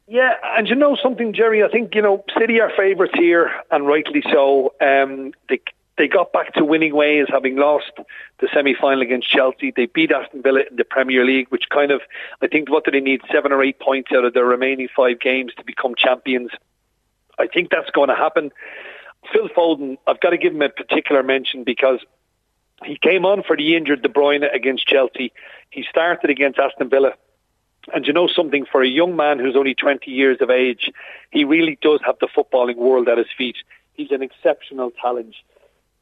Yeah, 0.08 0.34
and 0.56 0.68
you 0.68 0.74
know 0.76 0.96
something, 1.02 1.32
Jerry? 1.32 1.62
I 1.64 1.68
think, 1.68 1.94
you 1.94 2.02
know, 2.02 2.24
City 2.38 2.60
are 2.60 2.70
favourites 2.76 3.14
here, 3.16 3.50
and 3.70 3.86
rightly 3.86 4.22
so. 4.32 4.72
Um, 4.80 5.32
they, 5.48 5.60
they 5.98 6.06
got 6.06 6.32
back 6.32 6.54
to 6.54 6.64
winning 6.64 6.94
ways, 6.94 7.26
having 7.28 7.56
lost 7.56 7.90
the 8.38 8.48
semi-final 8.54 9.02
against 9.02 9.28
Chelsea. 9.28 9.72
They 9.74 9.86
beat 9.86 10.12
Aston 10.12 10.42
Villa 10.42 10.60
in 10.70 10.76
the 10.76 10.84
Premier 10.84 11.24
League, 11.24 11.48
which 11.48 11.64
kind 11.72 11.90
of, 11.90 12.02
I 12.40 12.46
think, 12.46 12.70
what 12.70 12.84
do 12.84 12.92
they 12.92 13.00
need? 13.00 13.20
Seven 13.32 13.50
or 13.50 13.64
eight 13.64 13.80
points 13.80 14.10
out 14.14 14.24
of 14.24 14.32
their 14.32 14.44
remaining 14.44 14.88
five 14.94 15.18
games 15.18 15.52
to 15.56 15.64
become 15.64 15.94
champions. 15.98 16.50
I 17.38 17.46
think 17.46 17.70
that's 17.70 17.90
going 17.90 18.08
to 18.08 18.14
happen. 18.14 18.50
Phil 19.32 19.48
Foden, 19.48 19.98
I've 20.06 20.20
got 20.20 20.30
to 20.30 20.38
give 20.38 20.54
him 20.54 20.62
a 20.62 20.68
particular 20.68 21.22
mention 21.22 21.64
because 21.64 22.00
he 22.84 22.96
came 22.96 23.24
on 23.24 23.42
for 23.42 23.56
the 23.56 23.76
injured 23.76 24.02
De 24.02 24.08
Bruyne 24.08 24.44
against 24.54 24.86
Chelsea. 24.86 25.32
He 25.70 25.84
started 25.88 26.30
against 26.30 26.58
Aston 26.58 26.90
Villa. 26.90 27.12
And 27.94 28.06
you 28.06 28.12
know 28.12 28.26
something, 28.26 28.66
for 28.70 28.82
a 28.82 28.88
young 28.88 29.14
man 29.14 29.38
who's 29.38 29.56
only 29.56 29.74
20 29.74 30.10
years 30.10 30.38
of 30.40 30.50
age, 30.50 30.90
he 31.30 31.44
really 31.44 31.78
does 31.80 32.00
have 32.04 32.16
the 32.20 32.26
footballing 32.26 32.76
world 32.76 33.08
at 33.08 33.18
his 33.18 33.28
feet. 33.36 33.56
He's 33.94 34.10
an 34.10 34.22
exceptional 34.22 34.90
talent. 34.90 35.36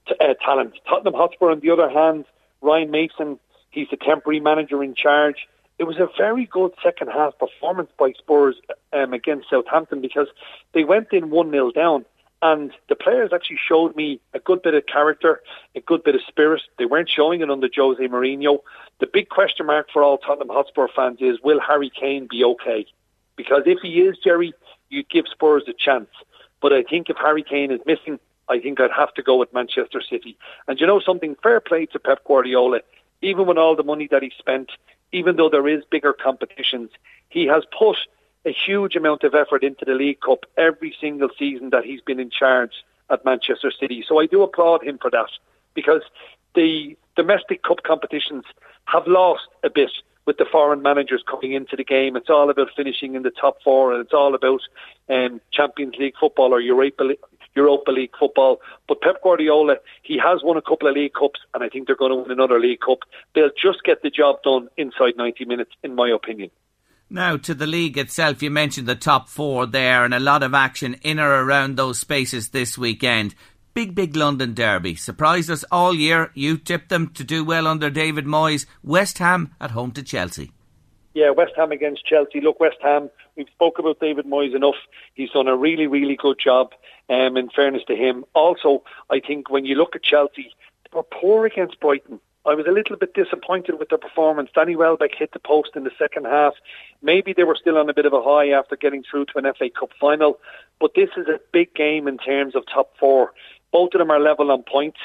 Uh, 0.09 0.35
talent. 0.45 0.75
Tottenham 0.89 1.15
Hotspur, 1.15 1.51
on 1.51 1.61
the 1.61 1.71
other 1.71 1.91
hand, 1.91 2.25
Ryan 2.63 2.91
Mason, 2.91 3.39
he's 3.71 3.89
the 3.91 3.97
temporary 3.97 4.41
manager 4.41 4.83
in 4.83 4.95
charge. 4.95 5.47
It 5.79 5.85
was 5.85 5.97
a 5.97 6.09
very 6.17 6.47
good 6.47 6.73
second 6.83 7.09
half 7.09 7.39
performance 7.39 7.91
by 7.99 8.13
Spurs 8.13 8.57
um, 8.93 9.13
against 9.13 9.51
Southampton 9.51 10.01
because 10.01 10.29
they 10.73 10.85
went 10.85 11.13
in 11.13 11.31
1 11.31 11.51
0 11.51 11.73
down 11.73 12.05
and 12.45 12.73
the 12.91 12.95
players 12.95 13.31
actually 13.33 13.59
showed 13.67 13.97
me 13.97 14.21
a 14.35 14.39
good 14.39 14.61
bit 14.61 14.75
of 14.75 14.85
character, 14.85 15.41
a 15.75 15.81
good 15.81 16.05
bit 16.05 16.15
of 16.15 16.21
spirit. 16.29 16.61
They 16.79 16.85
weren't 16.85 17.09
showing 17.09 17.41
it 17.41 17.51
under 17.51 17.69
Jose 17.75 18.07
Mourinho. 18.07 18.59
The 19.01 19.07
big 19.11 19.31
question 19.31 19.65
mark 19.65 19.89
for 19.91 20.03
all 20.03 20.19
Tottenham 20.19 20.51
Hotspur 20.51 20.89
fans 20.95 21.19
is 21.23 21.39
will 21.43 21.59
Harry 21.59 21.91
Kane 21.91 22.29
be 22.31 22.45
okay? 22.45 22.87
Because 23.37 23.63
if 23.65 23.79
he 23.81 24.03
is, 24.03 24.19
Jerry, 24.19 24.53
you'd 24.91 25.09
give 25.09 25.25
Spurs 25.27 25.65
a 25.69 25.73
chance. 25.73 26.11
But 26.61 26.75
I 26.75 26.83
think 26.83 27.09
if 27.09 27.17
Harry 27.17 27.43
Kane 27.43 27.71
is 27.71 27.81
missing, 27.87 28.21
I 28.47 28.59
think 28.59 28.79
I'd 28.79 28.91
have 28.91 29.15
to 29.15 29.23
go 29.23 29.39
with 29.39 29.53
Manchester 29.55 30.03
City. 30.03 30.37
And 30.69 30.79
you 30.79 30.87
know 30.87 31.01
something? 31.01 31.37
Fair 31.43 31.61
play 31.61 31.87
to 31.87 31.99
Pep 31.99 32.25
Guardiola. 32.27 32.81
Even 33.23 33.47
with 33.47 33.57
all 33.57 33.75
the 33.75 33.83
money 33.83 34.07
that 34.11 34.23
he 34.23 34.31
spent, 34.39 34.71
even 35.15 35.37
though 35.37 35.49
there 35.49 35.69
is 35.69 35.85
bigger 35.91 36.13
competitions, 36.13 36.91
he 37.29 37.47
has 37.47 37.63
put 37.79 37.97
a 38.45 38.53
huge 38.53 38.97
amount 38.97 39.23
of 39.23 39.35
effort 39.35 39.63
into 39.63 39.85
the 39.85 39.95
League 39.95 40.21
Cup 40.21 40.45
every 40.59 40.95
single 41.01 41.29
season 41.39 41.71
that 41.71 41.85
he's 41.85 42.01
been 42.01 42.21
in 42.21 42.31
charge 42.31 42.73
at 43.09 43.25
Manchester 43.25 43.71
City. 43.71 44.05
So 44.07 44.21
I 44.21 44.27
do 44.27 44.43
applaud 44.43 44.83
him 44.83 44.99
for 44.99 45.11
that 45.11 45.31
because 45.73 46.03
the 46.55 46.97
domestic 47.17 47.63
cup 47.63 47.83
competitions 47.85 48.45
have 48.87 49.07
lost 49.07 49.47
a 49.63 49.71
bit 49.71 49.91
with 50.27 50.39
the 50.39 50.47
foreign 50.51 50.83
managers 50.83 51.23
coming 51.31 51.53
into 51.53 51.77
the 51.77 51.85
game. 51.85 52.17
It's 52.17 52.31
all 52.31 52.51
about 52.51 52.71
finishing 52.77 53.15
in 53.15 53.23
the 53.23 53.31
top 53.31 53.59
four 53.63 53.93
and 53.93 54.05
it's 54.05 54.15
all 54.15 54.35
about 54.35 54.63
um, 55.09 55.41
Champions 55.53 55.95
League 55.97 56.15
football 56.19 56.53
or 56.53 56.61
Europa. 56.61 57.15
Europa 57.55 57.91
League 57.91 58.13
football. 58.19 58.61
But 58.89 59.01
Pep 59.01 59.23
Guardiola, 59.23 59.77
he 60.03 60.19
has 60.19 60.41
won 60.43 60.57
a 60.57 60.63
couple 60.63 60.89
of 60.89 60.95
League 60.95 61.15
Cups, 61.15 61.41
and 61.55 61.63
I 61.63 61.69
think 61.69 61.87
they're 61.87 61.97
going 61.97 62.11
to 62.11 62.17
win 62.17 62.31
another 62.31 62.61
League 62.61 62.81
Cup. 62.81 63.01
They'll 63.35 63.51
just 63.51 63.85
get 63.85 64.03
the 64.03 64.11
job 64.11 64.43
done 64.43 64.69
inside 64.77 65.17
90 65.17 65.45
minutes, 65.45 65.73
in 65.83 65.95
my 65.95 66.11
opinion. 66.11 66.51
Now, 67.11 67.37
to 67.37 67.55
the 67.55 67.67
league 67.67 67.99
itself, 67.99 68.43
you 68.43 68.51
mentioned 68.51 68.89
the 68.89 68.97
top 68.97 69.29
four 69.29 69.67
there 69.67 70.05
and 70.05 70.15
a 70.15 70.21
lot 70.21 70.43
of 70.43 70.55
action 70.55 70.95
in 71.03 71.21
or 71.21 71.45
around 71.45 71.77
those 71.77 71.99
spaces 71.99 72.49
this 72.49 72.79
weekend. 72.79 73.35
Big, 73.75 73.95
big 73.95 74.17
London 74.17 74.55
derby. 74.55 74.95
Surprised 74.95 75.51
us 75.51 75.65
all 75.71 75.95
year. 75.95 76.31
You 76.35 76.57
tipped 76.57 76.89
them 76.89 77.09
to 77.11 77.25
do 77.25 77.45
well 77.45 77.67
under 77.67 77.91
David 77.91 78.25
Moyes. 78.25 78.67
West 78.83 79.19
Ham 79.19 79.55
at 79.61 79.73
home 79.73 79.91
to 79.93 80.03
Chelsea. 80.03 80.53
Yeah, 81.15 81.31
West 81.31 81.53
Ham 81.57 81.73
against 81.73 82.07
Chelsea. 82.07 82.41
Look, 82.41 82.59
West 82.59 82.79
Ham, 82.83 83.11
we've 83.37 83.49
spoke 83.55 83.79
about 83.79 84.01
David 84.01 84.27
Moyes 84.27 84.55
enough. 84.55 84.75
He's 85.15 85.31
done 85.31 85.47
a 85.47 85.57
really, 85.57 85.87
really 85.87 86.17
good 86.17 86.39
job, 86.43 86.71
um, 87.09 87.37
in 87.37 87.49
fairness 87.51 87.83
to 87.89 87.97
him. 87.97 88.25
Also, 88.35 88.83
I 89.11 89.21
think 89.21 89.51
when 89.51 89.65
you 89.65 89.75
look 89.75 89.95
at 89.95 90.03
Chelsea, 90.03 90.55
they 90.85 90.97
were 90.97 91.03
poor 91.03 91.47
against 91.47 91.81
Brighton. 91.81 92.21
I 92.47 92.55
was 92.55 92.67
a 92.67 92.73
little 92.73 92.97
bit 92.97 93.15
disappointed 93.15 93.79
with 93.79 93.89
their 93.89 93.99
performance. 93.99 94.51
Danny 94.55 94.77
Welbeck 94.77 95.15
hit 95.15 95.33
the 95.33 95.39
post 95.39 95.71
in 95.77 95.85
the 95.85 95.91
second 95.99 96.27
half. 96.27 96.53
Maybe 97.01 97.33
they 97.33 97.45
were 97.45 97.57
still 97.57 97.79
on 97.79 97.89
a 97.89 97.95
bit 97.95 98.05
of 98.05 98.13
a 98.13 98.23
high 98.23 98.51
after 98.51 98.77
getting 98.77 99.03
through 99.03 99.27
to 99.27 99.39
an 99.39 99.51
FA 99.55 99.71
Cup 99.71 99.91
final, 99.99 100.39
but 100.79 100.95
this 100.95 101.09
is 101.17 101.27
a 101.27 101.41
big 101.53 101.75
game 101.75 102.07
in 102.07 102.19
terms 102.19 102.55
of 102.55 102.65
top 102.67 102.93
four. 102.99 103.33
Both 103.73 103.95
of 103.95 103.99
them 103.99 104.11
are 104.11 104.21
level 104.21 104.51
on 104.51 104.63
points. 104.63 105.01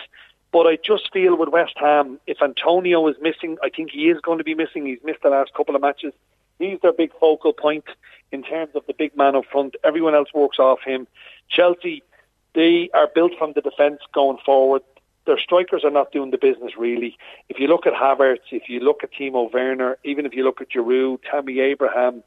But 0.52 0.66
I 0.66 0.78
just 0.84 1.14
feel 1.14 1.38
with 1.38 1.50
West 1.50 1.76
Ham, 1.78 2.20
if 2.26 2.42
Antonio 2.42 3.08
is 3.08 3.16
missing, 3.22 3.58
I 3.64 3.70
think 3.70 3.92
he 3.92 4.10
is 4.10 4.20
going 4.20 4.40
to 4.40 4.44
be 4.44 4.56
missing. 4.56 4.86
He's 4.86 5.00
missed 5.04 5.22
the 5.22 5.30
last 5.30 5.54
couple 5.54 5.76
of 5.76 5.82
matches. 5.82 6.14
He's 6.60 6.80
their 6.82 6.94
big 6.94 7.12
focal 7.20 7.54
point 7.54 7.86
in 8.32 8.44
terms 8.44 8.76
of 8.76 8.86
the 8.86 8.94
big 8.94 9.18
man 9.18 9.36
up 9.36 9.46
front. 9.52 9.76
Everyone 9.84 10.14
else 10.14 10.30
works 10.34 10.60
off 10.60 10.80
him. 10.86 11.08
Chelsea, 11.50 12.04
they 12.54 12.90
are 12.94 13.08
built 13.08 13.32
from 13.38 13.54
the 13.54 13.62
defence 13.62 14.02
going 14.14 14.38
forward 14.46 14.84
their 15.30 15.38
strikers 15.38 15.84
are 15.84 15.92
not 15.92 16.12
doing 16.12 16.32
the 16.32 16.40
business 16.40 16.76
really. 16.76 17.16
If 17.50 17.60
you 17.60 17.68
look 17.68 17.86
at 17.86 17.94
Havertz, 17.94 18.52
if 18.52 18.68
you 18.68 18.80
look 18.80 19.04
at 19.04 19.14
Timo 19.14 19.54
Werner, 19.54 19.98
even 20.04 20.26
if 20.26 20.34
you 20.34 20.44
look 20.44 20.60
at 20.60 20.72
Giroud, 20.72 21.20
Tammy 21.30 21.60
Abraham, 21.60 22.24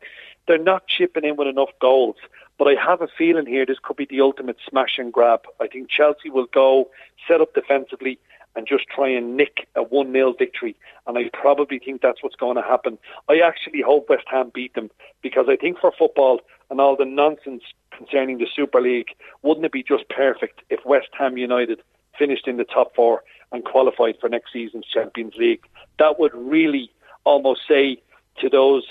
they're 0.46 0.56
not 0.56 0.86
chipping 0.86 1.24
in 1.24 1.34
with 1.34 1.48
enough 1.48 1.70
goals. 1.80 2.14
But 2.58 2.68
I 2.68 2.80
have 2.80 3.02
a 3.02 3.08
feeling 3.08 3.46
here 3.46 3.66
this 3.66 3.80
could 3.82 3.96
be 3.96 4.04
the 4.04 4.20
ultimate 4.20 4.56
smash 4.68 4.98
and 4.98 5.12
grab. 5.12 5.40
I 5.60 5.66
think 5.66 5.90
Chelsea 5.90 6.30
will 6.30 6.46
go 6.46 6.90
set 7.26 7.40
up 7.40 7.54
defensively 7.54 8.20
and 8.54 8.66
just 8.66 8.84
try 8.88 9.08
and 9.08 9.36
nick 9.36 9.68
a 9.76 9.82
1 9.82 10.12
0 10.12 10.34
victory. 10.38 10.76
And 11.06 11.16
I 11.18 11.30
probably 11.32 11.78
think 11.78 12.02
that's 12.02 12.22
what's 12.22 12.36
going 12.36 12.56
to 12.56 12.62
happen. 12.62 12.98
I 13.28 13.40
actually 13.40 13.82
hope 13.82 14.08
West 14.08 14.26
Ham 14.30 14.50
beat 14.54 14.74
them 14.74 14.90
because 15.22 15.46
I 15.48 15.56
think 15.56 15.78
for 15.78 15.92
football 15.98 16.40
and 16.70 16.80
all 16.80 16.96
the 16.96 17.04
nonsense 17.04 17.62
concerning 17.90 18.38
the 18.38 18.46
Super 18.54 18.80
League, 18.80 19.10
wouldn't 19.42 19.66
it 19.66 19.72
be 19.72 19.82
just 19.82 20.08
perfect 20.08 20.60
if 20.70 20.84
West 20.84 21.08
Ham 21.18 21.36
United 21.36 21.82
finished 22.18 22.46
in 22.46 22.56
the 22.56 22.64
top 22.64 22.94
four 22.94 23.22
and 23.52 23.64
qualified 23.64 24.16
for 24.20 24.28
next 24.28 24.52
season's 24.52 24.86
Champions 24.86 25.34
League. 25.36 25.64
That 25.98 26.18
would 26.18 26.34
really 26.34 26.90
almost 27.24 27.62
say 27.68 28.02
to 28.40 28.48
those 28.48 28.84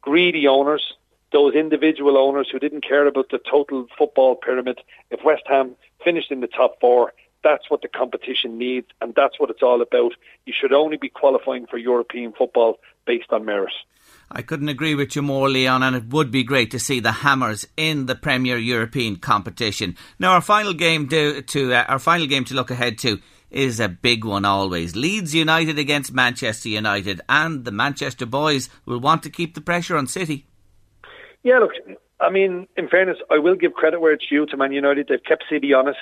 greedy 0.00 0.46
owners, 0.46 0.94
those 1.32 1.54
individual 1.54 2.16
owners 2.16 2.48
who 2.50 2.58
didn't 2.58 2.86
care 2.86 3.06
about 3.06 3.30
the 3.30 3.38
total 3.38 3.86
football 3.96 4.34
pyramid, 4.36 4.80
if 5.10 5.20
West 5.24 5.42
Ham 5.46 5.76
finished 6.04 6.30
in 6.30 6.40
the 6.40 6.46
top 6.46 6.80
four, 6.80 7.12
that's 7.42 7.70
what 7.70 7.82
the 7.82 7.88
competition 7.88 8.58
needs 8.58 8.88
and 9.00 9.14
that's 9.14 9.38
what 9.38 9.50
it's 9.50 9.62
all 9.62 9.82
about. 9.82 10.12
You 10.46 10.52
should 10.58 10.72
only 10.72 10.96
be 10.96 11.08
qualifying 11.08 11.66
for 11.66 11.78
European 11.78 12.32
football 12.32 12.78
based 13.06 13.32
on 13.32 13.44
merit. 13.44 13.72
I 14.30 14.42
couldn't 14.42 14.68
agree 14.68 14.94
with 14.94 15.16
you 15.16 15.22
more, 15.22 15.48
Leon, 15.48 15.82
and 15.82 15.96
it 15.96 16.08
would 16.08 16.30
be 16.30 16.44
great 16.44 16.70
to 16.72 16.78
see 16.78 17.00
the 17.00 17.12
Hammers 17.12 17.66
in 17.76 18.06
the 18.06 18.14
Premier 18.14 18.58
European 18.58 19.16
competition. 19.16 19.96
Now, 20.18 20.32
our 20.32 20.42
final 20.42 20.74
game 20.74 21.08
to, 21.08 21.40
to 21.40 21.72
uh, 21.72 21.84
our 21.88 21.98
final 21.98 22.26
game 22.26 22.44
to 22.46 22.54
look 22.54 22.70
ahead 22.70 22.98
to 22.98 23.20
is 23.50 23.80
a 23.80 23.88
big 23.88 24.26
one 24.26 24.44
always. 24.44 24.94
Leeds 24.94 25.34
United 25.34 25.78
against 25.78 26.12
Manchester 26.12 26.68
United, 26.68 27.22
and 27.28 27.64
the 27.64 27.72
Manchester 27.72 28.26
boys 28.26 28.68
will 28.84 29.00
want 29.00 29.22
to 29.22 29.30
keep 29.30 29.54
the 29.54 29.62
pressure 29.62 29.96
on 29.96 30.06
City. 30.06 30.46
Yeah, 31.42 31.60
look, 31.60 31.72
I 32.20 32.30
mean, 32.30 32.66
in 32.76 32.88
fairness, 32.88 33.16
I 33.30 33.38
will 33.38 33.54
give 33.54 33.72
credit 33.72 34.00
where 34.00 34.12
it's 34.12 34.26
due 34.28 34.44
to 34.46 34.56
Man 34.56 34.72
United. 34.72 35.06
They've 35.08 35.22
kept 35.22 35.44
City 35.50 35.72
honest. 35.72 35.98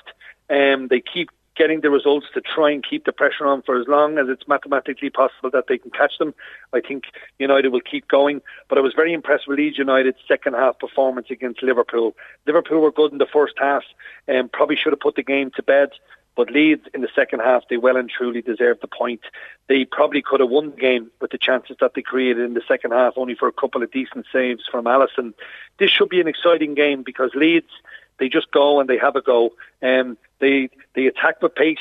Um, 0.49 0.89
they 0.89 1.01
keep 1.01 1.31
getting 1.57 1.81
the 1.81 1.91
results 1.91 2.27
to 2.35 2.41
try 2.41 2.71
and 2.71 2.85
keep 2.89 3.05
the 3.05 3.13
pressure 3.13 3.47
on 3.47 3.63
for 3.63 3.81
as 3.81 3.89
long 3.89 4.19
as 4.19 4.29
it's 4.29 4.47
mathematically 4.47 5.11
possible 5.11 5.51
that 5.51 5.65
they 5.69 5.79
can 5.79 5.91
catch 5.91 6.19
them. 6.19 6.35
I 6.73 6.81
think 6.81 7.05
United 7.39 7.69
will 7.71 7.81
keep 7.81 8.07
going. 8.09 8.43
But 8.69 8.79
I 8.79 8.83
was 8.83 8.93
very 8.95 9.13
impressed 9.13 9.49
with 9.49 9.59
Leeds 9.59 9.79
United's 9.79 10.19
second 10.29 10.55
half 10.55 10.79
performance 10.79 11.29
against 11.31 11.63
Liverpool. 11.63 12.15
Liverpool 12.47 12.81
were 12.81 12.93
good 12.93 13.13
in 13.13 13.19
the 13.19 13.27
first 13.27 13.55
half 13.59 13.85
and 14.29 14.53
probably 14.53 14.77
should 14.77 14.93
have 14.93 15.01
put 15.01 15.17
the 15.17 15.23
game 15.23 15.51
to 15.57 15.63
bed. 15.63 15.91
But 16.37 16.51
Leeds 16.51 16.83
in 16.93 17.01
the 17.01 17.09
second 17.15 17.41
half, 17.41 17.65
they 17.71 17.79
well 17.79 17.97
and 17.97 18.11
truly 18.11 18.43
deserved 18.43 18.83
the 18.83 18.89
point. 18.89 19.23
They 19.69 19.87
probably 19.87 20.21
could 20.21 20.41
have 20.41 20.51
won 20.51 20.71
the 20.71 20.77
game 20.77 21.11
with 21.19 21.31
the 21.31 21.39
chances 21.39 21.79
that 21.81 21.95
they 21.95 22.03
created 22.03 22.45
in 22.45 22.53
the 22.53 22.63
second 22.69 22.91
half, 22.91 23.15
only 23.17 23.35
for 23.35 23.49
a 23.49 23.53
couple 23.53 23.83
of 23.83 23.91
decent 23.91 24.27
saves 24.31 24.65
from 24.71 24.85
Alisson. 24.85 25.33
This 25.79 25.91
should 25.91 26.11
be 26.11 26.21
an 26.21 26.29
exciting 26.29 26.75
game 26.75 27.03
because 27.03 27.31
Leeds, 27.35 27.71
they 28.19 28.29
just 28.29 28.51
go 28.51 28.81
and 28.81 28.89
they 28.89 28.99
have 28.99 29.17
a 29.17 29.23
go. 29.23 29.51
Um, 29.83 30.17
they 30.41 30.71
they 30.95 31.07
attack 31.07 31.43
with 31.43 31.55
pace. 31.55 31.79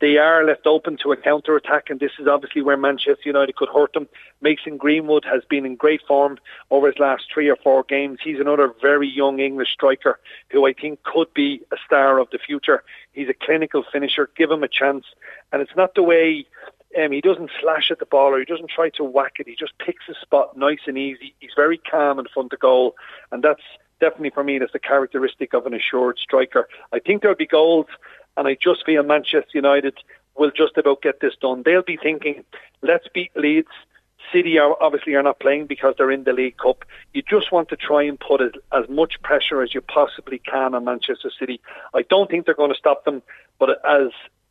They 0.00 0.16
are 0.16 0.44
left 0.44 0.64
open 0.66 0.96
to 1.02 1.10
a 1.10 1.16
counter 1.16 1.56
attack, 1.56 1.90
and 1.90 1.98
this 1.98 2.12
is 2.20 2.28
obviously 2.28 2.62
where 2.62 2.76
Manchester 2.76 3.22
United 3.24 3.56
could 3.56 3.68
hurt 3.68 3.94
them. 3.94 4.08
Mason 4.40 4.76
Greenwood 4.76 5.24
has 5.24 5.42
been 5.50 5.66
in 5.66 5.74
great 5.74 6.02
form 6.06 6.38
over 6.70 6.86
his 6.86 7.00
last 7.00 7.24
three 7.32 7.48
or 7.48 7.56
four 7.56 7.82
games. 7.82 8.20
He's 8.22 8.38
another 8.38 8.72
very 8.80 9.08
young 9.08 9.40
English 9.40 9.72
striker 9.72 10.20
who 10.50 10.66
I 10.68 10.72
think 10.72 11.02
could 11.02 11.34
be 11.34 11.62
a 11.72 11.76
star 11.84 12.20
of 12.20 12.30
the 12.30 12.38
future. 12.38 12.84
He's 13.12 13.28
a 13.28 13.34
clinical 13.34 13.84
finisher. 13.92 14.30
Give 14.36 14.52
him 14.52 14.62
a 14.62 14.68
chance. 14.68 15.04
And 15.52 15.60
it's 15.60 15.74
not 15.76 15.96
the 15.96 16.04
way 16.04 16.46
um, 16.96 17.10
he 17.10 17.20
doesn't 17.20 17.50
slash 17.60 17.90
at 17.90 17.98
the 17.98 18.06
ball 18.06 18.34
or 18.34 18.38
he 18.38 18.44
doesn't 18.44 18.70
try 18.70 18.90
to 18.90 19.04
whack 19.04 19.34
it. 19.40 19.48
He 19.48 19.56
just 19.56 19.76
picks 19.78 20.06
his 20.06 20.16
spot 20.16 20.56
nice 20.56 20.80
and 20.86 20.96
easy. 20.96 21.34
He's 21.40 21.50
very 21.56 21.78
calm 21.78 22.20
in 22.20 22.26
front 22.32 22.52
of 22.52 22.60
goal, 22.60 22.94
and 23.32 23.42
that's 23.42 23.62
definitely 24.00 24.30
for 24.30 24.44
me 24.44 24.58
that's 24.58 24.74
a 24.74 24.78
characteristic 24.78 25.54
of 25.54 25.66
an 25.66 25.74
assured 25.74 26.18
striker. 26.18 26.68
I 26.92 26.98
think 26.98 27.22
there'll 27.22 27.36
be 27.36 27.46
goals, 27.46 27.86
and 28.36 28.46
I 28.46 28.56
just 28.60 28.84
feel 28.84 29.02
Manchester 29.02 29.50
United 29.54 29.94
will 30.36 30.50
just 30.50 30.76
about 30.76 31.02
get 31.02 31.20
this 31.20 31.34
done. 31.40 31.62
They'll 31.64 31.82
be 31.82 31.96
thinking, 31.96 32.44
let's 32.82 33.06
beat 33.12 33.36
Leeds. 33.36 33.68
City 34.32 34.58
are 34.58 34.76
obviously 34.80 35.14
are 35.14 35.22
not 35.22 35.40
playing 35.40 35.66
because 35.66 35.94
they're 35.96 36.10
in 36.10 36.24
the 36.24 36.32
League 36.32 36.58
Cup. 36.58 36.84
You 37.14 37.22
just 37.22 37.50
want 37.50 37.70
to 37.70 37.76
try 37.76 38.02
and 38.02 38.20
put 38.20 38.42
as, 38.42 38.52
as 38.72 38.88
much 38.88 39.20
pressure 39.22 39.62
as 39.62 39.74
you 39.74 39.80
possibly 39.80 40.38
can 40.38 40.74
on 40.74 40.84
Manchester 40.84 41.30
City. 41.38 41.60
I 41.94 42.02
don't 42.02 42.30
think 42.30 42.44
they're 42.44 42.54
going 42.54 42.72
to 42.72 42.78
stop 42.78 43.04
them, 43.04 43.22
but 43.58 43.84
as 43.86 44.08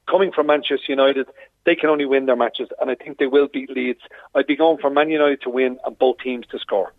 coming 0.09 0.31
from 0.31 0.47
Manchester 0.47 0.91
United, 0.91 1.27
they 1.65 1.75
can 1.75 1.89
only 1.89 2.05
win 2.05 2.25
their 2.25 2.35
matches, 2.35 2.69
and 2.79 2.89
I 2.89 2.95
think 2.95 3.17
they 3.17 3.27
will 3.27 3.47
beat 3.47 3.69
Leeds. 3.69 3.99
I'd 4.33 4.47
be 4.47 4.55
going 4.55 4.77
for 4.79 4.89
Man 4.89 5.09
United 5.09 5.41
to 5.41 5.49
win 5.49 5.77
and 5.85 5.99
both 5.99 6.17
teams 6.19 6.47
to 6.47 6.59
score. 6.59 6.93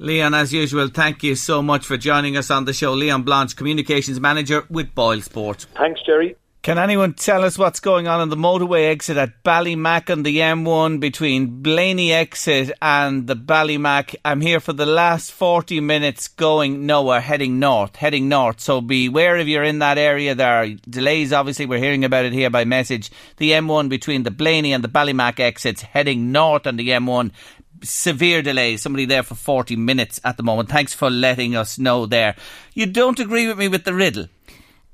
Leon, 0.00 0.32
as 0.32 0.52
usual, 0.52 0.86
thank 0.86 1.24
you 1.24 1.34
so 1.34 1.60
much 1.60 1.84
for 1.84 1.96
joining 1.96 2.36
us 2.36 2.52
on 2.52 2.64
the 2.66 2.72
show. 2.72 2.92
Leon 2.92 3.24
Blanche, 3.24 3.56
Communications 3.56 4.20
Manager 4.20 4.64
with 4.70 4.94
Boyle 4.94 5.20
Sport. 5.20 5.66
Thanks, 5.74 6.00
Jerry. 6.06 6.36
Can 6.62 6.76
anyone 6.76 7.14
tell 7.14 7.44
us 7.44 7.56
what's 7.56 7.80
going 7.80 8.08
on 8.08 8.20
on 8.20 8.28
the 8.28 8.36
motorway 8.36 8.90
exit 8.90 9.16
at 9.16 9.42
Ballymac 9.42 10.10
on 10.10 10.22
the 10.22 10.36
M1 10.36 11.00
between 11.00 11.62
Blaney 11.62 12.12
exit 12.12 12.70
and 12.82 13.26
the 13.26 13.34
Ballymac? 13.34 14.14
I'm 14.24 14.40
here 14.40 14.60
for 14.60 14.72
the 14.72 14.84
last 14.84 15.32
40 15.32 15.80
minutes 15.80 16.28
going 16.28 16.84
nowhere, 16.84 17.20
heading 17.20 17.58
north, 17.58 17.96
heading 17.96 18.28
north. 18.28 18.60
So 18.60 18.80
beware 18.80 19.36
if 19.38 19.48
you're 19.48 19.64
in 19.64 19.78
that 19.78 19.98
area. 19.98 20.34
There 20.34 20.52
are 20.52 20.68
delays, 20.68 21.32
obviously. 21.32 21.64
We're 21.64 21.78
hearing 21.78 22.04
about 22.04 22.24
it 22.24 22.32
here 22.32 22.50
by 22.50 22.64
message. 22.64 23.10
The 23.38 23.52
M1 23.52 23.88
between 23.88 24.24
the 24.24 24.30
Blaney 24.30 24.72
and 24.72 24.84
the 24.84 24.88
Ballymac 24.88 25.40
exits 25.40 25.82
heading 25.82 26.32
north 26.32 26.66
on 26.66 26.76
the 26.76 26.88
M1 26.88 27.30
severe 27.82 28.42
delay. 28.42 28.76
Somebody 28.76 29.04
there 29.04 29.22
for 29.22 29.34
40 29.34 29.76
minutes 29.76 30.20
at 30.24 30.36
the 30.36 30.42
moment. 30.42 30.68
Thanks 30.68 30.94
for 30.94 31.10
letting 31.10 31.56
us 31.56 31.78
know 31.78 32.06
there. 32.06 32.36
You 32.74 32.86
don't 32.86 33.18
agree 33.20 33.46
with 33.46 33.58
me 33.58 33.68
with 33.68 33.84
the 33.84 33.94
riddle? 33.94 34.26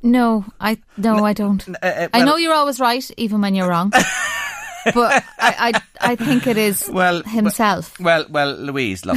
No, 0.03 0.45
I 0.61 0.79
no, 0.99 1.25
I 1.25 1.33
don't. 1.33 1.67
Uh, 1.67 1.73
uh, 1.83 2.09
I 2.13 2.25
know 2.25 2.37
you're 2.37 2.53
always 2.55 2.79
right, 2.79 3.11
even 3.17 3.41
when 3.41 3.55
you're 3.55 3.69
wrong. 3.69 3.89
but 4.95 5.25
I, 5.39 5.73
I, 5.73 5.83
I 6.01 6.17
think 6.17 6.47
it 6.47 6.59
is 6.59 6.91
Well, 6.93 7.23
himself. 7.23 7.99
Well, 7.99 8.27
well, 8.29 8.53
Louise, 8.55 9.07
look, 9.07 9.17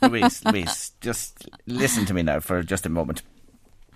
Louise, 0.02 0.44
Louise, 0.44 0.90
just 1.00 1.48
listen 1.68 2.04
to 2.06 2.14
me 2.14 2.22
now 2.22 2.40
for 2.40 2.64
just 2.64 2.84
a 2.84 2.88
moment. 2.88 3.22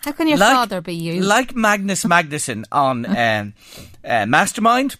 How 0.05 0.13
can 0.13 0.29
your 0.29 0.39
like- 0.39 0.55
father 0.55 0.81
be 0.81 0.95
you? 0.95 1.21
Like 1.23 1.57
Magnus 1.57 2.05
Magnusson 2.05 2.65
on 2.71 3.05
um, 3.07 3.55
uh, 4.05 4.27
Mastermind, 4.27 4.97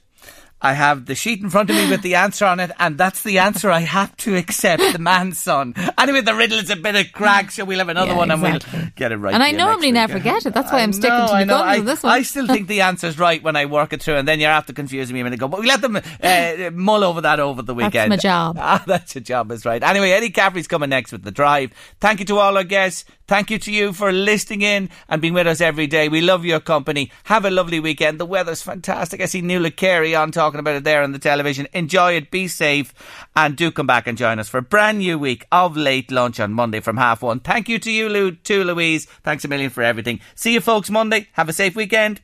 I 0.63 0.75
have 0.75 1.07
the 1.07 1.15
sheet 1.17 1.43
in 1.43 1.51
front 1.51 1.71
of 1.71 1.77
me 1.77 1.91
with 1.91 2.03
the 2.03 2.15
answer 2.15 2.47
on 2.47 2.61
it, 2.61 2.71
and 2.79 2.97
that's 2.97 3.23
the 3.23 3.41
answer 3.41 3.71
I 3.71 3.81
have 3.81 4.17
to 4.19 4.37
accept. 4.37 4.81
The 4.93 4.99
man's 4.99 5.39
son. 5.39 5.75
Anyway, 5.99 6.21
the 6.21 6.35
riddle 6.35 6.59
is 6.59 6.71
a 6.71 6.77
bit 6.77 6.95
of 6.95 7.13
crack, 7.13 7.51
so 7.51 7.65
we'll 7.65 7.79
have 7.79 7.89
another 7.89 8.13
Yeah, 8.13 8.17
one 8.17 8.31
and 8.31 8.41
we'll 8.41 8.59
get 8.95 9.11
it 9.11 9.17
right. 9.17 9.35
And 9.35 9.43
I 9.43 9.51
normally 9.51 9.91
never 9.91 10.19
get 10.21 10.47
it. 10.47 10.55
That's 10.55 10.71
why 10.71 10.81
I'm 10.81 10.93
sticking 10.93 11.11
know, 11.19 11.27
to 11.27 11.39
the 11.39 11.45
guns 11.47 11.63
I, 11.63 11.77
with 11.79 11.87
this 11.87 12.03
one. 12.03 12.13
I 12.13 12.23
still 12.23 12.47
think 12.47 12.69
the 12.69 12.83
answer's 12.83 13.19
right 13.19 13.43
when 13.43 13.57
I 13.57 13.67
work 13.67 13.93
it 13.93 14.03
through, 14.03 14.17
and 14.17 14.29
then 14.29 14.39
you're 14.39 14.51
after 14.51 14.73
confusing 14.73 15.15
me 15.15 15.21
a 15.21 15.25
minute 15.25 15.39
ago. 15.39 15.49
But 15.49 15.61
we 15.61 15.67
let 15.67 15.81
them 15.81 15.97
uh, 15.97 16.71
mull 16.73 17.03
over 17.03 17.23
that 17.23 17.41
over 17.41 17.63
the 17.63 17.75
weekend. 17.75 18.13
That's 18.13 18.25
my 18.25 18.29
job. 18.31 18.59
Ah, 18.65 18.83
that's 18.87 19.15
your 19.17 19.23
job, 19.23 19.51
is 19.51 19.65
right. 19.65 19.83
Anyway, 19.83 20.11
Eddie 20.13 20.31
Caffrey's 20.31 20.69
coming 20.69 20.91
next 20.91 21.11
with 21.11 21.25
the 21.25 21.33
drive. 21.33 21.73
Thank 22.01 22.21
you 22.21 22.27
to 22.27 22.39
all 22.39 22.57
our 22.57 22.65
guests. 22.65 23.05
Thank 23.33 23.51
you 23.51 23.59
to 23.61 23.73
you 23.73 23.95
for 23.95 24.13
listening 24.13 24.61
in 24.61 24.91
and 25.09 25.23
being 25.23 25.33
with 25.33 25.47
us 25.47 25.63
every 25.63 25.87
day. 25.87 26.07
We 26.11 26.21
love 26.21 26.45
your 26.45 26.61
company. 26.61 27.11
Have 27.25 27.47
a 27.47 27.51
lovely 27.51 27.81
weekend. 27.81 28.21
The 28.21 28.27
weather's 28.27 28.61
fantastic. 28.61 29.23
I 29.23 29.25
see 29.25 29.41
Nuala 29.41 29.71
Carey 29.71 30.15
on 30.15 30.33
talking 30.33 30.61
about 30.61 30.77
it 30.77 30.85
there 30.85 31.03
on 31.03 31.13
the 31.13 31.19
television. 31.19 31.67
Enjoy 31.73 32.13
it. 32.13 32.31
Be 32.31 32.47
safe. 32.47 32.93
And 33.35 33.57
do 33.57 33.71
come 33.71 33.87
back 33.87 34.07
and 34.07 34.19
join 34.19 34.39
us 34.39 34.51
for 34.51 34.59
a 34.59 34.63
brand 34.63 34.99
new 34.99 35.19
week 35.19 35.47
of 35.51 35.79
late 35.79 36.13
lunch 36.13 36.41
on 36.41 36.53
Monday 36.53 36.81
from 36.81 36.99
half 36.99 37.23
one. 37.23 37.41
Thank 37.41 37.71
you 37.71 37.79
to 37.79 37.91
you, 37.91 38.11
Lou, 38.11 38.33
to 38.33 38.65
Louise. 38.65 39.07
Thanks 39.23 39.47
a 39.47 39.49
million 39.49 39.71
for 39.71 39.83
everything. 39.83 40.21
See 40.35 40.53
you 40.53 40.61
folks 40.61 40.91
Monday. 40.91 41.29
Have 41.33 41.49
a 41.49 41.55
safe 41.55 41.75
weekend. 41.75 42.21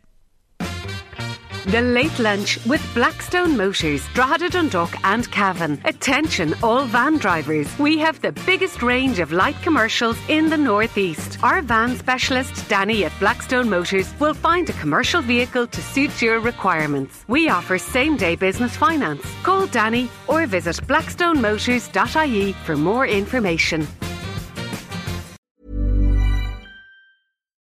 The 1.69 1.83
Late 1.83 2.19
Lunch 2.19 2.59
with 2.65 2.83
Blackstone 2.95 3.55
Motors, 3.55 4.03
Drogheda 4.15 4.49
Dundalk 4.49 4.91
and 5.05 5.31
Cavan. 5.31 5.79
Attention 5.85 6.55
all 6.63 6.87
van 6.87 7.19
drivers. 7.19 7.69
We 7.79 7.99
have 7.99 8.23
the 8.23 8.33
biggest 8.47 8.83
range 8.83 9.19
of 9.19 9.33
light 9.33 9.61
commercials 9.61 10.17
in 10.31 10.49
the 10.49 10.57
Northeast. 10.57 11.39
Our 11.43 11.61
van 11.61 11.95
specialist, 11.99 12.67
Danny 12.71 13.05
at 13.05 13.13
Blackstone 13.21 13.69
Motors, 13.69 14.19
will 14.19 14.33
find 14.33 14.71
a 14.71 14.73
commercial 14.81 15.21
vehicle 15.21 15.67
to 15.67 15.83
suit 15.83 16.23
your 16.23 16.41
requirements. 16.41 17.27
We 17.29 17.51
offer 17.51 17.77
same 17.77 18.17
day 18.17 18.35
business 18.35 18.75
finance. 18.75 19.21
Call 19.43 19.67
Danny 19.67 20.09
or 20.27 20.47
visit 20.47 20.77
blackstonemotors.ie 20.87 22.53
for 22.65 22.77
more 22.79 23.07
information. 23.07 23.87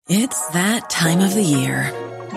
It's 0.10 0.50
that 0.50 0.90
time 0.90 1.22
of 1.22 1.34
the 1.34 1.42
year. 1.42 2.05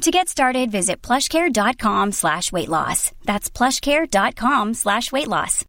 To 0.00 0.10
get 0.10 0.30
started, 0.30 0.70
visit 0.70 1.02
plushcare.com 1.02 2.12
slash 2.12 2.50
weight 2.50 2.70
loss. 2.70 3.12
That's 3.26 3.50
plushcare.com 3.50 4.72
slash 4.72 5.12
weight 5.12 5.28
loss. 5.28 5.66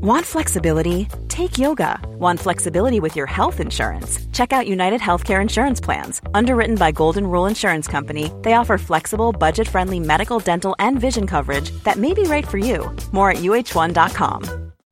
Want 0.00 0.24
flexibility? 0.24 1.06
Take 1.28 1.58
yoga. 1.58 2.00
Want 2.18 2.40
flexibility 2.40 2.98
with 2.98 3.14
your 3.14 3.26
health 3.26 3.60
insurance? 3.60 4.18
Check 4.32 4.54
out 4.54 4.66
United 4.66 5.00
Healthcare 5.02 5.42
Insurance 5.42 5.82
Plans. 5.82 6.22
Underwritten 6.32 6.76
by 6.76 6.90
Golden 6.90 7.26
Rule 7.26 7.46
Insurance 7.46 7.86
Company, 7.86 8.32
they 8.42 8.54
offer 8.54 8.78
flexible, 8.78 9.32
budget 9.32 9.68
friendly 9.68 10.00
medical, 10.00 10.38
dental, 10.38 10.74
and 10.78 10.98
vision 10.98 11.26
coverage 11.26 11.70
that 11.84 11.98
may 11.98 12.14
be 12.14 12.22
right 12.22 12.48
for 12.48 12.58
you. 12.58 12.90
More 13.12 13.30
at 13.30 13.38
uh1.com. 13.38 14.71